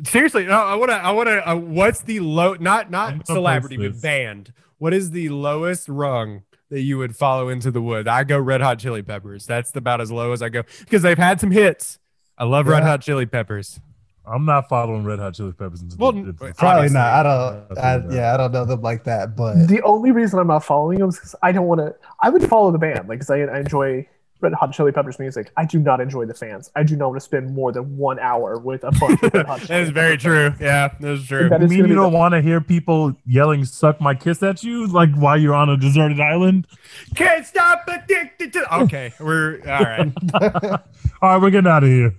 Amazing. 0.00 0.10
Seriously, 0.12 0.46
no, 0.46 0.54
I 0.54 0.74
want 0.74 0.90
to. 0.90 0.96
I 0.96 1.10
want 1.12 1.28
to. 1.28 1.48
Uh, 1.50 1.54
what's 1.56 2.02
the 2.02 2.20
low? 2.20 2.54
Not 2.54 2.86
I'm 2.86 3.18
not 3.18 3.26
celebrity, 3.26 3.76
but 3.76 4.00
band. 4.00 4.52
What 4.78 4.92
is 4.94 5.10
the 5.10 5.28
lowest 5.28 5.88
rung 5.88 6.42
that 6.70 6.80
you 6.80 6.98
would 6.98 7.16
follow 7.16 7.48
into 7.48 7.70
the 7.70 7.82
wood? 7.82 8.08
I 8.08 8.24
go 8.24 8.38
Red 8.38 8.60
Hot 8.60 8.78
Chili 8.78 9.02
Peppers. 9.02 9.46
That's 9.46 9.74
about 9.76 10.00
as 10.00 10.10
low 10.10 10.32
as 10.32 10.42
I 10.42 10.48
go 10.48 10.62
because 10.80 11.02
they've 11.02 11.18
had 11.18 11.40
some 11.40 11.50
hits. 11.50 11.98
I 12.38 12.44
love 12.44 12.66
Red 12.66 12.82
Hot 12.82 13.02
Chili 13.02 13.26
Peppers. 13.26 13.80
I'm 14.26 14.44
not 14.44 14.68
following 14.68 15.02
Red 15.04 15.18
Hot 15.18 15.34
Chili 15.34 15.52
Peppers 15.52 15.82
into 15.82 15.96
Well, 15.98 16.12
the 16.12 16.18
into 16.20 16.32
the- 16.32 16.52
Probably 16.54 16.86
Obviously. 16.88 16.94
not. 16.94 17.12
I 17.14 17.22
don't. 17.22 17.78
I, 17.78 18.14
yeah, 18.14 18.34
I 18.34 18.36
don't 18.36 18.52
know 18.52 18.64
them 18.64 18.80
like 18.80 19.04
that. 19.04 19.34
But 19.36 19.66
The 19.66 19.82
only 19.82 20.12
reason 20.12 20.38
I'm 20.38 20.46
not 20.46 20.62
following 20.64 20.98
them 21.00 21.08
is 21.08 21.16
because 21.16 21.34
I 21.42 21.52
don't 21.52 21.66
want 21.66 21.80
to. 21.80 21.94
I 22.20 22.30
would 22.30 22.48
follow 22.48 22.70
the 22.70 22.78
band, 22.78 23.08
like, 23.08 23.18
because 23.18 23.30
I, 23.30 23.40
I 23.40 23.58
enjoy 23.60 24.06
Red 24.40 24.52
Hot 24.54 24.72
Chili 24.72 24.90
Peppers 24.92 25.18
music. 25.18 25.50
I 25.56 25.64
do 25.66 25.78
not 25.78 26.00
enjoy 26.00 26.24
the 26.26 26.34
fans. 26.34 26.70
I 26.74 26.82
do 26.82 26.96
not 26.96 27.08
want 27.08 27.20
to 27.20 27.24
spend 27.24 27.54
more 27.54 27.72
than 27.72 27.96
one 27.96 28.18
hour 28.18 28.58
with 28.58 28.84
a 28.84 28.90
bunch 28.92 29.22
of 29.22 29.34
Red 29.34 29.46
Hot 29.46 29.60
that 29.60 29.66
Chili 29.66 29.80
is 29.82 29.90
very 29.90 30.16
true. 30.16 30.52
Yeah, 30.60 30.94
that's 30.98 31.26
true. 31.26 31.48
That 31.48 31.60
You 31.60 31.66
is 31.66 31.70
mean 31.70 31.86
you 31.88 31.94
don't 31.94 32.12
the- 32.12 32.18
want 32.18 32.32
to 32.32 32.40
hear 32.42 32.60
people 32.60 33.14
yelling 33.26 33.64
"suck 33.64 34.00
my 34.00 34.14
kiss" 34.14 34.42
at 34.42 34.62
you, 34.62 34.86
like 34.86 35.14
while 35.14 35.38
you're 35.38 35.54
on 35.54 35.68
a 35.68 35.76
deserted 35.76 36.20
island? 36.20 36.66
Can't 37.14 37.44
stop 37.46 37.82
addicted 37.88 38.52
to. 38.54 38.74
Okay, 38.82 39.12
we're 39.20 39.60
all 39.66 39.84
right. 39.84 40.12
All 41.22 41.28
right, 41.34 41.42
we're 41.42 41.50
getting 41.50 41.70
out 41.70 41.84
of 41.84 41.90
here. 41.90 42.14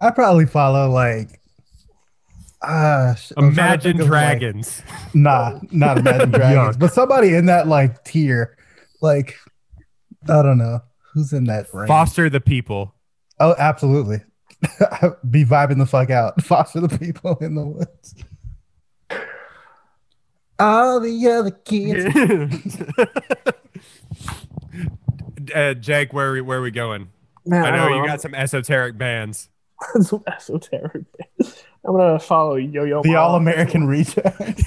I 0.00 0.10
probably 0.10 0.46
follow 0.46 0.88
like. 0.90 1.40
Uh, 2.62 3.14
sh- 3.14 3.32
I'm 3.36 3.52
trying 3.54 3.54
to 3.54 3.60
Imagine 3.60 3.92
think 3.98 4.00
of, 4.02 4.08
like- 4.10 4.38
Dragons. 4.40 4.82
nah, 5.12 5.58
not 5.70 5.98
Imagine 5.98 6.30
Dragons, 6.30 6.76
but 6.76 6.92
somebody 6.92 7.34
in 7.34 7.46
that 7.46 7.66
like 7.68 8.04
tier. 8.04 8.56
Like, 9.02 9.34
I 10.28 10.42
don't 10.42 10.58
know 10.58 10.80
who's 11.12 11.32
in 11.32 11.44
that 11.44 11.72
range. 11.72 11.88
Foster 11.88 12.28
the 12.28 12.40
people. 12.40 12.94
Oh, 13.40 13.54
absolutely. 13.58 14.22
Be 15.30 15.44
vibing 15.44 15.78
the 15.78 15.86
fuck 15.86 16.10
out. 16.10 16.42
Foster 16.44 16.80
the 16.80 16.98
people 16.98 17.36
in 17.40 17.54
the 17.54 17.66
woods. 17.66 18.14
All 20.58 21.00
the 21.00 21.28
other 21.28 21.50
kids. 21.50 22.80
uh, 25.54 25.74
Jake, 25.74 26.12
where 26.12 26.30
are 26.30 26.32
we, 26.32 26.40
where 26.40 26.58
are 26.58 26.62
we 26.62 26.70
going? 26.70 27.08
Man, 27.44 27.64
I 27.64 27.68
I, 27.68 27.76
know 27.76 27.96
you 27.96 28.06
got 28.06 28.20
some 28.20 28.34
esoteric 28.34 28.96
bands. 28.96 29.50
some 30.00 30.22
esoteric. 30.26 31.04
bands. 31.18 31.64
I'm 31.86 31.96
gonna 31.96 32.18
follow 32.18 32.54
Yo 32.54 32.84
Yo. 32.84 33.02
the 33.02 33.16
All 33.16 33.34
American 33.34 33.86
Reject. 33.86 34.62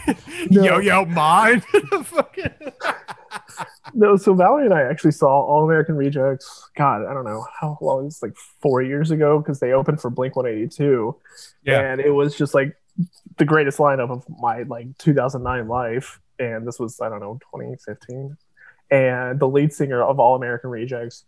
Yo 0.51 0.77
yo 0.77 1.05
mine. 1.05 1.63
No, 3.93 4.17
so 4.17 4.33
Valerie 4.33 4.65
and 4.65 4.73
I 4.73 4.81
actually 4.81 5.11
saw 5.13 5.27
All 5.41 5.63
American 5.63 5.95
Rejects. 5.95 6.69
God, 6.75 7.05
I 7.05 7.13
don't 7.13 7.23
know 7.23 7.45
how 7.59 7.77
long. 7.81 8.05
It's 8.07 8.21
like 8.21 8.35
four 8.61 8.81
years 8.81 9.11
ago 9.11 9.39
because 9.39 9.59
they 9.61 9.71
opened 9.71 10.01
for 10.01 10.09
Blink 10.09 10.35
One 10.35 10.45
Eighty 10.45 10.67
Two, 10.67 11.15
Yeah. 11.63 11.79
and 11.79 12.01
it 12.01 12.11
was 12.11 12.35
just 12.35 12.53
like 12.53 12.75
the 13.37 13.45
greatest 13.45 13.77
lineup 13.77 14.09
of 14.09 14.25
my 14.39 14.63
like 14.63 14.97
2009 14.97 15.67
life. 15.69 16.19
And 16.37 16.67
this 16.67 16.79
was 16.79 16.99
I 17.01 17.07
don't 17.09 17.21
know 17.21 17.39
2015, 17.55 18.37
and 18.91 19.39
the 19.39 19.47
lead 19.47 19.71
singer 19.73 20.03
of 20.03 20.19
All 20.19 20.35
American 20.35 20.69
Rejects 20.69 21.23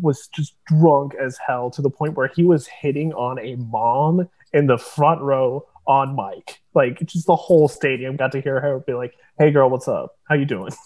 was 0.00 0.28
just 0.28 0.54
drunk 0.66 1.14
as 1.14 1.38
hell 1.44 1.70
to 1.70 1.82
the 1.82 1.90
point 1.90 2.14
where 2.14 2.28
he 2.28 2.44
was 2.44 2.66
hitting 2.66 3.12
on 3.14 3.38
a 3.38 3.56
mom 3.56 4.28
in 4.52 4.66
the 4.66 4.78
front 4.78 5.20
row 5.22 5.66
on 5.86 6.14
mic. 6.14 6.60
Like 6.74 7.00
just 7.06 7.26
the 7.26 7.36
whole 7.36 7.68
stadium 7.68 8.16
got 8.16 8.32
to 8.32 8.40
hear 8.40 8.60
her 8.60 8.80
be 8.80 8.92
like, 8.94 9.14
"Hey 9.38 9.50
girl, 9.50 9.70
what's 9.70 9.88
up? 9.88 10.16
How 10.28 10.34
you 10.34 10.44
doing?" 10.44 10.72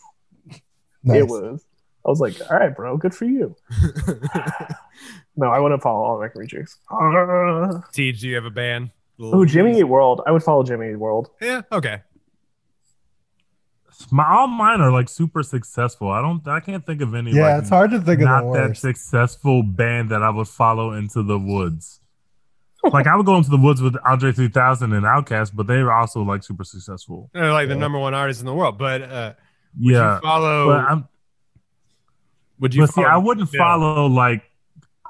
Nice. 1.02 1.18
It 1.18 1.28
was. 1.28 1.64
I 2.04 2.08
was 2.08 2.20
like, 2.20 2.34
"All 2.50 2.58
right, 2.58 2.74
bro, 2.74 2.96
good 2.96 3.14
for 3.14 3.26
you." 3.26 3.54
no, 5.36 5.48
I 5.48 5.58
wouldn't 5.58 5.82
follow 5.82 6.02
All 6.04 6.16
American 6.16 6.40
Rejects. 6.40 6.78
Uh, 6.90 7.80
T, 7.92 8.12
do 8.12 8.28
you 8.28 8.34
have 8.36 8.44
a 8.44 8.50
band? 8.50 8.90
oh, 9.20 9.44
Jimmy 9.44 9.78
Eat 9.78 9.84
World. 9.84 10.22
I 10.26 10.32
would 10.32 10.42
follow 10.42 10.62
Jimmy 10.62 10.90
Eat 10.90 10.96
World. 10.96 11.30
Yeah. 11.40 11.62
Okay. 11.70 12.00
My, 14.10 14.26
all 14.26 14.46
mine 14.46 14.80
are 14.80 14.90
like 14.90 15.10
super 15.10 15.42
successful. 15.42 16.08
I 16.10 16.22
don't. 16.22 16.46
I 16.48 16.60
can't 16.60 16.86
think 16.86 17.02
of 17.02 17.14
any. 17.14 17.32
yeah, 17.32 17.54
like, 17.54 17.62
it's 17.62 17.70
hard 17.70 17.90
to 17.90 18.00
think 18.00 18.20
of 18.20 18.26
not 18.26 18.52
that 18.54 18.76
successful 18.78 19.62
band 19.62 20.10
that 20.10 20.22
I 20.22 20.30
would 20.30 20.48
follow 20.48 20.92
into 20.92 21.22
the 21.22 21.38
woods. 21.38 22.00
like 22.92 23.06
I 23.06 23.14
would 23.14 23.26
go 23.26 23.36
into 23.36 23.50
the 23.50 23.58
woods 23.58 23.82
with 23.82 23.96
Andre 24.06 24.32
3000 24.32 24.92
and 24.92 25.04
Outkast, 25.04 25.52
but 25.54 25.66
they 25.66 25.82
were 25.82 25.92
also 25.92 26.22
like 26.22 26.42
super 26.42 26.64
successful. 26.64 27.30
They're 27.34 27.52
like 27.52 27.68
the 27.68 27.74
number 27.74 27.98
one 27.98 28.14
artist 28.14 28.40
in 28.40 28.46
the 28.46 28.54
world, 28.54 28.78
but 28.78 29.02
uh, 29.02 29.34
would 29.78 29.92
Yeah, 29.94 30.14
you 30.16 30.20
follow? 30.22 30.66
but 30.68 30.84
I'm. 30.90 31.08
would 32.58 32.74
you? 32.74 32.82
But 32.82 32.94
see, 32.94 33.04
I 33.04 33.16
wouldn't 33.16 33.52
Yeah. 33.52 33.58
follow 33.58 34.06
like. 34.06 34.42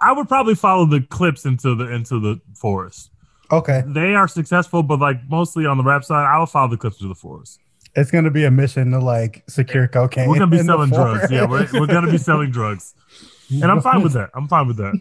I 0.01 0.13
would 0.13 0.29
probably 0.29 0.55
follow 0.55 0.87
the 0.87 1.01
Clipse 1.03 1.45
into 1.45 1.75
the 1.75 1.93
into 1.93 2.19
the 2.21 2.41
forest. 2.55 3.11
Okay, 3.53 3.83
They 3.87 4.15
are 4.15 4.29
successful, 4.29 4.83
but 4.83 5.01
like 5.01 5.29
mostly 5.29 5.67
on 5.67 5.77
the 5.77 5.83
rap 5.83 6.05
side, 6.05 6.25
I 6.25 6.39
will 6.39 6.47
follow 6.47 6.69
the 6.69 6.77
Clipse 6.77 6.99
to 6.99 7.09
the 7.09 7.15
forest. 7.17 7.59
it's 7.97 8.11
gonna 8.13 8.31
be 8.31 8.45
a 8.45 8.51
mission 8.51 8.93
to 8.93 8.99
like 9.01 9.43
secure 9.49 9.89
cocaine. 9.89 10.29
We're 10.29 10.39
gonna 10.39 10.47
be 10.53 10.63
selling 10.63 10.91
drugs. 10.91 11.31
Yeah, 11.33 11.47
we're, 11.47 11.67
we're 11.75 11.87
gonna 11.89 12.11
be 12.11 12.17
selling 12.19 12.51
drugs, 12.53 12.95
and 13.51 13.65
I'm 13.65 13.81
fine 13.81 14.03
with 14.03 14.13
that. 14.13 14.31
I'm 14.35 14.47
fine 14.47 14.69
with 14.69 14.77
that. 14.77 14.95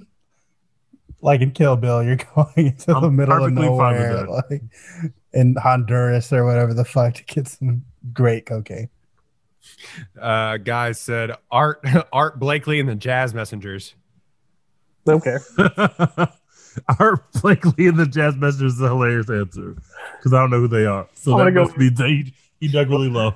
like 1.21 1.41
in 1.41 1.51
Kill 1.51 1.75
Bill, 1.77 2.01
you're 2.03 2.15
going 2.35 2.51
into 2.55 2.87
the 2.87 2.95
I'm 2.95 3.15
middle 3.15 3.33
of 3.35 3.41
perfectly 3.53 3.67
fine 3.67 3.95
with 3.95 4.09
nowhere, 4.25 4.27
like 4.49 4.63
in 5.33 5.55
Honduras 5.55 6.33
or 6.33 6.43
whatever 6.45 6.73
the 6.73 6.83
fuck, 6.85 7.13
to 7.13 7.23
get 7.25 7.47
some 7.47 7.83
great 8.13 8.47
cocaine. 8.47 8.89
Uh, 10.19 10.57
guys 10.57 10.99
said 10.99 11.31
Art 11.51 11.83
Art 12.13 12.39
Blakey 12.39 12.79
and 12.79 12.89
the 12.89 12.95
Jazz 12.95 13.33
Messengers. 13.33 13.95
Okay. 15.07 15.37
Art 16.99 17.31
Blakey 17.33 17.87
and 17.87 17.97
the 17.97 18.05
Jazz 18.05 18.35
Messengers 18.35 18.73
is 18.73 18.81
a 18.81 18.87
hilarious 18.87 19.29
answer 19.29 19.75
because 20.17 20.33
I 20.33 20.39
don't 20.39 20.51
know 20.51 20.59
who 20.59 20.67
they 20.67 20.85
are. 20.85 21.07
So 21.13 21.37
I'm 21.37 21.45
that 21.45 21.51
gonna 21.51 21.65
must 21.67 21.77
be 21.77 21.89
he, 21.89 22.33
he 22.59 22.67
dug 22.67 22.89
really 22.89 23.09
low. 23.09 23.27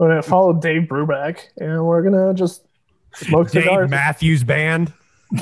I'm 0.00 0.08
gonna 0.08 0.22
follow 0.22 0.52
Dave 0.52 0.82
Brubeck, 0.82 1.40
and 1.56 1.84
we're 1.84 2.02
gonna 2.02 2.34
just 2.34 2.66
smoke 3.14 3.50
Dave 3.50 3.64
cigars. 3.64 3.90
Matthews 3.90 4.44
Band. 4.44 4.92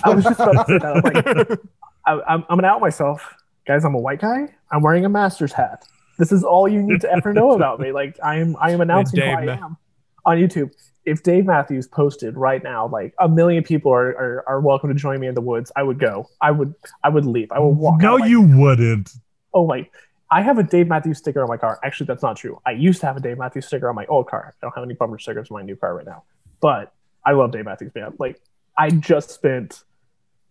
I 0.05 0.15
was 0.15 0.25
just 0.25 0.39
about 0.39 0.67
to 0.67 0.73
say 0.73 0.79
that. 0.79 0.97
I'm 0.97 1.03
like, 1.03 1.59
I, 2.07 2.35
I'm, 2.35 2.45
I'm 2.49 2.59
gonna 2.59 2.69
out 2.69 2.81
myself, 2.81 3.35
guys. 3.67 3.85
I'm 3.85 3.95
a 3.95 4.01
white 4.01 4.21
guy. 4.21 4.49
I'm 4.71 4.83
wearing 4.83 5.05
a 5.05 5.09
master's 5.09 5.53
hat. 5.53 5.85
This 6.19 6.33
is 6.33 6.45
all 6.45 6.69
you 6.69 6.83
need 6.83 7.01
to 7.01 7.11
ever 7.11 7.33
know 7.33 7.53
about 7.53 7.81
me. 7.81 7.93
Like 7.93 8.19
I 8.23 8.37
am, 8.37 8.57
I 8.61 8.73
am 8.73 8.81
announcing 8.81 9.21
Dave 9.21 9.39
who 9.39 9.49
I 9.51 9.57
am 9.57 9.77
on 10.25 10.39
YouTube. 10.39 10.73
If 11.05 11.23
Dave 11.23 11.47
Matthews 11.47 11.89
posted 11.89 12.37
right 12.37 12.63
now, 12.63 12.87
like 12.87 13.13
a 13.19 13.29
million 13.29 13.65
people 13.65 13.93
are, 13.93 14.11
are, 14.11 14.45
are 14.47 14.61
welcome 14.61 14.89
to 14.89 14.95
join 14.95 15.19
me 15.19 15.27
in 15.27 15.35
the 15.35 15.41
woods, 15.41 15.73
I 15.75 15.83
would 15.83 15.99
go. 15.99 16.29
I 16.41 16.53
would, 16.53 16.75
I 17.03 17.09
would 17.09 17.27
leave. 17.27 17.51
I 17.51 17.59
would 17.59 17.77
walk. 17.77 18.01
No, 18.01 18.15
out 18.15 18.21
my- 18.21 18.27
you 18.27 18.41
wouldn't. 18.41 19.11
Oh, 19.53 19.63
like 19.63 19.91
I 20.31 20.41
have 20.41 20.59
a 20.59 20.63
Dave 20.63 20.89
Matthews 20.89 21.19
sticker 21.19 21.43
on 21.43 21.49
my 21.49 21.59
car. 21.59 21.79
Actually, 21.85 22.07
that's 22.07 22.23
not 22.23 22.37
true. 22.37 22.61
I 22.65 22.71
used 22.71 23.01
to 23.01 23.07
have 23.07 23.17
a 23.17 23.21
Dave 23.21 23.37
Matthews 23.37 23.67
sticker 23.67 23.89
on 23.89 23.95
my 23.95 24.07
old 24.07 24.29
car. 24.29 24.55
I 24.57 24.57
don't 24.65 24.75
have 24.75 24.85
any 24.85 24.95
bumper 24.95 25.19
stickers 25.19 25.51
on 25.51 25.57
my 25.59 25.63
new 25.63 25.77
car 25.77 25.95
right 25.95 26.07
now. 26.07 26.23
But 26.61 26.93
I 27.27 27.33
love 27.33 27.53
Dave 27.53 27.65
Matthews 27.67 27.93
Band. 27.93 28.15
Like 28.19 28.41
I 28.79 28.91
just 28.91 29.31
spent 29.31 29.83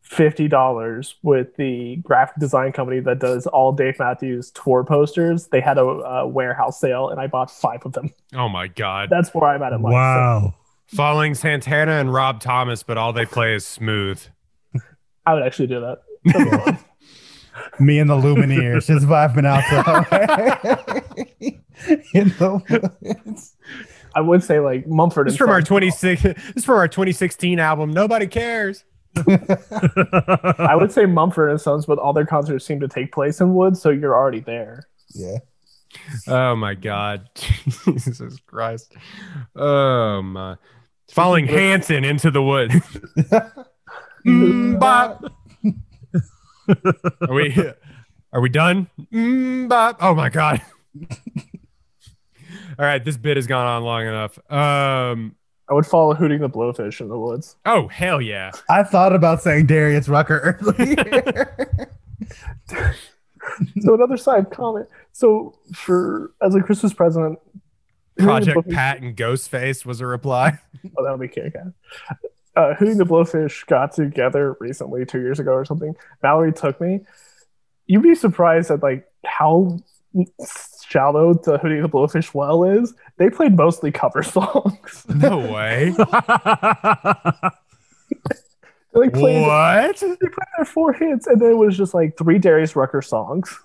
fifty 0.02 0.48
dollars 0.48 1.16
with 1.24 1.56
the 1.56 1.98
graphic 1.98 2.38
design 2.38 2.72
company 2.72 3.00
that 3.02 3.20
does 3.20 3.48
all 3.48 3.72
Dave 3.72 3.98
Matthews 4.00 4.52
tour 4.52 4.84
posters. 4.84 5.48
They 5.48 5.62
had 5.62 5.78
a, 5.78 5.82
a 5.84 6.28
warehouse 6.28 6.80
sale, 6.80 7.10
and 7.10 7.20
I 7.20 7.28
bought 7.28 7.50
five 7.52 7.86
of 7.86 7.94
them. 7.94 8.14
Oh 8.34 8.50
my 8.50 8.68
God! 8.68 9.10
That's 9.10 9.34
where 9.34 9.50
I'm 9.50 9.62
at 9.64 9.74
in 9.74 9.82
life. 9.82 9.92
So 9.92 9.96
Wow. 9.96 10.56
Following 10.88 11.36
Santana 11.36 11.94
and 11.94 12.14
Rob 12.14 12.42
Thomas, 12.42 12.84
but 12.84 12.98
all 12.98 13.14
they 13.14 13.26
play 13.26 13.56
is 13.56 13.66
smooth. 13.66 14.22
I 15.26 15.34
would 15.34 15.44
actually 15.44 15.68
do 15.68 15.80
that. 15.80 16.00
That'd 16.26 16.52
be 16.52 16.58
fun. 16.58 16.78
Me 17.80 18.00
and 18.00 18.10
the 18.10 18.16
Lumineers 18.16 18.88
just 18.88 19.06
vibing 19.06 19.46
out 19.46 19.64
there. 20.10 21.04
in 22.14 22.30
the 22.40 23.12
woods. 23.26 23.56
I 24.16 24.22
would 24.22 24.44
say 24.44 24.60
like 24.60 24.88
Mumford 24.88 25.28
This 25.28 25.34
and 25.34 25.36
is 25.36 25.38
from 25.38 25.50
our 25.50 25.60
Sons. 25.60 25.68
26. 25.68 26.22
This 26.24 26.36
is 26.58 26.66
from 26.66 26.76
our 26.76 26.88
2016 26.88 27.60
album. 27.60 27.92
Nobody 27.92 28.28
cares. 28.28 28.84
I 29.18 30.76
would 30.76 30.92
say 30.92 31.06
Mumford 31.06 31.50
and 31.50 31.60
Sons, 31.60 31.86
but 31.86 32.00
all 32.00 32.14
their 32.14 32.26
concerts 32.26 32.66
seem 32.66 32.80
to 32.80 32.88
take 32.88 33.12
place 33.12 33.42
in 33.42 33.54
woods, 33.54 33.82
so 33.82 33.90
you're 33.90 34.16
already 34.16 34.40
there. 34.40 34.88
Yeah. 35.14 35.38
Oh 36.28 36.56
my 36.56 36.74
God! 36.74 37.30
Jesus 37.36 38.40
Christ! 38.46 38.94
Oh 39.56 40.22
my! 40.22 40.56
Following 41.12 41.48
Hanson 41.50 42.06
into 42.06 42.32
the 42.32 42.42
wood. 42.42 42.72
Mm, 44.24 44.80
bop. 44.80 45.24
Are 47.28 47.34
we? 47.34 47.74
Are 48.32 48.40
we 48.40 48.50
done? 48.50 48.88
Mm, 49.12 49.68
bop. 49.68 49.98
Oh 50.00 50.14
my 50.14 50.30
God! 50.30 50.62
All 52.78 52.86
right, 52.86 53.04
this 53.04 53.18
bit 53.18 53.38
has 53.38 53.48
gone 53.48 53.66
on 53.66 53.84
long 53.84 54.06
enough. 54.06 54.52
Um. 54.52 55.36
I 55.72 55.74
would 55.74 55.86
follow 55.86 56.14
Hootie 56.14 56.38
& 56.40 56.42
the 56.42 56.50
Blowfish 56.50 57.00
in 57.00 57.08
the 57.08 57.18
woods. 57.18 57.56
Oh 57.66 57.88
hell 57.88 58.22
yeah! 58.22 58.52
I 58.70 58.84
thought 58.84 59.16
about 59.16 59.42
saying 59.42 59.68
Darius 59.68 60.10
Rucker 60.10 60.60
earlier. 60.62 61.88
So 63.82 63.96
another 63.96 64.18
side 64.18 64.52
comment. 64.52 64.88
So 65.14 65.58
for 65.74 66.32
as 66.42 66.54
a 66.54 66.62
Christmas 66.62 66.94
present, 66.94 67.40
Project 68.18 68.70
Pat 68.70 69.02
and 69.02 69.18
Ghostface 69.18 69.84
was 69.84 70.00
a 70.00 70.06
reply. 70.06 70.60
Oh, 70.98 71.04
that 71.04 71.12
would 71.12 71.22
be 71.22 71.28
kick 71.28 71.54
ass. 71.56 72.18
Uh, 72.56 72.74
Hootie 72.80 72.98
& 72.98 72.98
the 72.98 73.04
Blowfish 73.04 73.66
got 73.68 73.94
together 73.94 74.58
recently, 74.60 75.06
two 75.06 75.20
years 75.20 75.40
ago 75.40 75.52
or 75.52 75.64
something. 75.64 75.96
Valerie 76.22 76.54
took 76.54 76.82
me. 76.82 77.02
You'd 77.86 78.04
be 78.04 78.16
surprised 78.16 78.72
at 78.72 78.82
like 78.82 79.08
how 79.26 79.80
shallow 80.88 81.34
the 81.34 81.58
Hootie 81.60 81.82
& 81.82 81.84
the 81.84 81.90
Blowfish 81.90 82.34
well 82.34 82.64
is. 82.64 82.94
They 83.18 83.30
played 83.30 83.56
mostly 83.56 83.92
cover 83.92 84.24
songs. 84.38 85.06
No 85.08 85.38
way. 85.38 85.94
They 88.94 89.00
like 89.00 89.14
played, 89.14 89.42
what? 89.42 89.98
they 90.00 90.08
played 90.08 90.48
their 90.58 90.66
four 90.66 90.92
hits, 90.92 91.26
and 91.26 91.40
then 91.40 91.52
it 91.52 91.58
was 91.58 91.78
just 91.78 91.94
like 91.94 92.18
three 92.18 92.40
Darius 92.40 92.76
Rucker 92.76 93.02
songs. 93.02 93.58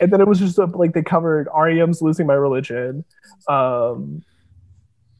And 0.00 0.12
then 0.12 0.20
it 0.20 0.28
was 0.28 0.38
just 0.38 0.58
uh, 0.58 0.68
like 0.74 0.92
they 0.92 1.02
covered 1.02 1.48
REM's 1.52 2.00
"Losing 2.02 2.26
My 2.26 2.34
Religion," 2.34 3.04
um, 3.48 4.22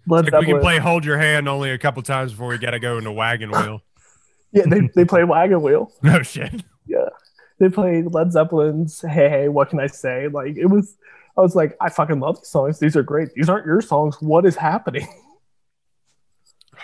Like 0.06 0.30
we 0.32 0.46
can 0.46 0.60
play 0.60 0.78
Hold 0.78 1.04
Your 1.04 1.18
Hand 1.18 1.48
only 1.48 1.70
a 1.70 1.78
couple 1.78 2.02
times 2.02 2.32
before 2.32 2.48
we 2.48 2.58
got 2.58 2.70
to 2.70 2.78
go 2.78 2.98
into 2.98 3.12
Wagon 3.12 3.50
Wheel. 3.50 3.82
Yeah, 4.50 4.62
they 4.66 4.88
they 4.94 5.04
played 5.04 5.28
Wagon 5.28 5.60
Wheel. 5.60 5.92
No 6.02 6.22
shit. 6.22 6.62
They 7.58 7.68
played 7.68 8.12
Led 8.14 8.32
Zeppelin's 8.32 9.00
"Hey 9.00 9.28
Hey, 9.28 9.48
What 9.48 9.70
Can 9.70 9.80
I 9.80 9.86
Say?" 9.86 10.28
Like 10.28 10.56
it 10.56 10.66
was, 10.66 10.96
I 11.36 11.40
was 11.40 11.54
like, 11.54 11.76
I 11.80 11.88
fucking 11.88 12.20
love 12.20 12.36
these 12.40 12.48
songs. 12.48 12.78
These 12.78 12.96
are 12.96 13.02
great. 13.02 13.32
These 13.34 13.48
aren't 13.48 13.66
your 13.66 13.80
songs. 13.80 14.16
What 14.20 14.46
is 14.46 14.56
happening? 14.56 15.06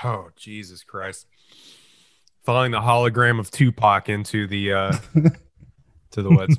Oh 0.02 0.30
Jesus 0.36 0.82
Christ! 0.82 1.26
Following 2.42 2.72
the 2.72 2.80
hologram 2.80 3.38
of 3.38 3.51
Tupac 3.51 4.09
into 4.09 4.46
the 4.48 4.72
uh 4.72 4.92
to 6.10 6.22
the 6.22 6.30
woods. 6.30 6.56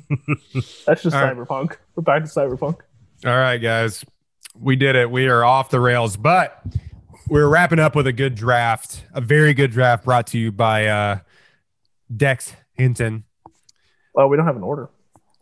That's 0.86 1.02
just 1.02 1.14
All 1.14 1.22
right. 1.22 1.36
cyberpunk. 1.36 1.76
We're 1.94 2.02
back 2.02 2.24
to 2.24 2.30
cyberpunk. 2.30 2.78
All 3.26 3.36
right, 3.36 3.58
guys, 3.58 4.04
we 4.58 4.74
did 4.74 4.96
it. 4.96 5.10
We 5.10 5.28
are 5.28 5.44
off 5.44 5.68
the 5.70 5.80
rails, 5.80 6.16
but 6.16 6.62
we're 7.28 7.46
wrapping 7.48 7.78
up 7.78 7.94
with 7.94 8.06
a 8.06 8.12
good 8.12 8.34
draft, 8.34 9.04
a 9.12 9.20
very 9.20 9.52
good 9.52 9.70
draft 9.70 10.04
brought 10.04 10.28
to 10.28 10.38
you 10.38 10.50
by 10.50 10.86
uh 10.86 11.18
Dex 12.14 12.54
Hinton. 12.72 13.24
Well, 14.16 14.28
we 14.28 14.36
don't 14.38 14.46
have 14.46 14.56
an 14.56 14.62
order. 14.62 14.88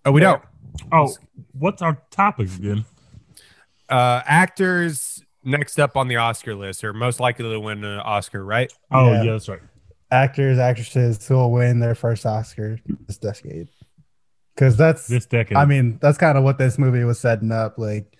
Oh, 0.05 0.10
we 0.10 0.20
don't. 0.20 0.42
Oh, 0.90 1.14
what's 1.52 1.80
our 1.80 2.02
topic 2.10 2.52
again? 2.56 2.84
Uh, 3.88 4.20
actors 4.26 5.22
next 5.44 5.78
up 5.78 5.96
on 5.96 6.09
the 6.09 6.16
Oscar 6.16 6.56
list 6.56 6.82
are 6.82 6.92
most 6.92 7.20
likely 7.20 7.48
to 7.48 7.60
win 7.60 7.84
an 7.84 8.01
Oscar, 8.01 8.44
right? 8.44 8.72
Oh, 8.90 9.12
yeah, 9.12 9.22
yeah 9.22 9.32
that's 9.32 9.48
right. 9.48 9.60
Actors, 10.10 10.59
actresses 10.59 11.24
who 11.26 11.36
will 11.36 11.52
win 11.52 11.78
their 11.78 11.94
first 11.94 12.26
Oscar 12.26 12.80
this 13.06 13.16
decade. 13.16 13.68
Because 14.55 14.76
that's 14.76 15.06
this 15.06 15.26
decade. 15.26 15.56
I 15.56 15.64
mean, 15.64 15.98
that's 16.02 16.18
kind 16.18 16.36
of 16.36 16.42
what 16.42 16.59
this 16.59 16.76
movie 16.76 17.05
was 17.05 17.20
setting 17.20 17.52
up. 17.52 17.78
Like 17.78 18.16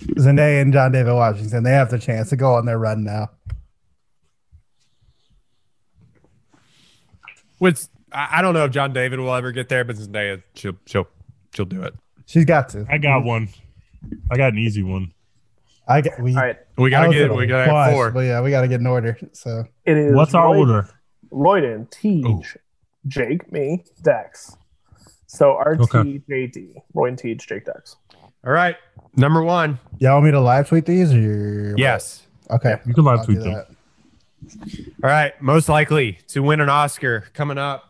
Zendaya 0.00 0.62
and 0.62 0.72
John 0.72 0.92
David 0.92 1.12
Washington, 1.12 1.62
they 1.62 1.72
have 1.72 1.90
the 1.90 1.98
chance 1.98 2.30
to 2.30 2.36
go 2.36 2.54
on 2.54 2.64
their 2.64 2.78
run 2.78 3.04
now. 3.04 3.30
Which 7.58 7.82
I, 8.12 8.38
I 8.38 8.42
don't 8.42 8.54
know 8.54 8.64
if 8.64 8.70
John 8.72 8.92
David 8.92 9.18
will 9.20 9.34
ever 9.34 9.52
get 9.52 9.68
there, 9.68 9.84
but 9.84 9.96
Zendaya, 9.96 10.42
she'll 10.54 10.76
she'll 10.86 11.06
she'll 11.54 11.64
do 11.66 11.82
it. 11.82 11.94
She's 12.26 12.44
got 12.44 12.68
to. 12.70 12.86
I 12.88 12.98
got 12.98 13.24
one. 13.24 13.48
I 14.30 14.36
got 14.36 14.52
an 14.52 14.58
easy 14.58 14.82
one. 14.82 15.12
I 15.88 16.00
get. 16.00 16.20
We, 16.20 16.34
All 16.36 16.42
right. 16.42 16.56
We 16.78 16.90
gotta 16.90 17.12
get 17.12 17.28
gonna 17.28 17.34
we 17.34 17.46
gotta 17.46 17.64
have 17.64 17.72
watch, 17.72 17.92
four. 17.92 18.10
But 18.12 18.20
yeah, 18.20 18.40
we 18.40 18.50
got 18.50 18.60
to 18.62 18.68
get 18.68 18.80
an 18.80 18.86
order. 18.86 19.18
So 19.32 19.64
It 19.84 19.96
is. 19.96 20.14
What's 20.14 20.34
our 20.34 20.46
Roy- 20.54 20.58
order? 20.60 20.88
Royden, 21.32 21.88
Tej, 21.90 22.22
Ooh. 22.26 22.42
Jake, 23.06 23.50
me, 23.52 23.84
Dex. 24.02 24.56
So 25.26 25.58
RTJD, 25.64 25.80
Okay. 25.82 26.22
JD, 26.28 26.74
Royden, 26.94 27.16
Tej, 27.16 27.34
Jake, 27.36 27.64
Dex. 27.66 27.96
All 28.44 28.52
right, 28.52 28.76
number 29.16 29.42
one. 29.42 29.78
y'all 29.98 30.14
want 30.14 30.24
me 30.26 30.30
to 30.32 30.40
live 30.40 30.68
tweet 30.68 30.86
these 30.86 31.12
or 31.14 31.74
Yes. 31.76 32.22
Okay. 32.50 32.76
You 32.86 32.94
can 32.94 33.04
live 33.04 33.20
I'll 33.20 33.24
tweet 33.24 33.40
them. 33.40 33.52
that. 33.52 33.68
All 35.04 35.10
right, 35.10 35.40
most 35.42 35.68
likely 35.68 36.18
to 36.28 36.42
win 36.42 36.60
an 36.60 36.68
Oscar 36.68 37.24
coming 37.34 37.58
up. 37.58 37.89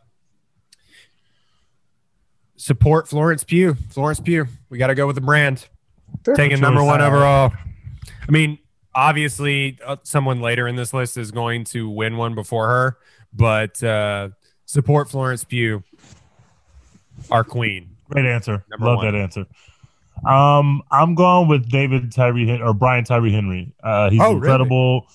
Support 2.61 3.09
Florence 3.09 3.43
Pugh. 3.43 3.75
Florence 3.89 4.21
Pugh. 4.21 4.47
We 4.69 4.77
got 4.77 4.89
to 4.89 4.95
go 4.95 5.07
with 5.07 5.15
the 5.17 5.23
brand. 5.23 5.67
Sure. 6.27 6.35
Taking 6.35 6.59
Choice. 6.59 6.61
number 6.61 6.85
one 6.85 7.01
overall. 7.01 7.53
I 8.29 8.31
mean, 8.31 8.59
obviously, 8.95 9.79
uh, 9.85 9.97
someone 10.03 10.43
later 10.43 10.69
in 10.69 10.77
this 10.77 10.93
list 10.93 11.17
is 11.17 11.31
going 11.31 11.65
to 11.65 11.89
win 11.89 12.19
one 12.19 12.35
before 12.35 12.69
her, 12.69 12.99
but 13.33 13.83
uh, 13.83 14.29
support 14.67 15.09
Florence 15.09 15.43
Pugh, 15.43 15.83
our 17.31 17.45
queen. 17.45 17.97
Great 18.11 18.27
answer. 18.27 18.63
Number 18.71 18.87
Love 18.87 18.97
one. 18.99 19.07
that 19.07 19.15
answer. 19.19 19.47
Um, 20.29 20.83
I'm 20.91 21.15
going 21.15 21.49
with 21.49 21.71
David 21.71 22.13
Tyree 22.13 22.47
Hen- 22.47 22.61
or 22.61 22.75
Brian 22.75 23.05
Tyree 23.05 23.33
Henry. 23.33 23.73
Uh, 23.83 24.11
he's 24.11 24.21
Oh, 24.21 24.25
really? 24.25 24.37
incredible. 24.37 25.07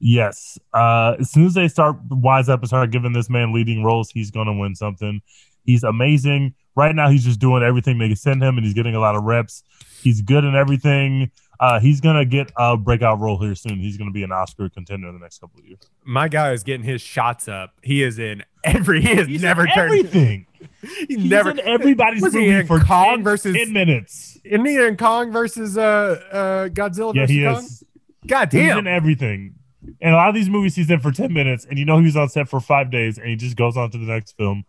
Yes. 0.00 0.58
Uh, 0.74 1.14
as 1.20 1.30
soon 1.30 1.46
as 1.46 1.54
they 1.54 1.68
start 1.68 1.96
wise 2.10 2.48
up 2.48 2.58
and 2.60 2.68
start 2.68 2.90
giving 2.90 3.12
this 3.12 3.30
man 3.30 3.52
leading 3.52 3.84
roles, 3.84 4.10
he's 4.10 4.32
gonna 4.32 4.52
win 4.52 4.74
something. 4.74 5.22
He's 5.64 5.84
amazing. 5.84 6.54
Right 6.78 6.94
now, 6.94 7.08
he's 7.10 7.24
just 7.24 7.40
doing 7.40 7.64
everything 7.64 7.98
they 7.98 8.06
can 8.06 8.16
send 8.16 8.40
him, 8.40 8.56
and 8.56 8.64
he's 8.64 8.72
getting 8.74 8.94
a 8.94 9.00
lot 9.00 9.16
of 9.16 9.24
reps. 9.24 9.64
He's 10.00 10.22
good 10.22 10.44
in 10.44 10.54
everything. 10.54 11.32
Uh, 11.58 11.80
he's 11.80 12.00
gonna 12.00 12.24
get 12.24 12.52
a 12.56 12.76
breakout 12.76 13.18
role 13.18 13.36
here 13.36 13.56
soon. 13.56 13.80
He's 13.80 13.96
gonna 13.98 14.12
be 14.12 14.22
an 14.22 14.30
Oscar 14.30 14.68
contender 14.68 15.08
in 15.08 15.14
the 15.14 15.20
next 15.20 15.40
couple 15.40 15.58
of 15.58 15.66
years. 15.66 15.80
My 16.04 16.28
guy 16.28 16.52
is 16.52 16.62
getting 16.62 16.86
his 16.86 17.00
shots 17.02 17.48
up. 17.48 17.72
He 17.82 18.04
is 18.04 18.20
in 18.20 18.44
every. 18.62 19.02
He 19.02 19.08
has 19.16 19.26
He's 19.26 19.42
never 19.42 19.66
in 19.66 19.72
turned. 19.72 19.92
everything. 19.92 20.46
He 20.80 21.06
He's 21.16 21.24
never. 21.30 21.50
in 21.50 21.58
everybody's 21.60 22.22
Was 22.22 22.32
movie 22.34 22.48
in 22.50 22.66
for 22.66 22.78
Kong 22.80 23.16
10, 23.16 23.24
versus- 23.24 23.56
10 23.56 23.72
minutes. 23.72 24.38
Isn't 24.44 24.64
he 24.64 24.76
in 24.76 24.96
Kong 24.96 25.32
versus 25.32 25.76
uh, 25.76 26.20
uh, 26.30 26.68
Godzilla 26.68 27.12
Yeah, 27.14 27.22
versus 27.22 27.36
he 27.36 27.44
Kong? 27.44 27.56
is. 27.64 27.84
God 28.26 28.52
He's 28.52 28.62
damn. 28.62 28.78
in 28.78 28.86
everything. 28.86 29.54
And 30.00 30.14
a 30.14 30.16
lot 30.16 30.28
of 30.28 30.34
these 30.36 30.48
movies 30.48 30.76
he's 30.76 30.90
in 30.90 31.00
for 31.00 31.10
10 31.10 31.32
minutes, 31.32 31.64
and 31.64 31.78
you 31.78 31.84
know 31.84 31.98
he 31.98 32.04
was 32.04 32.16
on 32.16 32.28
set 32.28 32.48
for 32.48 32.60
five 32.60 32.90
days, 32.92 33.18
and 33.18 33.28
he 33.28 33.34
just 33.36 33.56
goes 33.56 33.76
on 33.76 33.90
to 33.90 33.98
the 33.98 34.04
next 34.06 34.36
film. 34.36 34.64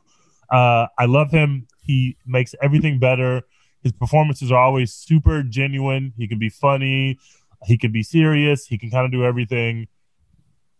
Uh, 0.51 0.87
I 0.97 1.05
love 1.05 1.29
him. 1.31 1.67
He 1.89 2.17
makes 2.23 2.53
everything 2.61 2.99
better. 2.99 3.41
His 3.81 3.93
performances 3.93 4.51
are 4.51 4.59
always 4.59 4.93
super 4.93 5.41
genuine. 5.41 6.13
He 6.15 6.27
can 6.27 6.37
be 6.37 6.49
funny. 6.49 7.17
He 7.65 7.79
can 7.79 7.91
be 7.91 8.03
serious. 8.03 8.67
He 8.67 8.77
can 8.77 8.91
kind 8.91 9.05
of 9.05 9.11
do 9.11 9.23
everything. 9.23 9.87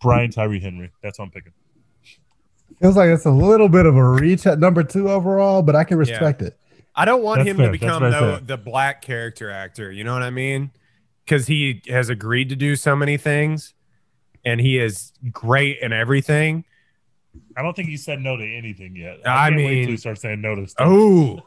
Brian 0.03 0.29
Tyree 0.29 0.59
Henry. 0.59 0.91
That's 1.01 1.17
what 1.17 1.25
I'm 1.25 1.31
picking. 1.31 1.53
Feels 2.79 2.95
like 2.95 3.09
it's 3.09 3.25
a 3.25 3.31
little 3.31 3.69
bit 3.69 3.87
of 3.87 3.95
a 3.95 4.07
reach 4.07 4.45
at 4.45 4.59
number 4.59 4.83
two 4.83 5.09
overall, 5.09 5.63
but 5.63 5.75
I 5.75 5.83
can 5.83 5.97
respect 5.97 6.43
it. 6.43 6.59
I 6.95 7.05
don't 7.05 7.23
want 7.23 7.39
That's 7.39 7.49
him 7.49 7.57
fair. 7.57 7.65
to 7.65 7.71
become 7.71 8.01
very 8.01 8.11
though 8.11 8.37
the 8.37 8.57
black 8.57 9.01
character 9.01 9.49
actor. 9.49 9.91
You 9.91 10.03
know 10.03 10.13
what 10.13 10.21
I 10.21 10.29
mean? 10.29 10.69
Because 11.25 11.47
he 11.47 11.81
has 11.87 12.09
agreed 12.09 12.49
to 12.49 12.55
do 12.55 12.75
so 12.75 12.95
many 12.95 13.17
things, 13.17 13.73
and 14.45 14.61
he 14.61 14.77
is 14.77 15.11
great 15.31 15.79
in 15.81 15.91
everything. 15.91 16.65
I 17.57 17.61
don't 17.61 17.75
think 17.75 17.89
he 17.89 17.97
said 17.97 18.21
no 18.21 18.37
to 18.37 18.43
anything 18.43 18.95
yet. 18.95 19.19
I 19.25 19.49
can't 19.49 19.55
wait 19.57 19.65
mean- 19.69 19.83
till 19.83 19.91
he 19.91 19.97
starts 19.97 20.21
saying 20.21 20.41
no 20.41 20.55
to 20.55 20.67
stuff. 20.67 20.87
Oh, 20.89 21.41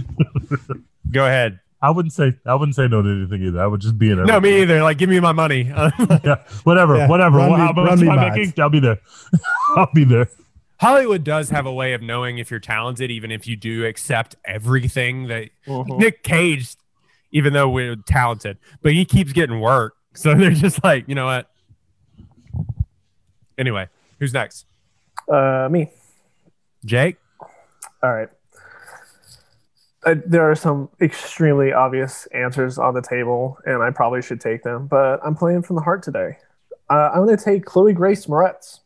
go 1.10 1.24
ahead. 1.26 1.60
I 1.80 1.90
wouldn't 1.90 2.12
say 2.12 2.32
I 2.46 2.54
wouldn't 2.54 2.76
say 2.76 2.86
no 2.86 3.02
to 3.02 3.08
anything 3.08 3.42
either. 3.42 3.60
I 3.60 3.66
would 3.66 3.80
just 3.80 3.98
be 3.98 4.10
in 4.10 4.18
it. 4.20 4.26
No, 4.26 4.40
me 4.40 4.62
either. 4.62 4.82
Like, 4.82 4.98
give 4.98 5.10
me 5.10 5.18
my 5.20 5.32
money. 5.32 5.62
Yeah, 6.24 6.36
whatever, 6.62 6.96
Yeah, 6.96 7.08
whatever. 7.08 7.38
run 7.38 7.50
Well, 7.50 7.58
me- 7.58 7.66
how 7.66 7.72
much 7.72 7.88
run 7.88 8.00
me 8.00 8.08
am 8.08 8.18
I 8.18 8.30
making? 8.30 8.54
I'll 8.62 8.70
be 8.70 8.78
there. 8.80 8.98
I'll 9.76 9.90
be 9.92 10.04
there. 10.04 10.28
Hollywood 10.80 11.24
does 11.24 11.50
have 11.50 11.66
a 11.66 11.72
way 11.72 11.92
of 11.92 12.02
knowing 12.02 12.38
if 12.38 12.50
you're 12.50 12.60
talented, 12.60 13.10
even 13.10 13.30
if 13.32 13.46
you 13.48 13.56
do 13.56 13.84
accept 13.84 14.36
everything 14.44 15.26
that 15.28 15.50
Mhm. 15.66 15.98
Nick 15.98 16.22
Cage, 16.22 16.74
even 17.32 17.52
though 17.52 17.68
we're 17.68 17.96
talented, 17.96 18.58
but 18.82 18.92
he 18.92 19.04
keeps 19.04 19.32
getting 19.32 19.58
work. 19.60 19.94
So 20.14 20.34
they're 20.34 20.50
just 20.50 20.82
like, 20.84 21.08
you 21.08 21.14
know 21.16 21.26
what? 21.26 21.48
Anyway, 23.58 23.88
who's 24.18 24.32
next? 24.32 24.66
Uh, 25.28 25.68
me. 25.70 25.90
Jake? 26.84 27.16
All 28.02 28.12
right. 28.12 28.28
Uh, 30.04 30.16
there 30.26 30.50
are 30.50 30.54
some 30.56 30.88
extremely 31.00 31.72
obvious 31.72 32.26
answers 32.34 32.76
on 32.76 32.94
the 32.94 33.02
table, 33.02 33.58
and 33.64 33.82
I 33.82 33.90
probably 33.90 34.20
should 34.20 34.40
take 34.40 34.64
them, 34.64 34.88
but 34.88 35.20
I'm 35.24 35.36
playing 35.36 35.62
from 35.62 35.76
the 35.76 35.82
heart 35.82 36.02
today. 36.02 36.38
Uh, 36.90 37.10
I'm 37.14 37.24
going 37.24 37.36
to 37.36 37.44
take 37.44 37.64
Chloe 37.64 37.92
Grace 37.92 38.26
Moretz. 38.26 38.80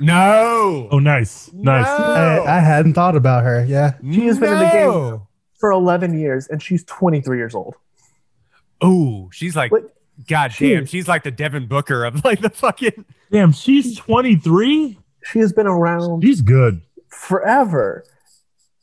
No. 0.00 0.88
Oh, 0.90 0.98
nice, 0.98 1.52
nice. 1.52 1.86
I, 1.86 2.56
I 2.56 2.58
hadn't 2.60 2.94
thought 2.94 3.16
about 3.16 3.44
her. 3.44 3.64
Yeah. 3.66 3.92
She 4.10 4.26
has 4.26 4.38
been 4.38 4.52
in 4.52 4.58
the 4.58 4.70
game 4.70 5.20
for 5.58 5.70
11 5.70 6.18
years, 6.18 6.48
and 6.48 6.62
she's 6.62 6.82
23 6.84 7.36
years 7.36 7.54
old. 7.54 7.74
Oh, 8.80 9.28
she's 9.30 9.54
like, 9.54 9.70
Like, 9.70 9.84
God 10.26 10.52
she 10.52 10.70
damn, 10.70 10.86
she's 10.86 11.06
like 11.06 11.22
the 11.22 11.30
Devin 11.30 11.66
Booker 11.66 12.04
of 12.04 12.24
like 12.24 12.40
the 12.40 12.50
fucking. 12.50 13.04
Damn, 13.30 13.52
she's 13.52 13.96
23. 13.96 14.98
She 15.24 15.38
has 15.40 15.52
been 15.52 15.66
around 15.66 16.22
She's 16.22 16.40
good. 16.40 16.82
forever. 17.08 18.04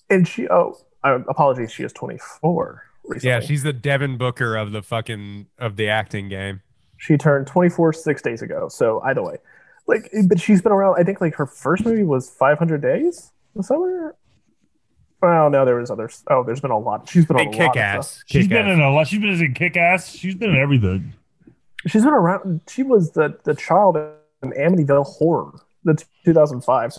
And 0.09 0.27
she, 0.27 0.47
oh, 0.49 0.77
uh, 1.03 1.19
apologies, 1.27 1.71
she 1.71 1.83
is 1.83 1.93
24 1.93 2.83
recently. 3.05 3.29
Yeah, 3.29 3.39
she's 3.39 3.63
the 3.63 3.73
Devin 3.73 4.17
Booker 4.17 4.55
of 4.55 4.71
the 4.71 4.81
fucking 4.81 5.47
of 5.59 5.75
the 5.75 5.89
acting 5.89 6.29
game. 6.29 6.61
She 6.97 7.17
turned 7.17 7.47
24 7.47 7.93
six 7.93 8.21
days 8.21 8.41
ago. 8.41 8.67
So 8.69 9.01
either 9.05 9.21
way, 9.23 9.37
like, 9.87 10.11
but 10.27 10.39
she's 10.39 10.61
been 10.61 10.71
around. 10.71 10.95
I 10.99 11.03
think 11.03 11.21
like 11.21 11.35
her 11.35 11.45
first 11.45 11.85
movie 11.85 12.03
was 12.03 12.29
500 12.29 12.81
Days 12.81 13.31
in 13.55 13.59
the 13.59 13.63
summer. 13.63 14.15
Well, 15.21 15.49
no, 15.49 15.65
there 15.65 15.75
was 15.75 15.91
others. 15.91 16.23
Oh, 16.29 16.43
there's 16.43 16.61
been 16.61 16.71
a 16.71 16.79
lot. 16.79 17.07
She's 17.09 17.25
been 17.25 17.37
a 17.37 17.43
lot 17.43 17.53
kick 17.53 17.69
of 17.71 17.77
ass. 17.77 18.11
stuff. 18.11 18.23
She's 18.27 18.47
been 18.47 18.67
in 18.67 18.79
a 18.79 18.89
lot. 18.91 19.07
She's 19.07 19.19
been 19.19 19.29
in 19.29 19.53
Kick 19.53 19.75
Ass. 19.75 20.13
She's 20.15 20.35
been 20.35 20.51
in 20.51 20.55
everything. 20.57 21.13
She's 21.87 22.03
been 22.03 22.13
around. 22.13 22.61
She 22.69 22.83
was 22.83 23.11
the 23.11 23.37
the 23.43 23.53
child 23.53 23.97
in 24.43 24.51
Amityville 24.51 25.05
Horror, 25.05 25.53
the 25.93 26.05
2005. 26.25 26.97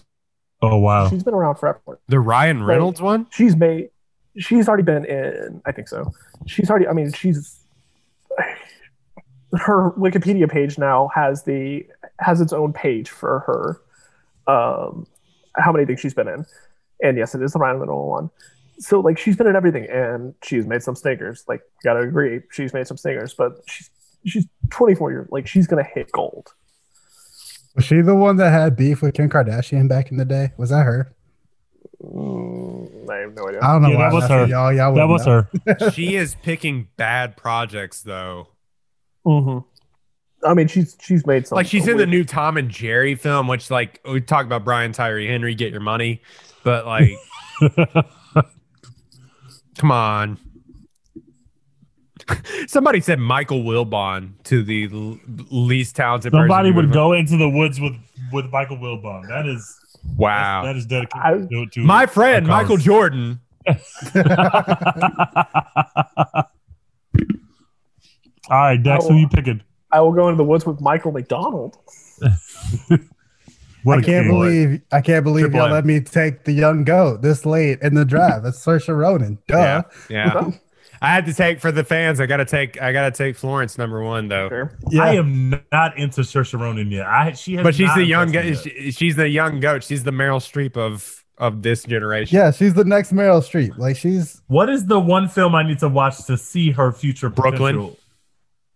Oh 0.62 0.78
wow. 0.78 1.08
She's 1.08 1.22
been 1.22 1.34
around 1.34 1.56
forever. 1.56 2.00
the 2.08 2.20
Ryan 2.20 2.62
Reynolds 2.62 3.00
one. 3.00 3.26
She's 3.30 3.56
made. 3.56 3.90
She's 4.38 4.68
already 4.68 4.82
been 4.82 5.04
in. 5.04 5.62
I 5.64 5.72
think 5.72 5.88
so. 5.88 6.12
She's 6.46 6.70
already. 6.70 6.86
I 6.86 6.92
mean, 6.92 7.12
she's. 7.12 7.60
Her 9.58 9.90
Wikipedia 9.92 10.48
page 10.48 10.78
now 10.78 11.10
has 11.12 11.42
the 11.42 11.84
has 12.20 12.40
its 12.40 12.52
own 12.52 12.72
page 12.72 13.10
for 13.10 13.40
her. 13.40 13.80
Um, 14.46 15.06
how 15.56 15.72
many 15.72 15.84
things 15.86 15.98
she's 16.00 16.14
been 16.14 16.28
in, 16.28 16.46
and 17.02 17.18
yes, 17.18 17.34
it 17.34 17.42
is 17.42 17.52
the 17.52 17.58
Ryan 17.58 17.78
Reynolds 17.78 18.08
one. 18.08 18.30
So 18.78 19.00
like 19.00 19.18
she's 19.18 19.36
been 19.36 19.48
in 19.48 19.56
everything, 19.56 19.86
and 19.90 20.34
she's 20.42 20.66
made 20.66 20.82
some 20.82 20.94
stinkers. 20.94 21.44
Like 21.48 21.62
gotta 21.82 22.00
agree, 22.00 22.42
she's 22.52 22.72
made 22.72 22.86
some 22.86 22.96
stinkers, 22.96 23.34
but 23.34 23.60
she's 23.66 23.90
she's 24.24 24.46
24 24.70 25.10
years. 25.10 25.28
Like 25.30 25.46
she's 25.48 25.66
gonna 25.66 25.82
hit 25.84 26.12
gold. 26.12 26.54
Was 27.76 27.84
she 27.84 28.00
the 28.00 28.14
one 28.14 28.36
that 28.36 28.50
had 28.50 28.76
beef 28.76 29.00
with 29.02 29.14
Kim 29.14 29.28
Kardashian 29.28 29.88
back 29.88 30.10
in 30.10 30.16
the 30.16 30.24
day? 30.24 30.50
Was 30.56 30.70
that 30.70 30.84
her? 30.84 31.14
Mm, 32.02 33.08
I 33.10 33.16
have 33.18 33.34
no 33.34 33.48
idea. 33.48 33.60
I 33.62 33.72
don't 33.72 33.82
know. 33.82 33.90
Yeah, 33.90 33.96
why 33.96 34.04
that 34.10 34.14
was 34.14 34.28
her. 34.28 34.46
Y'all, 34.46 34.72
y'all 34.72 34.94
That 34.94 35.08
was 35.08 35.26
know. 35.26 35.46
her. 35.66 35.90
she 35.92 36.16
is 36.16 36.34
picking 36.42 36.88
bad 36.96 37.36
projects 37.36 38.02
though. 38.02 38.48
Mm-hmm. 39.26 39.58
I 40.46 40.54
mean, 40.54 40.68
she's 40.68 40.96
she's 41.00 41.26
made 41.26 41.46
some 41.46 41.56
Like 41.56 41.66
she's 41.66 41.86
in 41.86 41.98
the 41.98 42.06
new 42.06 42.24
Tom 42.24 42.56
and 42.56 42.70
Jerry 42.70 43.14
film, 43.14 43.46
which 43.46 43.70
like 43.70 44.00
we 44.10 44.20
talk 44.22 44.46
about 44.46 44.64
Brian 44.64 44.92
Tyree 44.92 45.26
Henry, 45.26 45.54
get 45.54 45.70
your 45.70 45.82
money, 45.82 46.22
but 46.64 46.86
like, 46.86 47.10
come 49.76 49.92
on. 49.92 50.38
Somebody 52.66 53.00
said 53.00 53.18
Michael 53.18 53.62
Wilbon 53.62 54.32
to 54.44 54.62
the 54.62 54.88
l- 54.92 55.18
least 55.50 55.96
talented. 55.96 56.32
person 56.32 56.42
Somebody 56.48 56.70
who 56.70 56.76
would 56.76 56.92
go 56.92 57.12
into 57.12 57.36
the 57.36 57.48
woods 57.48 57.80
with 57.80 57.94
with 58.32 58.46
Michael 58.50 58.76
Wilbon. 58.78 59.26
That 59.28 59.46
is 59.46 59.76
Wow, 60.16 60.62
that 60.64 60.76
is 60.76 60.86
dedicated 60.86 61.20
I- 61.22 61.46
to, 61.50 61.66
to 61.66 61.80
my 61.80 62.06
friend 62.06 62.46
Michael. 62.46 62.76
Jordan. 62.76 63.40
All 68.48 68.56
right, 68.58 68.82
Dex, 68.82 69.06
who 69.06 69.14
Oh. 69.14 69.18
you 69.18 69.28
picking? 69.28 69.62
I 69.92 70.00
will 70.00 70.12
go 70.12 70.28
into 70.28 70.36
the 70.38 70.44
woods 70.44 70.64
with 70.66 70.80
Michael 70.80 71.12
McDonald. 71.12 71.76
What 73.82 73.96
I 73.96 74.02
a 74.02 74.04
can't 74.04 74.26
kid. 74.26 74.30
believe 74.30 74.80
I 74.92 75.00
can't 75.00 75.24
believe 75.24 75.44
Triple 75.44 75.60
y'all 75.60 75.66
M. 75.68 75.72
let 75.72 75.86
me 75.86 76.00
take 76.00 76.44
the 76.44 76.52
young 76.52 76.84
goat 76.84 77.22
this 77.22 77.46
late 77.46 77.78
in 77.80 77.94
the 77.94 78.04
draft. 78.04 78.42
That's 78.44 78.62
Saoirse 78.62 78.94
Ronan. 78.94 79.38
Duh. 79.48 79.82
Yeah, 80.10 80.24
yeah. 80.34 80.50
I 81.02 81.08
had 81.08 81.24
to 81.26 81.32
take 81.34 81.60
for 81.60 81.72
the 81.72 81.82
fans. 81.84 82.20
I 82.20 82.26
gotta 82.26 82.44
take. 82.44 82.80
I 82.80 82.92
gotta 82.92 83.10
take 83.10 83.36
Florence 83.36 83.78
number 83.78 84.02
one 84.02 84.28
though. 84.28 84.48
Sure. 84.48 84.78
Yeah. 84.90 85.02
I 85.04 85.14
am 85.14 85.50
not 85.72 85.96
into 85.98 86.20
Saoirse 86.20 86.58
Ronan 86.60 86.90
yet. 86.90 87.06
I 87.06 87.32
she 87.32 87.54
has 87.54 87.62
But 87.64 87.74
she's 87.74 87.94
the 87.94 88.04
young. 88.04 88.34
impressed 88.34 88.64
Go- 88.64 88.70
she- 88.70 88.90
she's 88.90 89.16
the 89.16 89.28
young 89.28 89.60
goat. 89.60 89.82
She's 89.82 90.04
the 90.04 90.10
Meryl 90.10 90.40
Streep 90.40 90.76
of 90.76 91.24
of 91.38 91.62
this 91.62 91.84
generation. 91.84 92.36
Yeah, 92.36 92.50
she's 92.50 92.74
the 92.74 92.84
next 92.84 93.14
Meryl 93.14 93.40
Streep. 93.40 93.78
Like 93.78 93.96
she's 93.96 94.42
What 94.48 94.68
is 94.68 94.86
the 94.86 95.00
one 95.00 95.26
film 95.28 95.54
I 95.54 95.62
need 95.62 95.78
to 95.78 95.88
watch 95.88 96.24
to 96.26 96.36
see 96.36 96.70
her 96.72 96.92
future 96.92 97.30
Brooklyn. 97.30 97.76
potential? 97.76 97.96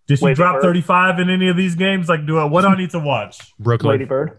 Did 0.06 0.18
she 0.18 0.24
Lady 0.24 0.34
drop 0.36 0.56
Bird. 0.56 0.62
35 0.62 1.18
in 1.20 1.30
any 1.30 1.48
of 1.48 1.56
these 1.56 1.74
games? 1.74 2.08
Like, 2.10 2.26
do 2.26 2.38
I, 2.38 2.44
what 2.44 2.62
do 2.62 2.68
I 2.68 2.76
need 2.76 2.90
to 2.90 2.98
watch? 2.98 3.38
Brooklyn 3.58 3.92
Lady 3.92 4.04
Bird. 4.04 4.38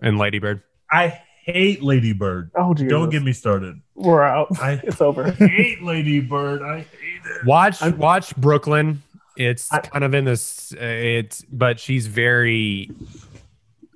and 0.00 0.18
Lady 0.18 0.38
Bird. 0.38 0.62
I 0.90 1.20
hate 1.46 1.82
Lady 1.82 2.12
Bird. 2.12 2.50
Oh, 2.56 2.74
Jesus. 2.74 2.90
Don't 2.90 3.08
get 3.10 3.22
me 3.22 3.32
started. 3.32 3.80
We're 3.94 4.22
out. 4.22 4.48
I- 4.60 4.72
it's 4.84 5.00
over. 5.00 5.30
hate 5.32 5.82
Lady 5.82 6.20
Bird. 6.20 6.60
I 6.62 6.78
hate 6.78 6.86
it. 7.24 7.46
Watch 7.46 7.80
watch 7.82 8.36
Brooklyn. 8.36 9.02
It's 9.36 9.72
I- 9.72 9.80
kind 9.80 10.04
of 10.04 10.12
in 10.14 10.24
this. 10.24 10.72
Uh, 10.72 10.78
it's 10.80 11.42
but 11.50 11.78
she's 11.80 12.06
very 12.06 12.90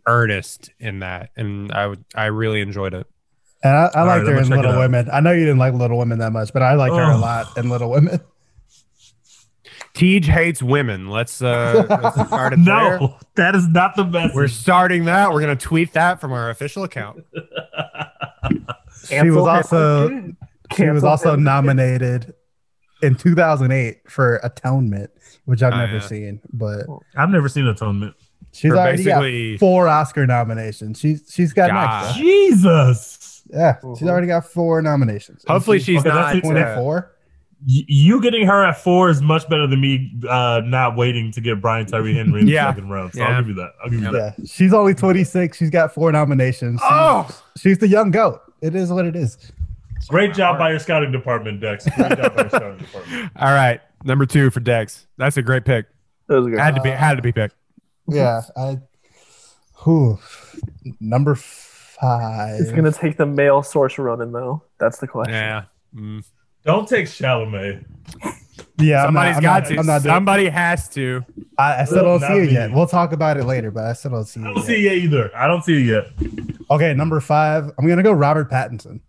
earnest 0.06 0.70
in 0.78 1.00
that, 1.00 1.30
and 1.36 1.72
I 1.72 1.88
would 1.88 2.04
I 2.14 2.26
really 2.26 2.60
enjoyed 2.60 2.94
it. 2.94 3.06
and 3.62 3.76
I, 3.76 3.90
I 3.94 4.02
liked 4.02 4.24
right, 4.26 4.32
her 4.32 4.38
in 4.38 4.48
gonna 4.48 4.48
check 4.48 4.64
it 4.64 4.68
Little. 4.68 4.80
Women. 4.80 5.08
I 5.12 5.20
know 5.20 5.32
you 5.32 5.40
didn't 5.40 5.58
like 5.58 5.74
Little 5.74 5.98
Women 5.98 6.18
that 6.20 6.30
much, 6.30 6.52
but 6.52 6.62
I 6.62 6.74
liked 6.74 6.94
her 6.94 7.10
a 7.10 7.18
lot 7.18 7.56
in 7.58 7.68
Little 7.68 7.90
Women. 7.90 8.20
Tej 10.00 10.20
hates 10.22 10.62
women. 10.62 11.08
Let's 11.10 11.42
uh 11.42 11.84
let's 11.88 12.16
start 12.28 12.52
it 12.54 12.64
there. 12.64 12.98
No, 13.00 13.16
that 13.34 13.54
is 13.54 13.68
not 13.68 13.96
the 13.96 14.04
best. 14.04 14.34
We're 14.34 14.48
starting 14.48 15.04
that. 15.04 15.32
We're 15.32 15.40
gonna 15.40 15.56
tweet 15.56 15.92
that 15.92 16.20
from 16.20 16.32
our 16.32 16.50
official 16.50 16.82
account. 16.84 17.24
She 19.06 19.30
was 19.30 19.46
also 19.46 20.08
him. 20.08 20.36
she 20.76 20.88
was 20.88 21.04
also 21.04 21.34
him. 21.34 21.42
nominated 21.42 22.34
in 23.02 23.14
2008 23.14 24.10
for 24.10 24.36
Atonement, 24.42 25.10
which 25.46 25.62
I've 25.62 25.72
Oh, 25.72 25.76
never 25.78 25.94
yeah. 25.94 26.00
seen, 26.00 26.40
but 26.52 26.86
I've 27.16 27.30
never 27.30 27.48
seen 27.48 27.66
Atonement. 27.66 28.14
she's 28.52 28.70
For 28.70 28.76
already 28.76 29.02
basically- 29.04 29.52
got 29.54 29.60
four 29.60 29.88
Oscar 29.88 30.26
nominations. 30.26 30.98
She's 31.00 31.24
she's 31.32 31.52
got 31.54 31.72
next. 31.72 32.18
Jesus. 32.18 33.42
Yeah, 33.52 33.76
she's 33.98 34.06
already 34.08 34.26
got 34.26 34.44
four 34.44 34.82
nominations. 34.82 35.44
Hopefully, 35.48 35.78
she's 35.78 35.86
she's 35.86 36.00
Okay, 36.00 36.08
not. 36.10 36.34
that's 36.34 36.46
it. 36.46 36.56
uh, 36.56 36.74
24. 36.74 36.94
Y- 37.00 37.19
You 37.66 38.22
getting 38.22 38.46
her 38.46 38.64
at 38.64 38.78
four 38.78 39.10
is 39.10 39.20
much 39.20 39.48
better 39.48 39.66
than 39.66 39.80
me 39.82 40.12
uh, 40.28 40.62
not 40.64 40.96
waiting 40.96 41.30
to 41.32 41.40
get 41.42 41.60
Brian 41.60 41.84
Tyree 41.84 42.14
Henry 42.14 42.40
in 42.40 42.46
the 42.46 42.52
Yeah. 42.52 42.70
second 42.72 42.88
round. 42.88 43.12
So 43.12 43.20
Yeah. 43.20 43.28
I'll 43.28 43.40
give 43.42 43.48
you 43.48 43.54
that. 43.56 43.72
I'll 43.84 43.90
give 43.90 44.00
you 44.02 44.10
that. 44.12 44.34
She's 44.46 44.72
only 44.72 44.94
26. 44.94 45.58
She's 45.58 45.68
got 45.70 45.92
four 45.92 46.10
nominations. 46.10 46.80
She's, 46.80 46.88
oh, 46.90 47.42
she's 47.58 47.78
the 47.78 47.88
young 47.88 48.10
goat. 48.10 48.40
It 48.62 48.74
is 48.74 48.90
what 48.90 49.04
it 49.04 49.14
is. 49.14 49.36
Great 50.08 50.32
job 50.34 50.58
by 50.58 50.70
your 50.70 50.78
scouting 50.78 51.12
department, 51.12 51.60
Dex. 51.60 51.86
Great 51.96 52.16
job 52.16 52.34
by 52.34 52.42
your 52.42 52.48
scouting 52.50 52.78
department. 52.78 53.30
all 53.36 53.52
right. 53.52 53.80
Number 54.04 54.24
two 54.24 54.50
for 54.50 54.60
Dex. 54.60 55.06
That's 55.18 55.36
a 55.36 55.42
great 55.42 55.66
pick. 55.66 55.86
That 56.28 56.36
was 56.36 56.46
a 56.46 56.50
good. 56.50 56.58
Had 56.58 56.74
to 56.76 56.80
be 56.80 56.88
had 56.90 57.16
to 57.16 57.22
be 57.22 57.32
picked. 57.32 57.54
Yeah, 58.08 58.40
I. 58.56 58.78
Who? 59.74 60.18
Number 61.00 61.34
five. 61.34 62.60
It's 62.60 62.72
gonna 62.72 62.92
take 62.92 63.18
the 63.18 63.26
male 63.26 63.60
Saoirse 63.62 63.98
Ronan 63.98 64.32
though. 64.32 64.62
That's 64.78 64.98
the 64.98 65.06
question. 65.06 65.34
Yeah. 65.34 65.64
Mm. 65.94 66.24
Don't 66.64 66.88
take 66.88 67.06
Chalamet. 67.06 67.84
Yeah, 68.78 69.02
I'm 69.02 69.08
Somebody's 69.08 69.34
not, 69.34 69.36
I'm 69.36 69.42
got 69.42 69.62
not, 69.62 69.68
to. 69.68 69.78
I'm 69.78 69.86
not 69.86 70.02
doing. 70.02 70.14
Somebody 70.14 70.48
has 70.48 70.88
to. 70.90 71.24
I, 71.58 71.82
I 71.82 71.84
still 71.84 72.02
don't 72.02 72.20
Not 72.20 72.28
see 72.28 72.36
it 72.38 72.46
me. 72.46 72.52
yet. 72.52 72.72
We'll 72.72 72.86
talk 72.86 73.12
about 73.12 73.36
it 73.36 73.44
later, 73.44 73.70
but 73.70 73.84
I 73.84 73.92
still 73.92 74.12
don't 74.12 74.24
see 74.24 74.40
I 74.40 74.44
it. 74.44 74.46
don't 74.46 74.56
Yet. 74.56 74.66
see 74.66 74.86
it 74.88 74.92
either. 75.04 75.36
I 75.36 75.46
don't 75.46 75.62
see 75.64 75.82
it 75.82 75.86
yet. 75.86 76.06
Okay, 76.70 76.94
number 76.94 77.20
five. 77.20 77.70
I'm 77.78 77.86
gonna 77.86 78.02
go 78.02 78.12
Robert 78.12 78.50
Pattinson. 78.50 79.00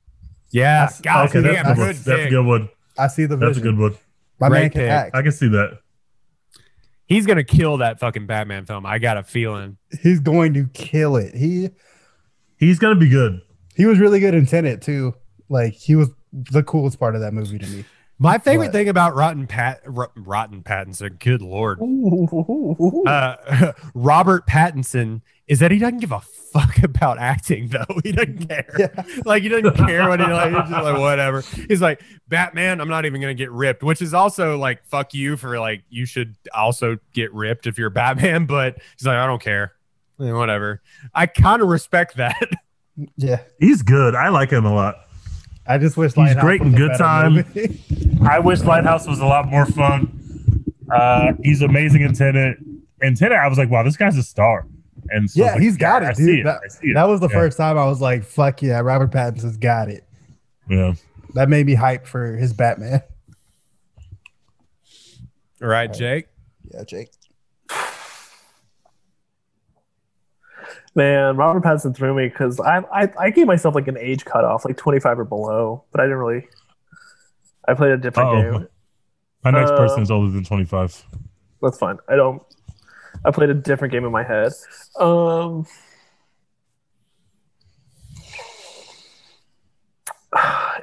Yeah. 0.52 0.82
That's- 0.86 1.02
God 1.02 1.30
okay, 1.30 1.40
that's, 1.40 1.56
damn. 1.56 1.66
a 1.66 1.76
good 1.76 1.80
one. 1.80 1.88
Good 1.88 1.96
that's 2.04 2.26
a 2.26 2.30
good 2.30 2.46
one. 2.46 2.70
I 2.98 3.08
see 3.08 3.26
the 3.26 3.38
That's 3.38 3.58
a 3.58 3.62
good 3.62 3.78
one. 3.78 3.96
My 4.40 4.50
Great 4.50 4.60
man 4.62 4.70
can 4.72 4.82
pick. 4.82 4.90
act. 4.90 5.16
I 5.16 5.22
can 5.22 5.32
see 5.32 5.48
that. 5.50 5.80
He's 7.06 7.26
gonna 7.26 7.44
kill 7.44 7.78
that 7.78 8.00
fucking 8.00 8.26
Batman 8.26 8.66
film. 8.66 8.86
I 8.86 8.98
got 9.00 9.18
a 9.18 9.24
feeling. 9.24 9.78
He's 10.02 10.20
going 10.20 10.54
to 10.56 10.66
kill 10.74 11.16
it. 11.18 11.36
He 11.36 11.70
He's 12.58 12.80
gonna 12.80 12.96
be 13.00 13.10
good. 13.10 13.42
he 13.76 13.86
was 13.86 14.00
really 14.00 14.20
good 14.20 14.34
in 14.36 14.46
Tenet 14.46 14.82
too. 14.82 15.14
Like 15.50 15.74
he 15.74 15.96
was 15.96 16.10
the 16.34 16.64
coolest 16.64 17.00
part 17.00 17.16
of 17.16 17.22
that 17.22 17.34
movie 17.34 17.60
to 17.60 17.68
me. 17.68 17.86
My 18.20 18.38
favorite 18.38 18.68
What? 18.68 18.74
thing 18.74 18.88
about 18.90 19.16
Rotten 19.16 19.48
Pat 19.48 19.82
Ro- 19.86 20.12
Rotten 20.16 20.62
Pattinson, 20.62 21.18
good 21.20 21.42
lord, 21.42 21.80
Ooh. 21.82 23.04
uh, 23.08 23.74
Robert 23.96 24.46
Pattinson 24.46 25.22
is 25.48 25.58
that 25.60 25.72
he 25.72 25.80
doesn't 25.80 25.98
give 26.00 26.12
a 26.12 26.22
fuck 26.54 26.84
about 26.84 27.18
acting 27.18 27.70
though. 27.70 27.84
He 28.04 28.12
doesn't 28.12 28.48
care. 28.50 28.76
Yeah. 28.78 29.04
Like 29.26 29.42
he 29.44 29.50
doesn't 29.50 29.76
care 29.76 30.08
what 30.08 30.20
he 30.20 30.26
like. 30.28 30.50
He's 30.52 30.60
just 30.70 30.72
like 30.72 31.00
whatever. 31.00 31.42
He's 31.68 31.82
like 31.82 32.02
Batman. 32.28 32.80
I'm 32.80 32.90
not 32.90 33.06
even 33.06 33.22
gonna 33.22 33.34
get 33.34 33.52
ripped, 33.52 33.82
which 33.82 34.04
is 34.04 34.14
also 34.14 34.56
like 34.58 34.86
fuck 34.86 35.14
you 35.16 35.36
for 35.36 35.60
like 35.60 35.84
you 35.90 36.06
should 36.06 36.36
also 36.54 37.00
get 37.14 37.34
ripped 37.34 37.66
if 37.66 37.80
you're 37.80 37.90
Batman. 37.90 38.46
But 38.46 38.78
he's 38.98 39.08
like 39.08 39.18
I 39.18 39.26
don't 39.26 39.42
care. 39.42 39.74
Eh, 40.22 40.32
whatever. 40.32 40.82
I 41.16 41.26
kind 41.26 41.62
of 41.64 41.70
respect 41.70 42.18
that. 42.18 42.40
Yeah. 43.18 43.42
He's 43.60 43.82
good. 43.82 44.14
I 44.14 44.30
like 44.30 44.52
him 44.52 44.66
a 44.66 44.74
lot. 44.74 44.96
I 45.68 45.78
just 45.78 45.96
wish 45.98 46.12
He's 46.12 46.18
Lighthouse 46.18 46.44
great 46.44 46.62
was 46.62 46.70
in 46.70 46.76
a 46.76 46.78
good 46.78 46.98
time. 46.98 47.46
I 48.30 48.40
wish 48.40 48.62
Lighthouse 48.62 49.08
was 49.08 49.20
a 49.20 49.26
lot 49.26 49.48
more 49.48 49.66
fun. 49.66 50.64
Uh, 50.92 51.34
he's 51.44 51.62
amazing 51.62 52.02
in 52.02 52.14
Tenet. 52.14 52.58
In 53.02 53.16
Tenet, 53.16 53.38
I 53.38 53.48
was 53.48 53.58
like, 53.58 53.70
wow, 53.70 53.84
this 53.84 53.96
guy's 53.98 54.18
a 54.18 54.24
star. 54.24 54.66
And 55.10 55.30
so 55.30 55.44
yeah, 55.44 55.54
like, 55.54 55.62
he's 55.62 55.78
got 55.78 56.04
I 56.04 56.12
it, 56.12 56.18
see 56.18 56.26
dude. 56.26 56.40
it. 56.40 56.44
That, 56.46 56.62
I 56.64 56.68
see 56.68 56.88
it. 56.90 56.94
that 56.96 57.08
was 57.08 57.20
the 57.20 57.28
Yeah. 57.30 57.36
first 57.36 57.58
time 57.58 57.78
I 57.78 57.86
was 57.86 58.00
like, 58.02 58.24
"Fuck 58.24 58.62
yeah, 58.62 58.80
Robert 58.80 59.12
Pattinson's 59.12 59.58
got 59.58 59.90
it." 59.90 60.06
Yeah. 60.70 60.94
That 61.34 61.50
made 61.50 61.66
me 61.66 61.74
hype 61.74 62.06
for 62.06 62.36
his 62.36 62.54
Batman. 62.54 63.02
All 65.62 65.68
right, 65.68 65.92
Jake. 65.92 66.28
Yeah, 66.74 66.84
Jake. 66.84 67.12
Man, 70.94 71.38
Robert 71.38 71.64
Pattinson 71.64 71.96
threw 71.96 72.14
me 72.14 72.28
because 72.28 72.60
I, 72.60 72.80
I 72.94 73.10
I 73.18 73.30
gave 73.30 73.48
myself 73.48 73.76
like 73.76 73.88
an 73.88 73.98
age 73.98 74.26
cutoff, 74.26 74.66
like 74.66 74.76
25 74.78 75.20
or 75.20 75.26
below, 75.26 75.86
but 75.92 76.02
I 76.02 76.04
didn't 76.04 76.18
really. 76.18 76.48
I 77.68 77.74
played 77.76 77.92
a 77.92 77.98
different 77.98 78.30
Uh-oh. 78.30 78.52
game. 78.60 78.68
My 79.44 79.52
next 79.52 79.72
Uh, 79.72 79.78
person 79.78 80.04
is 80.04 80.12
older 80.12 80.32
than 80.32 80.44
25. 80.44 81.06
That's 81.62 81.78
fine. 81.78 81.98
I 82.10 82.16
don't. 82.16 82.42
I 83.24 83.32
played 83.32 83.50
a 83.50 83.54
different 83.54 83.92
game 83.94 84.04
in 84.06 84.12
my 84.12 84.24
head. 84.24 84.52
Um. 85.00 85.66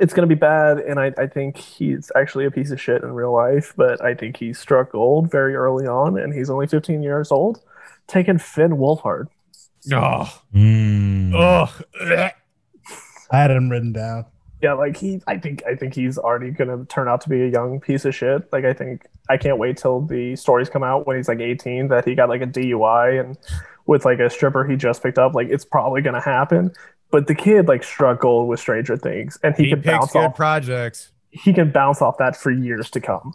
It's 0.00 0.14
gonna 0.14 0.28
be 0.28 0.36
bad, 0.36 0.78
and 0.78 1.00
I, 1.00 1.12
I 1.18 1.26
think 1.26 1.56
he's 1.56 2.12
actually 2.14 2.44
a 2.44 2.52
piece 2.52 2.70
of 2.70 2.80
shit 2.80 3.02
in 3.02 3.12
real 3.12 3.32
life. 3.34 3.74
But 3.76 4.00
I 4.00 4.14
think 4.14 4.36
he 4.36 4.52
struck 4.52 4.92
gold 4.92 5.28
very 5.28 5.56
early 5.56 5.88
on, 5.88 6.16
and 6.16 6.32
he's 6.32 6.50
only 6.50 6.68
15 6.68 7.02
years 7.02 7.32
old. 7.32 7.60
Taking 8.06 8.38
Finn 8.38 8.72
Wolfhard. 8.76 9.26
Oh, 9.92 10.40
Mm. 10.54 11.32
oh. 11.34 11.80
I 13.30 13.38
had 13.38 13.50
him 13.50 13.68
written 13.68 13.92
down. 13.92 14.24
Yeah, 14.60 14.72
like 14.72 14.96
he, 14.96 15.20
I 15.28 15.36
think, 15.38 15.62
I 15.66 15.76
think 15.76 15.94
he's 15.94 16.18
already 16.18 16.50
gonna 16.50 16.84
turn 16.86 17.06
out 17.08 17.20
to 17.22 17.28
be 17.28 17.42
a 17.42 17.48
young 17.48 17.78
piece 17.80 18.04
of 18.04 18.14
shit. 18.14 18.52
Like 18.52 18.64
I 18.64 18.72
think, 18.72 19.06
I 19.30 19.36
can't 19.36 19.58
wait 19.58 19.76
till 19.76 20.00
the 20.00 20.34
stories 20.34 20.68
come 20.68 20.82
out 20.82 21.06
when 21.06 21.16
he's 21.16 21.28
like 21.28 21.38
18 21.40 21.88
that 21.88 22.04
he 22.04 22.14
got 22.16 22.28
like 22.28 22.40
a 22.42 22.46
DUI 22.46 23.20
and 23.20 23.38
with 23.86 24.04
like 24.04 24.18
a 24.18 24.28
stripper 24.28 24.64
he 24.64 24.74
just 24.76 25.02
picked 25.02 25.18
up. 25.18 25.34
Like 25.34 25.48
it's 25.48 25.64
probably 25.64 26.02
gonna 26.02 26.20
happen. 26.20 26.72
But 27.10 27.26
the 27.28 27.34
kid 27.36 27.68
like 27.68 27.84
struck 27.84 28.20
gold 28.20 28.48
with 28.48 28.58
Stranger 28.60 28.96
Things, 28.96 29.38
and 29.44 29.54
he, 29.56 29.64
He 29.64 29.70
can 29.70 29.80
bounce 29.82 30.12
good 30.12 30.24
off. 30.24 30.34
projects. 30.34 31.12
he 31.30 31.52
can 31.52 31.70
bounce 31.70 32.02
off 32.02 32.18
that 32.18 32.34
for 32.36 32.50
years 32.50 32.90
to 32.90 33.00
come. 33.00 33.34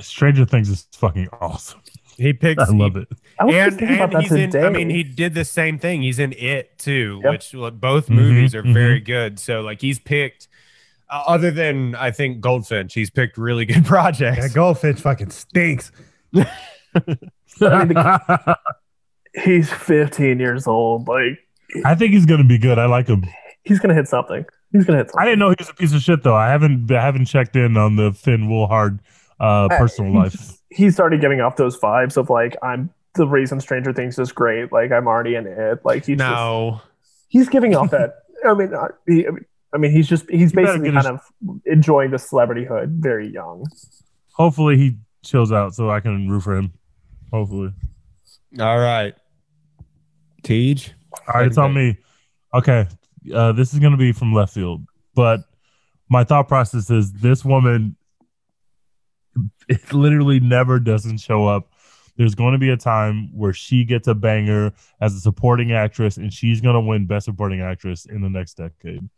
Stranger 0.00 0.44
Things 0.46 0.68
is 0.70 0.86
fucking 0.92 1.28
awesome. 1.40 1.80
He 2.16 2.32
picks. 2.32 2.62
I 2.62 2.72
love 2.72 2.96
it. 2.96 3.08
I 3.38 3.44
and 3.46 3.80
and 3.82 4.14
he's 4.22 4.32
in. 4.32 4.50
today. 4.50 4.66
I 4.66 4.70
mean, 4.70 4.90
he 4.90 5.02
did 5.02 5.34
the 5.34 5.44
same 5.44 5.78
thing. 5.78 6.02
He's 6.02 6.18
in 6.18 6.32
it 6.34 6.78
too, 6.78 7.20
Yep. 7.24 7.32
which 7.32 7.54
well, 7.54 7.70
both 7.70 8.08
Mhm, 8.08 8.14
movies 8.16 8.54
are 8.54 8.62
mhm. 8.62 8.74
very 8.74 9.00
good. 9.00 9.38
So 9.38 9.60
like 9.62 9.80
he's 9.80 9.98
picked. 9.98 10.48
Uh, 11.10 11.22
other 11.26 11.50
than 11.50 11.94
I 11.94 12.10
think 12.10 12.40
Goldfinch, 12.40 12.94
he's 12.94 13.10
picked 13.10 13.36
really 13.38 13.64
good 13.66 13.84
projects. 13.86 14.38
Yeah, 14.38 14.48
Goldfinch 14.48 15.00
fucking 15.00 15.30
stinks. 15.30 15.90
I 16.34 17.84
mean, 17.84 17.88
the- 17.94 18.58
he's 19.44 19.72
15 19.72 20.38
years 20.38 20.66
old. 20.66 21.08
Like 21.08 21.38
I 21.84 21.94
think 21.94 22.12
he's 22.12 22.26
gonna 22.26 22.44
be 22.44 22.58
good. 22.58 22.78
I 22.78 22.86
like 22.86 23.08
him. 23.08 23.24
he's 23.64 23.78
gonna 23.78 23.94
hit 23.94 24.08
something. 24.08 24.44
He's 24.72 24.84
gonna 24.84 24.98
hit 24.98 25.08
something. 25.10 25.20
I 25.20 25.24
didn't 25.24 25.38
know 25.38 25.50
he 25.50 25.56
was 25.58 25.68
a 25.70 25.74
piece 25.74 25.92
of 25.94 26.02
shit 26.02 26.22
though. 26.22 26.34
I 26.36 26.48
haven't 26.48 26.90
I 26.90 27.02
haven't 27.02 27.26
checked 27.26 27.56
in 27.56 27.76
on 27.76 27.96
the 27.96 28.12
Finn 28.12 28.48
Wolfhard 28.48 29.00
uh, 29.40 29.68
personal 29.68 30.12
he 30.12 30.18
life. 30.18 30.32
just- 30.32 30.61
he 30.74 30.90
started 30.90 31.20
giving 31.20 31.40
off 31.40 31.56
those 31.56 31.78
vibes 31.78 32.16
of 32.16 32.30
like 32.30 32.56
I'm 32.62 32.90
the 33.14 33.26
reason 33.26 33.60
Stranger 33.60 33.92
Things 33.92 34.18
is 34.18 34.32
great. 34.32 34.72
Like 34.72 34.90
I'm 34.92 35.06
already 35.06 35.34
in 35.34 35.46
it. 35.46 35.84
Like 35.84 36.06
he 36.06 36.16
just, 36.16 36.30
he's 37.28 37.48
giving 37.48 37.74
off 37.76 37.90
that. 37.90 38.14
I 38.44 38.54
mean, 38.54 38.74
uh, 38.74 38.88
he, 39.06 39.26
I 39.74 39.78
mean, 39.78 39.92
he's 39.92 40.08
just 40.08 40.28
he's 40.30 40.52
You 40.52 40.56
basically 40.56 40.90
get 40.90 41.02
kind 41.02 41.18
of 41.18 41.60
enjoying 41.66 42.10
the 42.10 42.16
celebrityhood 42.16 43.00
very 43.00 43.28
young. 43.28 43.66
Hopefully 44.32 44.76
he 44.76 44.96
chills 45.22 45.52
out 45.52 45.74
so 45.74 45.90
I 45.90 46.00
can 46.00 46.28
root 46.28 46.42
for 46.42 46.56
him. 46.56 46.72
Hopefully. 47.32 47.72
all 48.58 48.78
right. 48.78 49.14
Tej, 50.42 50.92
All 51.12 51.34
right, 51.34 51.46
it's 51.46 51.56
on 51.56 51.72
me. 51.72 51.96
Okay, 52.52 52.86
uh, 53.32 53.52
this 53.52 53.72
is 53.72 53.78
gonna 53.78 53.96
be 53.96 54.12
from 54.12 54.32
left 54.32 54.52
field, 54.52 54.82
but 55.14 55.40
my 56.08 56.24
thought 56.24 56.48
process 56.48 56.90
is 56.90 57.12
this 57.12 57.44
woman 57.44 57.96
it 59.68 59.92
literally 59.92 60.40
never 60.40 60.78
doesn't 60.78 61.18
show 61.18 61.46
up. 61.46 61.70
There's 62.16 62.34
going 62.34 62.52
to 62.52 62.58
be 62.58 62.70
a 62.70 62.76
time 62.76 63.30
where 63.32 63.52
she 63.52 63.84
gets 63.84 64.06
a 64.06 64.14
banger 64.14 64.72
as 65.00 65.14
a 65.14 65.20
supporting 65.20 65.72
actress, 65.72 66.18
and 66.18 66.32
she's 66.32 66.60
going 66.60 66.74
to 66.74 66.80
win 66.80 67.06
Best 67.06 67.24
Supporting 67.24 67.62
Actress 67.62 68.04
in 68.04 68.20
the 68.20 68.28
next 68.28 68.54
decade. 68.54 69.08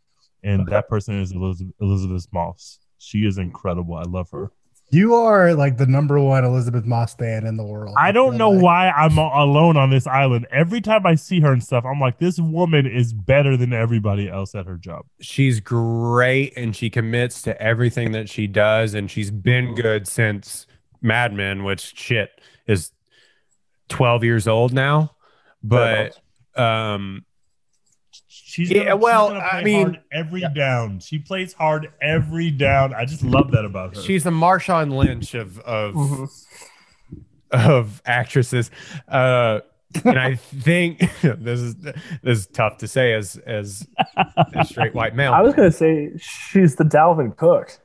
And 0.43 0.65
that 0.67 0.87
person 0.87 1.19
is 1.19 1.31
Elisabeth, 1.31 1.73
Elisabeth 1.81 2.27
Moss. 2.31 2.79
She 2.97 3.25
is 3.25 3.37
incredible. 3.37 3.95
I 3.95 4.03
love 4.03 4.29
her. 4.31 4.51
You 4.91 5.15
are 5.15 5.53
like 5.55 5.77
the 5.77 5.87
number 5.87 6.19
one 6.19 6.45
Elisabeth 6.45 6.85
Moss 6.85 7.15
fan 7.15 7.45
in 7.45 7.57
the 7.57 7.65
world. 7.65 7.95
I 7.97 8.11
don't 8.11 8.37
know 8.37 8.51
Like, 8.51 8.63
why 8.63 8.89
I'm 8.91 9.17
alone 9.17 9.77
on 9.77 9.89
this 9.89 10.05
island. 10.07 10.47
Every 10.51 10.79
time 10.79 11.05
I 11.05 11.15
see 11.15 11.39
her 11.39 11.51
and 11.51 11.63
stuff, 11.63 11.83
I'm 11.85 11.99
like, 11.99 12.19
this 12.19 12.39
woman 12.39 12.85
is 12.85 13.11
better 13.11 13.57
than 13.57 13.73
everybody 13.73 14.29
else 14.29 14.53
at 14.53 14.67
her 14.67 14.77
job. 14.77 15.05
She's 15.19 15.59
great 15.59 16.53
and 16.55 16.75
she 16.75 16.89
commits 16.89 17.41
to 17.43 17.59
everything 17.61 18.11
that 18.11 18.29
she 18.29 18.47
does, 18.47 18.93
and 18.93 19.09
she's 19.09 19.31
been 19.31 19.73
good 19.75 20.07
since 20.07 20.67
Mad 21.01 21.33
Men, 21.33 21.63
which 21.63 21.93
shit 21.97 22.29
is 22.67 22.91
12 23.89 24.23
years 24.23 24.47
old 24.47 24.71
now. 24.71 25.15
But 25.63 26.19
um 26.55 27.25
She's 28.55 28.71
Yeah, 28.71 28.83
gonna, 28.83 28.95
well, 28.95 29.27
she's 29.31 29.37
gonna 29.41 29.47
I 29.51 29.63
mean- 29.65 29.83
hard 29.87 29.99
every 30.13 30.43
down. 30.55 30.99
She 31.01 31.19
plays 31.19 31.51
hard 31.51 31.91
every 32.01 32.51
down. 32.51 32.93
I 32.93 33.03
just 33.03 33.21
love 33.21 33.51
that 33.51 33.65
about 33.65 33.97
her. 33.97 34.01
she's 34.01 34.23
the 34.23 34.29
Marshawn 34.29 34.93
Lynch 34.95 35.33
of 35.33 35.59
of 35.59 35.93
Mhm. 35.93 36.29
of 37.51 38.01
actresses. 38.05 38.71
Uh 39.09 39.59
and 40.05 40.17
I 40.17 40.35
think 40.35 40.99
this 41.21 41.59
is 41.59 41.75
this 41.75 41.95
is 42.23 42.47
tough 42.47 42.77
to 42.77 42.87
say 42.87 43.11
as 43.13 43.35
as 43.45 43.85
a 44.53 44.63
straight 44.63 44.93
white 44.93 45.15
male. 45.17 45.33
I 45.33 45.41
was 45.41 45.53
gonna 45.53 45.69
say 45.69 46.11
she's 46.17 46.75
the 46.77 46.85
Dalvin 46.85 47.35
Cook. 47.35 47.77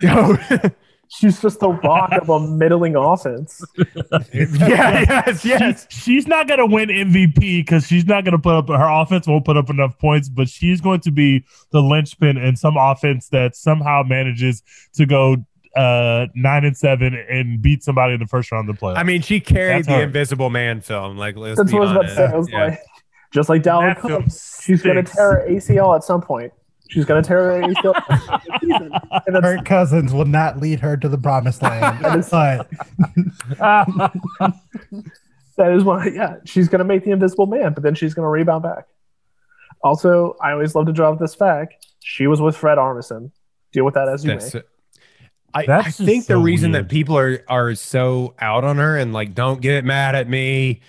She's 1.08 1.40
just 1.40 1.60
the 1.60 1.68
rock 1.70 2.10
of 2.12 2.28
a 2.28 2.40
middling 2.40 2.96
offense. 2.96 3.64
yeah, 4.32 5.04
yes, 5.26 5.44
yes. 5.44 5.86
She's, 5.90 6.02
she's 6.02 6.26
not 6.26 6.48
going 6.48 6.58
to 6.58 6.66
win 6.66 6.88
MVP 6.88 7.58
because 7.64 7.86
she's 7.86 8.06
not 8.06 8.24
going 8.24 8.32
to 8.32 8.38
put 8.38 8.54
up 8.54 8.68
her 8.68 8.88
offense 9.02 9.26
won't 9.26 9.44
put 9.44 9.56
up 9.56 9.70
enough 9.70 9.96
points, 9.98 10.28
but 10.28 10.48
she's 10.48 10.80
going 10.80 11.00
to 11.00 11.10
be 11.10 11.44
the 11.70 11.80
linchpin 11.80 12.36
in 12.36 12.56
some 12.56 12.76
offense 12.76 13.28
that 13.28 13.54
somehow 13.56 14.02
manages 14.04 14.62
to 14.94 15.06
go 15.06 15.36
uh 15.76 16.26
nine 16.34 16.64
and 16.64 16.76
seven 16.76 17.14
and 17.14 17.60
beat 17.60 17.84
somebody 17.84 18.14
in 18.14 18.20
the 18.20 18.26
first 18.26 18.50
round 18.50 18.68
of 18.68 18.74
the 18.76 18.80
playoffs. 18.80 18.96
I 18.96 19.02
mean, 19.02 19.20
she 19.22 19.40
carried 19.40 19.76
That's 19.80 19.86
the 19.88 19.92
her. 19.94 20.02
Invisible 20.04 20.50
Man 20.50 20.80
film. 20.80 21.16
Like, 21.18 21.36
let's 21.36 21.58
That's 21.58 21.70
be 21.70 21.78
what 21.78 21.88
I 21.88 21.92
was 21.92 21.92
about 21.92 22.08
to 22.08 22.14
say. 22.16 22.24
I 22.24 22.36
was 22.36 22.48
Yeah. 22.50 22.64
like, 22.64 22.80
just 23.34 23.48
like 23.48 23.62
Dalvin 23.62 23.96
Cook, 23.98 24.24
she's 24.62 24.82
gonna 24.82 25.02
tear 25.02 25.32
her 25.42 25.46
ACL 25.48 25.94
at 25.94 26.02
some 26.02 26.22
point. 26.22 26.52
She's 26.88 27.04
gonna 27.04 27.22
tear 27.22 27.60
her 27.60 27.62
ACL. 27.68 27.94
at 27.96 28.60
the. 28.60 29.22
And 29.26 29.34
that's- 29.36 29.56
Kirk 29.56 29.64
Cousins 29.64 30.12
will 30.12 30.24
not 30.24 30.58
lead 30.60 30.80
her 30.80 30.96
to 30.96 31.08
the 31.08 31.18
promised 31.18 31.62
land. 31.62 31.98
That 32.02 32.18
is- 32.18 32.28
but 32.30 32.68
That 35.56 35.72
is 35.72 35.84
why, 35.84 36.08
yeah, 36.08 36.36
she's 36.44 36.68
gonna 36.68 36.84
make 36.84 37.04
the 37.04 37.12
invisible 37.12 37.46
man, 37.46 37.72
but 37.72 37.82
then 37.82 37.94
she's 37.94 38.12
gonna 38.12 38.28
rebound 38.28 38.62
back. 38.62 38.86
Also, 39.82 40.36
I 40.42 40.52
always 40.52 40.74
love 40.74 40.84
to 40.86 40.92
drop 40.92 41.18
this 41.18 41.34
fact. 41.34 41.86
She 42.00 42.26
was 42.26 42.40
with 42.42 42.56
Fred 42.56 42.76
Armisen. 42.76 43.30
Deal 43.72 43.84
with 43.84 43.94
that 43.94 44.08
as 44.08 44.22
you 44.24 44.32
That's 44.32 44.52
may. 44.52 44.60
it. 44.60 44.68
I, 45.54 45.60
I 45.62 45.66
That's 45.66 45.86
just 45.96 46.00
think 46.00 46.26
the 46.26 46.36
reason 46.36 46.72
weird. 46.72 46.84
that 46.84 46.90
people 46.90 47.16
are 47.16 47.42
are 47.48 47.74
so 47.74 48.34
out 48.38 48.64
on 48.64 48.76
her 48.76 48.98
and 48.98 49.14
like 49.14 49.34
don't 49.34 49.62
get 49.62 49.84
mad 49.86 50.14
at 50.14 50.28
me 50.28 50.82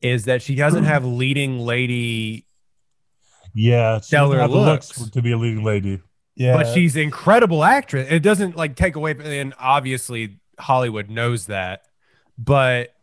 is 0.00 0.24
that 0.24 0.40
she 0.40 0.54
doesn't 0.54 0.84
have 0.92 1.04
leading 1.04 1.58
lady, 1.58 2.43
yeah, 3.54 3.98
she 4.00 4.06
Stellar 4.08 4.46
looks 4.48 4.98
looks. 4.98 5.10
to 5.10 5.22
be 5.22 5.32
a 5.32 5.38
leading 5.38 5.64
lady. 5.64 6.00
yeah, 6.36 6.56
but 6.56 6.66
she's 6.74 6.96
incredible 6.96 7.64
actress. 7.64 8.08
It 8.10 8.20
doesn't 8.20 8.56
like 8.56 8.76
take 8.76 8.96
away, 8.96 9.14
and 9.18 9.54
obviously 9.58 10.38
Hollywood 10.58 11.08
knows 11.10 11.46
that. 11.46 11.82
But 12.38 12.94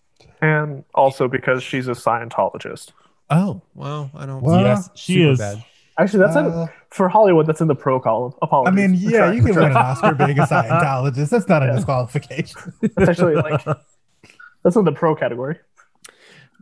And 0.42 0.84
also 0.94 1.28
because 1.28 1.64
she's 1.64 1.88
a 1.88 1.92
Scientologist. 1.92 2.92
oh 3.30 3.62
well, 3.76 4.12
I 4.14 4.26
don't. 4.26 4.42
Well, 4.42 4.60
yes, 4.62 4.90
she 4.96 5.24
is. 5.24 5.40
bad. 5.40 5.64
Actually, 5.98 6.20
that's 6.20 6.36
in, 6.36 6.46
Uh, 6.46 6.68
for 6.90 7.10
Hollywood. 7.10 7.46
That's 7.46 7.62
in 7.62 7.68
the 7.68 7.76
pro 7.76 8.00
column. 8.00 8.34
I 8.42 8.72
mean, 8.72 8.94
yeah, 8.96 9.30
Retract, 9.30 9.36
you 9.36 9.44
can 9.44 9.56
win 9.56 9.72
an. 9.72 9.78
Oscar 9.78 10.16
being 10.16 10.40
a 10.40 10.44
Scientologist. 10.48 11.30
That's 11.30 11.48
not 11.48 11.64
a 11.64 11.74
disqualification. 11.74 12.74
That's 12.96 13.10
actually 13.10 13.36
like 13.36 13.64
that's 14.64 14.76
in 14.76 14.86
the 14.86 14.92
pro 14.92 15.16
category. 15.16 15.58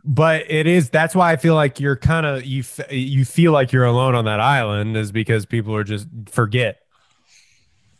But 0.04 0.50
it 0.50 0.66
is 0.66 0.90
that's 0.90 1.14
why 1.14 1.32
i 1.32 1.36
feel 1.36 1.54
like 1.54 1.78
you're 1.80 1.96
kind 1.96 2.26
of 2.26 2.44
you 2.44 2.60
f- 2.60 2.92
you 2.92 3.24
feel 3.24 3.52
like 3.52 3.72
you're 3.72 3.84
alone 3.84 4.14
on 4.14 4.24
that 4.24 4.40
island 4.40 4.96
is 4.96 5.12
because 5.12 5.46
people 5.46 5.74
are 5.74 5.84
just 5.84 6.06
forget 6.26 6.78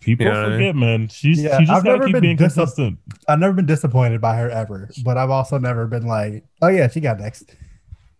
People 0.00 0.24
You 0.24 0.32
know 0.32 0.42
what 0.42 0.52
I 0.52 0.56
forget, 0.56 0.76
man. 0.76 1.08
She's 1.08 1.42
Yeah, 1.42 1.58
she 1.58 1.66
just 1.66 1.76
I've 1.76 1.84
gotta 1.84 1.98
never 1.98 2.06
keep 2.06 2.14
been 2.14 2.22
being 2.22 2.36
dis- 2.36 2.54
consistent. 2.54 2.98
I've 3.28 3.38
never 3.38 3.52
been 3.52 3.66
disappointed 3.66 4.20
by 4.20 4.34
her 4.36 4.50
ever, 4.50 4.88
but 5.04 5.18
I've 5.18 5.30
also 5.30 5.58
never 5.58 5.86
been 5.86 6.06
like, 6.06 6.44
oh 6.62 6.68
yeah, 6.68 6.88
she 6.88 7.00
got 7.00 7.20
next. 7.20 7.54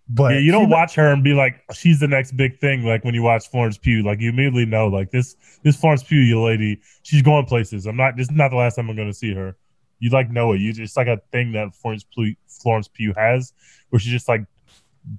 But 0.06 0.34
Yeah, 0.34 0.40
you 0.40 0.52
don't 0.52 0.68
watch 0.68 0.94
her 0.96 1.10
and 1.10 1.24
be 1.24 1.32
like, 1.32 1.62
she's 1.72 2.00
the 2.00 2.08
next 2.08 2.32
big 2.32 2.58
thing. 2.58 2.84
Like 2.84 3.04
when 3.04 3.14
you 3.14 3.22
watch 3.22 3.48
Florence 3.48 3.78
Pugh, 3.78 4.02
like 4.02 4.20
you 4.20 4.28
immediately 4.28 4.66
know, 4.66 4.88
like 4.88 5.10
this 5.10 5.36
this 5.62 5.76
Florence 5.76 6.02
Pugh, 6.02 6.20
you 6.20 6.42
lady, 6.42 6.80
she's 7.02 7.22
going 7.22 7.46
places. 7.46 7.86
I'm 7.86 7.96
not. 7.96 8.16
This 8.16 8.28
is 8.28 8.36
not 8.36 8.50
the 8.50 8.56
last 8.56 8.74
time 8.74 8.90
I'm 8.90 8.96
going 8.96 9.08
to 9.08 9.14
see 9.14 9.32
her. 9.32 9.56
You 10.00 10.10
like 10.10 10.30
know 10.30 10.52
it. 10.52 10.60
You 10.60 10.72
just 10.72 10.96
like 10.96 11.06
a 11.06 11.20
thing 11.30 11.52
that 11.52 11.74
Florence 11.74 12.04
Pugh, 12.04 12.34
Florence 12.48 12.88
Pugh 12.88 13.12
has, 13.16 13.52
where 13.90 14.00
she 14.00 14.10
just 14.10 14.28
like 14.28 14.44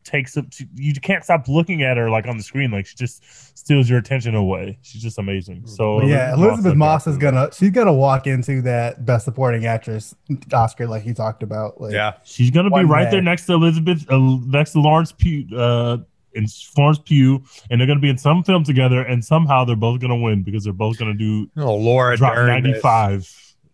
takes 0.04 0.38
up. 0.38 0.46
She, 0.52 0.68
you 0.76 0.94
can't 0.94 1.24
stop 1.24 1.48
looking 1.48 1.84
at 1.84 1.98
her 1.98 2.10
like 2.10 2.28
on 2.28 2.38
the 2.38 2.44
screen. 2.44 2.72
Like 2.72 2.86
she 2.86 2.96
just 2.96 3.24
steals 3.58 3.90
your 3.90 4.00
attention 4.00 4.36
away. 4.36 4.78
She's 4.82 5.02
just 5.02 5.18
amazing. 5.18 5.66
So 5.68 6.00
But 6.00 6.08
yeah, 6.08 6.34
Elisabeth 6.34 6.74
I 6.74 6.76
Moss 6.76 7.08
is 7.08 7.18
gonna 7.18 7.50
she's 7.54 7.72
gonna 7.72 7.94
walk 7.94 8.28
into 8.28 8.62
that 8.64 9.06
Best 9.06 9.26
Supporting 9.26 9.66
Actress 9.66 10.16
Oscar 10.54 10.88
like 10.88 11.04
he 11.04 11.14
talked 11.14 11.44
about. 11.44 11.80
Like, 11.80 11.94
yeah 11.94 12.14
She's 12.24 12.52
gonna 12.52 12.70
be 12.70 12.84
right 12.84 13.06
day. 13.06 13.12
there 13.12 13.22
next 13.22 13.46
to 13.48 13.54
Elisabeth, 13.54 14.10
uh, 14.10 14.18
next 14.46 14.72
to 14.74 14.82
Lawrence 14.82 15.12
Pugh, 15.12 15.48
uh, 15.56 15.98
and 16.34 16.52
Florence 16.52 17.00
Pugh, 17.00 17.44
and 17.70 17.80
they're 17.80 17.88
gonna 17.88 18.00
be 18.00 18.10
in 18.10 18.18
some 18.18 18.44
film 18.44 18.64
together, 18.64 19.02
and 19.02 19.24
somehow 19.24 19.66
they're 19.66 19.76
both 19.76 20.00
gonna 20.00 20.16
win 20.16 20.44
because 20.44 20.64
they're 20.64 20.74
both 20.74 20.98
gonna 20.98 21.14
do 21.14 21.50
oh 21.58 21.76
laura 21.76 22.16
drop 22.18 22.36
Dern 22.36 22.48
ninety 22.48 22.72
is- 22.72 22.82
five. 22.82 23.30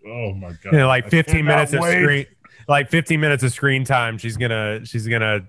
Oh 0.08 0.34
my 0.34 0.50
god! 0.64 0.72
you 0.72 0.78
know, 0.80 0.88
like 0.88 1.10
15 1.10 1.36
cannot 1.36 1.46
minutes 1.46 1.74
of 1.74 1.80
wait. 1.82 2.02
screen 2.02 2.26
like 2.68 2.90
15 2.90 3.20
minutes 3.20 3.44
of 3.44 3.52
screen 3.54 3.84
time 3.86 4.18
she's 4.18 4.36
gonna 4.38 4.86
she's 4.86 5.08
gonna 5.08 5.42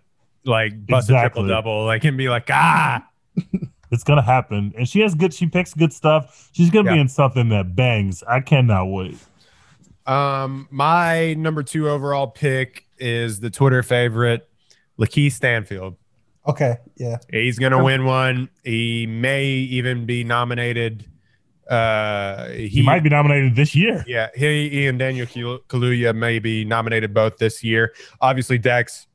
like 0.45 0.87
bust 0.87 1.11
a 1.11 1.15
triple 1.15 1.47
double 1.47 1.85
like 1.85 2.05
and 2.05 2.17
be 2.17 2.29
like 2.29 2.49
ah 2.51 3.05
It's 3.91 4.05
gonna 4.05 4.21
happen, 4.23 4.75
and 4.77 4.87
she 4.87 5.01
has 5.01 5.15
good. 5.15 5.33
She 5.33 5.47
picks 5.47 5.73
good 5.73 5.95
stuff. 5.95 6.51
She's 6.53 6.69
gonna 6.69 6.93
be 6.93 7.01
in 7.01 7.09
something 7.09 7.49
that 7.49 7.75
bangs. 7.75 8.23
I 8.23 8.41
cannot 8.41 8.85
wait. 8.87 9.17
um 10.07 10.69
my 10.71 11.33
number 11.35 11.63
two 11.63 11.89
overall 11.89 12.27
pick 12.27 12.85
is 12.99 13.41
the 13.41 13.49
twitter 13.51 13.83
favorite 13.83 14.49
lakeith 14.99 15.33
stanfield 15.33 15.97
Okay. 16.47 16.77
Yeah. 16.97 17.19
He's 17.31 17.59
gonna 17.59 17.83
win 17.83 18.05
one. 18.07 18.49
He 18.65 19.07
may 19.07 19.47
even 19.47 20.07
be 20.07 20.25
nominated. 20.25 21.05
Uh, 21.69 22.49
he, 22.49 22.69
He 22.69 22.83
might 22.83 23.03
be 23.03 23.09
nominated 23.11 23.55
this 23.55 23.75
year. 23.75 24.05
Yeah, 24.07 24.29
he, 24.35 24.69
he 24.71 24.87
and 24.87 24.99
Daniel 24.99 25.27
Kaluuya 25.27 26.15
may 26.15 26.39
be 26.39 26.65
nominated 26.65 27.13
both 27.13 27.37
this 27.39 27.63
year. 27.63 27.93
Obviously, 28.21 28.59
Dex 28.59 29.07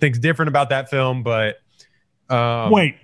thinks 0.00 0.18
different 0.18 0.48
about 0.48 0.68
that 0.70 0.90
film, 0.90 1.22
but 1.22 1.56
um, 2.28 2.70
wait, 2.70 2.96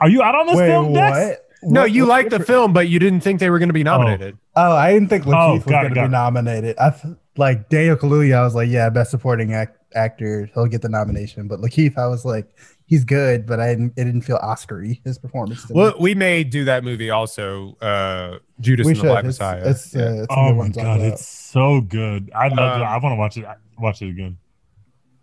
are 0.00 0.08
you 0.08 0.22
out 0.22 0.34
on 0.34 0.46
this 0.46 0.56
Wait, 0.56 0.66
film, 0.68 0.92
Dex? 0.94 1.16
what? 1.18 1.44
no, 1.72 1.80
What- 1.82 1.92
you 1.92 2.02
what's 2.02 2.08
like 2.10 2.30
the 2.30 2.40
film, 2.40 2.72
but 2.72 2.88
you 2.88 2.98
didn't 2.98 3.20
think 3.20 3.40
they 3.40 3.50
were 3.50 3.58
going 3.58 3.68
to 3.68 3.72
be 3.74 3.84
nominated. 3.84 4.38
Oh, 4.56 4.72
I 4.72 4.92
didn't 4.92 5.08
think 5.08 5.24
Lakeith 5.24 5.48
Oh, 5.50 5.54
was 5.54 5.64
going 5.64 5.88
to 5.88 5.94
be 5.94 6.00
it. 6.00 6.08
nominated. 6.08 6.76
I 6.78 6.90
th- 6.90 7.14
like 7.36 7.68
Daniel 7.68 7.96
Kaluuya. 7.96 8.34
I 8.36 8.42
was 8.44 8.54
like, 8.54 8.68
yeah, 8.70 8.88
best 8.90 9.10
supporting 9.10 9.52
act- 9.54 9.76
actor, 9.94 10.48
he'll 10.54 10.66
get 10.66 10.82
the 10.82 10.88
nomination. 10.88 11.48
But 11.48 11.60
Lakeith, 11.60 11.96
I 11.98 12.06
was 12.06 12.24
like, 12.24 12.46
he's 12.88 13.04
good, 13.04 13.46
but 13.46 13.60
I 13.60 13.68
didn't. 13.68 13.92
It 13.96 14.04
didn't 14.04 14.22
feel 14.22 14.38
Oscar-y, 14.42 14.98
his 15.04 15.18
performance. 15.18 15.64
To 15.66 15.72
me. 15.74 15.78
Well, 15.80 15.94
we 16.00 16.14
may 16.16 16.42
do 16.42 16.64
that 16.64 16.82
movie 16.82 17.10
also. 17.10 17.76
Uh, 17.80 18.38
Judas 18.60 18.86
we 18.86 18.92
and 18.92 19.00
the. 19.00 19.04
Black 19.04 19.18
It's, 19.24 19.38
Messiah. 19.38 19.62
it's, 19.70 19.94
Yeah. 19.94 20.02
uh, 20.02 20.12
it's 20.14 20.26
Oh 20.30 20.42
my 20.46 20.52
one 20.52 20.72
to 20.72 20.80
talk 20.80 20.84
god, 20.98 21.00
it's 21.02 21.28
so 21.28 21.80
good. 21.82 22.30
I 22.34 22.48
love 22.48 22.58
Um, 22.76 22.82
it. 22.82 22.84
I 22.84 22.98
want 22.98 23.12
to 23.12 23.16
watch 23.16 23.36
it. 23.36 23.46
Watch 23.78 24.02
it 24.02 24.08
again. 24.08 24.36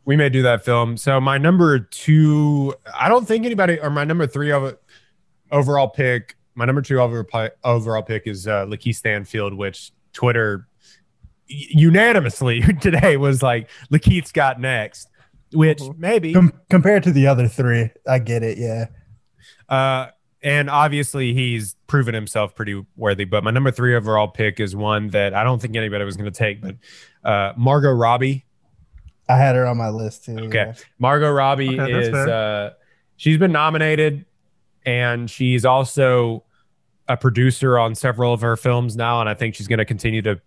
we 0.06 0.16
may 0.16 0.30
do 0.30 0.44
that 0.44 0.64
film. 0.64 0.96
So 0.98 1.20
my 1.20 1.38
number 1.38 1.80
two, 1.80 2.74
I 2.98 3.10
don't 3.10 3.28
think 3.28 3.44
anybody, 3.46 3.80
or 3.80 3.90
my 3.90 4.04
number 4.06 4.26
three 4.28 4.52
of 4.52 4.78
overall 5.52 5.88
pick, 5.90 6.38
my 6.54 6.64
number 6.66 6.82
two 6.82 7.02
over, 7.02 7.26
overall 7.64 8.04
pick 8.04 8.28
is 8.28 8.48
uh, 8.48 8.66
Lakeith 8.68 8.96
Stanfield, 8.96 9.54
which 9.56 9.92
Twitter 10.14 10.68
unanimously 11.48 12.62
today 12.82 13.18
was 13.18 13.42
like 13.44 13.70
Lakeith's 13.92 14.32
got 14.32 14.60
next, 14.60 15.10
which 15.54 15.80
Mhm. 15.80 15.98
maybe, 15.98 16.34
Com- 16.34 16.54
compared 16.70 17.04
to 17.04 17.12
the 17.12 17.28
other 17.28 17.48
three, 17.48 17.90
I 18.08 18.20
get 18.20 18.44
it. 18.44 18.58
Yeah. 18.58 18.86
uh, 19.70 20.08
and 20.44 20.70
obviously 20.70 21.34
he's 21.34 21.76
proven 21.88 22.14
himself 22.14 22.54
pretty 22.56 22.80
worthy. 22.96 23.26
But 23.26 23.44
my 23.44 23.50
number 23.52 23.72
three 23.72 23.96
overall 23.96 24.28
pick 24.28 24.60
is 24.60 24.76
one 24.76 25.08
that 25.10 25.34
I 25.34 25.44
don't 25.44 25.60
think 25.60 25.76
anybody 25.76 26.04
was 26.06 26.16
going 26.18 26.32
to 26.32 26.38
take, 26.38 26.62
but 26.62 26.76
uh, 27.24 27.54
Margot 27.58 27.92
Robbie. 27.92 28.46
I 29.28 29.38
had 29.38 29.56
her 29.56 29.66
on 29.66 29.78
my 29.78 29.90
list 29.90 30.26
too. 30.26 30.38
Okay. 30.38 30.74
Margot 31.00 31.32
Robbie 31.32 31.80
Okay, 31.80 31.92
is 31.94 32.14
uh 32.14 32.74
she's 33.18 33.40
been 33.40 33.52
nominated 33.52 34.26
and 34.86 35.28
she's 35.32 35.66
also 35.66 36.44
a 37.08 37.18
producer 37.18 37.80
on 37.80 37.96
several 37.96 38.32
of 38.34 38.42
her 38.42 38.56
films 38.56 38.96
now 38.96 39.22
and 39.22 39.28
I 39.30 39.34
think 39.34 39.56
she's 39.56 39.68
going 39.68 39.80
to 39.80 39.86
continue 39.86 40.22
to 40.24 40.40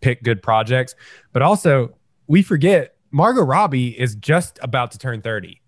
pick 0.00 0.22
good 0.22 0.42
projects. 0.42 0.94
But 1.34 1.42
also, 1.42 1.94
we 2.26 2.40
forget 2.42 2.95
Margot 3.16 3.42
Robbie 3.42 3.98
is 3.98 4.14
just 4.14 4.58
about 4.60 4.90
to 4.90 4.98
turn 4.98 5.22
30. 5.22 5.62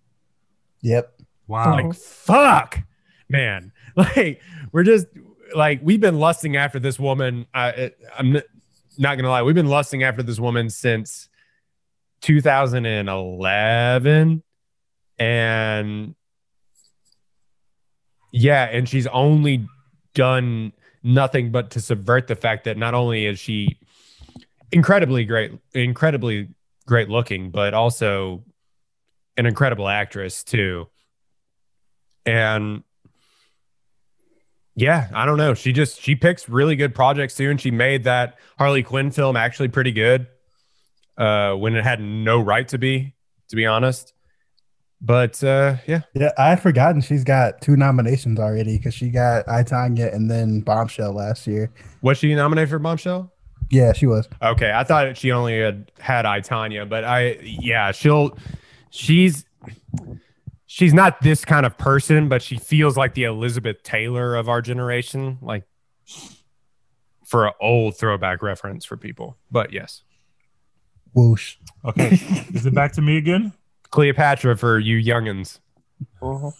Yep. 0.82 1.22
Wow. 1.46 1.72
Like, 1.72 1.94
fuck, 1.94 2.80
man. 3.28 3.72
Like, 3.96 4.42
we're 4.70 4.84
just 4.84 5.08
like, 5.56 5.80
we've 5.82 6.00
been 6.00 6.20
lusting 6.20 6.54
after 6.54 6.78
this 6.78 7.00
woman. 7.00 7.46
I, 7.52 7.90
I'm 8.16 8.34
not 8.96 9.16
going 9.16 9.24
to 9.24 9.28
lie. 9.28 9.42
We've 9.42 9.56
been 9.56 9.66
lusting 9.66 10.04
after 10.04 10.22
this 10.22 10.38
woman 10.38 10.70
since 10.70 11.28
2011. 12.20 14.42
And 15.18 16.14
yeah, 18.30 18.64
and 18.66 18.88
she's 18.88 19.08
only 19.08 19.66
done 20.14 20.72
nothing 21.02 21.50
but 21.50 21.70
to 21.70 21.80
subvert 21.80 22.28
the 22.28 22.36
fact 22.36 22.62
that 22.64 22.76
not 22.76 22.94
only 22.94 23.26
is 23.26 23.40
she 23.40 23.80
incredibly 24.70 25.24
great, 25.24 25.50
incredibly 25.74 26.50
great 26.88 27.08
looking, 27.08 27.50
but 27.50 27.74
also 27.74 28.42
an 29.36 29.46
incredible 29.46 29.86
actress 29.86 30.42
too. 30.42 30.88
And 32.26 32.82
yeah, 34.74 35.08
I 35.14 35.26
don't 35.26 35.38
know. 35.38 35.54
She 35.54 35.72
just 35.72 36.00
she 36.00 36.14
picks 36.16 36.48
really 36.48 36.74
good 36.74 36.94
projects 36.94 37.36
too, 37.36 37.50
and 37.50 37.60
she 37.60 37.70
made 37.70 38.04
that 38.04 38.38
Harley 38.58 38.82
Quinn 38.82 39.10
film 39.10 39.36
actually 39.36 39.68
pretty 39.68 39.92
good. 39.92 40.26
Uh, 41.16 41.54
when 41.54 41.74
it 41.74 41.82
had 41.82 42.00
no 42.00 42.40
right 42.40 42.68
to 42.68 42.78
be, 42.78 43.12
to 43.48 43.56
be 43.56 43.66
honest. 43.66 44.12
But 45.00 45.42
uh, 45.42 45.76
yeah, 45.86 46.02
Yeah, 46.14 46.30
I 46.38 46.50
had 46.50 46.62
forgotten 46.62 47.00
she's 47.00 47.24
got 47.24 47.60
two 47.60 47.76
nominations 47.76 48.38
already 48.38 48.76
because 48.76 48.94
she 48.94 49.10
got 49.10 49.48
I 49.48 49.64
Tonya 49.64 50.14
and 50.14 50.30
then 50.30 50.60
Bombshell 50.60 51.12
last 51.12 51.46
year. 51.46 51.72
was 52.02 52.18
she 52.18 52.34
nominated 52.36 52.70
for 52.70 52.78
Bombshell? 52.78 53.32
Yeah, 53.70 53.92
she 53.92 54.06
was. 54.06 54.28
Okay, 54.42 54.72
I 54.74 54.84
thought 54.84 55.16
she 55.16 55.32
only 55.32 55.58
had 55.60 55.90
had 55.98 56.24
I 56.26 56.40
Tonya, 56.40 56.88
but 56.88 57.04
I 57.04 57.38
yeah, 57.42 57.92
she'll 57.92 58.36
she's 58.90 59.44
she's 60.66 60.94
not 60.94 61.20
this 61.20 61.44
kind 61.44 61.66
of 61.66 61.76
person, 61.76 62.28
but 62.28 62.42
she 62.42 62.56
feels 62.56 62.96
like 62.96 63.14
the 63.14 63.24
Elizabeth 63.24 63.82
Taylor 63.82 64.36
of 64.36 64.48
our 64.48 64.62
generation, 64.62 65.38
like 65.42 65.64
for 67.26 67.46
an 67.46 67.52
old 67.60 67.96
throwback 67.96 68.42
reference 68.42 68.84
for 68.86 68.96
people. 68.96 69.36
But 69.50 69.72
yes, 69.72 70.02
Whoosh. 71.14 71.56
Okay. 71.84 72.08
Is 72.54 72.64
it 72.64 72.74
back 72.74 72.92
to 72.92 73.02
me 73.02 73.18
again? 73.18 73.52
Cleopatra 73.90 74.56
for 74.56 74.78
you 74.78 74.96
youngins. 74.96 75.60
Mhm. 76.22 76.52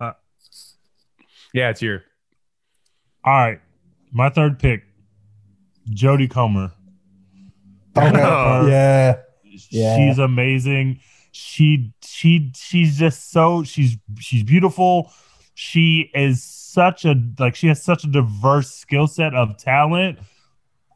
All 0.00 0.14
Yeah, 1.52 1.70
it's 1.70 1.82
your 1.82 2.04
All 3.24 3.34
right. 3.34 3.60
My 4.12 4.28
third 4.28 4.58
pick, 4.58 4.84
Jodie 5.90 6.30
Comer. 6.30 6.72
Okay. 7.96 8.22
Oh. 8.22 8.66
yeah. 8.68 9.16
Yeah. 9.70 9.96
She's 9.96 10.18
amazing. 10.18 11.00
She 11.32 11.92
she 12.02 12.52
she's 12.56 12.98
just 12.98 13.30
so 13.30 13.62
she's 13.64 13.96
she's 14.18 14.42
beautiful. 14.42 15.12
She 15.54 16.10
is 16.14 16.42
such 16.42 17.04
a 17.04 17.14
like 17.38 17.54
she 17.54 17.68
has 17.68 17.82
such 17.82 18.04
a 18.04 18.06
diverse 18.08 18.70
skill 18.72 19.06
set 19.06 19.34
of 19.34 19.56
talent. 19.56 20.18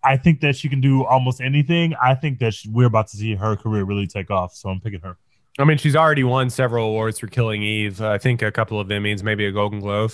I 0.02 0.16
think 0.16 0.40
that 0.40 0.54
she 0.56 0.68
can 0.68 0.80
do 0.80 1.04
almost 1.04 1.40
anything. 1.40 1.94
I 2.02 2.14
think 2.14 2.38
that 2.40 2.52
she, 2.54 2.68
we're 2.68 2.86
about 2.86 3.08
to 3.08 3.16
see 3.16 3.34
her 3.34 3.56
career 3.56 3.84
really 3.84 4.06
take 4.06 4.30
off. 4.30 4.54
So 4.54 4.68
I'm 4.68 4.80
picking 4.80 5.00
her. 5.00 5.16
I 5.58 5.64
mean, 5.64 5.78
she's 5.78 5.94
already 5.96 6.24
won 6.24 6.50
several 6.50 6.88
awards 6.88 7.18
for 7.20 7.26
Killing 7.28 7.62
Eve. 7.62 8.00
I 8.02 8.18
think 8.18 8.42
a 8.42 8.50
couple 8.50 8.80
of 8.80 8.88
Emmys, 8.88 9.22
maybe 9.22 9.46
a 9.46 9.52
Golden 9.52 9.80
Globe. 9.80 10.12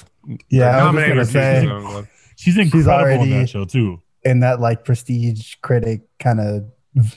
Yeah, 0.50 0.64
I 0.70 0.76
was 0.76 0.94
Nominated 0.94 1.16
just 1.16 1.32
for 1.32 1.38
gonna 1.38 1.60
say 1.60 1.66
Golden 1.66 1.86
Globe. 1.90 2.08
She's 2.36 2.58
incredible 2.58 2.92
on 2.92 3.00
already- 3.00 3.30
that 3.30 3.48
show 3.48 3.64
too. 3.64 4.00
In 4.24 4.40
that 4.40 4.60
like 4.60 4.84
prestige 4.84 5.54
critic 5.62 6.02
kind 6.18 6.40
of 6.40 6.64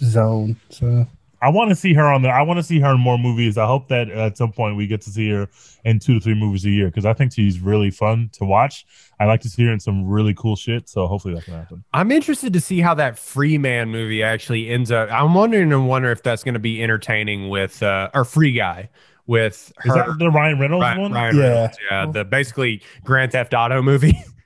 zone. 0.01 0.55
So 0.69 1.07
I 1.41 1.49
want 1.49 1.69
to 1.71 1.75
see 1.75 1.93
her 1.93 2.05
on 2.05 2.21
the. 2.21 2.29
I 2.29 2.41
want 2.41 2.57
to 2.59 2.63
see 2.63 2.79
her 2.79 2.93
in 2.93 2.99
more 3.01 3.17
movies. 3.17 3.57
I 3.57 3.65
hope 3.65 3.89
that 3.89 4.09
at 4.09 4.37
some 4.37 4.53
point 4.53 4.77
we 4.77 4.87
get 4.87 5.01
to 5.01 5.09
see 5.09 5.29
her 5.31 5.49
in 5.83 5.99
two 5.99 6.13
to 6.13 6.19
three 6.21 6.35
movies 6.35 6.63
a 6.63 6.69
year 6.69 6.85
because 6.87 7.05
I 7.05 7.11
think 7.13 7.33
she's 7.33 7.59
really 7.59 7.91
fun 7.91 8.29
to 8.33 8.45
watch. 8.45 8.85
I 9.19 9.25
like 9.25 9.41
to 9.41 9.49
see 9.49 9.65
her 9.65 9.73
in 9.73 9.81
some 9.81 10.07
really 10.07 10.33
cool 10.33 10.55
shit. 10.55 10.87
So 10.87 11.05
hopefully 11.05 11.33
that 11.33 11.43
can 11.43 11.55
happen. 11.55 11.83
I'm 11.93 12.11
interested 12.11 12.53
to 12.53 12.61
see 12.61 12.79
how 12.79 12.93
that 12.93 13.19
Free 13.19 13.57
Man 13.57 13.89
movie 13.89 14.23
actually 14.23 14.69
ends 14.69 14.89
up. 14.89 15.11
I'm 15.11 15.33
wondering 15.33 15.73
and 15.73 15.87
wonder 15.89 16.11
if 16.11 16.23
that's 16.23 16.45
going 16.45 16.53
to 16.53 16.61
be 16.61 16.81
entertaining 16.81 17.49
with 17.49 17.83
uh, 17.83 18.09
or 18.13 18.23
Free 18.23 18.53
Guy 18.53 18.89
with 19.27 19.73
Is 19.85 19.93
that 19.93 20.15
the 20.19 20.29
Ryan 20.29 20.59
Reynolds 20.59 20.83
Ryan, 20.83 21.01
one? 21.01 21.11
Ryan 21.13 21.35
Yeah. 21.35 21.43
Reynolds, 21.43 21.77
yeah, 21.91 22.05
the 22.11 22.25
basically 22.25 22.81
Grand 23.03 23.31
Theft 23.33 23.53
Auto 23.53 23.81
movie. 23.81 24.17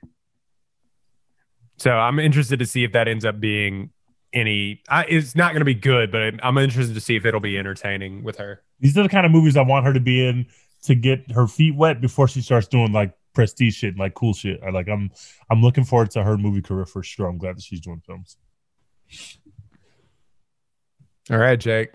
so 1.78 1.92
I'm 1.92 2.18
interested 2.18 2.58
to 2.58 2.66
see 2.66 2.84
if 2.84 2.92
that 2.92 3.08
ends 3.08 3.24
up 3.24 3.40
being 3.40 3.90
any. 4.32 4.82
I, 4.88 5.04
it's 5.04 5.34
not 5.34 5.52
going 5.52 5.60
to 5.60 5.64
be 5.64 5.74
good, 5.74 6.10
but 6.10 6.34
I'm 6.44 6.58
interested 6.58 6.94
to 6.94 7.00
see 7.00 7.16
if 7.16 7.24
it'll 7.24 7.40
be 7.40 7.56
entertaining 7.56 8.24
with 8.24 8.36
her. 8.38 8.62
These 8.80 8.98
are 8.98 9.02
the 9.02 9.08
kind 9.08 9.24
of 9.24 9.32
movies 9.32 9.56
I 9.56 9.62
want 9.62 9.86
her 9.86 9.92
to 9.92 10.00
be 10.00 10.26
in 10.26 10.46
to 10.82 10.94
get 10.94 11.30
her 11.32 11.46
feet 11.46 11.74
wet 11.74 12.00
before 12.00 12.28
she 12.28 12.40
starts 12.42 12.66
doing 12.68 12.92
like 12.92 13.12
prestige 13.32 13.76
shit, 13.76 13.90
and, 13.90 13.98
like 13.98 14.14
cool 14.14 14.34
shit. 14.34 14.60
I 14.62 14.70
like. 14.70 14.88
I'm 14.88 15.10
I'm 15.50 15.62
looking 15.62 15.84
forward 15.84 16.10
to 16.12 16.24
her 16.24 16.36
movie 16.36 16.62
career 16.62 16.84
for 16.84 17.02
sure. 17.02 17.26
I'm 17.28 17.38
glad 17.38 17.56
that 17.56 17.62
she's 17.62 17.80
doing 17.80 18.02
films. 18.04 18.36
All 21.30 21.38
right, 21.38 21.58
Jake. 21.58 21.90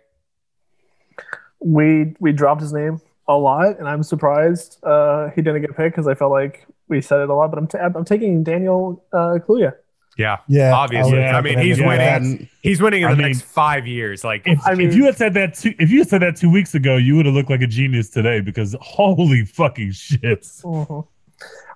we 1.59 2.15
we 2.19 2.31
dropped 2.31 2.61
his 2.61 2.73
name 2.73 3.01
a 3.27 3.35
lot, 3.35 3.79
and 3.79 3.87
I'm 3.87 4.03
surprised 4.03 4.79
uh, 4.83 5.29
he 5.29 5.41
didn't 5.41 5.61
get 5.61 5.75
picked 5.75 5.95
because 5.95 6.07
I 6.07 6.15
felt 6.15 6.31
like 6.31 6.67
we 6.87 7.01
said 7.01 7.19
it 7.21 7.29
a 7.29 7.33
lot. 7.33 7.49
But 7.51 7.59
I'm, 7.59 7.67
ta- 7.67 7.79
I'm 7.95 8.05
taking 8.05 8.43
Daniel 8.43 9.03
uh, 9.13 9.39
Kaluuya. 9.45 9.73
Yeah, 10.15 10.37
yeah, 10.47 10.73
Obviously. 10.75 11.17
was 11.17 11.33
I 11.33 11.41
mean, 11.41 11.57
he's 11.57 11.77
that 11.79 11.87
winning. 11.87 12.07
hadn't- 12.07 12.49
he's 12.61 12.79
winning 12.79 13.01
in 13.01 13.07
I 13.07 13.11
the 13.11 13.17
mean- 13.17 13.27
next 13.29 13.41
five 13.41 13.87
years. 13.87 14.23
Like, 14.23 14.43
If, 14.45 14.59
I 14.63 14.75
mean- 14.75 14.87
if 14.89 14.95
you 14.95 15.05
had 15.05 15.17
said 15.17 15.33
that 15.33 15.55
two, 15.55 15.73
if 15.79 15.89
you 15.89 15.99
had 15.99 16.07
said 16.09 16.21
that 16.21 16.35
two 16.35 16.51
weeks 16.51 16.75
ago, 16.75 16.97
you 16.97 17.15
would 17.15 17.25
have 17.25 17.33
looked 17.33 17.49
like 17.49 17.61
a 17.63 17.67
genius 17.67 18.09
today 18.11 18.39
because 18.39 18.75
holy 18.79 19.43
fucking 19.43 19.91
shit, 19.91 20.45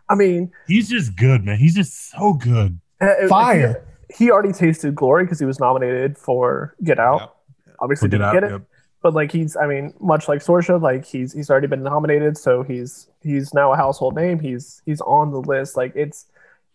I 0.09 0.15
mean, 0.15 0.51
he's 0.67 0.87
just 0.87 1.15
good, 1.15 1.43
man. 1.43 1.57
He's 1.57 1.73
just 1.75 2.11
so 2.11 2.33
good. 2.33 2.79
uh, 3.01 3.27
Fire. 3.27 3.83
He, 4.15 4.25
he 4.25 4.31
already 4.31 4.53
tasted 4.53 4.93
glory 4.95 5.23
because 5.25 5.39
he 5.39 5.45
was 5.45 5.59
nominated 5.59 6.17
for 6.17 6.75
Get 6.83 6.99
Out. 6.99 7.37
Obviously, 7.79 8.07
Get 8.07 8.17
didn't 8.19 8.27
Out, 8.27 8.33
get 8.33 8.43
it. 8.43 8.51
yep. 8.51 8.61
But 9.07 9.13
like 9.13 9.31
he's, 9.31 9.55
I 9.55 9.67
mean, 9.67 9.93
much 10.01 10.27
like 10.27 10.41
Saoirse, 10.41 10.81
like 10.81 11.05
he's 11.05 11.31
he's 11.31 11.49
already 11.49 11.67
been 11.67 11.81
nominated, 11.81 12.37
so 12.37 12.61
he's 12.61 13.07
he's 13.23 13.53
now 13.53 13.71
a 13.71 13.77
household 13.77 14.17
name. 14.17 14.37
He's 14.37 14.81
he's 14.85 14.99
on 14.99 15.31
the 15.31 15.39
list. 15.39 15.77
Like 15.77 15.93
it's 15.95 16.25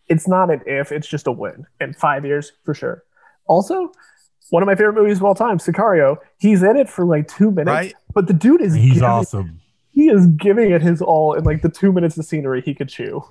it's 0.07 0.27
not 0.27 0.49
an 0.49 0.61
if, 0.65 0.91
it's 0.91 1.07
just 1.07 1.27
a 1.27 1.31
win. 1.31 1.67
In 1.79 1.93
five 1.93 2.25
years 2.25 2.51
for 2.63 2.73
sure. 2.73 3.03
Also, 3.45 3.91
one 4.49 4.63
of 4.63 4.67
my 4.67 4.73
favorite 4.73 4.93
movies 4.95 5.17
of 5.17 5.25
all 5.25 5.35
time, 5.35 5.59
Sicario. 5.59 6.17
He's 6.39 6.63
in 6.63 6.75
it 6.75 6.89
for 6.89 7.05
like 7.05 7.27
two 7.27 7.51
minutes, 7.51 7.67
Right. 7.67 7.93
but 8.15 8.25
the 8.25 8.33
dude 8.33 8.61
is 8.61 8.73
He's 8.73 8.93
giving, 8.93 9.03
awesome. 9.09 9.59
he 9.91 10.09
is 10.09 10.25
giving 10.25 10.71
it 10.71 10.81
his 10.81 10.99
all 10.99 11.33
in 11.35 11.43
like 11.43 11.61
the 11.61 11.69
two 11.69 11.91
minutes 11.93 12.17
of 12.17 12.25
scenery 12.25 12.61
he 12.63 12.73
could 12.73 12.89
chew. 12.89 13.23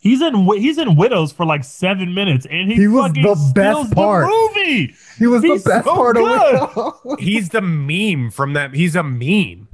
He's 0.00 0.22
in 0.22 0.34
he's 0.56 0.78
in 0.78 0.94
Widows 0.96 1.32
for 1.32 1.44
like 1.44 1.64
seven 1.64 2.14
minutes, 2.14 2.46
and 2.50 2.70
he, 2.70 2.76
He 2.76 2.86
was 2.88 3.08
fucking 3.08 3.22
the 3.22 3.28
best 3.54 3.90
steals 3.90 3.90
the 3.90 4.52
movie. 4.54 4.94
He 5.18 5.26
was 5.26 5.42
He's 5.42 5.64
the 5.64 5.70
best 5.70 5.84
so 5.86 5.94
part 5.96 6.16
good. 6.16 6.54
of 6.54 7.00
it. 7.04 7.20
he's 7.20 7.48
the 7.48 7.60
meme 7.60 8.30
from 8.30 8.52
that. 8.52 8.74
He's 8.74 8.94
a 8.94 9.02
meme. 9.02 9.66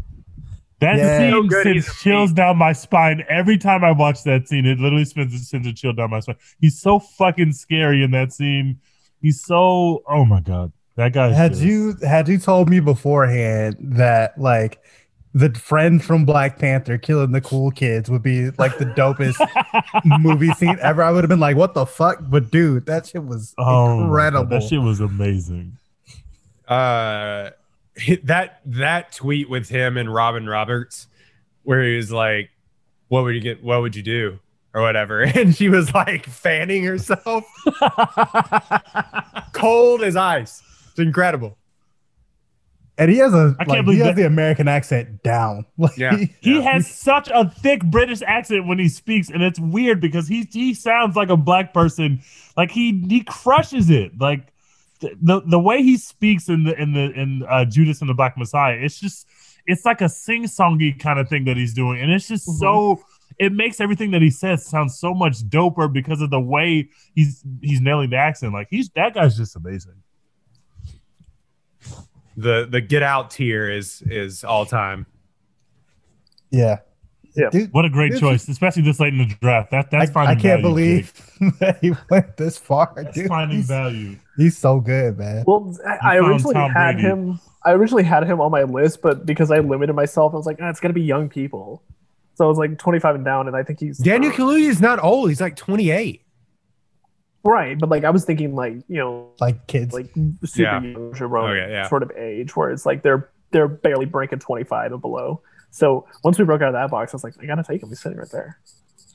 That 0.81 0.97
Yeah. 0.97 1.19
scene 1.19 1.31
So 1.33 1.43
good, 1.43 1.63
sends 1.65 1.87
he's 1.87 1.95
a 1.95 1.99
chills 2.03 2.33
down 2.33 2.57
my 2.57 2.73
spine 2.73 3.23
every 3.29 3.59
time 3.59 3.85
I 3.85 3.93
watch 3.93 4.23
that 4.25 4.49
scene. 4.49 4.67
It 4.67 4.79
literally 4.81 5.05
sends, 5.05 5.49
sends 5.49 5.67
a 5.67 5.73
chill 5.73 5.93
down 5.93 6.11
my 6.11 6.21
spine. 6.21 6.37
He's 6.61 6.81
so 6.81 6.99
fucking 6.99 7.53
scary 7.53 8.03
in 8.03 8.11
that 8.13 8.33
scene. 8.33 8.81
He's 9.21 9.43
so 9.45 10.03
oh 10.09 10.25
my 10.25 10.41
god, 10.41 10.73
that 10.97 11.13
guy. 11.13 11.33
Had 11.33 11.53
just- 11.53 11.63
you 11.65 11.95
had 12.03 12.29
you 12.29 12.39
told 12.39 12.69
me 12.71 12.81
beforehand 12.81 13.77
that 13.81 14.39
like 14.39 14.81
the 15.35 15.51
friend 15.59 16.03
from 16.03 16.25
Black 16.25 16.59
Panther 16.59 16.97
killing 16.97 17.33
the 17.33 17.41
cool 17.41 17.71
kids 17.73 18.09
would 18.09 18.23
be 18.23 18.51
like 18.53 18.79
the 18.79 18.85
dopest 18.87 19.35
movie 20.21 20.53
scene 20.53 20.79
ever, 20.81 21.03
I 21.03 21.11
would 21.11 21.25
have 21.25 21.29
been 21.29 21.41
like, 21.41 21.57
"What 21.57 21.75
the 21.75 21.85
fuck?" 21.87 22.19
But 22.23 22.51
dude, 22.53 22.87
that 22.87 23.07
shit 23.07 23.25
was 23.25 23.53
Oh 23.59 24.05
incredible. 24.05 24.49
that 24.51 24.63
shit 24.63 24.81
was 24.81 25.01
amazing. 25.01 25.77
uh 26.69 27.51
that 28.25 28.61
that 28.67 29.13
tweet 29.13 29.49
with 29.51 29.69
him 29.69 29.97
and 29.97 30.13
Robin 30.13 30.49
Roberts 30.49 31.07
where 31.63 31.83
he 31.85 31.97
was 31.97 32.11
like 32.11 32.51
what 33.09 33.23
would 33.25 33.35
you 33.35 33.41
get 33.41 33.63
what 33.63 33.81
would 33.83 33.95
you 33.95 34.03
do 34.03 34.39
or 34.75 34.83
whatever 34.83 35.21
and 35.37 35.55
she 35.55 35.69
was 35.69 35.93
like 35.95 36.27
fanning 36.27 36.83
herself 36.85 37.45
cold 39.53 40.03
as 40.03 40.17
ice 40.17 40.63
it's 40.91 40.99
incredible 40.99 41.57
and 42.99 43.11
he 43.11 43.19
has 43.19 43.35
a 43.35 43.57
I 43.59 43.65
can't 43.65 43.87
like, 43.87 43.95
he 43.95 44.01
has 44.01 44.09
that- 44.09 44.17
the 44.17 44.27
American 44.27 44.69
accent 44.69 45.23
down. 45.23 45.67
Like, 45.79 45.97
Yeah. 45.97 46.17
He 46.41 46.61
has 46.63 46.87
such 46.87 47.29
a 47.33 47.49
thick 47.49 47.85
British 47.85 48.23
accent 48.27 48.67
when 48.67 48.79
he 48.79 48.89
speaks, 48.89 49.31
and 49.31 49.43
it's 49.43 49.59
weird 49.59 50.01
because 50.01 50.29
he 50.29 50.49
he 50.53 50.75
sounds 50.75 51.17
like 51.17 51.29
a 51.29 51.37
black 51.37 51.75
person. 51.75 52.23
Like 52.57 52.71
he 52.71 53.05
he 53.09 53.23
crushes 53.25 53.91
it. 53.91 54.13
Like 54.21 54.53
the 55.01 55.11
the, 55.21 55.41
the 55.47 55.59
way 55.59 55.83
he 55.83 55.97
speaks 55.97 56.49
in 56.49 56.65
the 56.65 56.81
in 56.81 56.93
the 56.93 57.11
in 57.13 57.43
uh, 57.49 57.65
Judas 57.65 58.01
and 58.01 58.09
the 58.09 58.15
Black 58.15 58.37
Messiah, 58.39 58.77
it's 58.81 59.01
just 59.01 59.27
it's 59.67 59.85
like 59.85 60.01
a 60.01 60.09
sing 60.09 60.45
songy 60.45 60.99
kind 60.99 61.19
of 61.19 61.29
thing 61.29 61.45
that 61.47 61.57
he's 61.57 61.75
doing, 61.75 62.01
and 62.01 62.13
it's 62.13 62.29
just 62.29 62.45
so 62.59 63.03
it 63.41 63.53
makes 63.53 63.81
everything 63.81 64.13
that 64.13 64.23
he 64.23 64.31
says 64.31 64.65
sound 64.65 64.93
so 64.93 65.13
much 65.13 65.39
doper 65.49 65.93
because 65.93 66.21
of 66.21 66.31
the 66.31 66.39
way 66.41 66.89
he's 67.17 67.43
he's 67.61 67.81
nailing 67.81 68.11
the 68.11 68.17
accent. 68.17 68.53
Like 68.53 68.69
he's 68.71 68.89
that 68.91 69.15
guy's 69.15 69.37
just 69.37 69.57
amazing. 69.57 69.95
The 72.37 72.67
the 72.71 72.81
Get 72.81 73.03
Out 73.03 73.31
tier 73.31 73.71
is 73.71 74.03
is 74.07 74.45
all 74.45 74.67
time. 74.67 75.07
Yeah. 76.51 76.79
Yeah. 77.37 77.51
Dude, 77.51 77.73
What 77.73 77.85
a 77.85 77.91
great 77.91 78.13
This 78.13 78.21
choice, 78.21 78.49
especially 78.49 78.83
this 78.83 79.01
late 79.01 79.13
in 79.13 79.19
the 79.19 79.35
draft. 79.41 79.73
That 79.73 79.91
that's 79.91 80.11
I, 80.11 80.13
finding 80.13 80.39
I 80.39 80.41
can't 80.41 80.63
value, 80.63 80.63
believe 80.63 81.31
that 81.59 81.79
he 81.81 81.93
went 82.09 82.37
this 82.37 82.57
far. 82.57 82.93
That's 82.95 83.17
Dude. 83.17 83.27
finding 83.27 83.57
He's, 83.59 83.67
value. 83.67 84.17
he's 84.37 84.57
so 84.57 84.79
good, 84.79 85.19
man. 85.19 85.43
Well, 85.47 85.77
I 85.87 86.15
I 86.15 86.17
originally 86.19 86.55
Tom 86.55 86.71
had 86.71 86.93
Brady. 86.95 87.09
him. 87.09 87.41
I 87.65 87.73
originally 87.73 88.05
had 88.05 88.25
him 88.25 88.41
on 88.41 88.53
my 88.53 88.63
list, 88.63 89.03
but 89.03 89.27
because 89.27 89.51
I 89.51 89.59
limited 89.59 89.95
myself, 89.95 90.33
I 90.33 90.37
was 90.37 90.47
like, 90.47 90.59
ah, 90.61 90.71
it's 90.71 90.79
got 90.81 90.89
to 90.89 90.95
be 90.95 91.03
young 91.03 91.29
people. 91.29 91.83
So 92.35 92.45
I 92.45 92.49
was 92.49 92.59
like 92.59 92.79
25 92.79 93.15
and 93.17 93.25
down, 93.25 93.49
and 93.49 93.57
I 93.57 93.63
think 93.65 93.81
he's 93.81 93.99
Daniel 93.99 94.31
Kaluuya 94.33 94.69
is 94.69 94.81
not 94.81 95.03
old. 95.03 95.29
He's 95.29 95.41
like 95.41 95.57
28. 95.57 96.24
Right. 97.53 97.79
But 97.79 97.91
like 97.91 98.05
I 98.05 98.11
was 98.11 98.25
thinking, 98.25 98.55
like 98.55 98.75
you 98.89 98.99
know, 98.99 99.31
Like 99.41 99.67
kids. 99.67 99.93
like 99.93 100.07
super 100.45 100.63
Yeah. 100.63 100.81
young 100.83 101.13
Jerome 101.15 101.51
Okay, 101.51 101.71
yeah. 101.71 101.89
sort 101.89 102.03
of 102.03 102.11
age, 102.13 102.57
where 102.57 102.71
it's 102.71 102.87
like 102.87 103.03
they're 103.03 103.31
they're 103.51 103.69
barely 103.69 104.07
breaking 104.07 104.39
25 104.41 104.93
and 104.93 105.01
below. 105.01 105.41
So 105.71 106.07
once 106.23 106.39
we 106.39 106.45
broke 106.45 106.63
out 106.63 106.69
of 106.69 106.75
that 106.75 106.91
box, 106.91 107.13
I 107.13 107.17
was 107.17 107.25
like, 107.25 107.35
I 107.41 107.47
gotta 107.47 107.63
take 107.63 107.83
him. 107.83 107.89
He's 107.89 108.01
sitting 108.01 108.19
right 108.19 108.31
there. 108.31 108.59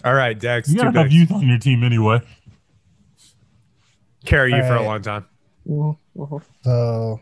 All 0.05 0.13
right, 0.13 0.37
Dex. 0.37 0.69
You 0.69 0.75
Two 0.75 0.83
gotta 0.85 0.99
have 1.03 1.11
youth 1.11 1.31
on 1.31 1.47
your 1.47 1.57
team 1.57 1.83
anyway. 1.83 2.21
Carry 4.25 4.53
you 4.53 4.61
for 4.63 4.75
a 4.75 4.83
long 4.83 5.01
time. 5.01 5.25
Mhm. 5.67 5.97
So 6.63 7.19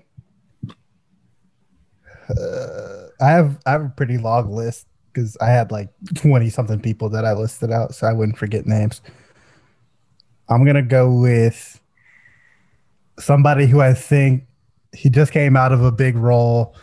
uh, 2.29 3.07
I 3.21 3.29
have 3.29 3.59
I 3.65 3.71
have 3.71 3.81
a 3.83 3.89
pretty 3.89 4.17
long 4.17 4.51
list 4.51 4.87
because 5.13 5.37
I 5.41 5.47
had 5.47 5.71
like 5.71 5.89
twenty 6.15 6.49
something 6.49 6.79
people 6.79 7.09
that 7.09 7.25
I 7.25 7.33
listed 7.33 7.71
out, 7.71 7.95
so 7.95 8.07
I 8.07 8.13
wouldn't 8.13 8.37
forget 8.37 8.65
names. 8.65 9.01
I'm 10.49 10.65
gonna 10.65 10.81
go 10.81 11.13
with 11.13 11.79
somebody 13.19 13.65
who 13.67 13.81
I 13.81 13.93
think 13.93 14.43
he 14.93 15.09
just 15.09 15.31
came 15.31 15.55
out 15.57 15.71
of 15.71 15.83
a 15.83 15.91
big 15.91 16.15
role, 16.15 16.75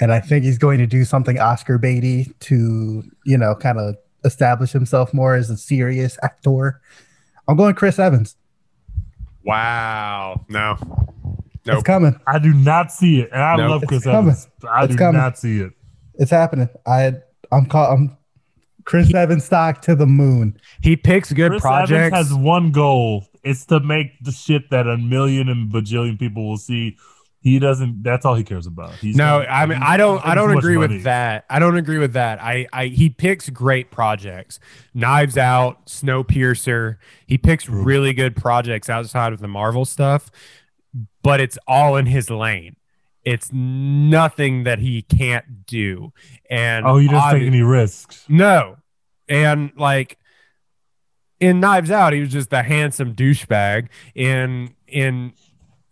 and 0.00 0.12
I 0.12 0.20
think 0.20 0.44
he's 0.44 0.58
going 0.58 0.78
to 0.78 0.86
do 0.86 1.04
something 1.04 1.38
Oscar 1.38 1.78
baity 1.78 2.32
to 2.40 3.02
you 3.24 3.38
know 3.38 3.54
kind 3.54 3.78
of 3.78 3.96
establish 4.24 4.72
himself 4.72 5.12
more 5.14 5.34
as 5.34 5.50
a 5.50 5.56
serious 5.56 6.18
actor. 6.22 6.80
I'm 7.48 7.56
going 7.56 7.74
Chris 7.74 7.98
Evans. 7.98 8.36
Wow. 9.44 10.44
No. 10.48 10.76
It's 11.64 11.82
coming. 11.84 12.18
I 12.26 12.38
do 12.38 12.52
not 12.52 12.90
see 12.92 13.20
it, 13.20 13.30
and 13.32 13.40
I 13.42 13.56
Nope. 13.56 13.70
love 13.70 13.84
Chris 13.88 14.04
It's. 14.06 14.06
Evans. 14.06 14.48
but 14.60 14.68
I 14.68 14.84
It's 14.84 14.92
do 14.92 14.98
coming. 14.98 15.20
not 15.20 15.38
see 15.38 15.60
it. 15.60 15.72
It's 16.14 16.30
happening. 16.30 16.68
I 16.86 17.14
I'm 17.50 17.66
call 17.66 17.92
I'm 17.92 18.16
Chris 18.84 19.12
Evans 19.14 19.44
stock 19.44 19.82
to 19.82 19.94
the 19.94 20.06
moon. 20.06 20.58
He 20.82 20.96
picks 20.96 21.32
good 21.32 21.50
Chris 21.52 21.62
projects. 21.62 21.92
Evans 22.14 22.28
has 22.28 22.34
one 22.34 22.72
goal. 22.72 23.26
It's 23.42 23.64
to 23.66 23.80
make 23.80 24.22
the 24.22 24.32
shit 24.32 24.70
that 24.70 24.86
a 24.86 24.96
million 24.96 25.48
and 25.48 25.70
bajillion 25.72 26.18
people 26.18 26.48
will 26.48 26.56
see. 26.58 26.96
He 27.40 27.58
doesn't. 27.58 28.04
That's 28.04 28.24
all 28.24 28.36
he 28.36 28.44
cares 28.44 28.68
about. 28.68 28.92
He's 28.94 29.16
no, 29.16 29.40
gonna- 29.40 29.50
I 29.50 29.66
mean 29.66 29.78
he's 29.78 29.88
I 29.88 29.96
don't 29.96 30.24
I 30.24 30.36
don't 30.36 30.56
agree 30.56 30.76
money. 30.78 30.94
with 30.94 31.04
that. 31.04 31.44
I 31.50 31.58
don't 31.58 31.76
agree 31.76 31.98
with 31.98 32.12
that. 32.12 32.40
I 32.40 32.68
I 32.72 32.86
he 32.86 33.08
picks 33.10 33.50
great 33.50 33.90
projects. 33.90 34.60
Knives 34.94 35.36
Out, 35.36 35.86
Snowpiercer. 35.86 36.98
He 37.26 37.38
picks 37.38 37.68
really 37.68 38.12
good 38.12 38.36
projects 38.36 38.88
outside 38.88 39.32
of 39.32 39.40
the 39.40 39.48
Marvel 39.48 39.84
stuff, 39.84 40.30
but 41.24 41.40
it's 41.40 41.58
all 41.66 41.96
in 41.96 42.06
his 42.06 42.30
lane. 42.30 42.76
It's 43.24 43.50
nothing 43.52 44.64
that 44.64 44.78
he 44.80 45.02
can't 45.02 45.64
do. 45.66 46.12
And 46.50 46.86
Oh, 46.86 46.96
he 46.96 47.08
doesn't 47.08 47.38
take 47.38 47.46
any 47.46 47.62
risks. 47.62 48.24
No. 48.28 48.76
And 49.28 49.72
like 49.76 50.18
in 51.40 51.60
Knives 51.60 51.90
Out, 51.90 52.12
he 52.12 52.20
was 52.20 52.30
just 52.32 52.52
a 52.52 52.62
handsome 52.62 53.14
douchebag. 53.14 53.88
In 54.14 54.74
in 54.86 55.32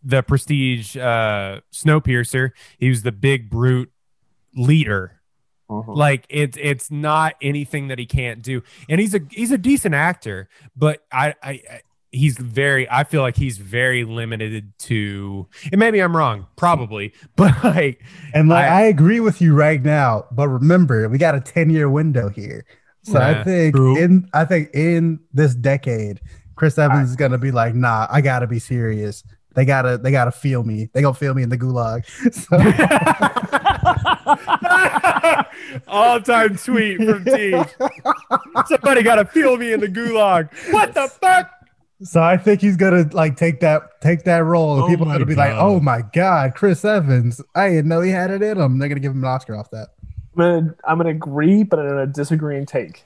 the 0.02 0.22
prestige 0.22 0.96
uh 0.96 1.60
Snowpiercer, 1.72 2.50
he 2.78 2.88
was 2.88 3.02
the 3.02 3.12
big 3.12 3.50
brute 3.50 3.92
leader. 4.54 5.20
Like 5.86 6.26
it's 6.28 6.58
it's 6.60 6.90
not 6.90 7.34
anything 7.40 7.86
that 7.88 7.98
he 8.00 8.06
can't 8.06 8.42
do. 8.42 8.62
And 8.88 9.00
he's 9.00 9.14
a 9.14 9.20
he's 9.30 9.52
a 9.52 9.58
decent 9.58 9.94
actor, 9.94 10.48
but 10.76 11.04
I 11.12 11.34
I, 11.42 11.50
I 11.50 11.80
he's 12.12 12.36
very 12.38 12.88
I 12.90 13.04
feel 13.04 13.22
like 13.22 13.36
he's 13.36 13.58
very 13.58 14.04
limited 14.04 14.72
to 14.80 15.46
and 15.70 15.78
maybe 15.78 16.00
I'm 16.00 16.16
wrong, 16.16 16.46
probably, 16.56 17.12
but 17.36 17.52
like 17.64 18.02
And 18.34 18.48
like 18.48 18.64
I- 18.64 18.80
I, 18.80 18.82
agree 18.86 19.20
with 19.20 19.40
you 19.40 19.54
right 19.54 19.82
now, 19.82 20.24
but 20.32 20.48
remember 20.48 21.08
we 21.08 21.18
got 21.18 21.34
a 21.34 21.40
10 21.40 21.70
year 21.70 21.88
window 21.88 22.28
here. 22.28 22.64
So 23.02 23.18
Yeah, 23.18 23.40
I 23.40 23.44
think 23.44 23.76
true. 23.76 23.96
in 23.96 24.28
I 24.34 24.44
think 24.44 24.70
in 24.74 25.20
this 25.32 25.54
decade, 25.54 26.20
Chris 26.56 26.78
Evans 26.78 27.10
is 27.10 27.16
gonna 27.16 27.38
be 27.38 27.50
like, 27.50 27.74
nah, 27.74 28.06
I 28.10 28.20
gotta 28.20 28.46
be 28.46 28.58
serious. 28.58 29.24
They 29.54 29.64
gotta 29.64 29.98
they 29.98 30.10
gotta 30.10 30.32
feel 30.32 30.62
me. 30.64 30.90
They 30.92 31.02
gonna 31.02 31.14
feel 31.14 31.34
me 31.34 31.42
in 31.42 31.48
the 31.48 31.58
gulag. 31.58 32.04
So 32.32 32.56
All 35.88 36.20
time 36.20 36.56
tweet 36.56 36.98
from 36.98 37.24
T. 37.24 37.54
Somebody 38.66 39.02
got 39.02 39.16
to 39.16 39.24
feel 39.24 39.56
me 39.56 39.72
in 39.72 39.80
the 39.80 39.88
gulag. 39.88 40.50
What 40.72 40.94
the 40.94 41.08
fuck? 41.08 41.50
So 42.02 42.22
I 42.22 42.36
think 42.36 42.60
he's 42.60 42.76
gonna 42.76 43.08
like 43.12 43.36
take 43.36 43.60
that 43.60 44.00
take 44.00 44.24
that 44.24 44.44
role. 44.44 44.74
And 44.74 44.84
Oh 44.84 44.88
people 44.88 45.08
are 45.08 45.12
gonna 45.12 45.26
be 45.26 45.34
like, 45.34 45.54
oh 45.54 45.80
my 45.80 46.02
god, 46.12 46.54
Chris 46.54 46.84
Evans. 46.84 47.40
I 47.54 47.68
didn't 47.70 47.88
know 47.88 48.00
he 48.00 48.10
had 48.10 48.30
it 48.30 48.42
in 48.42 48.58
him. 48.58 48.78
They're 48.78 48.88
gonna 48.88 49.00
give 49.00 49.12
him 49.12 49.22
an 49.22 49.28
Oscar 49.28 49.56
off 49.56 49.70
that. 49.70 49.88
I'm 50.36 50.42
gonna 50.42 50.74
I'm 50.84 50.96
gonna 50.98 51.10
agree, 51.10 51.62
but 51.62 51.78
I'm 51.78 51.88
gonna 51.88 52.06
disagree 52.06 52.56
and 52.56 52.66
take. 52.66 53.04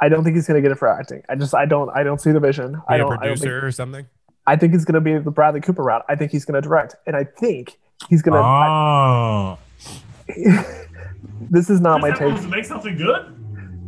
I 0.00 0.08
don't 0.08 0.24
think 0.24 0.36
he's 0.36 0.46
gonna 0.46 0.60
get 0.60 0.70
it 0.70 0.78
for 0.78 0.88
acting. 0.88 1.22
I 1.28 1.34
just 1.34 1.54
I 1.54 1.66
don't 1.66 1.90
I 1.90 2.02
don't 2.02 2.20
see 2.20 2.32
the 2.32 2.40
vision. 2.40 2.80
I 2.88 2.96
Be 2.96 3.00
a 3.00 3.04
don't, 3.04 3.12
I 3.12 3.26
don't 3.26 3.34
think 3.36 3.40
producer 3.40 3.66
or 3.66 3.72
something. 3.72 4.06
I 4.46 4.56
think 4.56 4.72
he's 4.72 4.84
gonna 4.84 5.00
be 5.00 5.18
the 5.18 5.30
Bradley 5.30 5.60
Cooper 5.60 5.82
route. 5.82 6.04
I 6.08 6.14
think 6.14 6.30
he's 6.30 6.44
gonna 6.44 6.60
direct, 6.60 6.94
and 7.06 7.16
I 7.16 7.24
think 7.24 7.78
he's 8.08 8.22
gonna. 8.22 8.38
Oh, 8.38 9.58
this 11.50 11.70
is 11.70 11.80
not 11.80 12.00
my 12.00 12.10
Chris 12.10 12.18
take. 12.18 12.28
Evans 12.28 12.44
to 12.44 12.48
make 12.48 12.64
something 12.64 12.96
good. 12.96 13.35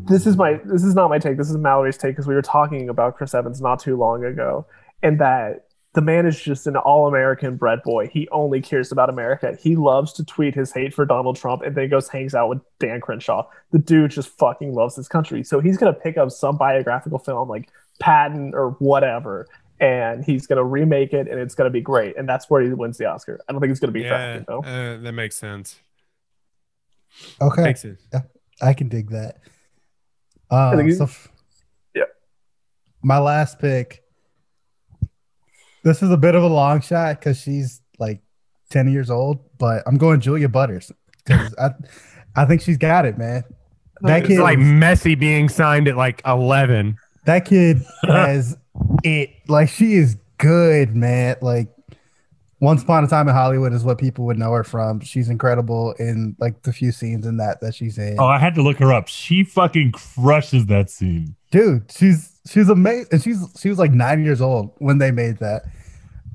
This 0.08 0.26
is 0.26 0.36
my 0.36 0.60
this 0.64 0.84
is 0.84 0.94
not 0.94 1.08
my 1.10 1.18
take. 1.18 1.36
This 1.36 1.50
is 1.50 1.56
Mallory's 1.56 1.96
take 1.96 2.12
because 2.12 2.26
we 2.26 2.34
were 2.34 2.42
talking 2.42 2.88
about 2.88 3.16
Chris 3.16 3.34
Evans 3.34 3.60
not 3.60 3.78
too 3.78 3.96
long 3.96 4.24
ago, 4.24 4.66
and 5.02 5.20
that 5.20 5.66
the 5.94 6.00
man 6.02 6.26
is 6.26 6.40
just 6.40 6.66
an 6.66 6.76
all-American 6.76 7.56
bred 7.56 7.82
boy. 7.82 8.06
He 8.08 8.28
only 8.30 8.60
cares 8.60 8.92
about 8.92 9.08
America. 9.08 9.56
He 9.60 9.74
loves 9.74 10.12
to 10.14 10.24
tweet 10.24 10.54
his 10.54 10.70
hate 10.72 10.92
for 10.94 11.04
Donald 11.04 11.36
Trump, 11.36 11.62
and 11.62 11.74
then 11.74 11.84
he 11.84 11.88
goes 11.88 12.08
hangs 12.08 12.34
out 12.34 12.48
with 12.48 12.60
Dan 12.78 13.00
Crenshaw. 13.00 13.48
The 13.72 13.78
dude 13.78 14.10
just 14.10 14.28
fucking 14.38 14.74
loves 14.74 14.96
his 14.96 15.08
country. 15.08 15.42
So 15.42 15.60
he's 15.60 15.76
gonna 15.78 15.94
pick 15.94 16.16
up 16.16 16.30
some 16.30 16.56
biographical 16.56 17.18
film 17.18 17.48
like 17.48 17.70
Patton 18.00 18.52
or 18.54 18.72
whatever, 18.78 19.46
and 19.80 20.24
he's 20.24 20.46
gonna 20.46 20.64
remake 20.64 21.12
it, 21.14 21.26
and 21.28 21.40
it's 21.40 21.54
gonna 21.54 21.70
be 21.70 21.80
great. 21.80 22.16
And 22.16 22.28
that's 22.28 22.48
where 22.50 22.62
he 22.62 22.68
wins 22.72 22.98
the 22.98 23.06
Oscar. 23.06 23.40
I 23.48 23.52
don't 23.52 23.60
think 23.60 23.70
it's 23.70 23.80
gonna 23.80 23.92
be 23.92 24.02
for 24.02 24.08
Yeah, 24.08 24.16
acting 24.18 24.44
though. 24.46 24.60
uh, 24.60 24.98
that 24.98 25.12
makes 25.12 25.36
sense. 25.36 25.80
Okay. 27.40 27.62
Makes 27.62 27.82
sense. 27.82 28.06
I 28.60 28.74
can 28.74 28.88
dig 28.88 29.10
that. 29.10 29.38
Uh, 30.50 30.76
think 30.76 30.92
so 30.92 31.04
f- 31.04 31.28
Yeah. 31.94 32.04
My 33.02 33.18
last 33.18 33.58
pick. 33.58 34.02
This 35.84 36.02
is 36.02 36.10
a 36.10 36.16
bit 36.16 36.34
of 36.34 36.42
a 36.42 36.46
long 36.48 36.80
shot 36.80 37.18
because 37.20 37.40
she's 37.40 37.80
like 37.98 38.20
10 38.70 38.88
years 38.90 39.10
old, 39.10 39.38
but 39.58 39.82
I'm 39.86 39.96
going 39.96 40.20
Julia 40.20 40.48
Butters. 40.48 40.90
'Cause 41.24 41.54
I, 41.58 41.70
I 42.36 42.44
think 42.46 42.60
she's 42.62 42.78
got 42.78 43.04
it, 43.06 43.18
man. 43.18 43.44
That 44.00 44.20
It's 44.20 44.28
kid, 44.28 44.40
like 44.40 44.58
Messi 44.58 45.18
being 45.18 45.48
signed 45.48 45.88
at 45.88 45.96
like 45.96 46.22
11. 46.24 46.96
that 47.26 47.44
kid 47.44 47.82
has 48.06 48.56
it. 49.04 49.30
Like 49.48 49.68
she 49.68 49.94
is 49.94 50.16
good, 50.38 50.94
man. 50.96 51.36
Like 51.42 51.68
Once 52.60 52.82
Upon 52.82 53.04
a 53.04 53.06
Time 53.06 53.28
in 53.28 53.34
Hollywood 53.34 53.72
is 53.72 53.84
what 53.84 53.98
people 53.98 54.24
would 54.26 54.38
know 54.38 54.50
her 54.52 54.64
from. 54.64 54.98
She's 55.00 55.28
incredible 55.28 55.92
in 55.98 56.34
like 56.40 56.62
the 56.62 56.72
few 56.72 56.90
scenes 56.90 57.24
in 57.26 57.36
that 57.36 57.60
that 57.60 57.74
she's 57.74 57.98
in. 57.98 58.16
Oh, 58.18 58.26
I 58.26 58.38
had 58.38 58.54
to 58.56 58.62
look 58.62 58.78
her 58.78 58.92
up. 58.92 59.06
She 59.08 59.44
fucking 59.44 59.92
crushes 59.92 60.66
that 60.66 60.90
scene. 60.90 61.36
dude 61.52 61.90
she's 61.90 62.38
she's 62.46 62.68
amazing 62.68 63.06
and 63.12 63.22
she's 63.22 63.38
she 63.60 63.68
was 63.68 63.78
like 63.78 63.92
nine 63.92 64.24
years 64.24 64.40
old 64.40 64.72
when 64.78 64.98
they 64.98 65.10
made 65.10 65.38
that 65.38 65.62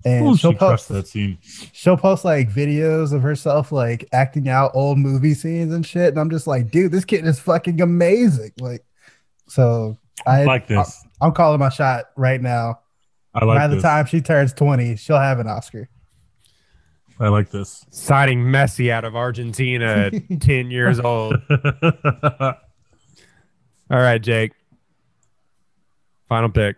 and 0.06 0.28
Ooh, 0.28 0.36
she'll 0.38 0.52
she 0.54 0.58
crushed 0.58 0.88
post 0.88 0.90
that 0.90 1.08
scene. 1.08 1.38
she'll 1.42 1.98
post 1.98 2.26
like 2.26 2.50
videos 2.50 3.14
of 3.14 3.22
herself 3.22 3.72
like 3.72 4.08
acting 4.12 4.48
out 4.50 4.72
old 4.74 4.98
movie 4.98 5.34
scenes 5.36 5.72
and 5.74 5.86
shit 5.86 6.10
and 6.10 6.20
i'm 6.20 6.30
just 6.32 6.48
like 6.48 6.72
dude 6.72 6.92
this 6.92 7.06
kid 7.06 7.26
is 7.28 7.40
fucking 7.40 7.80
amazing 7.82 8.52
like 8.60 8.84
so 9.48 9.98
i 10.26 10.42
I 10.42 10.46
like 10.46 10.68
this. 10.68 11.04
I, 11.22 11.28
am 11.28 11.32
calling 11.34 11.60
my 11.60 11.70
shot 11.70 12.06
right 12.18 12.42
now 12.42 12.80
I 13.36 13.46
like 13.46 13.60
by 13.60 13.68
the 13.68 13.76
this. 13.76 13.84
time 13.84 14.06
she 14.08 14.20
turns 14.22 14.52
20 14.54 14.96
she'll 14.96 15.20
have 15.20 15.40
an 15.40 15.48
oscar 15.48 15.90
I 17.20 17.28
like 17.30 17.52
this. 17.52 17.86
Signing 17.92 18.44
Messi 18.44 18.90
out 18.90 19.06
of 19.06 19.16
Argentina 19.16 20.10
at 20.12 20.14
10 20.42 20.72
years 20.72 21.00
old. 21.00 21.36
All 21.50 22.54
right, 23.90 24.22
Jake. 24.22 24.52
Final 26.28 26.50
pick. 26.50 26.78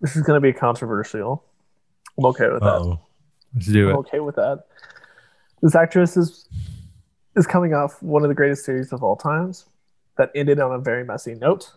This 0.00 0.16
is 0.16 0.22
going 0.22 0.36
to 0.36 0.40
be 0.40 0.52
controversial. 0.52 1.44
I'm 2.18 2.26
okay 2.26 2.48
with 2.48 2.60
that. 2.60 2.74
oh 2.74 3.00
Let's 3.54 3.66
do 3.66 3.90
I'm 3.90 3.96
it. 3.96 3.98
okay 3.98 4.20
with 4.20 4.36
that. 4.36 4.64
This 5.62 5.74
actress 5.74 6.16
is 6.16 6.48
is 7.36 7.46
coming 7.46 7.74
off 7.74 8.00
one 8.02 8.22
of 8.22 8.28
the 8.28 8.34
greatest 8.34 8.64
series 8.64 8.92
of 8.92 9.02
all 9.02 9.16
times, 9.16 9.66
that 10.16 10.30
ended 10.36 10.60
on 10.60 10.72
a 10.72 10.78
very 10.78 11.04
messy 11.04 11.34
note. 11.34 11.72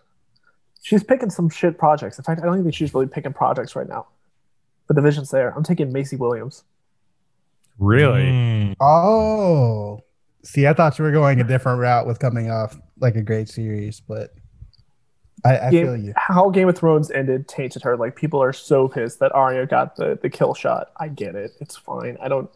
She's 0.83 1.03
picking 1.03 1.31
some 1.31 1.49
shit 1.49 1.77
projects. 1.79 2.19
In 2.19 2.23
fact, 2.23 2.41
I 2.41 2.45
don't 2.45 2.53
even 2.55 2.65
think 2.65 2.75
she's 2.75 2.93
really 2.93 3.07
picking 3.07 3.33
projects 3.33 3.75
right 3.75 3.87
now. 3.89 4.05
But 4.87 4.95
the 4.95 5.01
vision's 5.01 5.31
there. 5.31 5.49
I'm 5.55 5.63
taking 5.63 5.91
Maisie 5.91 6.15
Williams. 6.15 6.63
Really? 7.79 8.23
Mm. 8.23 8.75
Oh, 8.79 10.01
see, 10.43 10.67
I 10.67 10.73
thought 10.73 10.97
you 10.97 11.05
were 11.05 11.11
going 11.11 11.39
a 11.39 11.43
different 11.43 11.79
route 11.79 12.07
with 12.07 12.19
coming 12.19 12.49
off 12.49 12.77
like 12.99 13.15
a 13.15 13.21
great 13.21 13.49
series, 13.49 13.99
but 13.99 14.33
I, 15.45 15.67
I 15.67 15.69
Game- 15.69 15.85
feel 15.85 15.97
you. 15.97 16.13
How 16.15 16.49
Game 16.49 16.67
of 16.67 16.77
Thrones 16.77 17.11
ended 17.11 17.47
tainted 17.47 17.83
her. 17.83 17.95
Like 17.95 18.15
people 18.15 18.41
are 18.41 18.53
so 18.53 18.87
pissed 18.87 19.19
that 19.19 19.31
Arya 19.33 19.67
got 19.67 19.95
the 19.95 20.17
the 20.21 20.29
kill 20.29 20.53
shot. 20.53 20.91
I 20.97 21.07
get 21.09 21.35
it. 21.35 21.51
It's 21.59 21.75
fine. 21.77 22.17
I 22.21 22.27
don't. 22.27 22.49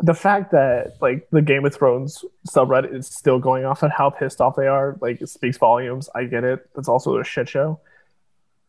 The 0.00 0.14
fact 0.14 0.52
that 0.52 0.96
like 1.00 1.28
the 1.30 1.42
Game 1.42 1.64
of 1.64 1.74
Thrones 1.74 2.24
subreddit 2.48 2.94
is 2.94 3.06
still 3.08 3.38
going 3.38 3.64
off 3.64 3.82
on 3.82 3.90
how 3.90 4.10
pissed 4.10 4.40
off 4.40 4.56
they 4.56 4.66
are, 4.68 4.96
like 5.00 5.20
it 5.20 5.28
speaks 5.28 5.58
volumes. 5.58 6.08
I 6.14 6.24
get 6.24 6.44
it. 6.44 6.68
That's 6.74 6.88
also 6.88 7.18
a 7.18 7.24
shit 7.24 7.48
show. 7.48 7.80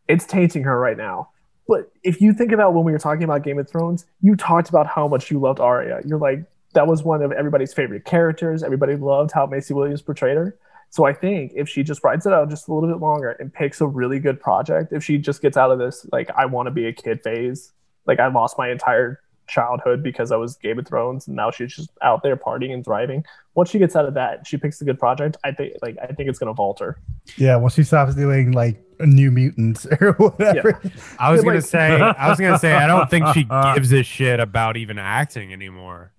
It's 0.08 0.26
tainting 0.26 0.64
her 0.64 0.78
right 0.78 0.98
now. 0.98 1.30
But 1.68 1.92
if 2.04 2.22
you 2.22 2.34
think 2.34 2.52
about 2.52 2.74
when 2.74 2.84
we 2.84 2.92
were 2.92 3.00
talking 3.00 3.24
about 3.24 3.44
Game 3.44 3.58
of 3.58 3.70
Thrones, 3.70 4.06
you 4.22 4.36
talked 4.36 4.70
about 4.70 4.88
how 4.88 5.08
much 5.08 5.32
you 5.32 5.40
loved 5.40 5.60
Arya. 5.60 6.02
You're 6.06 6.20
like, 6.20 6.44
that 6.74 6.88
was 6.88 7.04
one 7.04 7.22
of 7.22 7.32
everybody's 7.32 7.74
favorite 7.74 8.06
characters. 8.06 8.64
Everybody 8.64 8.96
loved 8.96 9.32
how 9.32 9.46
Maisie 9.46 9.74
Williams 9.74 10.02
portrayed 10.02 10.38
her. 10.38 10.58
So 10.90 11.06
I 11.06 11.14
think 11.14 11.54
if 11.56 11.68
she 11.70 11.82
just 11.84 12.04
rides 12.04 12.26
it 12.26 12.34
out 12.34 12.50
just 12.50 12.68
a 12.68 12.74
little 12.74 12.90
bit 12.90 13.02
longer 13.02 13.32
and 13.32 13.52
picks 13.52 13.82
a 13.82 13.88
really 13.88 14.20
good 14.20 14.40
project, 14.40 14.94
if 14.94 15.04
she 15.04 15.18
just 15.18 15.42
gets 15.42 15.58
out 15.58 15.72
of 15.72 15.80
this, 15.80 16.06
like, 16.12 16.30
I 16.38 16.46
want 16.46 16.68
to 16.68 16.72
be 16.72 16.86
a 16.86 16.94
kid 16.94 17.24
phase, 17.24 17.72
like, 18.06 18.20
I 18.20 18.28
lost 18.28 18.58
my 18.58 18.70
entire 18.70 19.20
childhood 19.48 20.04
because 20.04 20.32
I 20.32 20.36
was 20.36 20.56
Game 20.58 20.80
of 20.80 20.88
Thrones, 20.88 21.28
and 21.28 21.36
now 21.36 21.52
she's 21.52 21.76
just 21.76 21.90
out 22.02 22.22
there 22.24 22.38
partying 22.38 22.74
and 22.74 22.84
thriving. 22.84 23.26
Once 23.56 23.72
she 23.72 23.80
gets 23.80 23.96
out 23.96 24.06
of 24.06 24.14
that, 24.14 24.46
she 24.46 24.58
picks 24.58 24.82
a 24.82 24.86
good 24.86 25.00
project. 25.00 25.38
I 25.44 25.52
think, 25.52 25.74
like, 25.82 25.98
I 26.02 26.08
think 26.08 26.30
it's 26.30 26.40
gonna 26.40 26.54
vault 26.54 26.80
her. 26.80 27.00
Yeah, 27.38 27.56
when 27.56 27.72
she 27.72 27.84
stops 27.84 28.16
doing 28.16 28.52
like 28.52 28.80
New 29.06 29.32
Mutants 29.32 29.86
or 30.02 30.14
whatever. 30.14 30.80
I 31.20 31.32
was 31.32 31.42
gonna 31.42 31.56
like- 31.56 31.66
say, 31.66 31.92
I 32.02 32.30
was 32.30 32.40
gonna 32.40 32.60
say, 32.60 32.74
I 32.74 32.88
don't 32.88 33.10
think 33.10 33.28
she 33.34 33.44
gives 33.76 33.92
a 33.92 34.04
shit 34.04 34.40
about 34.40 34.78
even 34.78 34.98
acting 35.00 35.54
anymore. 35.54 36.12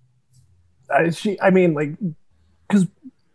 I, 0.89 1.09
she, 1.09 1.39
I 1.41 1.49
mean, 1.49 1.73
like, 1.73 1.91
because 2.67 2.87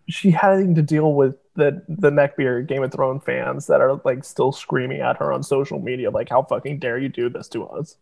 she 0.08 0.30
having 0.30 0.74
to 0.76 0.82
deal 0.82 1.14
with 1.14 1.36
the 1.56 1.82
the 1.88 2.10
neckbeard 2.10 2.68
Game 2.68 2.82
of 2.82 2.92
Thrones 2.92 3.24
fans 3.24 3.66
that 3.66 3.80
are 3.80 4.00
like 4.04 4.24
still 4.24 4.52
screaming 4.52 5.00
at 5.00 5.16
her 5.16 5.32
on 5.32 5.42
social 5.42 5.80
media, 5.80 6.10
like, 6.10 6.28
"How 6.28 6.42
fucking 6.42 6.78
dare 6.78 6.98
you 6.98 7.08
do 7.08 7.28
this 7.28 7.48
to 7.48 7.66
us?" 7.66 7.96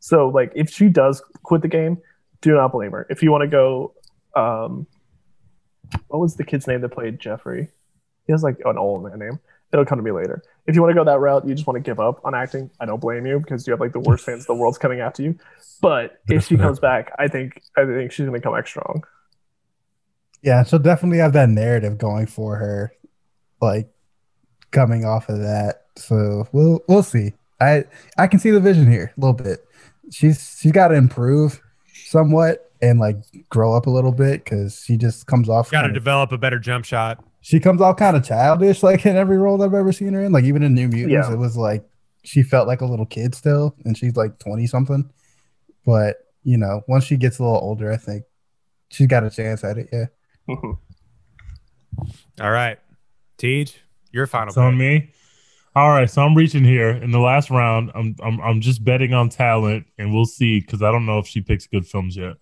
So, 0.00 0.28
like, 0.28 0.52
if 0.56 0.68
she 0.68 0.88
does 0.88 1.22
quit 1.44 1.62
the 1.62 1.68
game, 1.68 1.98
do 2.40 2.54
not 2.54 2.72
blame 2.72 2.90
her. 2.90 3.06
If 3.08 3.22
you 3.22 3.30
want 3.30 3.42
to 3.42 3.46
go, 3.48 3.94
um, 4.34 4.86
what 6.08 6.18
was 6.18 6.34
the 6.34 6.44
kid's 6.44 6.66
name 6.66 6.80
that 6.80 6.88
played 6.88 7.20
Jeffrey? 7.20 7.68
He 8.26 8.32
has 8.32 8.42
like 8.42 8.58
an 8.64 8.78
old 8.78 9.04
man 9.04 9.18
name. 9.18 9.38
It'll 9.72 9.86
come 9.86 9.98
to 9.98 10.02
me 10.02 10.10
later. 10.10 10.42
If 10.66 10.74
you 10.74 10.82
want 10.82 10.90
to 10.90 10.94
go 10.94 11.04
that 11.04 11.18
route, 11.18 11.48
you 11.48 11.54
just 11.54 11.66
want 11.66 11.76
to 11.76 11.80
give 11.80 11.98
up 11.98 12.20
on 12.24 12.34
acting. 12.34 12.70
I 12.78 12.84
don't 12.84 13.00
blame 13.00 13.24
you 13.26 13.40
because 13.40 13.66
you 13.66 13.72
have 13.72 13.80
like 13.80 13.92
the 13.92 14.00
worst 14.00 14.24
fans 14.24 14.44
the 14.44 14.54
world's 14.54 14.78
coming 14.78 15.00
after 15.00 15.22
you. 15.22 15.38
But 15.80 16.20
if 16.28 16.46
she 16.46 16.56
comes 16.56 16.78
back, 16.78 17.12
I 17.18 17.28
think 17.28 17.62
I 17.76 17.84
think 17.84 18.12
she's 18.12 18.26
gonna 18.26 18.40
come 18.40 18.54
back 18.54 18.68
strong. 18.68 19.04
Yeah, 20.42 20.62
she'll 20.64 20.78
definitely 20.78 21.18
have 21.18 21.32
that 21.32 21.48
narrative 21.48 21.98
going 21.98 22.26
for 22.26 22.56
her, 22.56 22.92
like 23.60 23.88
coming 24.72 25.04
off 25.04 25.28
of 25.28 25.38
that. 25.38 25.86
So 25.96 26.46
we'll 26.52 26.80
we'll 26.86 27.02
see. 27.02 27.32
I 27.60 27.84
I 28.18 28.26
can 28.26 28.40
see 28.40 28.50
the 28.50 28.60
vision 28.60 28.90
here 28.90 29.12
a 29.16 29.20
little 29.20 29.34
bit. 29.34 29.64
She's 30.10 30.58
she's 30.60 30.72
got 30.72 30.88
to 30.88 30.96
improve 30.96 31.60
somewhat 31.94 32.70
and 32.82 32.98
like 32.98 33.16
grow 33.48 33.74
up 33.74 33.86
a 33.86 33.90
little 33.90 34.12
bit 34.12 34.44
because 34.44 34.82
she 34.84 34.96
just 34.96 35.26
comes 35.26 35.48
off. 35.48 35.70
Got 35.70 35.82
to 35.82 35.92
develop 35.92 36.32
a 36.32 36.38
better 36.38 36.58
jump 36.58 36.84
shot. 36.84 37.24
She 37.42 37.60
comes 37.60 37.80
off 37.82 37.96
kind 37.98 38.16
of 38.16 38.24
childish, 38.24 38.82
like 38.84 39.04
in 39.04 39.16
every 39.16 39.36
role 39.36 39.62
I've 39.62 39.74
ever 39.74 39.92
seen 39.92 40.14
her 40.14 40.22
in. 40.24 40.32
Like 40.32 40.44
even 40.44 40.62
in 40.62 40.74
New 40.74 40.88
Mutants, 40.88 41.28
Yeah. 41.28 41.32
it 41.34 41.38
was 41.38 41.56
like 41.56 41.84
she 42.24 42.42
felt 42.42 42.66
like 42.68 42.80
a 42.80 42.86
little 42.86 43.04
kid 43.06 43.34
still, 43.34 43.74
and 43.84 43.96
she's 43.98 44.16
like 44.16 44.38
twenty 44.38 44.66
something. 44.66 45.10
But 45.84 46.16
you 46.44 46.56
know, 46.56 46.82
once 46.88 47.04
she 47.04 47.16
gets 47.16 47.38
a 47.38 47.42
little 47.42 47.58
older, 47.58 47.92
I 47.92 47.96
think 47.96 48.24
she's 48.90 49.06
got 49.08 49.24
a 49.24 49.30
chance 49.30 49.62
at 49.64 49.76
it. 49.78 49.88
Yeah. 49.92 50.06
All 52.40 52.50
right, 52.50 52.78
Tej, 53.38 53.66
your 54.12 54.26
final. 54.26 54.48
It's 54.48 54.56
on 54.58 54.76
me. 54.78 55.10
All 55.74 55.88
right, 55.90 56.08
so 56.10 56.22
I'm 56.22 56.34
reaching 56.34 56.64
here 56.64 56.90
in 56.90 57.10
the 57.12 57.18
last 57.18 57.50
round. 57.50 57.90
I'm 57.94 58.14
I'm 58.22 58.40
I'm 58.40 58.60
just 58.60 58.84
betting 58.84 59.12
on 59.14 59.28
talent, 59.28 59.86
and 59.98 60.12
we'll 60.12 60.26
see 60.26 60.60
because 60.60 60.82
I 60.82 60.90
don't 60.90 61.06
know 61.06 61.18
if 61.18 61.26
she 61.26 61.40
picks 61.40 61.66
good 61.66 61.86
films 61.86 62.16
yet. 62.16 62.34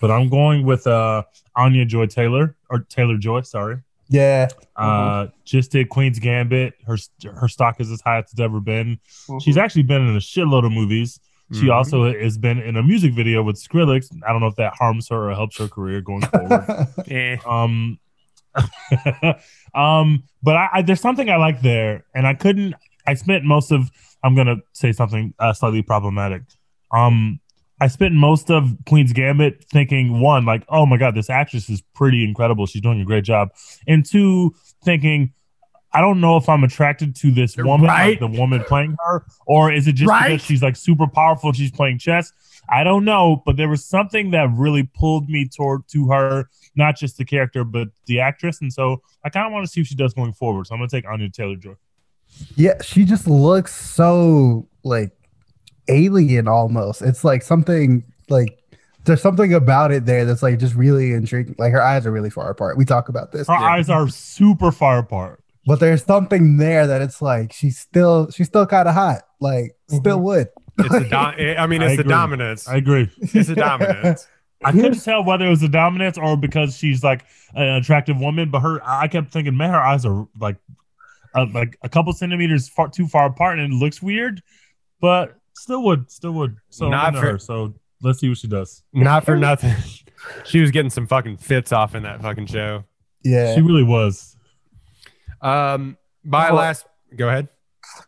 But 0.00 0.10
I'm 0.10 0.28
going 0.28 0.64
with 0.64 0.86
uh 0.86 1.22
Anya 1.56 1.84
Joy 1.84 2.06
Taylor 2.06 2.56
or 2.70 2.80
Taylor 2.80 3.16
Joy. 3.16 3.42
Sorry, 3.42 3.78
Yeah. 4.08 4.48
uh, 4.76 5.28
just 5.44 5.72
did 5.72 5.88
Queen's 5.88 6.18
Gambit. 6.18 6.74
Her 6.86 6.96
her 7.34 7.48
stock 7.48 7.80
is 7.80 7.90
as 7.90 8.00
high 8.00 8.18
as 8.18 8.24
it's 8.32 8.40
ever 8.40 8.60
been. 8.60 8.98
She's 9.40 9.56
actually 9.56 9.82
been 9.84 10.02
in 10.06 10.14
a 10.14 10.20
shitload 10.20 10.64
of 10.66 10.72
movies. 10.72 11.18
She 11.52 11.66
Mhm. 11.66 11.74
also 11.74 12.12
has 12.12 12.38
been 12.38 12.58
in 12.58 12.76
a 12.76 12.82
music 12.82 13.12
video 13.12 13.42
with 13.42 13.56
Skrillex. 13.56 14.08
I 14.26 14.32
don't 14.32 14.40
know 14.40 14.46
if 14.46 14.56
that 14.56 14.72
harms 14.78 15.08
her 15.10 15.30
or 15.30 15.34
helps 15.34 15.58
her 15.58 15.68
career 15.68 16.00
going 16.00 16.22
forward. 16.22 16.86
Eh. 17.10 17.36
Um, 17.46 17.98
um, 19.74 20.24
but 20.42 20.56
I, 20.56 20.68
I 20.74 20.82
there's 20.82 21.00
something 21.00 21.28
I 21.30 21.36
like 21.36 21.60
there, 21.62 22.04
and 22.14 22.26
I 22.26 22.34
couldn't. 22.34 22.74
I 23.06 23.14
spent 23.14 23.44
most 23.44 23.72
of. 23.72 23.90
I'm 24.22 24.34
gonna 24.34 24.56
say 24.72 24.92
something 24.92 25.34
uh, 25.38 25.52
slightly 25.52 25.82
problematic. 25.82 26.42
Um, 26.92 27.40
I 27.80 27.88
spent 27.88 28.14
most 28.14 28.50
of 28.50 28.72
Queen's 28.86 29.12
Gambit 29.12 29.64
thinking 29.64 30.20
one, 30.20 30.44
like, 30.44 30.64
oh 30.68 30.86
my 30.86 30.96
god, 30.96 31.14
this 31.14 31.28
actress 31.28 31.68
is 31.68 31.82
pretty 31.94 32.24
incredible. 32.24 32.66
She's 32.66 32.82
doing 32.82 33.00
a 33.00 33.04
great 33.04 33.24
job, 33.24 33.50
and 33.86 34.04
two, 34.04 34.54
thinking. 34.84 35.32
I 35.96 36.00
don't 36.00 36.20
know 36.20 36.36
if 36.36 36.48
I'm 36.48 36.64
attracted 36.64 37.14
to 37.16 37.30
this 37.30 37.56
woman, 37.56 37.86
Right. 37.86 38.08
like 38.10 38.18
the 38.18 38.26
woman 38.40 38.64
playing 38.64 38.96
her, 39.06 39.24
or 39.46 39.70
is 39.70 39.86
it 39.86 39.92
just 39.92 40.10
Right. 40.10 40.30
because 40.30 40.42
she's 40.44 40.60
like 40.60 40.74
super 40.74 41.06
powerful 41.06 41.50
and 41.50 41.56
she's 41.56 41.70
playing 41.70 41.98
chess? 42.00 42.32
I 42.68 42.82
don't 42.82 43.04
know, 43.04 43.44
but 43.46 43.56
there 43.56 43.68
was 43.68 43.84
something 43.84 44.32
that 44.32 44.50
really 44.54 44.82
pulled 44.82 45.28
me 45.28 45.48
toward 45.48 45.86
to 45.92 46.08
her 46.08 46.48
not 46.74 46.96
just 46.96 47.16
the 47.16 47.24
character 47.24 47.62
but 47.62 47.90
the 48.06 48.18
actress, 48.18 48.60
and 48.60 48.72
so 48.72 49.02
I 49.24 49.28
kind 49.28 49.46
of 49.46 49.52
want 49.52 49.66
to 49.66 49.70
see 49.70 49.82
if 49.82 49.86
she 49.86 49.94
does 49.94 50.14
going 50.14 50.32
forward. 50.32 50.66
So 50.66 50.74
I'm 50.74 50.80
gonna 50.80 50.88
take 50.88 51.08
Anya 51.08 51.30
Taylor 51.30 51.54
Joy. 51.54 51.74
Yeah, 52.56 52.82
she 52.82 53.04
just 53.04 53.28
looks 53.28 53.72
so 53.72 54.66
like 54.82 55.12
alien 55.88 56.48
almost. 56.48 57.02
It's 57.02 57.24
like 57.24 57.42
something 57.42 58.04
like 58.28 58.58
there's 59.04 59.22
something 59.22 59.52
about 59.52 59.92
it 59.92 60.06
there 60.06 60.24
that's 60.24 60.42
like 60.42 60.58
just 60.58 60.74
really 60.74 61.12
intriguing. 61.12 61.54
Like 61.58 61.72
her 61.72 61.82
eyes 61.82 62.06
are 62.06 62.10
really 62.10 62.30
far 62.30 62.50
apart. 62.50 62.76
We 62.76 62.84
talk 62.84 63.08
about 63.08 63.32
this. 63.32 63.46
Her 63.48 63.54
eyes 63.54 63.90
are 63.90 64.08
super 64.08 64.72
far 64.72 64.98
apart. 64.98 65.42
But 65.66 65.80
there's 65.80 66.04
something 66.04 66.58
there 66.58 66.86
that 66.86 67.00
it's 67.00 67.22
like 67.22 67.52
she's 67.52 67.78
still 67.78 68.30
she's 68.30 68.46
still 68.46 68.66
kind 68.66 68.88
of 68.88 68.94
hot. 68.94 69.22
Like 69.40 69.76
still 69.88 70.20
would. 70.20 70.48
It's 70.78 70.88
the 70.88 71.00
dom- 71.10 71.34
I 71.38 71.66
mean, 71.66 71.82
I 71.82 71.86
it's 71.88 71.96
the 71.98 72.04
dominance. 72.04 72.68
I 72.68 72.76
agree. 72.76 73.10
It's 73.18 73.48
the 73.48 73.54
dominance. 73.54 74.26
I 74.64 74.72
couldn't 74.72 75.02
tell 75.02 75.22
whether 75.22 75.44
it 75.44 75.50
was 75.50 75.60
the 75.60 75.68
dominance 75.68 76.16
or 76.16 76.36
because 76.36 76.76
she's 76.76 77.04
like 77.04 77.24
an 77.54 77.68
attractive 77.76 78.18
woman, 78.18 78.50
but 78.50 78.60
her 78.60 78.80
I 78.82 79.08
kept 79.08 79.32
thinking, 79.32 79.56
man, 79.56 79.70
her 79.70 79.80
eyes 79.80 80.06
are 80.06 80.26
like 80.40 80.56
uh, 81.34 81.46
like 81.52 81.76
a 81.82 81.88
couple 81.88 82.12
centimeters 82.12 82.68
far 82.68 82.88
too 82.88 83.06
far 83.06 83.26
apart, 83.26 83.58
and 83.58 83.72
it 83.72 83.76
looks 83.76 84.00
weird, 84.02 84.42
but 85.00 85.38
still 85.54 85.82
would, 85.84 86.10
still 86.10 86.32
would. 86.32 86.56
So 86.70 86.88
Not 86.88 87.14
I'm 87.14 87.20
for- 87.20 87.32
her. 87.32 87.38
So 87.38 87.74
let's 88.02 88.18
see 88.20 88.28
what 88.28 88.38
she 88.38 88.48
does. 88.48 88.82
Not 88.92 89.24
for 89.24 89.36
nothing. 89.36 89.74
She 90.44 90.60
was 90.62 90.70
getting 90.70 90.88
some 90.88 91.06
fucking 91.06 91.36
fits 91.36 91.70
off 91.70 91.94
in 91.94 92.04
that 92.04 92.22
fucking 92.22 92.46
show. 92.46 92.84
Yeah. 93.22 93.54
She 93.54 93.60
really 93.60 93.82
was. 93.82 94.38
Um, 95.42 95.98
my 96.24 96.46
Well- 96.50 96.60
last. 96.60 96.86
Go 97.16 97.28
ahead. 97.28 97.48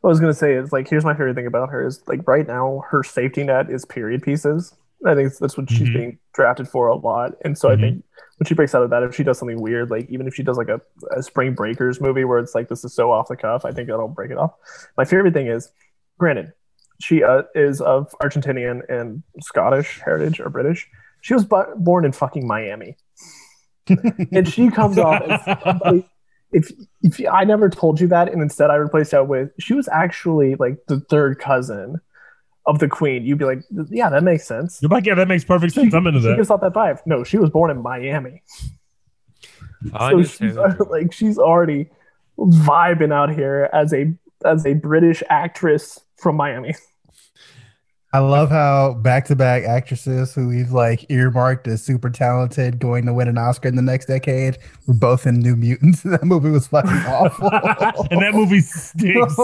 What 0.00 0.08
I 0.08 0.12
was 0.12 0.20
gonna 0.20 0.32
say 0.32 0.54
is 0.54 0.72
like, 0.72 0.88
here's 0.88 1.04
my 1.04 1.12
favorite 1.12 1.34
thing 1.34 1.46
about 1.46 1.68
her 1.68 1.86
is 1.86 2.02
like 2.08 2.26
right 2.26 2.46
now 2.46 2.82
her 2.88 3.02
safety 3.02 3.44
net 3.44 3.70
is 3.70 3.84
period 3.84 4.22
pieces. 4.22 4.74
I 5.06 5.14
think 5.14 5.36
that's 5.36 5.56
what 5.58 5.70
she's 5.70 5.90
Mhm. 5.90 5.94
being 5.94 6.18
drafted 6.32 6.66
for 6.68 6.86
a 6.88 6.96
lot, 6.96 7.32
and 7.44 7.56
so 7.56 7.68
Mhm. 7.68 7.72
I 7.72 7.76
think 7.82 8.04
when 8.38 8.46
she 8.46 8.54
breaks 8.54 8.74
out 8.74 8.82
of 8.82 8.88
that, 8.90 9.02
if 9.02 9.14
she 9.14 9.22
does 9.22 9.38
something 9.38 9.60
weird, 9.60 9.90
like 9.90 10.08
even 10.08 10.26
if 10.26 10.34
she 10.34 10.42
does 10.42 10.56
like 10.56 10.68
a, 10.70 10.80
a 11.14 11.22
Spring 11.22 11.54
Breakers 11.54 12.00
movie 12.00 12.24
where 12.24 12.38
it's 12.38 12.54
like 12.54 12.68
this 12.68 12.82
is 12.84 12.94
so 12.94 13.12
off 13.12 13.28
the 13.28 13.36
cuff, 13.36 13.66
I 13.66 13.70
think 13.72 13.88
that'll 13.88 14.08
break 14.08 14.30
it 14.30 14.38
off. 14.38 14.54
My 14.96 15.04
favorite 15.04 15.34
thing 15.34 15.46
is, 15.48 15.70
granted, 16.18 16.52
she 17.00 17.22
uh, 17.22 17.42
is 17.54 17.80
of 17.80 18.14
Argentinian 18.22 18.80
and 18.88 19.22
Scottish 19.40 20.00
heritage 20.04 20.40
or 20.40 20.48
British. 20.50 20.88
She 21.20 21.34
was 21.34 21.44
bu- 21.44 21.74
born 21.76 22.04
in 22.04 22.12
fucking 22.12 22.46
Miami, 22.46 22.96
and 24.32 24.48
she 24.48 24.70
comes 24.70 24.98
off 24.98 25.22
as 25.22 25.58
somebody 25.62 26.06
if 26.52 26.70
if 27.02 27.20
I 27.30 27.44
never 27.44 27.68
told 27.68 28.00
you 28.00 28.08
that, 28.08 28.32
and 28.32 28.40
instead 28.40 28.70
I 28.70 28.76
replaced 28.76 29.10
that 29.10 29.28
with 29.28 29.50
she 29.58 29.74
was 29.74 29.88
actually 29.88 30.54
like 30.54 30.78
the 30.88 31.00
third 31.00 31.38
cousin 31.38 32.00
of 32.66 32.78
the 32.78 32.88
queen, 32.88 33.24
you'd 33.24 33.38
be 33.38 33.44
like, 33.44 33.62
yeah, 33.90 34.08
that 34.10 34.24
makes 34.24 34.44
sense. 34.46 34.80
You're 34.82 34.88
like, 34.88 35.06
yeah, 35.06 35.14
that 35.14 35.28
makes 35.28 35.44
perfect 35.44 35.74
sense. 35.74 35.94
I'm 35.94 36.06
into 36.06 36.20
She 36.20 36.26
that. 36.28 36.36
gives 36.36 36.50
off 36.50 36.60
that 36.62 36.72
vibe. 36.72 37.00
No, 37.06 37.22
she 37.24 37.38
was 37.38 37.50
born 37.50 37.70
in 37.70 37.80
Miami, 37.82 38.42
so 39.90 39.94
Anya 39.94 40.24
she's 40.26 40.56
like 40.90 41.12
she's 41.12 41.38
already 41.38 41.90
vibing 42.38 43.12
out 43.12 43.32
here 43.34 43.68
as 43.72 43.92
a 43.92 44.12
as 44.44 44.66
a 44.66 44.74
British 44.74 45.22
actress 45.28 46.00
from 46.16 46.36
Miami. 46.36 46.74
I 48.12 48.20
love 48.20 48.48
how 48.48 48.94
back-to-back 48.94 49.64
actresses 49.64 50.32
who 50.34 50.48
we've 50.48 50.70
like 50.70 51.04
earmarked 51.10 51.68
as 51.68 51.84
super 51.84 52.08
talented 52.08 52.78
going 52.78 53.04
to 53.04 53.12
win 53.12 53.28
an 53.28 53.36
Oscar 53.36 53.68
in 53.68 53.76
the 53.76 53.82
next 53.82 54.06
decade 54.06 54.56
were 54.86 54.94
both 54.94 55.26
in 55.26 55.40
New 55.40 55.54
Mutants. 55.54 56.02
that 56.04 56.24
movie 56.24 56.48
was 56.48 56.66
fucking 56.68 56.90
awful. 56.90 57.48
and 58.10 58.22
that 58.22 58.32
movie 58.32 58.60
stinks. 58.60 59.36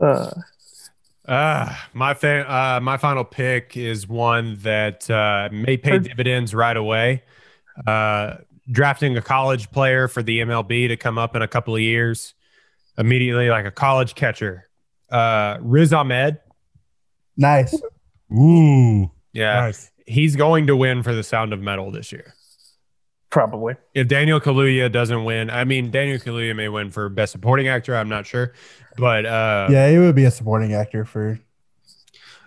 Uh, 0.00 0.30
Uh, 1.26 1.74
my 1.94 2.12
fa- 2.14 2.50
uh, 2.52 2.80
my 2.80 2.96
final 2.96 3.22
pick 3.24 3.76
is 3.76 4.08
one 4.08 4.56
that 4.62 5.08
uh, 5.10 5.48
may 5.52 5.76
pay 5.76 5.98
dividends 5.98 6.54
right 6.54 6.76
away. 6.76 7.22
Uh, 7.86 8.36
drafting 8.70 9.16
a 9.16 9.22
college 9.22 9.70
player 9.70 10.08
for 10.08 10.22
the 10.22 10.40
MLB 10.40 10.88
to 10.88 10.96
come 10.96 11.18
up 11.18 11.36
in 11.36 11.42
a 11.42 11.48
couple 11.48 11.74
of 11.74 11.80
years, 11.80 12.34
immediately 13.00 13.48
like 13.48 13.64
a 13.64 13.70
college 13.72 14.14
catcher. 14.14 14.68
Uh, 15.10 15.58
Riz 15.60 15.92
Ahmed, 15.92 16.38
nice. 17.36 17.74
Ooh, 18.32 19.10
yeah, 19.32 19.62
nice. 19.62 19.90
he's 20.06 20.36
going 20.36 20.68
to 20.68 20.76
win 20.76 21.02
for 21.02 21.12
the 21.14 21.24
Sound 21.24 21.52
of 21.52 21.60
Metal 21.60 21.90
this 21.90 22.12
year. 22.12 22.34
probably. 23.30 23.74
If 23.94 24.06
Daniel 24.06 24.40
Kaluuya 24.40 24.90
doesn't 24.92 25.24
win, 25.24 25.50
I 25.50 25.64
mean 25.64 25.90
Daniel 25.90 26.18
Kaluuya 26.18 26.54
may 26.54 26.68
win 26.68 26.90
for 26.90 27.08
best 27.08 27.32
supporting 27.32 27.66
actor. 27.66 27.96
I'm 27.96 28.08
not 28.08 28.26
sure, 28.26 28.52
but 28.96 29.26
uh, 29.26 29.66
Yeah, 29.70 29.90
he 29.90 29.98
would 29.98 30.14
be 30.14 30.24
a 30.24 30.30
supporting 30.30 30.74
actor 30.74 31.04
for. 31.04 31.40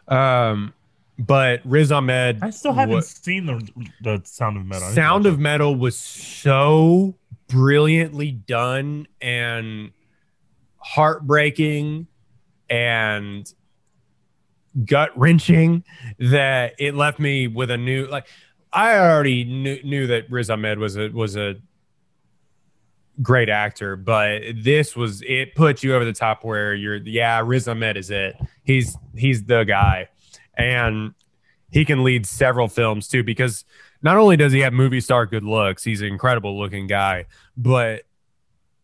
um, 0.08 0.74
but 1.20 1.62
Riz 1.66 1.92
Ahmed, 1.92 2.40
I 2.42 2.50
still 2.50 2.74
haven't 2.74 2.96
wa- 2.96 3.02
seen 3.02 3.46
the 3.46 3.70
the 4.02 4.22
Sound 4.26 4.58
of 4.58 4.66
Metal. 4.66 4.84
I 4.86 4.90
need 4.90 4.96
to 4.96 5.02
Sound 5.02 5.26
of 5.26 5.40
Metal 5.40 5.76
was 5.76 5.98
so 5.98 7.16
brilliantly 7.48 8.32
done 8.32 9.08
and 9.22 9.92
heartbreaking 10.84 12.08
and 12.70 13.52
gut 14.86 15.12
wrenching 15.18 15.84
that 16.20 16.74
it 16.80 16.96
left 16.96 17.20
me 17.20 17.48
with 17.48 17.70
a 17.70 17.78
new 17.78 18.08
like 18.08 18.28
I 18.72 18.98
already 18.98 19.44
knew, 19.44 19.80
knew 19.84 20.08
that 20.08 20.30
Riz 20.32 20.50
Ahmed 20.50 20.80
was 20.80 20.98
a 20.98 21.10
was 21.10 21.36
a 21.36 21.56
great 23.22 23.50
actor, 23.50 23.96
but 23.96 24.42
this 24.56 24.96
was 24.96 25.22
it 25.22 25.54
put 25.56 25.84
you 25.84 25.94
over 25.96 26.06
the 26.06 26.14
top 26.14 26.44
where 26.44 26.74
you're 26.74 26.98
yeah, 26.98 27.42
Riz 27.44 27.68
Ahmed 27.68 27.98
is 27.98 28.10
it. 28.10 28.36
He's 28.64 28.98
he's 29.16 29.44
the 29.44 29.64
guy. 29.64 30.10
And 30.58 31.14
he 31.72 31.86
can 31.86 32.04
lead 32.04 32.26
several 32.26 32.68
films 32.68 33.08
too 33.08 33.24
because 33.24 33.66
not 34.02 34.18
only 34.18 34.38
does 34.38 34.52
he 34.52 34.60
have 34.60 34.74
movie 34.74 35.00
star 35.00 35.26
good 35.26 35.44
looks, 35.44 35.84
he's 35.84 36.02
an 36.02 36.08
incredible 36.08 36.60
looking 36.60 36.88
guy, 36.88 37.26
but 37.56 38.04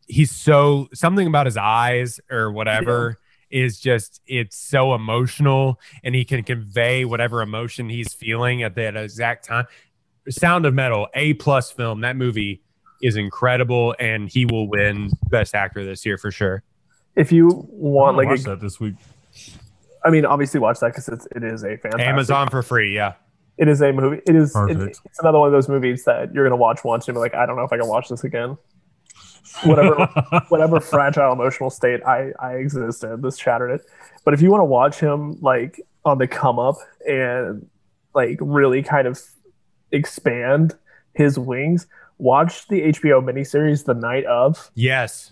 he's 0.10 0.36
so 0.36 0.90
something 0.94 1.28
about 1.28 1.46
his 1.46 1.56
eyes 1.56 2.20
or 2.30 2.52
whatever 2.52 3.20
is 3.50 3.80
just 3.80 4.22
it's 4.28 4.58
so 4.58 4.94
emotional 4.94 5.80
and 6.04 6.14
he 6.14 6.26
can 6.26 6.44
convey 6.44 7.06
whatever 7.06 7.42
emotion 7.42 7.90
he's 7.90 8.14
feeling 8.14 8.64
at 8.64 8.76
that 8.76 8.98
exact 8.98 9.46
time. 9.46 9.66
Sound 10.30 10.66
of 10.66 10.74
Metal, 10.74 11.08
A 11.14 11.34
plus 11.36 11.72
film. 11.72 12.02
That 12.02 12.16
movie 12.16 12.62
is 13.02 13.16
incredible 13.16 13.96
and 14.00 14.30
he 14.30 14.46
will 14.46 14.68
win 14.68 15.12
best 15.30 15.56
actor 15.56 15.86
this 15.86 16.06
year 16.06 16.18
for 16.18 16.32
sure. 16.32 16.64
If 17.16 17.32
you 17.32 17.66
want 17.70 18.18
like 18.18 18.28
watch 18.28 18.42
a, 18.42 18.44
that 18.44 18.62
this 18.62 18.80
week. 18.80 18.96
I 20.04 20.10
mean, 20.10 20.26
obviously 20.26 20.60
watch 20.60 20.80
that 20.80 20.88
because 20.88 21.08
it's 21.08 21.28
it 21.36 21.44
is 21.44 21.64
a 21.64 21.78
fantastic. 21.78 22.08
Amazon 22.08 22.50
for 22.50 22.62
free, 22.62 22.94
yeah. 22.94 23.14
It 23.58 23.68
is 23.68 23.82
a 23.82 23.92
movie. 23.92 24.22
It 24.26 24.36
is. 24.36 24.56
It, 24.56 24.78
it's 24.80 25.20
another 25.20 25.38
one 25.38 25.48
of 25.48 25.52
those 25.52 25.68
movies 25.68 26.06
that 26.06 26.34
you're 26.34 26.46
gonna 26.46 26.56
watch 26.56 26.84
once 26.84 27.08
and 27.08 27.16
be 27.16 27.20
like, 27.20 27.36
I 27.36 27.46
don't 27.46 27.58
know 27.58 27.64
if 27.64 27.74
I 27.74 27.78
can 27.78 27.88
watch 27.88 28.08
this 28.08 28.24
again. 28.24 28.58
Whatever, 29.64 30.06
whatever 30.50 30.80
fragile 30.80 31.32
emotional 31.34 31.70
state 31.70 32.02
I 32.06 32.32
I 32.40 32.54
exist 32.56 33.04
in, 33.04 33.22
this 33.22 33.38
shattered 33.38 33.72
it. 33.72 33.82
But 34.26 34.34
if 34.34 34.42
you 34.42 34.50
want 34.52 34.62
to 34.62 34.66
watch 34.66 35.00
him 35.00 35.38
like 35.42 35.82
on 36.06 36.18
the 36.18 36.28
come 36.28 36.60
up 36.60 36.76
and 37.08 37.68
like 38.14 38.38
really 38.42 38.82
kind 38.84 39.08
of 39.08 39.20
expand 39.92 40.76
his 41.14 41.38
wings, 41.38 41.88
watch 42.18 42.68
the 42.68 42.82
HBO 42.82 43.24
miniseries 43.24 43.86
The 43.86 43.94
Night 43.94 44.26
of. 44.26 44.72
Yes. 44.76 45.32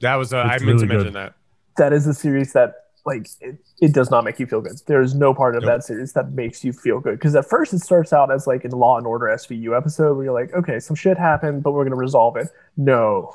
That 0.00 0.14
was 0.16 0.32
uh, 0.32 0.38
I 0.38 0.54
It's 0.54 0.64
meant 0.64 0.78
to 0.80 0.86
really 0.86 0.96
mention 0.96 1.12
good. 1.12 1.14
that. 1.14 1.34
That 1.76 1.92
is 1.92 2.06
a 2.06 2.14
series 2.14 2.52
that 2.52 2.74
like 3.08 3.28
it, 3.40 3.56
it 3.80 3.92
does 3.92 4.10
not 4.10 4.22
make 4.24 4.38
you 4.38 4.46
feel 4.46 4.60
good. 4.60 4.78
There 4.86 5.02
is 5.02 5.14
no 5.14 5.34
part 5.34 5.56
of 5.56 5.62
Nope. 5.62 5.68
that 5.70 5.84
series 5.84 6.12
that 6.12 6.32
makes 6.32 6.62
you 6.64 6.72
feel 6.72 7.00
good. 7.00 7.14
Because 7.18 7.34
at 7.34 7.48
first 7.48 7.72
it 7.72 7.80
starts 7.80 8.12
out 8.12 8.30
as 8.30 8.46
like 8.46 8.64
in 8.64 8.70
Law 8.70 8.96
and 8.98 9.06
Order 9.06 9.26
SVU 9.26 9.76
episode 9.76 10.14
where 10.16 10.24
you're 10.26 10.34
like, 10.34 10.52
okay, 10.54 10.78
some 10.78 10.94
shit 10.94 11.18
happened, 11.18 11.62
but 11.62 11.72
we're 11.72 11.84
gonna 11.84 11.96
resolve 11.96 12.36
it. 12.36 12.48
No. 12.76 13.34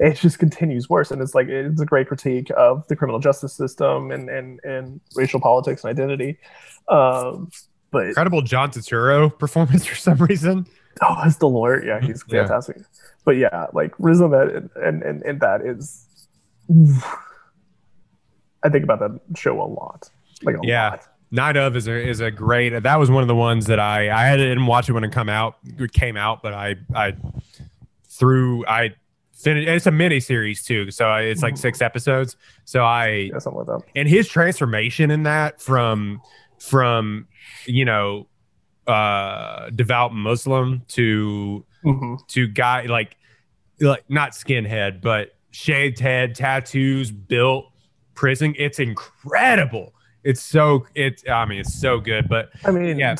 It 0.00 0.16
just 0.16 0.38
continues 0.38 0.88
worse. 0.88 1.10
And 1.10 1.20
it's 1.20 1.34
like 1.34 1.48
it's 1.48 1.80
a 1.82 1.84
great 1.84 2.08
critique 2.08 2.50
of 2.56 2.86
the 2.88 2.96
criminal 2.96 3.20
justice 3.20 3.52
system 3.52 4.10
and 4.10 4.30
and, 4.30 4.58
and 4.64 5.00
racial 5.14 5.38
politics 5.40 5.84
and 5.84 5.90
identity. 5.90 6.38
Um 6.88 7.50
but 7.90 8.06
Incredible 8.06 8.42
John 8.42 8.70
Turturro 8.70 9.36
performance 9.38 9.84
for 9.84 9.94
some 9.94 10.16
reason. 10.18 10.66
oh 11.02 11.20
as 11.24 11.36
the 11.38 11.48
lawyer, 11.48 11.84
yeah, 11.84 12.00
he's 12.00 12.24
Yeah. 12.28 12.40
fantastic. 12.42 12.78
But 13.26 13.32
yeah, 13.36 13.66
like 13.74 13.92
Riz 13.98 14.20
Ahmed 14.22 14.48
and, 14.56 14.70
and, 14.76 15.02
and, 15.02 15.22
and 15.24 15.40
that 15.40 15.60
is 15.60 16.06
I 18.62 18.68
think 18.68 18.84
about 18.84 18.98
that 19.00 19.20
show 19.36 19.60
a 19.60 19.64
lot. 19.64 20.10
Like 20.42 20.56
a 20.56 20.60
Yeah. 20.62 20.90
lot. 20.90 21.08
Night 21.30 21.56
of 21.56 21.74
is 21.76 21.88
a 21.88 21.92
is 22.08 22.20
a 22.20 22.30
great. 22.30 22.70
That 22.82 22.96
was 22.96 23.10
one 23.10 23.22
of 23.22 23.28
the 23.28 23.34
ones 23.34 23.66
that 23.66 23.80
I 23.80 24.10
I 24.10 24.26
had- 24.26 24.36
didn't 24.36 24.66
watch 24.66 24.88
it 24.88 24.92
when 24.92 25.02
it 25.04 25.10
come 25.12 25.28
out. 25.28 25.56
It 25.78 25.92
came 25.92 26.16
out, 26.16 26.42
but 26.42 26.52
I 26.54 26.76
I 26.94 27.14
through 28.08 28.64
I 28.66 28.94
finished. 29.34 29.68
It's 29.68 29.86
a 29.86 29.90
mini 29.90 30.20
series 30.20 30.62
too, 30.64 30.90
so 30.90 31.06
I, 31.06 31.22
it's 31.22 31.42
like 31.42 31.56
six 31.56 31.82
episodes. 31.82 32.36
So 32.64 32.84
I 32.84 33.30
Yeah, 33.32 33.38
something 33.38 33.58
like 33.66 33.66
that. 33.66 33.80
and 33.96 34.08
his 34.08 34.28
transformation 34.28 35.10
in 35.10 35.24
that 35.24 35.60
from 35.60 36.20
from 36.58 37.26
you 37.66 37.84
know 37.84 38.28
uh 38.86 39.68
devout 39.70 40.14
Muslim 40.14 40.82
to 40.88 41.64
hmm 41.82 42.14
to 42.28 42.46
guy 42.46 42.82
like 42.82 43.16
like 43.80 44.04
not 44.08 44.30
skinhead 44.30 45.00
but 45.02 45.34
shaved 45.50 45.98
head 45.98 46.34
tattoos 46.36 47.10
built 47.10 47.66
prison 48.16 48.54
it's 48.58 48.78
incredible 48.78 49.92
it's 50.24 50.42
so 50.42 50.86
it 50.94 51.22
i 51.30 51.44
mean 51.44 51.60
it's 51.60 51.78
so 51.80 52.00
good 52.00 52.28
but 52.28 52.50
I 52.64 52.70
mean, 52.72 52.98
Yeah. 52.98 53.14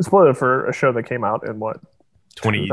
spoiler 0.00 0.34
for 0.34 0.66
a 0.66 0.72
show 0.72 0.92
that 0.92 1.04
came 1.04 1.24
out 1.24 1.46
in 1.48 1.58
what 1.58 1.80
2018. 2.36 2.68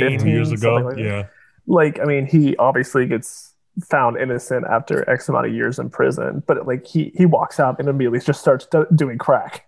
2018 0.00 0.26
years 0.26 0.52
ago. 0.52 0.74
like 0.76 0.96
that. 0.96 1.02
yeah. 1.02 1.26
Like, 1.66 2.00
I 2.00 2.04
mean, 2.04 2.26
he 2.26 2.56
obviously 2.56 3.06
gets 3.06 3.54
found 3.88 4.16
innocent 4.16 4.66
after 4.66 5.08
X 5.08 5.28
amount 5.28 5.46
of 5.46 5.54
years 5.54 5.78
in 5.78 5.88
prison, 5.90 6.42
but 6.46 6.66
like 6.66 6.86
he 6.86 7.12
he 7.14 7.26
walks 7.26 7.60
out 7.60 7.78
and 7.78 7.88
immediately 7.88 8.18
just 8.20 8.40
starts 8.40 8.66
do- 8.66 8.86
doing 8.94 9.18
crack. 9.18 9.66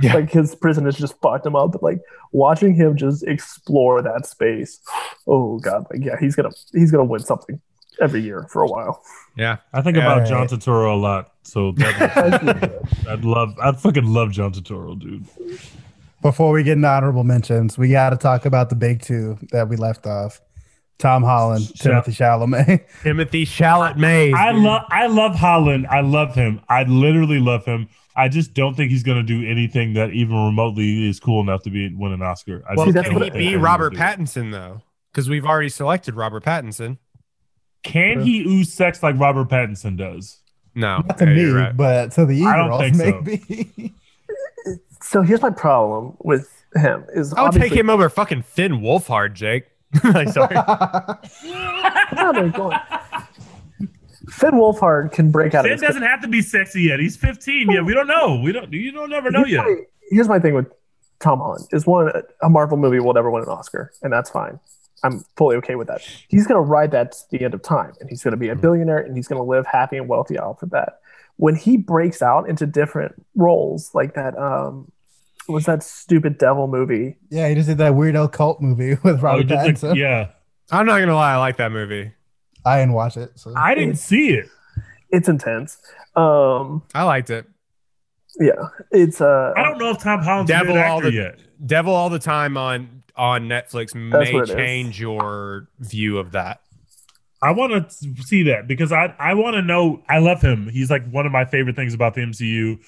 Yeah. 0.00 0.14
Like 0.14 0.30
his 0.30 0.54
prison 0.54 0.84
has 0.84 0.96
just 0.96 1.20
fucked 1.22 1.46
him 1.46 1.56
up. 1.56 1.72
But 1.72 1.82
like 1.82 2.00
watching 2.32 2.74
him 2.74 2.96
just 2.96 3.22
explore 3.24 4.02
that 4.02 4.26
space, 4.26 4.80
oh 5.26 5.58
god, 5.58 5.86
like 5.90 6.04
yeah, 6.04 6.16
he's 6.20 6.36
gonna 6.36 6.50
he's 6.72 6.90
gonna 6.90 7.04
win 7.04 7.20
something 7.20 7.60
every 8.00 8.20
year 8.20 8.46
for 8.50 8.62
a 8.62 8.66
while. 8.66 9.02
yeah 9.36 9.56
I 9.72 9.82
think 9.82 9.96
Yeah. 9.96 10.04
about 10.04 10.28
Alright. 10.28 10.48
John 10.48 10.58
Turturro 10.58 10.92
a 10.94 10.96
lot. 10.96 11.32
So 11.42 11.72
that, 11.76 12.82
I'd 13.08 13.24
love, 13.24 13.54
I'd 13.60 13.78
fucking 13.80 14.04
love 14.06 14.32
John 14.32 14.52
Turturro, 14.52 14.98
dude. 14.98 15.26
Before 16.22 16.52
we 16.52 16.62
get 16.62 16.72
into 16.72 16.88
honorable 16.88 17.24
mentions, 17.24 17.78
we 17.78 17.88
got 17.90 18.10
to 18.10 18.16
talk 18.16 18.44
about 18.44 18.70
the 18.70 18.76
big 18.76 19.02
two 19.02 19.38
that 19.52 19.68
we 19.68 19.76
left 19.76 20.04
off: 20.06 20.40
Tom 20.98 21.22
Holland, 21.22 21.64
Sh- 21.64 21.80
Timothy 21.80 22.10
Chalamet. 22.12 22.84
timothy 23.02 23.46
chalamet 23.46 24.34
I 24.34 24.50
love, 24.50 24.82
I 24.90 25.06
love 25.06 25.36
Holland. 25.36 25.86
I 25.88 26.00
love 26.00 26.34
him. 26.34 26.60
I 26.68 26.82
literally 26.82 27.38
love 27.38 27.64
him. 27.64 27.88
I 28.16 28.28
just 28.28 28.52
don't 28.52 28.74
think 28.74 28.90
he's 28.90 29.04
gonna 29.04 29.22
do 29.22 29.46
anything 29.48 29.94
that 29.94 30.10
even 30.10 30.34
remotely 30.44 31.08
is 31.08 31.20
cool 31.20 31.40
enough 31.40 31.62
to 31.62 31.70
be 31.70 31.94
win 31.94 32.10
an 32.12 32.20
Oscar. 32.20 32.64
I 32.68 32.74
well 32.74 32.86
See, 32.86 32.92
just 32.92 32.94
that's 32.96 33.08
can 33.10 33.20
don't 33.20 33.32
he 33.40 33.50
be 33.50 33.56
robert 33.56 33.92
he'll 33.96 34.00
do 34.00 34.04
it. 34.04 34.18
pattinson 34.18 34.50
though 34.50 34.82
because 35.12 35.28
we've 35.28 35.46
already 35.46 35.68
selected 35.68 36.16
robert 36.16 36.42
pattinson 36.44 36.98
Can 37.82 38.20
he 38.20 38.40
ooze 38.40 38.72
sex 38.72 39.02
like 39.02 39.18
Robert 39.18 39.48
Pattinson 39.48 39.96
does? 39.96 40.38
no 40.74 40.98
Not 40.98 41.18
to 41.18 41.26
yeah, 41.26 41.32
me, 41.32 41.44
right. 41.50 41.76
but 41.76 42.12
to 42.12 42.26
the 42.26 42.44
I 42.44 42.56
don't 42.56 42.78
think 42.78 42.96
so. 42.96 43.22
maybe. 43.22 43.94
So 45.00 45.22
here's 45.22 45.42
my 45.42 45.50
problem 45.50 46.16
with 46.20 46.52
him 46.74 47.06
is 47.14 47.32
i 47.32 47.42
would 47.42 47.52
take 47.52 47.72
him 47.72 47.88
over 47.88 48.10
fucking 48.10 48.42
finn 48.42 48.72
wolfhard 48.72 49.32
jake 49.32 49.64
like, 50.04 50.28
sorry 50.28 50.54
Where 50.54 52.28
am 52.28 52.36
I 52.36 52.48
going? 52.48 52.78
Finn 54.28 54.52
Wolfhard 54.52 55.12
can 55.12 55.30
break 55.30 55.54
out 55.54 55.62
Finn 55.64 55.72
his 55.72 55.80
doesn't 55.80 56.02
have 56.02 56.20
to 56.20 56.28
be 56.28 56.42
sexy 56.42 56.82
yet. 56.82 57.00
He's 57.00 57.16
15 57.16 57.70
yet. 57.70 57.84
We 57.84 57.94
don't 57.94 58.06
know. 58.06 58.40
We 58.42 58.52
don't. 58.52 58.70
You 58.72 58.92
don't 58.92 59.08
never 59.08 59.30
know 59.30 59.40
here's 59.40 59.52
yet. 59.52 59.64
My, 59.64 59.76
here's 60.10 60.28
my 60.28 60.38
thing 60.38 60.54
with 60.54 60.66
Tom 61.20 61.38
Holland 61.38 61.66
is 61.72 61.86
one 61.86 62.12
a 62.42 62.48
Marvel 62.48 62.76
movie 62.76 63.00
will 63.00 63.14
never 63.14 63.30
win 63.30 63.42
an 63.42 63.48
Oscar, 63.48 63.90
and 64.02 64.12
that's 64.12 64.30
fine. 64.30 64.60
I'm 65.04 65.24
fully 65.36 65.56
okay 65.56 65.74
with 65.76 65.88
that. 65.88 66.00
He's 66.28 66.46
gonna 66.46 66.60
ride 66.60 66.90
that 66.92 67.12
to 67.12 67.18
the 67.30 67.44
end 67.44 67.54
of 67.54 67.62
time, 67.62 67.92
and 68.00 68.08
he's 68.08 68.22
gonna 68.22 68.36
be 68.36 68.48
a 68.48 68.56
billionaire, 68.56 68.98
and 68.98 69.16
he's 69.16 69.28
gonna 69.28 69.42
live 69.44 69.66
happy 69.66 69.96
and 69.96 70.08
wealthy 70.08 70.38
off 70.38 70.62
of 70.62 70.70
that. 70.70 71.00
When 71.36 71.54
he 71.54 71.76
breaks 71.76 72.20
out 72.22 72.48
into 72.48 72.66
different 72.66 73.14
roles, 73.36 73.94
like 73.94 74.14
that, 74.14 74.36
um, 74.36 74.90
was 75.48 75.64
that 75.66 75.82
stupid 75.82 76.36
devil 76.38 76.66
movie? 76.66 77.16
yeah, 77.30 77.48
he 77.48 77.54
just 77.54 77.68
did 77.68 77.78
that 77.78 77.92
weirdo 77.92 78.30
cult 78.32 78.60
movie 78.60 78.90
with 79.04 79.18
Oh, 79.18 79.22
Robert 79.22 79.46
just 79.46 79.64
like- 79.64 79.92
Pattinson. 79.92 79.96
yeah, 79.96 80.28
i'm 80.70 80.84
not 80.84 80.98
gonna 80.98 81.14
lie 81.14 81.32
i 81.32 81.36
like 81.36 81.56
that 81.56 81.72
movie 81.72 82.12
I 82.66 82.80
didn't 82.80 82.92
watch 82.94 83.16
it. 83.16 83.30
So. 83.38 83.54
I 83.56 83.74
didn't 83.74 83.96
see 83.96 84.30
it. 84.34 84.50
it's 85.10 85.28
intense. 85.28 85.78
Um, 86.16 86.82
I 86.94 87.04
liked 87.04 87.30
it. 87.30 87.46
yeah, 88.40 88.52
it's 88.90 89.20
uh, 89.22 89.54
I 89.56 89.62
don't 89.62 89.78
know 89.78 89.90
if 89.90 89.98
Tom 90.02 90.20
Holland's 90.22 90.50
a 90.50 90.54
Devil 90.54 90.74
good 90.74 90.84
all 90.84 90.98
actor 90.98 91.10
the 91.10 91.16
yet. 91.16 91.38
Devil 91.64 91.94
all 91.94 92.10
the 92.10 92.18
time 92.18 92.56
on 92.58 92.97
on 93.18 93.48
Netflix 93.48 93.94
may 93.94 94.32
what 94.32 94.44
it 94.44 94.50
is. 94.50 94.56
change 94.56 95.00
your 95.00 95.68
view 95.80 96.18
of 96.18 96.32
that. 96.32 96.60
I 97.42 97.50
want 97.52 97.72
to 97.90 98.22
see 98.24 98.44
that 98.44 98.66
because 98.66 98.90
I 98.92 99.14
I 99.18 99.34
want 99.34 99.54
to 99.54 99.62
know. 99.62 100.02
I 100.08 100.18
love 100.18 100.40
him. 100.40 100.68
He's 100.68 100.90
like 100.90 101.08
one 101.10 101.26
of 101.26 101.32
my 101.32 101.44
favorite 101.44 101.76
things 101.76 101.94
about 101.94 102.14
the 102.14 102.22
MCU. 102.22 102.78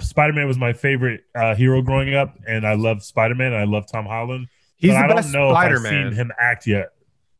Spider 0.00 0.32
Man 0.32 0.48
was 0.48 0.58
my 0.58 0.72
favorite 0.72 1.22
uh, 1.34 1.54
hero 1.54 1.80
growing 1.80 2.14
up, 2.14 2.36
and 2.46 2.66
I 2.66 2.74
love 2.74 3.02
Spider 3.04 3.34
Man. 3.36 3.54
I 3.54 3.64
love 3.64 3.86
Tom 3.90 4.04
Holland. 4.04 4.48
He's 4.76 4.90
but 4.90 4.98
the 4.98 5.04
I 5.04 5.14
best 5.14 5.32
don't 5.32 5.40
know 5.40 5.50
if 5.50 5.56
I've 5.56 5.78
Spider-Man. 5.78 6.10
seen 6.10 6.16
him 6.16 6.32
act 6.38 6.66
yet. 6.66 6.88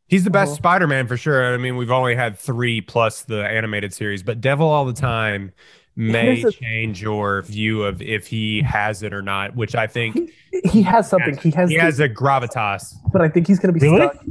He's 0.07 0.23
the 0.23 0.29
best 0.31 0.51
Uh-huh. 0.51 0.55
Spider-Man 0.57 1.05
for 1.07 1.17
sure. 1.17 1.53
I 1.53 1.57
mean, 1.57 1.75
we've 1.75 1.91
only 1.91 2.15
had 2.15 2.39
three 2.39 2.81
plus 2.81 3.21
the 3.23 3.45
animated 3.45 3.93
series, 3.93 4.23
but 4.23 4.39
Devil 4.41 4.67
all 4.67 4.85
the 4.85 4.93
time 4.93 5.51
may 6.13 6.41
a- 6.43 6.51
change 6.51 7.01
your 7.01 7.41
view 7.41 7.83
of 7.83 8.01
if 8.01 8.27
he 8.27 8.61
has 8.61 9.03
it 9.03 9.13
or 9.13 9.21
not. 9.21 9.55
Which 9.55 9.75
I 9.75 9.87
think 9.87 10.31
he 10.71 10.81
has 10.83 11.09
something. 11.09 11.35
He 11.37 11.51
has, 11.51 11.69
he 11.69 11.75
has 11.77 11.99
a 11.99 12.07
gravitas. 12.07 12.93
but 13.11 13.21
I 13.21 13.29
think 13.29 13.47
he's 13.47 13.59
going 13.59 13.73
to 13.73 13.79
be 13.79 13.85
Really? 13.85 14.07
stuck. 14.07 14.23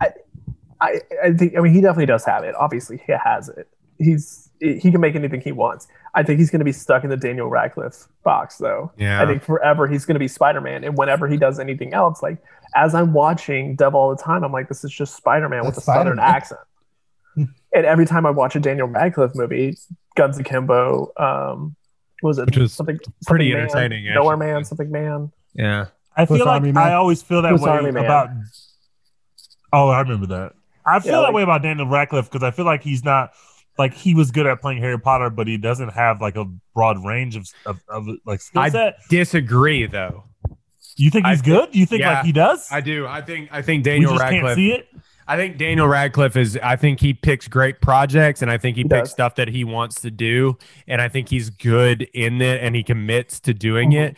I, 0.00 0.08
I, 0.80 1.00
I 1.24 1.32
think. 1.32 1.56
I 1.56 1.60
mean, 1.60 1.74
he 1.74 1.80
definitely 1.80 2.06
does 2.06 2.24
have 2.24 2.42
it. 2.44 2.54
Obviously, 2.54 3.02
he 3.06 3.12
has 3.24 3.48
it. 3.50 3.68
He's 3.98 4.48
he 4.60 4.90
can 4.90 5.00
make 5.00 5.14
anything 5.14 5.40
he 5.40 5.52
wants. 5.52 5.88
I 6.14 6.22
think 6.22 6.38
he's 6.40 6.50
going 6.50 6.58
to 6.60 6.64
be 6.64 6.72
stuck 6.72 7.04
in 7.04 7.10
the 7.10 7.16
Daniel 7.16 7.48
Radcliffe 7.48 8.08
box, 8.24 8.56
though. 8.58 8.90
Yeah. 8.98 9.22
I 9.22 9.26
think 9.26 9.42
forever 9.42 9.86
he's 9.86 10.04
going 10.04 10.16
to 10.16 10.18
be 10.20 10.26
Spider 10.28 10.60
Man, 10.60 10.82
and 10.84 10.96
whenever 10.98 11.28
he 11.28 11.36
does 11.36 11.58
anything 11.60 11.94
else, 11.94 12.22
like 12.22 12.38
as 12.74 12.94
I'm 12.94 13.12
watching 13.12 13.76
Dev 13.76 13.94
all 13.94 14.14
the 14.14 14.22
time, 14.22 14.42
I'm 14.44 14.52
like, 14.52 14.68
this 14.68 14.84
is 14.84 14.90
just 14.92 15.16
Spider 15.16 15.48
Man 15.48 15.64
with 15.64 15.76
a 15.76 15.80
Southern 15.80 16.16
Spider-Man. 16.16 16.34
accent. 16.34 16.60
and 17.36 17.86
every 17.86 18.06
time 18.06 18.26
I 18.26 18.30
watch 18.30 18.56
a 18.56 18.60
Daniel 18.60 18.86
Radcliffe 18.88 19.34
movie, 19.34 19.76
Guns 20.16 20.38
Akimbo, 20.38 21.12
um, 21.16 21.76
was 22.22 22.38
it 22.38 22.46
Which 22.46 22.56
was 22.56 22.72
something 22.72 22.98
pretty 23.26 23.50
something 23.50 23.54
Man, 23.54 23.62
entertaining, 23.62 24.14
Nowhere 24.14 24.34
actually. 24.34 24.46
Man, 24.52 24.64
something 24.64 24.90
Man. 24.90 25.32
Yeah. 25.54 25.86
I 26.16 26.26
Swiss 26.26 26.38
feel 26.38 26.46
like 26.46 26.54
Army 26.60 26.72
Man. 26.72 26.82
I 26.86 26.92
always 26.94 27.22
feel 27.22 27.42
that 27.42 27.50
Swiss 27.50 27.62
way 27.62 27.70
Army 27.70 27.92
Man. 27.92 28.04
about. 28.04 28.28
Oh, 29.72 29.88
I 29.88 30.00
remember 30.00 30.26
that. 30.26 30.52
I 30.84 30.98
feel 31.00 31.12
Yeah, 31.12 31.16
that 31.18 31.22
like- 31.26 31.34
way 31.34 31.42
about 31.42 31.62
Daniel 31.62 31.86
Radcliffe 31.86 32.30
because 32.30 32.42
I 32.42 32.50
feel 32.50 32.64
like 32.64 32.82
he's 32.82 33.04
not 33.04 33.32
like 33.78 33.94
he 33.94 34.14
was 34.14 34.30
good 34.30 34.46
at 34.46 34.60
playing 34.60 34.78
Harry 34.82 34.98
Potter, 34.98 35.30
but 35.30 35.46
he 35.46 35.56
doesn't 35.56 35.90
have 35.90 36.20
like 36.20 36.36
a 36.36 36.44
broad 36.74 37.04
range 37.04 37.36
of 37.36 37.46
of, 37.64 37.80
of 37.88 38.06
like 38.26 38.40
skill 38.40 38.62
I 38.62 38.68
set. 38.70 38.96
disagree 39.08 39.86
though. 39.86 40.24
You 40.96 41.10
think 41.10 41.24
I 41.26 41.30
he's 41.30 41.40
think- 41.42 41.56
good? 41.70 41.74
You 41.74 41.86
think 41.86 42.00
yeah, 42.00 42.14
like 42.16 42.24
he 42.26 42.32
does? 42.32 42.66
I 42.70 42.80
do. 42.80 43.06
I 43.06 43.22
think 43.22 43.48
I 43.52 43.62
think 43.62 43.84
we 43.84 43.90
Daniel 43.92 44.12
just 44.12 44.22
can't 44.24 44.34
Radcliffe 44.44 44.56
see 44.56 44.72
it. 44.72 44.88
I 45.30 45.36
think 45.36 45.58
Daniel 45.58 45.86
Radcliffe 45.86 46.36
is. 46.36 46.58
I 46.62 46.74
think 46.76 47.00
he 47.00 47.14
picks 47.14 47.46
great 47.46 47.80
projects, 47.80 48.42
and 48.42 48.50
I 48.50 48.58
think 48.58 48.76
he, 48.76 48.82
He 48.82 48.88
picks 48.88 49.08
does. 49.08 49.12
stuff 49.12 49.34
that 49.36 49.48
he 49.48 49.62
wants 49.64 50.00
to 50.00 50.10
do, 50.10 50.58
and 50.88 51.00
I 51.00 51.08
think 51.08 51.28
he's 51.28 51.50
good 51.50 52.02
in 52.12 52.42
it, 52.42 52.62
and 52.62 52.74
he 52.74 52.82
commits 52.82 53.38
to 53.40 53.54
doing 53.54 53.90
Mhm. 53.92 54.00
it. 54.00 54.16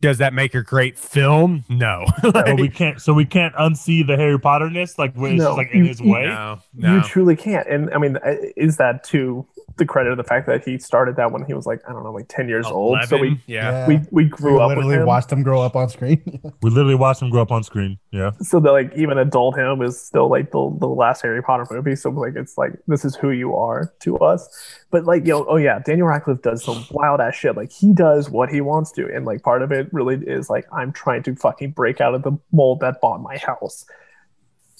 Does 0.00 0.18
that 0.18 0.34
make 0.34 0.54
a 0.54 0.62
great 0.62 0.98
film? 0.98 1.64
No. 1.70 2.04
But 2.22 2.60
we 2.60 2.68
can't. 2.68 3.00
So 3.00 3.14
we 3.14 3.24
can't 3.24 3.54
unsee 3.54 4.06
the 4.06 4.16
Harry 4.16 4.38
Potterness, 4.38 4.98
like 4.98 5.14
when 5.14 5.32
it's 5.32 5.38
No, 5.42 5.48
just 5.48 5.56
like 5.58 5.70
in 5.72 5.78
you- 5.78 5.84
his 5.86 6.00
you- 6.00 6.12
way. 6.12 6.26
no, 6.26 6.58
You 6.96 7.00
truly 7.02 7.34
can't. 7.34 7.66
And 7.66 7.92
I 7.94 7.98
mean, 7.98 8.18
is 8.56 8.76
that 8.76 9.02
to 9.04 9.46
the 9.76 9.86
credit 9.86 10.10
of 10.10 10.16
the 10.16 10.24
fact 10.24 10.46
that 10.46 10.64
he 10.64 10.78
started 10.78 11.16
that 11.16 11.32
when 11.32 11.44
he 11.44 11.54
was 11.54 11.66
like, 11.66 11.80
I 11.88 11.92
don't 11.92 12.04
know, 12.04 12.12
like 12.12 12.28
10 12.28 12.48
years 12.48 12.66
old? 12.66 12.98
So 13.04 13.18
we, 13.18 13.40
yeah. 13.46 13.86
we, 13.86 14.00
we 14.10 14.24
grew 14.24 14.54
we 14.56 14.60
up 14.60 14.68
with 14.68 14.78
literally 14.78 14.96
him. 14.96 15.06
watched 15.06 15.32
him 15.32 15.42
grow 15.42 15.62
up 15.62 15.76
on 15.76 15.88
screen. 15.88 16.40
We 16.62 16.68
literally 16.70 16.94
watched 16.94 17.22
him 17.22 17.30
grow 17.30 17.40
up 17.40 17.50
on 17.52 17.62
screen. 17.62 17.98
Yeah. 18.10 18.32
so 18.40 18.60
that 18.60 18.72
like 18.72 18.92
even 18.94 19.16
adult 19.16 19.56
him 19.56 19.80
is 19.80 20.00
still 20.00 20.28
like 20.28 20.50
the, 20.50 20.76
the 20.78 20.86
last 20.86 21.22
Harry 21.22 21.42
Potter 21.42 21.66
movie. 21.70 21.96
So 21.96 22.10
like 22.10 22.34
it's 22.36 22.58
like 22.58 22.72
this 22.86 23.04
is 23.04 23.16
who 23.16 23.30
you 23.30 23.54
are 23.54 23.92
to 24.00 24.18
us. 24.18 24.48
But 24.90 25.04
like 25.04 25.24
you 25.24 25.32
know, 25.32 25.46
oh 25.48 25.56
yeah, 25.56 25.78
Daniel 25.78 26.08
Radcliffe 26.08 26.42
does 26.42 26.64
some 26.64 26.84
wild 26.90 27.20
ass 27.20 27.34
shit. 27.34 27.56
Like 27.56 27.72
he 27.72 27.92
does 27.92 28.28
what 28.28 28.50
he 28.50 28.60
wants 28.60 28.92
to, 28.92 29.06
and 29.06 29.24
like 29.24 29.42
part 29.42 29.62
of 29.62 29.72
it 29.72 29.88
really 29.92 30.16
is 30.16 30.50
like 30.50 30.66
I'm 30.72 30.92
trying 30.92 31.22
to 31.24 31.34
fucking 31.34 31.70
break 31.70 32.00
out 32.00 32.14
of 32.14 32.22
the 32.22 32.32
mold 32.52 32.80
that 32.80 33.00
bought 33.00 33.22
my 33.22 33.38
house. 33.38 33.86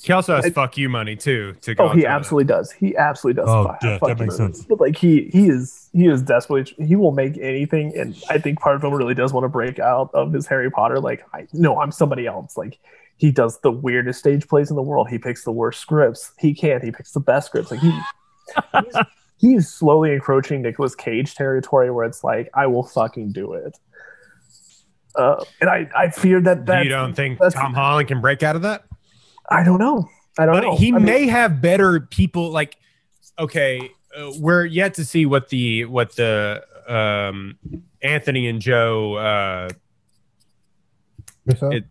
He 0.03 0.13
also 0.13 0.37
has 0.37 0.47
I- 0.47 0.51
fuck 0.51 0.77
you 0.79 0.89
money 0.89 1.15
too. 1.17 1.55
To 1.63 1.75
go 1.75 1.85
Oh, 1.85 1.89
he 1.89 2.01
into 2.01 2.07
it. 2.07 2.11
absolutely 2.11 2.45
does. 2.47 2.73
He 2.73 2.97
absolutely 2.97 3.43
does. 3.43 3.51
Oh, 3.51 3.65
fuck- 3.65 3.83
yeah, 3.83 3.99
fuck 3.99 4.09
that 4.09 4.19
you, 4.19 4.25
makes 4.27 4.39
man. 4.39 4.55
sense. 4.55 4.65
But 4.67 4.81
like 4.81 4.97
he 4.97 5.29
he 5.33 5.49
is 5.49 5.89
he 5.93 6.07
is 6.07 6.23
desperately 6.23 6.87
he 6.87 6.97
will 6.97 7.13
make 7.13 7.37
anything, 7.39 7.93
and 7.99 8.17
I 8.31 8.39
think 8.39 8.61
part 8.61 8.77
of 8.77 8.85
him 8.85 8.93
really 8.95 9.15
does 9.15 9.33
want 9.33 9.45
to 9.45 9.49
break 9.49 9.79
out 9.79 10.11
of 10.15 10.33
his 10.33 10.47
Harry 10.47 10.71
Potter. 10.71 11.01
Like 11.01 11.25
I 11.35 11.47
no, 11.53 11.81
I'm 11.81 11.93
somebody 11.93 12.27
else. 12.27 12.57
Like 12.57 12.79
he 13.17 13.31
does 13.31 13.61
the 13.61 13.71
weirdest 13.71 14.19
stage 14.21 14.49
plays 14.49 14.71
in 14.71 14.77
the 14.77 14.83
world. 14.83 15.09
He 15.11 15.19
picks 15.19 15.45
the 15.45 15.53
worst 15.53 15.81
scripts. 15.81 16.33
He 16.39 16.55
can't. 16.55 16.83
He 16.83 16.91
picks 16.91 17.13
the 17.13 17.21
best 17.21 17.49
scripts. 17.49 17.71
Like 17.71 17.81
he. 17.81 17.91
he's, 18.73 18.97
he's 19.39 19.69
slowly 19.69 20.13
encroaching 20.15 20.63
Nicolas 20.63 20.95
Cage 20.95 21.35
territory 21.35 21.91
where 21.91 22.07
it's 22.07 22.25
like 22.25 22.49
I 22.55 22.67
will 22.67 22.85
fucking 22.85 23.33
do 23.33 23.53
it. 23.53 23.79
Uh, 25.15 25.45
and 25.61 25.69
I, 25.69 25.89
I 25.95 26.09
fear 26.11 26.41
that 26.41 26.67
that 26.67 26.85
you 26.85 26.91
don't 26.91 27.15
think 27.15 27.41
Tom 27.53 27.75
Holland 27.75 28.09
can 28.09 28.21
break 28.21 28.43
out 28.43 28.55
of 28.57 28.63
that? 28.63 28.85
I 29.51 29.63
don't 29.65 29.79
know. 29.79 30.09
I 30.39 30.47
don't 30.47 30.55
But 30.55 30.61
know. 30.63 30.77
he 30.77 30.89
I 30.89 30.97
mean, 30.97 31.05
may 31.05 31.27
have 31.27 31.61
better 31.61 32.01
people. 32.01 32.51
Like, 32.51 32.77
okay, 33.39 33.91
uh, 34.17 34.31
we're 34.39 34.65
yet 34.65 34.95
to 34.95 35.05
see 35.05 35.27
what 35.27 35.49
the 35.49 35.85
what 35.87 36.15
the 36.17 36.63
um, 36.89 37.59
Anthony 38.03 38.47
and 38.49 38.61
Joe 38.61 39.15
uh, 39.15 39.69
So, 41.57 41.71
It- 41.73 41.85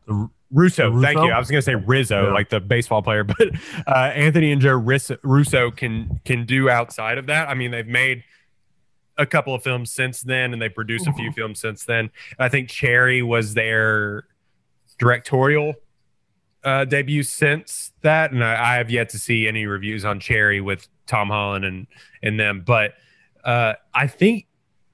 Russo, 0.52 0.90
Russo? 0.90 1.02
thank 1.02 1.18
you. 1.20 1.32
I 1.32 1.38
was 1.38 1.50
going 1.52 1.60
to 1.60 1.66
say 1.66 1.76
Rizzo, 1.76 2.28
Yeah. 2.28 2.34
like 2.34 2.50
the 2.50 2.60
baseball 2.60 3.04
player, 3.04 3.24
but 3.26 3.50
uh, 3.86 3.92
Anthony 4.16 4.52
and 4.52 4.60
Joe 4.62 4.74
Russo, 4.74 5.18
Russo 5.22 5.70
can 5.70 6.20
can 6.26 6.46
do 6.46 6.70
outside 6.70 7.18
of 7.20 7.28
that. 7.28 7.50
I 7.50 7.54
mean, 7.54 7.70
they've 7.72 7.86
made 7.86 8.24
a 9.18 9.26
couple 9.28 9.54
of 9.54 9.62
films 9.62 9.92
since 9.92 10.22
then, 10.22 10.54
and 10.54 10.62
they 10.62 10.70
produced 10.70 11.06
a 11.08 11.14
few 11.14 11.32
films 11.34 11.60
since 11.60 11.84
then. 11.86 12.10
I 12.40 12.48
think 12.50 12.70
Cherry 12.70 13.22
was 13.22 13.54
their 13.54 14.24
directorial 14.98 15.76
uh, 16.64 16.86
debut 16.86 17.24
since 17.24 17.92
that, 18.02 18.32
and 18.32 18.44
I, 18.44 18.74
I 18.74 18.78
have 18.78 18.90
yet 18.90 19.10
to 19.10 19.20
see 19.20 19.48
any 19.48 19.66
reviews 19.66 20.04
on 20.06 20.20
Cherry 20.20 20.62
with 20.62 20.88
Tom 21.08 21.30
Holland 21.30 21.66
and 21.66 21.88
and 22.22 22.40
them. 22.40 22.64
But 22.66 22.94
uh, 23.44 23.74
I 23.94 24.08
think 24.08 24.48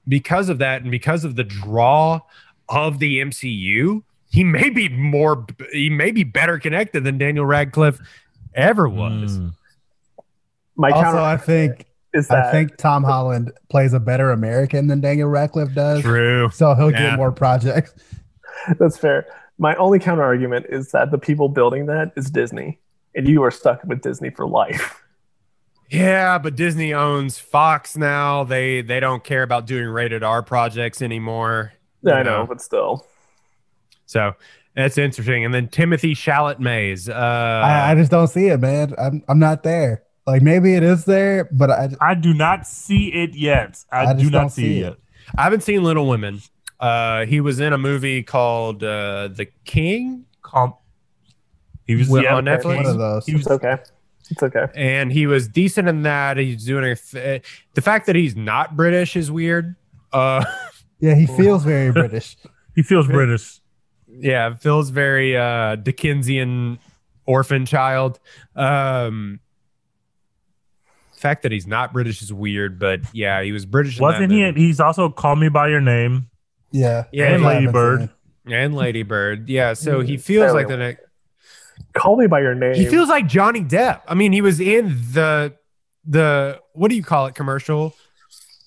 because 0.08 0.48
of 0.48 0.58
that, 0.58 0.82
and 0.82 0.90
because 0.90 1.24
of 1.24 1.36
the 1.36 1.44
draw 1.44 2.20
of 2.68 2.98
the 2.98 3.20
MCU, 3.20 4.02
he 4.30 4.44
may 4.44 4.70
be 4.70 4.88
more, 4.88 5.46
he 5.72 5.90
may 5.90 6.10
be 6.10 6.24
better 6.24 6.58
connected 6.58 7.04
than 7.04 7.18
Daniel 7.18 7.46
Radcliffe 7.46 7.98
ever 8.54 8.88
was. 8.88 9.38
Mm. 9.38 9.54
my 10.76 10.90
also, 10.90 11.02
counter 11.04 11.18
I 11.20 11.36
think 11.36 11.86
is 12.14 12.30
I 12.30 12.50
think 12.50 12.76
Tom 12.76 13.04
Holland 13.04 13.52
plays 13.68 13.92
a 13.92 14.00
better 14.00 14.30
American 14.30 14.86
than 14.86 15.00
Daniel 15.00 15.28
Radcliffe 15.28 15.74
does. 15.74 16.02
True. 16.02 16.50
So 16.52 16.74
he'll 16.74 16.90
Yeah. 16.90 17.10
get 17.10 17.16
more 17.16 17.32
projects. 17.32 17.94
That's 18.78 18.96
fair. 18.96 19.26
My 19.58 19.74
only 19.76 19.98
counter 19.98 20.22
argument 20.22 20.66
is 20.68 20.90
that 20.92 21.10
the 21.10 21.18
people 21.18 21.48
building 21.48 21.86
that 21.86 22.12
is 22.16 22.30
Disney, 22.30 22.78
and 23.14 23.26
you 23.26 23.42
are 23.42 23.50
stuck 23.50 23.82
with 23.84 24.02
Disney 24.02 24.30
for 24.30 24.46
life. 24.46 25.02
Yeah, 25.88 26.38
but 26.38 26.56
Disney 26.56 26.92
owns 26.92 27.38
Fox 27.38 27.96
now. 27.96 28.44
They 28.44 28.82
they 28.82 29.00
don't 29.00 29.22
care 29.22 29.42
about 29.42 29.66
doing 29.66 29.86
rated 29.88 30.22
R 30.22 30.42
projects 30.42 31.00
anymore. 31.00 31.72
Yeah, 32.02 32.14
I 32.14 32.22
know, 32.22 32.40
know. 32.40 32.46
but 32.46 32.60
still. 32.60 33.06
So 34.06 34.34
that's 34.74 34.98
interesting. 34.98 35.44
And 35.44 35.54
then 35.54 35.68
Timothy 35.68 36.14
Chalamet. 36.14 37.08
Uh, 37.08 37.12
I, 37.12 37.92
I 37.92 37.94
just 37.94 38.10
don't 38.10 38.28
see 38.28 38.48
it, 38.48 38.58
man. 38.58 38.94
I'm 38.98 39.22
I'm 39.28 39.38
not 39.38 39.62
there. 39.62 40.02
Like 40.26 40.42
maybe 40.42 40.74
it 40.74 40.82
is 40.82 41.04
there, 41.04 41.48
but 41.52 41.70
I 41.70 41.90
I 42.00 42.14
do 42.14 42.34
not 42.34 42.66
see 42.66 43.12
it 43.12 43.36
yet. 43.36 43.84
I, 43.92 44.06
I 44.06 44.12
do 44.14 44.28
not 44.28 44.52
see, 44.52 44.62
see 44.62 44.78
it 44.78 44.78
it. 44.78 44.80
yet. 44.80 44.96
I 45.38 45.44
haven't 45.44 45.62
seen 45.62 45.84
Little 45.84 46.08
Women. 46.08 46.40
Uh, 46.78 47.24
he 47.26 47.40
was 47.40 47.58
in 47.60 47.72
a 47.72 47.78
movie 47.78 48.22
called 48.22 48.82
uh, 48.84 49.28
The 49.28 49.46
King 49.64 50.26
Com- 50.42 50.74
he 51.86 51.94
was 51.94 52.08
Well, 52.08 52.22
yeah, 52.22 52.34
on 52.36 52.46
okay. 52.48 52.62
Netflix? 52.62 52.76
one 52.76 52.86
of 52.86 52.98
those. 52.98 53.26
He 53.26 53.32
was 53.34 53.42
It's 53.42 53.50
okay. 53.50 53.76
It's 54.28 54.42
okay. 54.42 54.66
and 54.74 55.12
he 55.12 55.26
was 55.28 55.46
decent 55.48 55.88
in 55.88 56.02
that. 56.02 56.36
He's 56.36 56.64
doing 56.64 56.84
a 56.84 56.96
th- 56.96 57.42
the 57.74 57.80
fact 57.80 58.06
that 58.06 58.16
he's 58.16 58.34
not 58.36 58.76
British 58.76 59.14
is 59.16 59.30
weird. 59.30 59.76
Uh, 60.12 60.44
Yeah, 60.98 61.14
he 61.14 61.26
feels 61.26 61.62
very 61.62 61.92
British. 61.92 62.36
he 62.74 62.82
feels 62.82 63.06
British. 63.06 63.60
yeah, 64.08 64.54
feels 64.54 64.88
very 64.88 65.36
uh, 65.36 65.76
Dickensian 65.76 66.78
orphan 67.26 67.66
child. 67.66 68.18
Um, 68.54 69.40
fact 71.12 71.42
that 71.42 71.52
he's 71.52 71.66
not 71.66 71.92
British 71.92 72.22
is 72.22 72.32
weird, 72.32 72.78
but 72.78 73.00
yeah, 73.12 73.42
he 73.42 73.52
was 73.52 73.66
British. 73.66 73.98
in 73.98 74.02
that 74.02 74.12
Wasn't 74.14 74.32
he? 74.32 74.42
movie. 74.42 74.60
He's 74.60 74.80
also 74.80 75.10
Call 75.10 75.36
Me 75.36 75.48
by 75.50 75.68
Your 75.68 75.80
Name. 75.82 76.30
Yeah. 76.76 77.04
Yeah, 77.12 77.32
and 77.32 77.44
I 77.44 77.54
Lady 77.54 77.66
Bird. 77.72 78.10
and 78.46 78.74
Lady 78.74 79.02
Bird. 79.02 79.48
Yeah, 79.48 79.72
so 79.74 80.00
he 80.00 80.16
mm. 80.16 80.20
feels 80.20 80.52
like 80.52 80.68
the 80.68 80.76
next. 80.76 81.02
Call 81.94 82.16
me 82.16 82.26
by 82.26 82.40
your 82.40 82.54
name. 82.54 82.74
He 82.74 82.86
feels 82.86 83.08
like 83.08 83.26
Johnny 83.26 83.62
Depp. 83.62 84.02
I 84.06 84.14
mean, 84.14 84.32
he 84.32 84.40
was 84.40 84.60
in 84.60 84.88
the 85.12 85.54
the 86.04 86.60
what 86.72 86.88
do 86.88 86.96
you 86.96 87.02
call 87.02 87.26
it 87.26 87.34
commercial 87.34 87.94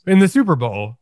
in 0.06 0.20
the 0.20 0.28
Super 0.28 0.56
Bowl. 0.56 0.98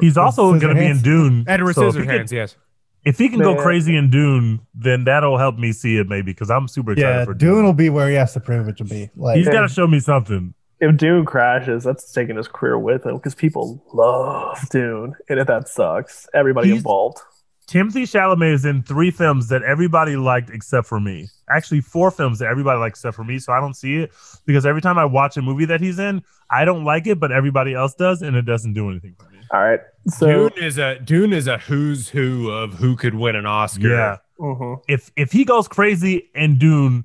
He's 0.00 0.16
also 0.16 0.58
going 0.58 0.74
to 0.74 0.80
be 0.80 0.86
in 0.86 1.02
Dune. 1.02 1.44
Edward 1.48 1.74
So 1.74 1.88
if 1.88 1.94
he 1.94 2.00
Scissorhands, 2.02 2.28
can- 2.28 2.36
yes. 2.36 2.56
If 3.02 3.16
he 3.16 3.30
can 3.30 3.38
go 3.38 3.56
crazy 3.56 3.96
in 3.96 4.10
Dune, 4.10 4.60
then 4.74 5.04
that'll 5.04 5.38
help 5.38 5.56
me 5.56 5.72
see 5.72 5.96
it 5.96 6.06
maybe 6.06 6.32
because 6.32 6.50
I'm 6.50 6.68
super 6.68 6.92
excited 6.92 7.20
Yeah, 7.20 7.24
for 7.24 7.32
Dune 7.32 7.54
Dune. 7.54 7.64
will 7.64 7.72
be 7.72 7.88
where 7.88 8.10
he 8.10 8.14
has 8.16 8.34
to 8.34 8.40
prove 8.40 8.68
it 8.68 8.76
to 8.76 8.84
be. 8.84 9.08
Like 9.16 9.38
He's 9.38 9.48
got 9.48 9.62
to 9.62 9.68
show 9.68 9.86
me 9.86 10.00
something. 10.00 10.52
If 10.80 10.96
Dune 10.96 11.24
crashes, 11.26 11.84
that's 11.84 12.10
taking 12.12 12.36
his 12.36 12.48
career 12.48 12.78
with 12.78 13.04
him 13.06 13.16
because 13.16 13.34
people 13.34 13.82
love 13.92 14.58
Dune, 14.70 15.14
and 15.28 15.38
if 15.38 15.46
that 15.46 15.68
sucks, 15.68 16.26
everybody 16.34 16.68
He's- 16.68 16.78
involved. 16.78 17.18
Timothy 17.66 18.02
Chalamet 18.02 18.52
is 18.52 18.64
in 18.64 18.82
three 18.82 19.12
films 19.12 19.46
that 19.46 19.62
everybody 19.62 20.16
liked 20.16 20.50
except 20.50 20.88
for 20.88 20.98
me. 20.98 21.28
Actually, 21.48 21.80
four 21.80 22.10
films 22.10 22.40
that 22.40 22.48
everybody 22.48 22.80
liked 22.80 22.94
except 22.96 23.14
for 23.14 23.22
me. 23.22 23.38
So 23.38 23.52
I 23.52 23.60
don't 23.60 23.74
see 23.74 23.98
it 23.98 24.10
because 24.44 24.66
every 24.66 24.80
time 24.80 24.98
I 24.98 25.04
watch 25.04 25.36
a 25.36 25.42
movie 25.42 25.66
that 25.66 25.80
he's 25.80 26.00
in, 26.00 26.24
I 26.50 26.64
don't 26.64 26.84
like 26.84 27.06
it, 27.06 27.20
but 27.20 27.30
everybody 27.30 27.72
else 27.72 27.94
does, 27.94 28.22
and 28.22 28.34
it 28.34 28.42
doesn't 28.42 28.72
do 28.72 28.90
anything 28.90 29.14
for 29.16 29.30
me. 29.30 29.38
All 29.52 29.60
right, 29.62 29.78
so 30.08 30.48
Dune 30.48 30.64
is 30.64 30.78
a 30.78 30.98
Dune 30.98 31.32
is 31.32 31.46
a 31.46 31.58
who's 31.58 32.08
who 32.08 32.50
of 32.50 32.74
who 32.74 32.96
could 32.96 33.14
win 33.14 33.36
an 33.36 33.46
Oscar. 33.46 33.88
Yeah. 33.88 34.16
mhm. 34.40 34.80
If 34.88 35.12
if 35.14 35.30
he 35.30 35.44
goes 35.44 35.68
crazy 35.68 36.28
in 36.34 36.58
Dune, 36.58 37.04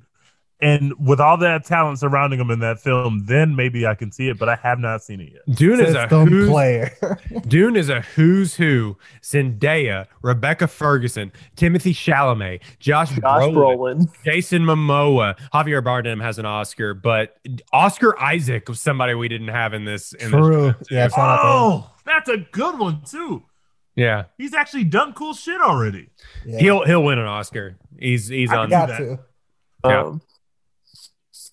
and 0.60 0.94
with 0.98 1.20
all 1.20 1.36
that 1.38 1.64
talent 1.66 1.98
surrounding 1.98 2.40
him 2.40 2.50
in 2.50 2.60
that 2.60 2.80
film, 2.80 3.24
then 3.26 3.54
maybe 3.56 3.86
I 3.86 3.94
can 3.94 4.10
see 4.10 4.28
it. 4.28 4.38
But 4.38 4.48
I 4.48 4.54
have 4.56 4.78
not 4.78 5.02
seen 5.02 5.20
it 5.20 5.32
yet. 5.32 5.56
Dune 5.56 5.80
is 5.80 5.94
a 5.94 6.06
who's, 6.08 6.48
player. 6.48 7.18
Dune 7.46 7.76
is 7.76 7.88
a 7.90 8.00
who's 8.00 8.54
who. 8.54 8.96
Zendaya, 9.22 10.06
Rebecca 10.22 10.66
Ferguson, 10.66 11.30
Timothy 11.56 11.92
Chalamet, 11.92 12.62
Josh, 12.78 13.10
Josh 13.10 13.20
Brolin, 13.20 13.54
Brolin. 13.54 14.24
Jason 14.24 14.62
Momoa, 14.62 15.36
Javier 15.52 15.82
Bardem 15.84 16.22
has 16.22 16.38
an 16.38 16.46
Oscar, 16.46 16.94
but 16.94 17.36
Oscar 17.72 18.18
Isaac 18.18 18.68
was 18.68 18.80
somebody 18.80 19.14
we 19.14 19.28
didn't 19.28 19.48
have 19.48 19.74
in 19.74 19.84
this. 19.84 20.12
In 20.14 20.30
True. 20.30 20.74
This 20.78 20.88
Yeah, 20.90 21.08
shout 21.08 21.18
out. 21.18 21.40
Oh, 21.44 21.90
that's 22.04 22.28
a 22.30 22.38
good 22.38 22.78
one 22.78 23.02
too. 23.04 23.42
yeah. 23.94 24.24
He's 24.38 24.54
actually 24.54 24.84
done 24.84 25.12
cool 25.12 25.34
shit 25.34 25.60
already. 25.60 26.08
Yeah. 26.46 26.58
He'll 26.60 26.84
he'll 26.86 27.02
win 27.04 27.18
an 27.18 27.26
Oscar. 27.26 27.76
He's 27.98 28.28
he's 28.28 28.50
I 28.50 28.56
on. 28.56 28.70
got- 28.70 28.88
got 28.88 28.96
to. 28.98 29.18
Yeah. 29.84 30.02
Um, 30.02 30.22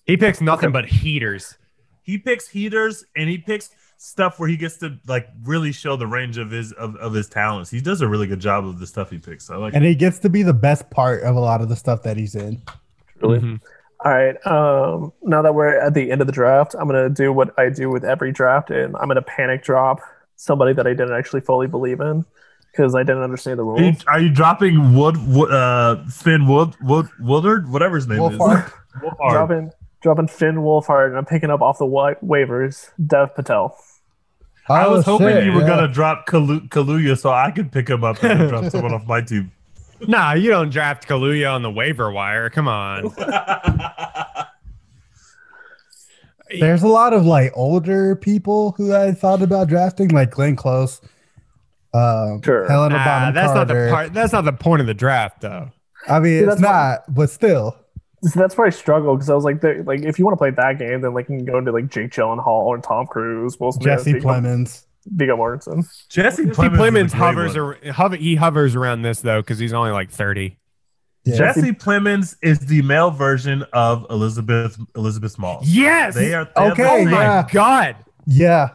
He 0.06 0.16
picks 0.16 0.40
nothing 0.40 0.70
but 0.72 0.86
heaters. 0.86 1.56
He 2.02 2.18
picks 2.18 2.48
heaters 2.48 3.04
and 3.16 3.28
he 3.28 3.38
picks 3.38 3.70
stuff 3.96 4.38
where 4.38 4.48
he 4.48 4.56
gets 4.56 4.76
to 4.78 4.98
like 5.06 5.28
really 5.44 5.72
show 5.72 5.96
the 5.96 6.06
range 6.06 6.36
of 6.36 6.50
his 6.50 6.72
of, 6.72 6.94
of 6.96 7.14
his 7.14 7.28
talents. 7.28 7.70
He 7.70 7.80
does 7.80 8.02
a 8.02 8.08
really 8.08 8.26
good 8.26 8.40
job 8.40 8.66
of 8.66 8.78
the 8.78 8.86
stuff 8.86 9.10
he 9.10 9.18
picks. 9.18 9.48
I 9.50 9.56
like 9.56 9.72
And 9.74 9.84
he 9.84 9.94
gets 9.94 10.18
to 10.20 10.28
be 10.28 10.42
the 10.42 10.52
best 10.52 10.90
part 10.90 11.22
of 11.22 11.36
a 11.36 11.40
lot 11.40 11.60
of 11.62 11.68
the 11.68 11.76
stuff 11.76 12.02
that 12.02 12.16
he's 12.16 12.34
in. 12.34 12.60
really. 13.22 13.38
Mhm. 13.38 13.60
All 14.04 14.12
right. 14.12 14.46
Um, 14.46 15.12
now 15.22 15.40
that 15.40 15.54
we're 15.54 15.78
at 15.78 15.94
the 15.94 16.10
end 16.10 16.20
of 16.20 16.26
the 16.26 16.32
draft, 16.32 16.74
I'm 16.78 16.86
gonna 16.86 17.08
do 17.08 17.32
what 17.32 17.58
I 17.58 17.70
do 17.70 17.88
with 17.88 18.04
every 18.04 18.32
draft, 18.32 18.70
and 18.70 18.94
I'm 18.96 19.08
gonna 19.08 19.22
panic 19.22 19.62
drop 19.62 20.00
somebody 20.36 20.74
that 20.74 20.86
I 20.86 20.90
didn't 20.90 21.14
actually 21.14 21.40
fully 21.40 21.66
believe 21.68 22.00
in 22.00 22.26
because 22.72 22.94
I 22.94 23.04
didn't 23.04 23.22
understand 23.22 23.58
the 23.58 23.64
Are 23.64 23.78
you, 23.78 23.84
rules. 23.84 24.04
are 24.06 24.20
you 24.20 24.28
dropping 24.30 24.94
Wood, 24.94 25.16
Wood 25.26 25.50
uh 25.50 26.04
Finn 26.10 26.46
Wood 26.46 26.74
Wood 26.82 27.08
Woodard 27.18 27.70
whatever 27.70 27.96
his 27.96 28.06
name 28.06 28.18
Wolfhard. 28.18 28.66
is? 28.66 28.72
Wolfhard. 29.00 29.30
Dropping, 29.30 29.70
dropping 30.04 30.28
Finn 30.28 30.56
Wolfhard, 30.56 31.08
and 31.08 31.16
I'm 31.16 31.24
picking 31.24 31.50
up 31.50 31.60
off 31.62 31.78
the 31.78 31.86
wa- 31.86 32.14
waivers 32.22 32.90
Dev 33.04 33.34
Patel. 33.34 33.76
I 34.68 34.86
was 34.86 35.00
Oh, 35.08 35.12
hoping 35.18 35.28
shit, 35.28 35.44
you 35.46 35.52
were 35.52 35.62
yeah. 35.62 35.66
gonna 35.66 35.88
drop 35.88 36.26
Kalu- 36.26 36.68
Kaluuya 36.68 37.18
so 37.18 37.30
I 37.30 37.50
could 37.50 37.72
pick 37.72 37.88
him 37.88 38.04
up 38.04 38.22
and 38.22 38.48
drop 38.48 38.66
someone 38.70 38.94
off 38.94 39.06
my 39.06 39.20
team. 39.20 39.50
Nah, 40.06 40.32
you 40.34 40.50
don't 40.50 40.70
draft 40.70 41.08
Kaluuya 41.08 41.50
on 41.54 41.62
the 41.62 41.70
waiver 41.70 42.10
wire. 42.12 42.50
Come 42.50 42.68
on. 42.68 43.04
There's 46.60 46.82
a 46.82 46.88
lot 46.88 47.12
of 47.14 47.24
like 47.24 47.52
older 47.54 48.14
people 48.16 48.72
who 48.76 48.94
I 48.94 49.12
thought 49.12 49.40
about 49.40 49.68
drafting, 49.68 50.08
like 50.10 50.30
Glenn 50.30 50.56
Close, 50.56 51.00
um, 51.94 52.42
Sure. 52.42 52.68
Helena 52.68 52.96
Nah, 52.96 53.04
Bonham 53.04 53.34
that's 53.34 53.54
not 53.54 53.68
the 53.68 53.88
part. 53.90 54.12
That's 54.12 54.32
not 54.32 54.44
the 54.44 54.52
point 54.52 54.80
of 54.82 54.86
the 54.86 54.94
draft, 54.94 55.40
though. 55.40 55.70
I 56.06 56.20
mean, 56.20 56.32
See, 56.32 56.38
it's 56.44 56.48
that's 56.48 56.62
what- 56.62 56.68
not, 56.70 57.14
but 57.14 57.30
still. 57.30 57.76
So 58.24 58.40
that's 58.40 58.56
where 58.56 58.66
I 58.66 58.70
struggle 58.70 59.14
because 59.14 59.28
I 59.28 59.34
was 59.34 59.44
like, 59.44 59.62
like 59.62 60.02
if 60.02 60.18
you 60.18 60.24
want 60.24 60.34
to 60.34 60.38
play 60.38 60.50
that 60.50 60.78
game, 60.78 61.02
then 61.02 61.12
like 61.14 61.28
you 61.28 61.36
can 61.36 61.44
go 61.44 61.58
into 61.58 61.72
like 61.72 61.88
Jake 61.90 62.10
Gyllenhaal 62.10 62.46
or 62.46 62.78
Tom 62.78 63.06
Cruise, 63.06 63.60
Will 63.60 63.72
Smith, 63.72 63.84
Jesse 63.84 64.12
Viggo, 64.14 64.28
Plemons. 64.28 64.84
Viggo 65.06 65.36
Mortensen. 65.36 65.86
Jesse 66.08 66.46
Jesse 66.46 66.56
Plemons, 66.56 66.76
Plemons 66.76 67.12
hovers, 67.12 67.56
ar- 67.56 67.78
hover, 67.92 68.16
he 68.16 68.34
hovers 68.34 68.74
around 68.74 69.02
this 69.02 69.20
though 69.20 69.42
because 69.42 69.58
he's 69.58 69.72
only 69.72 69.90
like 69.90 70.10
thirty. 70.10 70.58
Yeah. 71.24 71.36
Jesse 71.36 71.72
Plemons 71.72 72.36
is 72.42 72.58
the 72.60 72.82
male 72.82 73.10
version 73.10 73.64
of 73.72 74.06
Elizabeth 74.10 74.78
Elizabeth 74.94 75.32
Small. 75.32 75.60
Yes. 75.64 76.14
They 76.14 76.34
are 76.34 76.44
they 76.56 76.62
have 76.62 76.76
the 76.76 76.82
Okay, 76.82 77.02
oh 77.02 77.10
my 77.10 77.22
yeah. 77.22 77.46
god. 77.50 77.96
Yeah. 78.26 78.70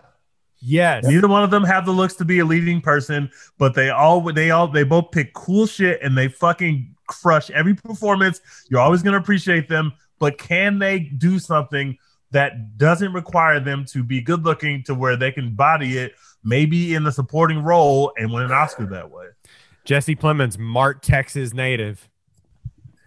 Yes. 0.62 1.06
Neither 1.06 1.28
one 1.28 1.44
of 1.44 1.52
them 1.52 1.64
have 1.64 1.86
the 1.86 1.92
looks 1.92 2.16
to 2.16 2.26
be 2.26 2.40
a 2.40 2.46
leading 2.46 2.82
person, 2.82 3.30
but 3.58 3.76
they 3.76 3.90
all 3.90 4.22
they 4.34 4.52
all 4.52 4.68
they 4.68 4.84
both 4.84 5.12
pick 5.12 5.34
cool 5.34 5.66
shit 5.66 6.02
and 6.02 6.18
they 6.18 6.28
fucking 6.28 6.96
crush 7.10 7.50
every 7.52 7.74
performance. 7.74 8.40
You're 8.70 8.80
always 8.80 9.02
gonna 9.02 9.18
appreciate 9.18 9.68
them, 9.68 9.92
but 10.20 10.38
can 10.38 10.80
they 10.80 11.00
do 11.00 11.40
something 11.40 11.98
that 12.32 12.78
doesn't 12.78 13.12
require 13.12 13.60
them 13.60 13.84
to 13.90 14.04
be 14.04 14.22
good 14.22 14.46
looking 14.46 14.84
to 14.84 14.94
where 14.96 15.18
they 15.18 15.32
can 15.32 15.56
body 15.56 15.98
it, 15.98 16.14
maybe 16.44 16.94
in 16.94 17.04
the 17.04 17.12
supporting 17.12 17.64
role 17.64 18.14
and 18.18 18.32
win 18.32 18.44
an 18.44 18.52
Oscar 18.52 18.86
that 18.86 19.10
way? 19.10 19.26
Jesse 19.84 20.16
Plemons, 20.16 20.58
Mart, 20.58 21.02
Texas 21.02 21.54
native. 21.54 22.08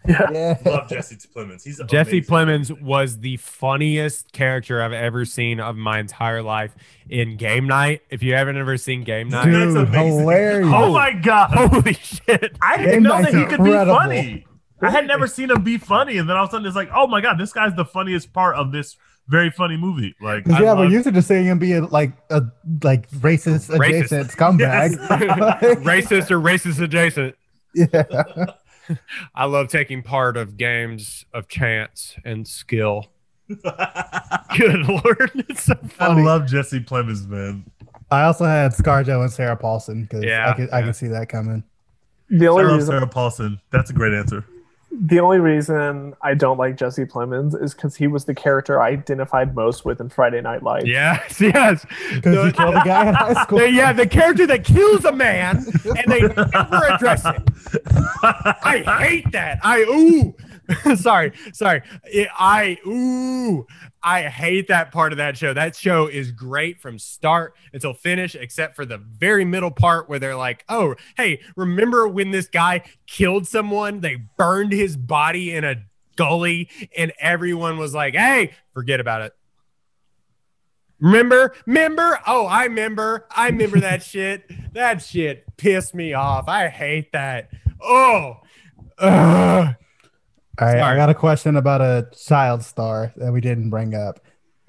Yeah. 0.06 0.58
Love 0.64 0.88
Jesse 0.88 1.16
Plemons. 1.34 1.62
He's 1.64 1.80
Jesse 1.88 2.18
amazing. 2.18 2.22
Plemons 2.24 2.82
was 2.82 3.18
the 3.20 3.36
funniest 3.36 4.32
character 4.32 4.82
I've 4.82 4.92
ever 4.92 5.24
seen 5.24 5.60
of 5.60 5.76
my 5.76 5.98
entire 6.00 6.42
life 6.42 6.74
in 7.08 7.36
Game 7.36 7.66
Night. 7.66 8.02
If 8.10 8.22
you 8.22 8.34
haven't 8.34 8.56
ever 8.56 8.76
seen 8.76 9.04
Game 9.04 9.28
Night, 9.28 9.44
Dude, 9.44 9.76
That's 9.76 9.88
amazing. 9.88 10.18
hilarious. 10.20 10.68
Oh 10.72 10.92
my 10.92 11.12
god! 11.12 11.50
holy 11.52 11.94
shit! 11.94 12.56
I 12.60 12.76
didn't 12.78 12.92
Game 12.92 13.02
know 13.04 13.10
that 13.22 13.32
Night's 13.32 13.36
he 13.36 13.44
could 13.56 13.64
be 13.64 13.70
funny. 13.72 14.46
I 14.80 14.90
had 14.90 15.06
never 15.06 15.28
seen 15.28 15.50
him 15.50 15.62
be 15.62 15.78
funny, 15.78 16.18
and 16.18 16.28
then 16.28 16.36
all 16.36 16.44
of 16.44 16.50
a 16.50 16.52
sudden 16.52 16.66
it's 16.66 16.74
like, 16.74 16.90
oh 16.94 17.06
my 17.06 17.20
god, 17.20 17.38
this 17.38 17.52
guy's 17.52 17.74
the 17.74 17.84
funniest 17.84 18.32
part 18.32 18.56
of 18.56 18.72
this 18.72 18.96
very 19.28 19.50
funny 19.50 19.76
movie. 19.76 20.16
Like, 20.20 20.48
I 20.50 20.60
yeah, 20.60 20.72
we're 20.74 20.88
used 20.88 21.04
to 21.04 21.12
just 21.12 21.28
seeing 21.28 21.44
him 21.44 21.60
being 21.60 21.88
like 21.90 22.10
a 22.30 22.42
like 22.82 23.08
racist 23.10 23.70
Racist. 23.70 23.76
adjacent 23.76 24.30
scumbag. 24.30 24.96
racist 25.84 26.32
or 26.32 26.40
racist 26.40 26.82
adjacent. 26.82 27.36
yeah. 27.74 28.02
I 29.34 29.44
love 29.46 29.68
taking 29.68 30.02
part 30.02 30.36
of 30.36 30.56
games 30.56 31.24
of 31.32 31.48
chance 31.48 32.14
and 32.24 32.46
skill. 32.46 33.06
Good 34.56 34.86
lord, 34.86 35.30
it's 35.48 35.64
so 35.64 35.74
funny. 35.74 36.20
I 36.20 36.24
love 36.24 36.46
Jesse 36.46 36.80
Plemons, 36.80 37.26
man. 37.26 37.64
I 38.10 38.24
also 38.24 38.44
had 38.44 38.72
ScarJo 38.72 39.22
and 39.22 39.32
Sarah 39.32 39.56
Paulson 39.56 40.02
because 40.02 40.24
Yeah, 40.24 40.50
I 40.50 40.52
could 40.54 40.70
I 40.70 40.80
yeah. 40.80 40.84
could 40.86 40.96
see 40.96 41.08
that 41.08 41.28
coming. 41.28 41.64
The 42.28 42.46
I 42.46 42.48
only 42.50 42.64
love 42.64 42.74
reason 42.76 42.92
Sarah 42.92 43.06
Paulson. 43.06 43.60
That's 43.70 43.90
a 43.90 43.94
great 43.94 44.12
answer. 44.14 44.44
the 44.90 45.20
only 45.20 45.38
reason 45.38 46.14
I 46.20 46.34
don't 46.34 46.58
like 46.58 46.76
Jesse 46.76 47.06
Plemons 47.06 47.60
is 47.60 47.72
because 47.74 47.96
he 47.96 48.06
was 48.06 48.26
the 48.26 48.34
character 48.34 48.80
I 48.80 48.88
identified 48.90 49.54
most 49.54 49.86
with 49.86 50.00
in 50.00 50.10
Friday 50.10 50.42
Night 50.42 50.62
Lights. 50.62 50.86
yes, 50.86 51.40
yes. 51.40 51.86
Because 52.14 52.34
The- 52.36 52.46
he 52.46 52.52
killed 52.52 52.74
a 52.74 52.82
guy 52.84 53.08
in 53.08 53.14
high 53.14 53.42
school. 53.42 53.58
the- 53.58 53.70
yeah, 53.70 53.92
the 53.94 54.06
character 54.06 54.46
that 54.46 54.64
kills 54.64 55.06
a 55.06 55.12
man 55.12 55.64
and 55.96 56.12
they 56.12 56.20
never 56.20 56.84
address 56.90 57.24
it. 57.24 57.42
I 58.22 58.82
hate 59.00 59.32
that. 59.32 59.60
I 59.62 59.80
ooh. 59.82 60.34
sorry, 60.96 61.32
sorry. 61.52 61.82
It- 62.04 62.28
I 62.38 62.78
ooh. 62.86 63.66
I 64.02 64.22
hate 64.22 64.68
that 64.68 64.90
part 64.90 65.12
of 65.12 65.18
that 65.18 65.36
show. 65.36 65.54
That 65.54 65.76
show 65.76 66.08
is 66.08 66.32
great 66.32 66.80
from 66.80 66.98
start 66.98 67.54
until 67.72 67.94
finish, 67.94 68.34
except 68.34 68.74
for 68.74 68.84
the 68.84 68.98
very 68.98 69.44
middle 69.44 69.70
part 69.70 70.08
where 70.08 70.18
they're 70.18 70.36
like, 70.36 70.64
"Oh, 70.68 70.96
hey, 71.16 71.40
remember 71.56 72.08
when 72.08 72.30
this 72.32 72.48
guy 72.48 72.82
killed 73.06 73.46
someone? 73.46 74.00
They 74.00 74.16
burned 74.36 74.72
his 74.72 74.96
body 74.96 75.52
in 75.52 75.62
a 75.64 75.76
gully, 76.16 76.68
and 76.96 77.12
everyone 77.20 77.78
was 77.78 77.94
like, 77.94 78.14
"Hey, 78.14 78.52
forget 78.74 78.98
about 78.98 79.22
it." 79.22 79.32
Remember? 81.00 81.54
Remember? 81.66 82.18
Oh, 82.26 82.46
I 82.46 82.64
remember. 82.64 83.26
I 83.34 83.48
remember 83.48 83.80
that 83.80 84.02
shit. 84.04 84.44
That 84.74 85.02
shit 85.02 85.44
pissed 85.56 85.94
me 85.94 86.12
off. 86.12 86.48
I 86.48 86.68
hate 86.68 87.12
that. 87.12 87.50
Oh. 87.82 88.36
Ugh. 88.98 89.74
All 90.60 90.66
right, 90.68 90.80
I 90.80 90.96
got 90.96 91.08
a 91.10 91.14
question 91.14 91.56
about 91.56 91.80
a 91.80 92.08
child 92.26 92.62
star 92.62 93.12
that 93.16 93.32
we 93.32 93.40
didn't 93.40 93.70
bring 93.70 93.94
up. 93.94 94.20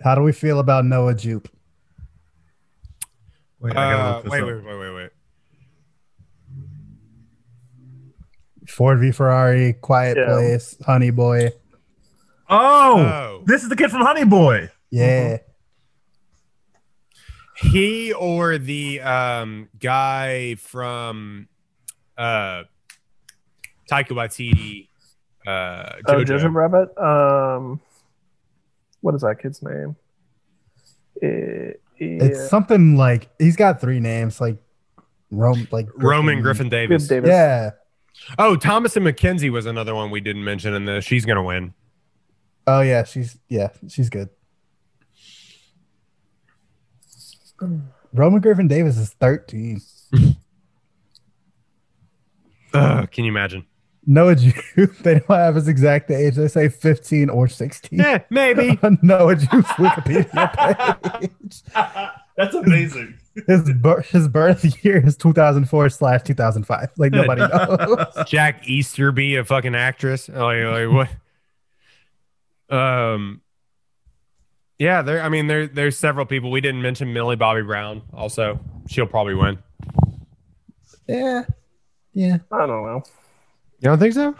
How 0.03 0.15
do 0.15 0.21
we 0.21 0.31
feel 0.31 0.59
about 0.59 0.85
Noah 0.85 1.13
Jupe? 1.13 1.49
Wait, 3.59 3.75
Uh, 3.75 4.21
look 4.23 4.31
wait, 4.31 4.43
wait, 4.43 4.63
wait, 4.65 4.79
wait, 4.79 4.93
wait. 4.95 5.09
Ford 8.67 8.99
v 8.99 9.11
Ferrari, 9.11 9.73
Quiet 9.73 10.17
Yeah. 10.17 10.25
Place, 10.33 10.77
Honey 10.85 11.11
Boy. 11.11 11.51
Oh, 12.49 12.99
Oh. 12.99 13.43
this 13.45 13.63
is 13.63 13.69
the 13.69 13.75
kid 13.75 13.91
from 13.91 14.01
Honey 14.01 14.25
Boy. 14.25 14.69
Yeah. 14.89 15.37
He 17.57 18.13
or 18.13 18.57
the 18.57 19.01
um, 19.01 19.69
guy 19.79 20.55
from 20.55 21.47
uh, 22.17 22.63
Taika 23.89 24.09
Waititi. 24.09 24.87
Uh, 25.45 25.99
Oh, 26.07 26.13
Jojo. 26.13 26.25
Jojo 26.39 26.53
Rabbit. 26.55 26.97
Um, 26.97 27.81
what 29.01 29.13
is 29.15 29.21
that 29.21 29.39
kid's 29.41 29.61
name? 29.61 29.95
Eh, 31.21 31.73
yeah. 31.99 32.23
It's 32.23 32.49
something 32.49 32.95
like 32.97 33.29
he's 33.39 33.55
got 33.55 33.79
three 33.81 33.99
names, 33.99 34.39
like 34.41 34.57
Rome, 35.31 35.67
like 35.71 35.87
Roman 35.95 36.41
Griffin 36.41 36.69
Davis. 36.69 37.07
Davis. 37.07 37.27
Yeah. 37.29 37.71
Oh, 38.37 38.55
Thomasin 38.55 39.03
McKenzie 39.03 39.51
was 39.51 39.65
another 39.65 39.93
one 39.95 40.11
we 40.11 40.21
didn't 40.21 40.43
mention 40.43 40.73
in 40.73 40.85
this. 40.85 41.03
She's 41.03 41.25
gonna 41.25 41.43
win. 41.43 41.73
Oh 42.65 42.81
yeah, 42.81 43.03
she's 43.03 43.37
yeah, 43.49 43.69
she's 43.89 44.09
good. 44.09 44.29
Roman 48.13 48.41
Griffin 48.41 48.67
Davis 48.67 48.97
is 48.97 49.09
13. 49.19 49.81
Ugh, 52.73 53.11
can 53.11 53.23
you 53.25 53.31
imagine? 53.31 53.65
Noah 54.05 54.35
Jupe, 54.35 54.95
they 55.01 55.19
don't 55.19 55.29
have 55.29 55.55
his 55.55 55.67
exact 55.67 56.11
age. 56.11 56.35
They 56.35 56.47
say 56.47 56.69
15 56.69 57.29
or 57.29 57.47
16. 57.47 57.99
Yeah, 57.99 58.19
maybe. 58.29 58.77
Noah 59.01 59.35
Jupe 59.35 59.65
Wikipedia 59.65 61.19
page. 61.21 61.61
That's 62.35 62.55
amazing. 62.55 63.17
His, 63.47 63.71
bir- 63.73 64.01
his 64.01 64.27
birth 64.27 64.83
year 64.85 65.03
is 65.05 65.15
2004 65.17 65.89
slash 65.89 66.21
2005. 66.23 66.91
Like 66.97 67.11
nobody 67.11 67.41
knows. 67.41 68.05
Jack 68.27 68.67
Easterby, 68.67 69.37
a 69.37 69.43
fucking 69.45 69.75
actress. 69.75 70.29
Like, 70.29 70.63
like 70.63 71.09
what? 72.69 72.75
Um. 72.75 73.41
Yeah, 74.79 75.01
there. 75.03 75.21
I 75.21 75.29
mean, 75.29 75.47
there. 75.47 75.67
There's 75.67 75.97
several 75.97 76.25
people. 76.25 76.51
We 76.51 76.59
didn't 76.61 76.81
mention 76.81 77.13
Millie 77.13 77.35
Bobby 77.35 77.61
Brown. 77.61 78.01
Also, 78.13 78.59
she'll 78.87 79.05
probably 79.07 79.35
win. 79.35 79.59
yeah. 81.07 81.43
Yeah. 82.13 82.37
I 82.51 82.57
don't 82.65 82.85
know. 82.85 83.03
You 83.83 83.89
don't 83.89 83.99
think 83.99 84.13
so? 84.13 84.33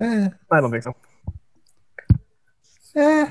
Eh, 0.00 0.28
I 0.50 0.60
don't 0.62 0.70
think 0.70 0.82
so. 0.82 0.94
eh. 2.96 3.28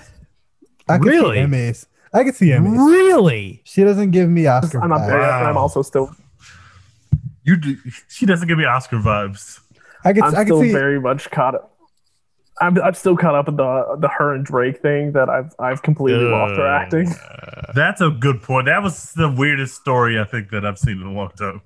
I 0.88 0.98
could 1.00 1.08
Really? 1.08 1.38
see 1.38 1.42
Emmys. 1.42 1.88
I 2.14 2.24
could 2.24 2.36
see 2.36 2.50
Emmys. 2.50 2.78
Really? 2.92 3.62
She 3.64 3.84
doesn't 3.84 4.12
give 4.12 4.30
me 4.30 4.46
Oscar. 4.46 4.84
I'm 4.84 4.90
not 4.92 5.08
there 5.08 5.20
yet, 5.20 5.40
and 5.40 5.48
I'm 5.48 5.56
Wow. 5.56 5.62
also 5.62 5.82
still 5.82 6.16
You 7.44 7.56
do, 7.58 7.76
she 8.08 8.26
doesn't 8.28 8.48
give 8.48 8.58
me 8.60 8.66
Oscar 8.66 8.98
vibes. 8.98 9.60
I 10.04 10.14
could. 10.14 10.24
I'm 10.24 10.36
I 10.36 10.38
could 10.40 10.48
still 10.48 10.62
see. 10.62 10.72
very 10.72 11.00
much 11.02 11.30
caught 11.32 11.56
up. 11.56 11.72
I'm, 12.62 12.80
I'm 12.82 12.94
still 12.94 13.18
caught 13.18 13.34
up 13.36 13.48
in 13.48 13.56
the 13.56 13.98
the 14.00 14.08
her 14.08 14.34
and 14.36 14.46
Drake 14.46 14.82
thing 14.82 15.12
that 15.14 15.28
I've 15.30 15.54
I've 15.60 15.82
completely 15.82 16.26
lost 16.26 16.56
her 16.58 16.68
acting. 16.68 17.10
That's 17.76 18.00
a 18.02 18.10
good 18.12 18.42
point. 18.44 18.68
That 18.68 18.82
was 18.84 19.12
the 19.14 19.30
weirdest 19.30 19.76
story 19.82 20.20
I 20.20 20.24
think 20.24 20.52
that 20.52 20.64
I've 20.66 20.78
seen 20.80 21.02
in 21.02 21.08
a 21.08 21.12
long 21.12 21.30
time. 21.32 21.62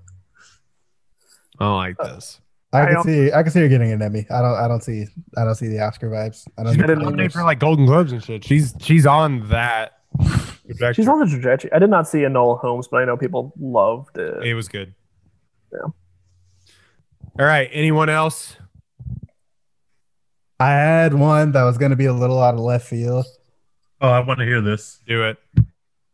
I 1.59 1.65
don't 1.65 1.75
like 1.75 1.97
this. 1.97 2.39
I 2.71 2.81
I 2.83 2.85
can 2.93 3.03
see. 3.03 3.31
I 3.31 3.41
can 3.43 3.51
see 3.51 3.61
her 3.61 3.67
getting 3.67 3.91
an 3.91 4.01
Emmy. 4.01 4.25
I 4.29 4.41
don't. 4.41 4.55
I 4.55 4.67
don't 4.67 4.83
see. 4.83 5.05
I 5.37 5.43
don't 5.43 5.55
see 5.55 5.67
the 5.69 5.79
Oscar 5.81 6.09
vibes. 6.09 6.45
I 6.57 6.63
don't. 6.63 6.73
She's 6.73 6.83
I 6.83 6.85
think- 6.85 6.87
didn't- 6.87 7.03
nominated 7.03 7.33
for 7.33 7.43
like 7.43 7.59
Golden 7.59 7.85
Globes 7.85 8.11
and 8.11 8.23
shit. 8.23 8.43
She's 8.43 8.75
she's 8.79 9.05
on 9.07 9.47
that. 9.49 9.93
trajectory. 10.67 10.93
She's 10.93 11.07
on 11.07 11.19
the 11.19 11.25
trajectory. 11.25 11.71
I 11.73 11.79
did 11.79 11.89
not 11.89 12.07
see 12.07 12.19
Enola 12.19 12.59
Holmes, 12.59 12.87
but 12.87 12.97
I 13.01 13.05
know 13.05 13.17
people 13.17 13.53
loved 13.59 14.17
it. 14.19 14.43
It 14.43 14.53
was 14.53 14.67
good. 14.67 14.93
Yeah. 15.73 15.79
All 17.39 17.45
right. 17.45 17.69
Anyone 17.73 18.09
else? 18.09 18.55
I 20.59 20.71
had 20.71 21.13
one 21.13 21.53
that 21.53 21.63
was 21.63 21.77
going 21.77 21.91
to 21.91 21.95
be 21.95 22.05
a 22.05 22.13
little 22.13 22.41
out 22.41 22.53
of 22.53 22.59
left 22.59 22.85
field 22.87 23.25
Oh, 24.01 24.09
I 24.09 24.19
want 24.19 24.39
to 24.39 24.45
hear 24.45 24.61
this. 24.61 24.99
Do 25.07 25.23
it. 25.23 25.37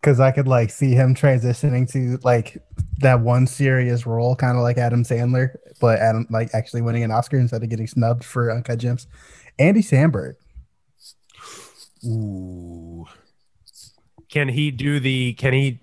because 0.01 0.19
I 0.19 0.31
could 0.31 0.47
like 0.47 0.69
see 0.69 0.91
him 0.93 1.15
transitioning 1.15 1.91
to 1.93 2.17
like 2.23 2.63
that 2.99 3.19
one 3.21 3.47
serious 3.47 4.05
role, 4.05 4.35
kind 4.35 4.55
of 4.57 4.63
like 4.63 4.77
Adam 4.77 5.03
Sandler, 5.03 5.55
but 5.85 5.99
Adam 5.99 6.25
like 6.31 6.49
actually 6.51 6.81
winning 6.81 7.03
an 7.03 7.11
Oscar 7.11 7.37
instead 7.37 7.61
of 7.61 7.69
getting 7.69 7.85
snubbed 7.85 8.23
for 8.23 8.51
Uncut 8.51 8.79
Gems. 8.79 9.05
Andy 9.59 9.83
Samberg. 9.83 10.33
Ooh. 12.03 13.05
Can 14.27 14.49
he 14.49 14.71
do 14.71 14.99
the? 14.99 15.33
Can 15.33 15.53
he? 15.53 15.79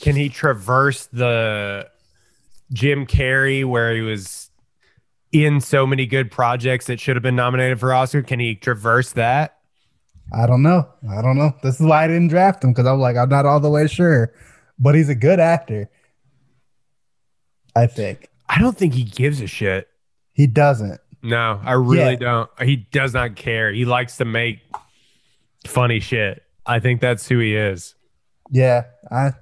Can 0.00 0.16
he 0.16 0.30
traverse 0.30 1.04
the 1.12 1.90
Jim 2.72 3.04
Carrey 3.04 3.62
where 3.62 3.94
he 3.94 4.00
was 4.00 4.50
in 5.32 5.60
so 5.60 5.86
many 5.86 6.06
good 6.06 6.30
projects 6.30 6.86
that 6.86 6.98
should 6.98 7.14
have 7.16 7.22
been 7.22 7.36
nominated 7.36 7.78
for 7.78 7.92
Oscar? 7.92 8.22
Can 8.22 8.40
he 8.40 8.54
traverse 8.54 9.12
that? 9.12 9.58
I 10.32 10.46
don't 10.46 10.62
know. 10.62 10.88
I 11.10 11.20
don't 11.20 11.36
know. 11.36 11.54
This 11.62 11.78
is 11.78 11.86
why 11.86 12.04
I 12.04 12.06
didn't 12.06 12.28
draft 12.28 12.64
him 12.64 12.70
because 12.72 12.86
I'm 12.86 13.00
like 13.00 13.18
I'm 13.18 13.28
not 13.28 13.44
all 13.44 13.60
the 13.60 13.68
way 13.68 13.86
sure, 13.86 14.32
but 14.78 14.94
he's 14.94 15.10
a 15.10 15.14
good 15.14 15.40
actor. 15.40 15.90
I 17.74 17.86
think 17.86 18.30
I 18.48 18.60
don't 18.60 18.76
think 18.76 18.94
he 18.94 19.04
gives 19.04 19.40
a 19.40 19.46
shit. 19.46 19.88
he 20.32 20.46
doesn't. 20.46 21.00
No, 21.22 21.60
I 21.64 21.72
really 21.72 22.12
Yeah. 22.12 22.16
don't. 22.16 22.50
He 22.62 22.76
does 22.76 23.14
not 23.14 23.34
care. 23.36 23.72
He 23.72 23.84
likes 23.84 24.18
to 24.18 24.24
make 24.24 24.60
funny 25.66 25.98
shit. 25.98 26.42
I 26.66 26.78
think 26.78 27.00
that's 27.00 27.26
who 27.28 27.38
he 27.38 27.56
is. 27.56 27.94
Yeah, 28.50 28.82
I 29.10 29.32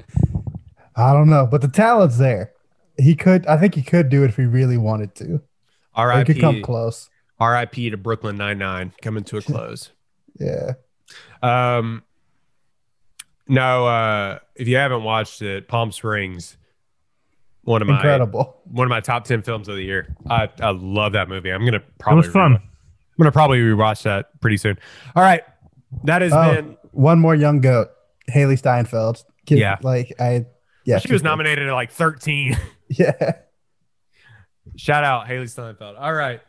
I 0.97 1.13
don't 1.13 1.29
know, 1.29 1.47
but 1.51 1.61
the 1.61 1.69
talent's 1.69 2.17
there. 2.19 2.53
He 2.97 3.15
could. 3.17 3.47
I 3.47 3.57
think 3.59 3.75
he 3.75 3.83
could 3.83 4.09
do 4.09 4.23
it 4.23 4.29
if 4.31 4.37
he 4.37 4.45
really 4.45 4.79
wanted 4.79 5.15
to. 5.17 5.43
Or 5.97 6.13
he 6.13 6.25
could 6.25 6.41
come 6.41 6.63
close. 6.63 7.11
R.I.P. 7.41 7.91
to 7.91 7.97
Brooklyn 7.97 8.37
Nine 8.37 8.59
Nine 8.59 8.93
coming 9.03 9.25
to 9.25 9.37
a 9.39 9.43
close. 9.53 9.91
Yeah. 10.39 10.75
Um, 11.43 12.03
no, 13.49 13.87
uh, 13.87 14.39
if 14.55 14.69
you 14.69 14.77
haven't 14.77 15.03
watched 15.03 15.43
it, 15.43 15.69
Palm 15.69 15.93
Springs, 15.93 16.57
one 17.65 17.83
of 17.83 17.89
my 17.89 17.95
Incredible. 17.97 18.61
one 18.65 18.87
of 18.87 18.91
my 18.91 19.01
top 19.01 19.25
ten 19.25 19.43
films 19.43 19.69
of 19.69 19.77
the 19.77 19.83
year. 19.83 20.15
I 20.29 20.49
I 20.61 20.71
love 20.71 21.13
that 21.13 21.29
movie. 21.29 21.51
I'm 21.51 21.65
gonna 21.65 21.81
probably 21.81 21.89
It 21.89 21.99
probably 21.99 22.17
was 22.29 22.33
fun. 22.33 22.53
re- 22.53 22.59
I'm 22.59 23.23
gonna 23.23 23.33
probably 23.33 23.59
rewatch 23.61 24.03
that 24.05 24.41
pretty 24.41 24.57
soon. 24.57 24.79
All 25.17 25.23
right, 25.23 25.43
that 26.05 26.23
has 26.23 26.33
Oh, 26.33 26.55
been. 26.55 26.77
one 26.93 27.19
more 27.21 27.35
young 27.35 27.61
goat, 27.61 27.89
Hailee 28.31 28.59
Steinfeld. 28.59 29.25
Kid- 29.47 29.59
Yeah. 29.59 29.77
like 29.83 30.13
I. 30.19 30.47
Yeah, 30.85 30.99
she 30.99 31.13
was 31.13 31.23
good. 31.23 31.29
nominated 31.29 31.67
at 31.69 31.73
like 31.73 31.91
13. 31.91 32.57
Yeah. 32.89 33.33
Shout 34.77 35.05
out 35.05 35.27
Hailee 35.27 35.49
Steinfeld. 35.49 35.97
All 35.97 36.13
right. 36.13 36.41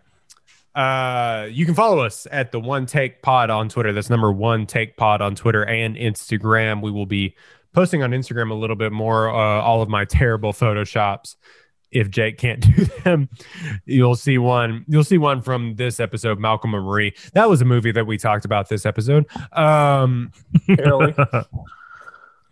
Uh, 0.76 1.48
you 1.50 1.66
can 1.66 1.74
follow 1.76 2.00
us 2.00 2.28
at 2.32 2.52
the 2.52 2.60
One 2.60 2.86
Take 2.86 3.22
Pod 3.22 3.50
on 3.50 3.70
Twitter. 3.70 3.94
That's 3.94 4.10
number 4.10 4.32
One 4.32 4.66
Take 4.66 4.98
Pod 4.98 5.22
on 5.22 5.36
Twitter 5.36 5.64
and 5.66 5.96
Instagram. 5.96 6.82
We 6.82 6.92
will 6.92 7.06
be 7.06 7.36
posting 7.76 8.02
on 8.02 8.12
Instagram 8.12 8.50
a 8.50 8.56
little 8.56 8.76
bit 8.76 8.92
more. 8.92 9.30
Uh, 9.30 9.62
all 9.62 9.82
of 9.82 9.90
my 9.90 10.06
terrible 10.06 10.54
photoshops. 10.54 11.36
If 11.92 12.10
Jake 12.10 12.38
can't 12.38 12.62
do 12.76 12.86
them, 13.04 13.30
you'll 13.86 14.16
see 14.16 14.38
one. 14.38 14.86
You'll 14.88 15.04
see 15.04 15.18
one 15.18 15.42
from 15.42 15.76
this 15.76 16.00
episode, 16.00 16.40
Malcolm 16.40 16.74
and 16.74 16.84
Marie. 16.84 17.14
That 17.34 17.50
was 17.50 17.62
a 17.62 17.66
movie 17.66 17.92
that 17.92 18.08
we 18.08 18.18
talked 18.18 18.46
about 18.46 18.70
this 18.70 18.86
episode. 18.86 19.28
Um, 19.54 20.32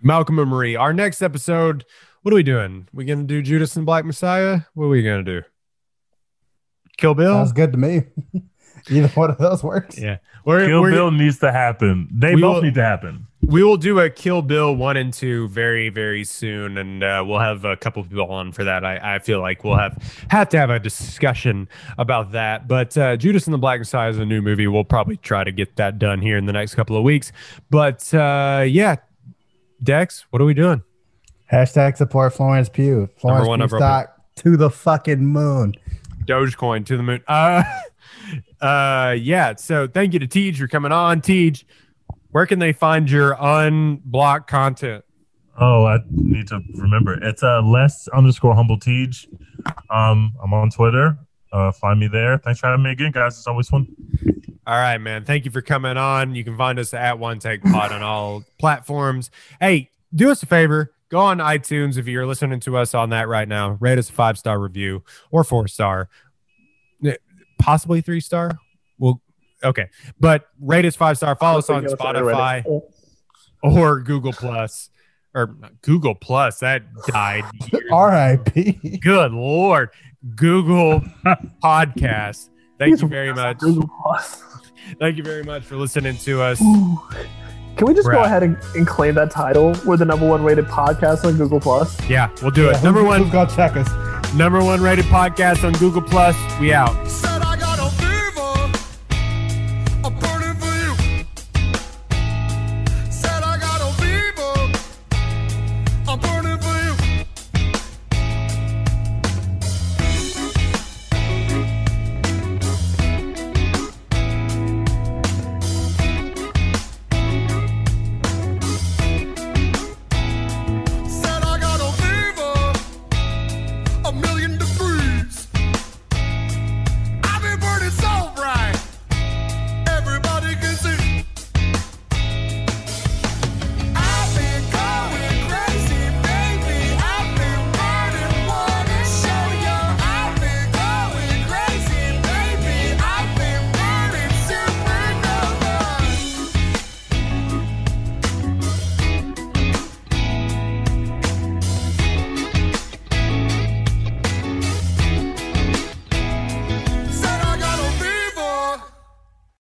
Malcolm 0.02 0.40
and 0.40 0.50
Marie. 0.50 0.76
Our 0.76 0.94
next 0.94 1.22
episode, 1.22 1.86
what 2.22 2.32
are 2.32 2.36
we 2.36 2.44
doing? 2.44 2.88
We 2.94 3.06
gonna 3.06 3.24
do 3.24 3.41
Judas 3.41 3.76
and 3.76 3.86
Black 3.86 4.06
Messiah? 4.06 4.62
What 4.76 4.86
are 4.86 4.90
we 4.90 5.02
gonna 5.02 5.24
do? 5.24 5.41
Kill 6.98 7.16
Bill? 7.16 7.34
Sounds 7.34 7.54
good 7.54 7.72
to 7.72 7.78
me. 7.78 8.04
Either 8.90 9.08
one 9.10 9.30
of 9.32 9.38
those 9.38 9.64
works. 9.64 9.98
Yeah. 9.98 10.18
We're, 10.45 10.66
Kill 10.68 10.82
we're- 10.82 10.94
Bill 10.94 11.12
needs 11.12 11.40
to 11.40 11.52
happen. 11.52 12.08
They 12.12 12.34
both 12.36 12.56
will- 12.56 12.62
need 12.64 12.74
to 12.76 12.84
happen. 12.84 13.28
we 13.41 13.64
will 13.64 13.78
do 13.78 14.00
a 14.00 14.10
Kill 14.10 14.41
Bill 14.41 14.76
one 14.76 14.98
and 14.98 15.14
two 15.14 15.48
very, 15.50 15.88
very 15.90 16.24
soon, 16.26 16.78
and 16.78 17.02
uh, 17.04 17.24
we'll 17.26 17.40
have 17.40 17.64
a 17.66 17.78
couple 17.78 18.04
people 18.04 18.30
on 18.32 18.52
for 18.52 18.64
that. 18.66 18.84
I, 18.84 19.16
I 19.16 19.20
feel 19.20 19.40
like 19.40 19.64
we'll 19.64 19.78
have 19.78 19.98
have 20.30 20.50
to 20.50 20.58
have 20.58 20.70
a 20.70 20.80
discussion 20.80 21.70
about 21.98 22.32
that. 22.34 22.68
But 22.68 22.98
uh, 22.98 23.16
Judas 23.16 23.45
and 23.48 23.54
the 23.54 23.58
Black 23.58 23.80
Messiah 23.80 24.10
is 24.10 24.18
a 24.18 24.26
new 24.26 24.41
movie. 24.41 24.68
We'll 24.68 24.84
probably 24.84 25.18
try 25.18 25.44
to 25.45 25.52
get 25.52 25.76
that 25.78 25.98
done 26.00 26.22
here 26.22 26.38
in 26.38 26.45
the 26.45 26.54
next 26.54 26.76
couple 26.76 26.98
of 26.98 27.04
weeks. 27.04 27.32
But 27.70 28.14
uh, 28.14 28.66
yeah, 28.68 28.98
Dex, 29.82 30.26
what 30.30 30.41
are 30.41 30.45
we 30.45 30.54
doing? 30.54 30.82
Hashtag 31.52 31.98
support 31.98 32.34
Florence 32.34 32.68
Pugh. 32.70 33.10
Florence 33.18 33.48
one 33.48 33.60
Pugh 33.60 33.66
of 33.66 33.72
stock 33.72 34.18
to 34.38 34.58
the 34.58 34.70
fucking 34.70 35.26
moon. 35.26 35.76
Dogecoin 36.26 36.86
to 36.86 36.98
the 36.98 37.04
moon. 37.04 37.22
Uh, 37.28 37.64
uh, 38.61 39.15
yeah. 39.18 39.56
So 39.56 39.88
thank 39.88 40.14
you 40.14 40.19
to 40.19 40.27
Tej 40.27 40.53
for 40.53 40.68
coming 40.68 40.91
on. 40.91 41.22
Tej, 41.22 41.65
where 42.31 42.45
can 42.45 42.60
they 42.60 42.73
find 42.73 43.10
your 43.10 43.35
unblocked 43.40 44.49
content? 44.49 45.06
Oh, 45.60 45.85
I 45.85 45.99
need 46.10 46.48
to 46.48 46.61
remember. 46.76 47.14
It's 47.22 47.44
uh, 47.44 47.61
less 47.61 48.07
underscore 48.07 48.56
humble 48.56 48.80
teach. 48.80 49.27
Um, 49.90 50.34
I'm 50.41 50.53
on 50.53 50.72
Twitter. 50.72 51.18
Uh, 51.52 51.72
find 51.72 51.99
me 51.99 52.07
there. 52.07 52.40
Thanks 52.40 52.60
for 52.60 52.68
having 52.68 52.84
me 52.84 52.91
again, 52.91 53.11
guys. 53.11 53.38
It's 53.38 53.45
always 53.45 53.69
fun. 53.69 53.88
All 54.65 54.76
right, 54.76 54.98
man. 54.98 55.26
Thank 55.26 55.45
you 55.45 55.52
for 55.52 55.61
coming 55.61 55.98
on. 55.98 56.34
You 56.34 56.44
can 56.44 56.57
find 56.57 56.80
us 56.80 56.94
at 56.94 57.19
One 57.19 57.38
Take 57.38 57.61
Pod 57.61 57.91
on 57.91 58.02
all 58.02 58.44
platforms. 58.57 59.30
Hey, 59.60 59.91
do 60.15 60.31
us 60.31 60.41
a 60.41 60.48
favor. 60.48 60.94
Go 61.10 61.19
on 61.19 61.38
iTunes 61.38 61.98
if 61.98 62.07
you're 62.07 62.26
listening 62.26 62.60
to 62.61 62.77
us 62.77 62.95
on 62.95 63.10
that 63.11 63.27
right 63.27 63.48
now. 63.48 63.77
Rate 63.80 63.99
us 63.99 64.10
a 64.10 64.14
five 64.14 64.38
star 64.40 64.57
review 64.57 65.03
or 65.30 65.44
four 65.44 65.68
star, 65.68 66.10
possibly 67.64 68.02
three 68.02 68.19
star. 68.19 68.52
Well, 68.99 69.22
okay, 69.64 69.90
but 70.19 70.48
rate 70.61 70.85
us 70.85 70.95
five 70.95 71.18
star. 71.18 71.35
Follow 71.35 71.60
us 71.60 71.69
on 71.69 71.77
Honestly, 71.77 71.98
go 71.98 72.14
to 72.14 72.19
Spotify 72.19 72.81
or 73.64 74.02
Google 74.02 74.34
Plus 74.34 74.90
or 75.34 75.56
Google 75.81 76.15
Plus. 76.15 76.60
That 76.60 76.84
died. 77.07 77.44
R.I.P. 77.91 78.99
Good 79.02 79.31
lord, 79.31 79.90
Google 80.35 81.02
Podcast. 81.64 82.49
Thank 82.80 83.02
you 83.02 83.07
very 83.07 83.34
much. 83.34 83.60
Google 83.60 83.90
Plus. 84.03 84.44
Thank 84.99 85.18
you 85.18 85.23
very 85.23 85.44
much 85.44 85.64
for 85.64 85.77
listening 85.77 86.18
to 86.18 86.41
us. 86.41 86.61
Ooh. 86.61 87.02
Can 87.77 87.88
we 87.88 87.94
just 87.95 88.06
We're 88.06 88.14
go 88.14 88.19
out. 88.19 88.26
ahead 88.27 88.44
and, 88.44 88.57
and 88.76 88.85
claim 88.85 89.15
that 89.15 89.31
title? 89.31 89.73
We're 89.85 89.98
the 89.98 90.06
number 90.06 90.27
one 90.27 90.44
rated 90.44 90.65
podcast 90.65 91.26
on 91.26 91.38
Google 91.38 91.60
Plus. 91.60 91.98
Yeah, 92.10 92.30
we'll 92.41 92.52
do 92.52 92.65
it. 92.69 92.73
Who's- 92.73 92.84
Number 92.84 93.03
one, 93.03 93.23
Who's 93.23 93.31
gonna 93.31 93.49
check 93.56 93.76
us? 93.77 94.34
number 94.35 94.64
one 94.64 94.81
rated 94.81 95.06
podcast 95.06 95.64
on 95.64 95.73
Google 95.73 96.02
Plus. 96.02 96.35
We 96.60 96.73
out. 96.73 97.07
So 97.07 97.27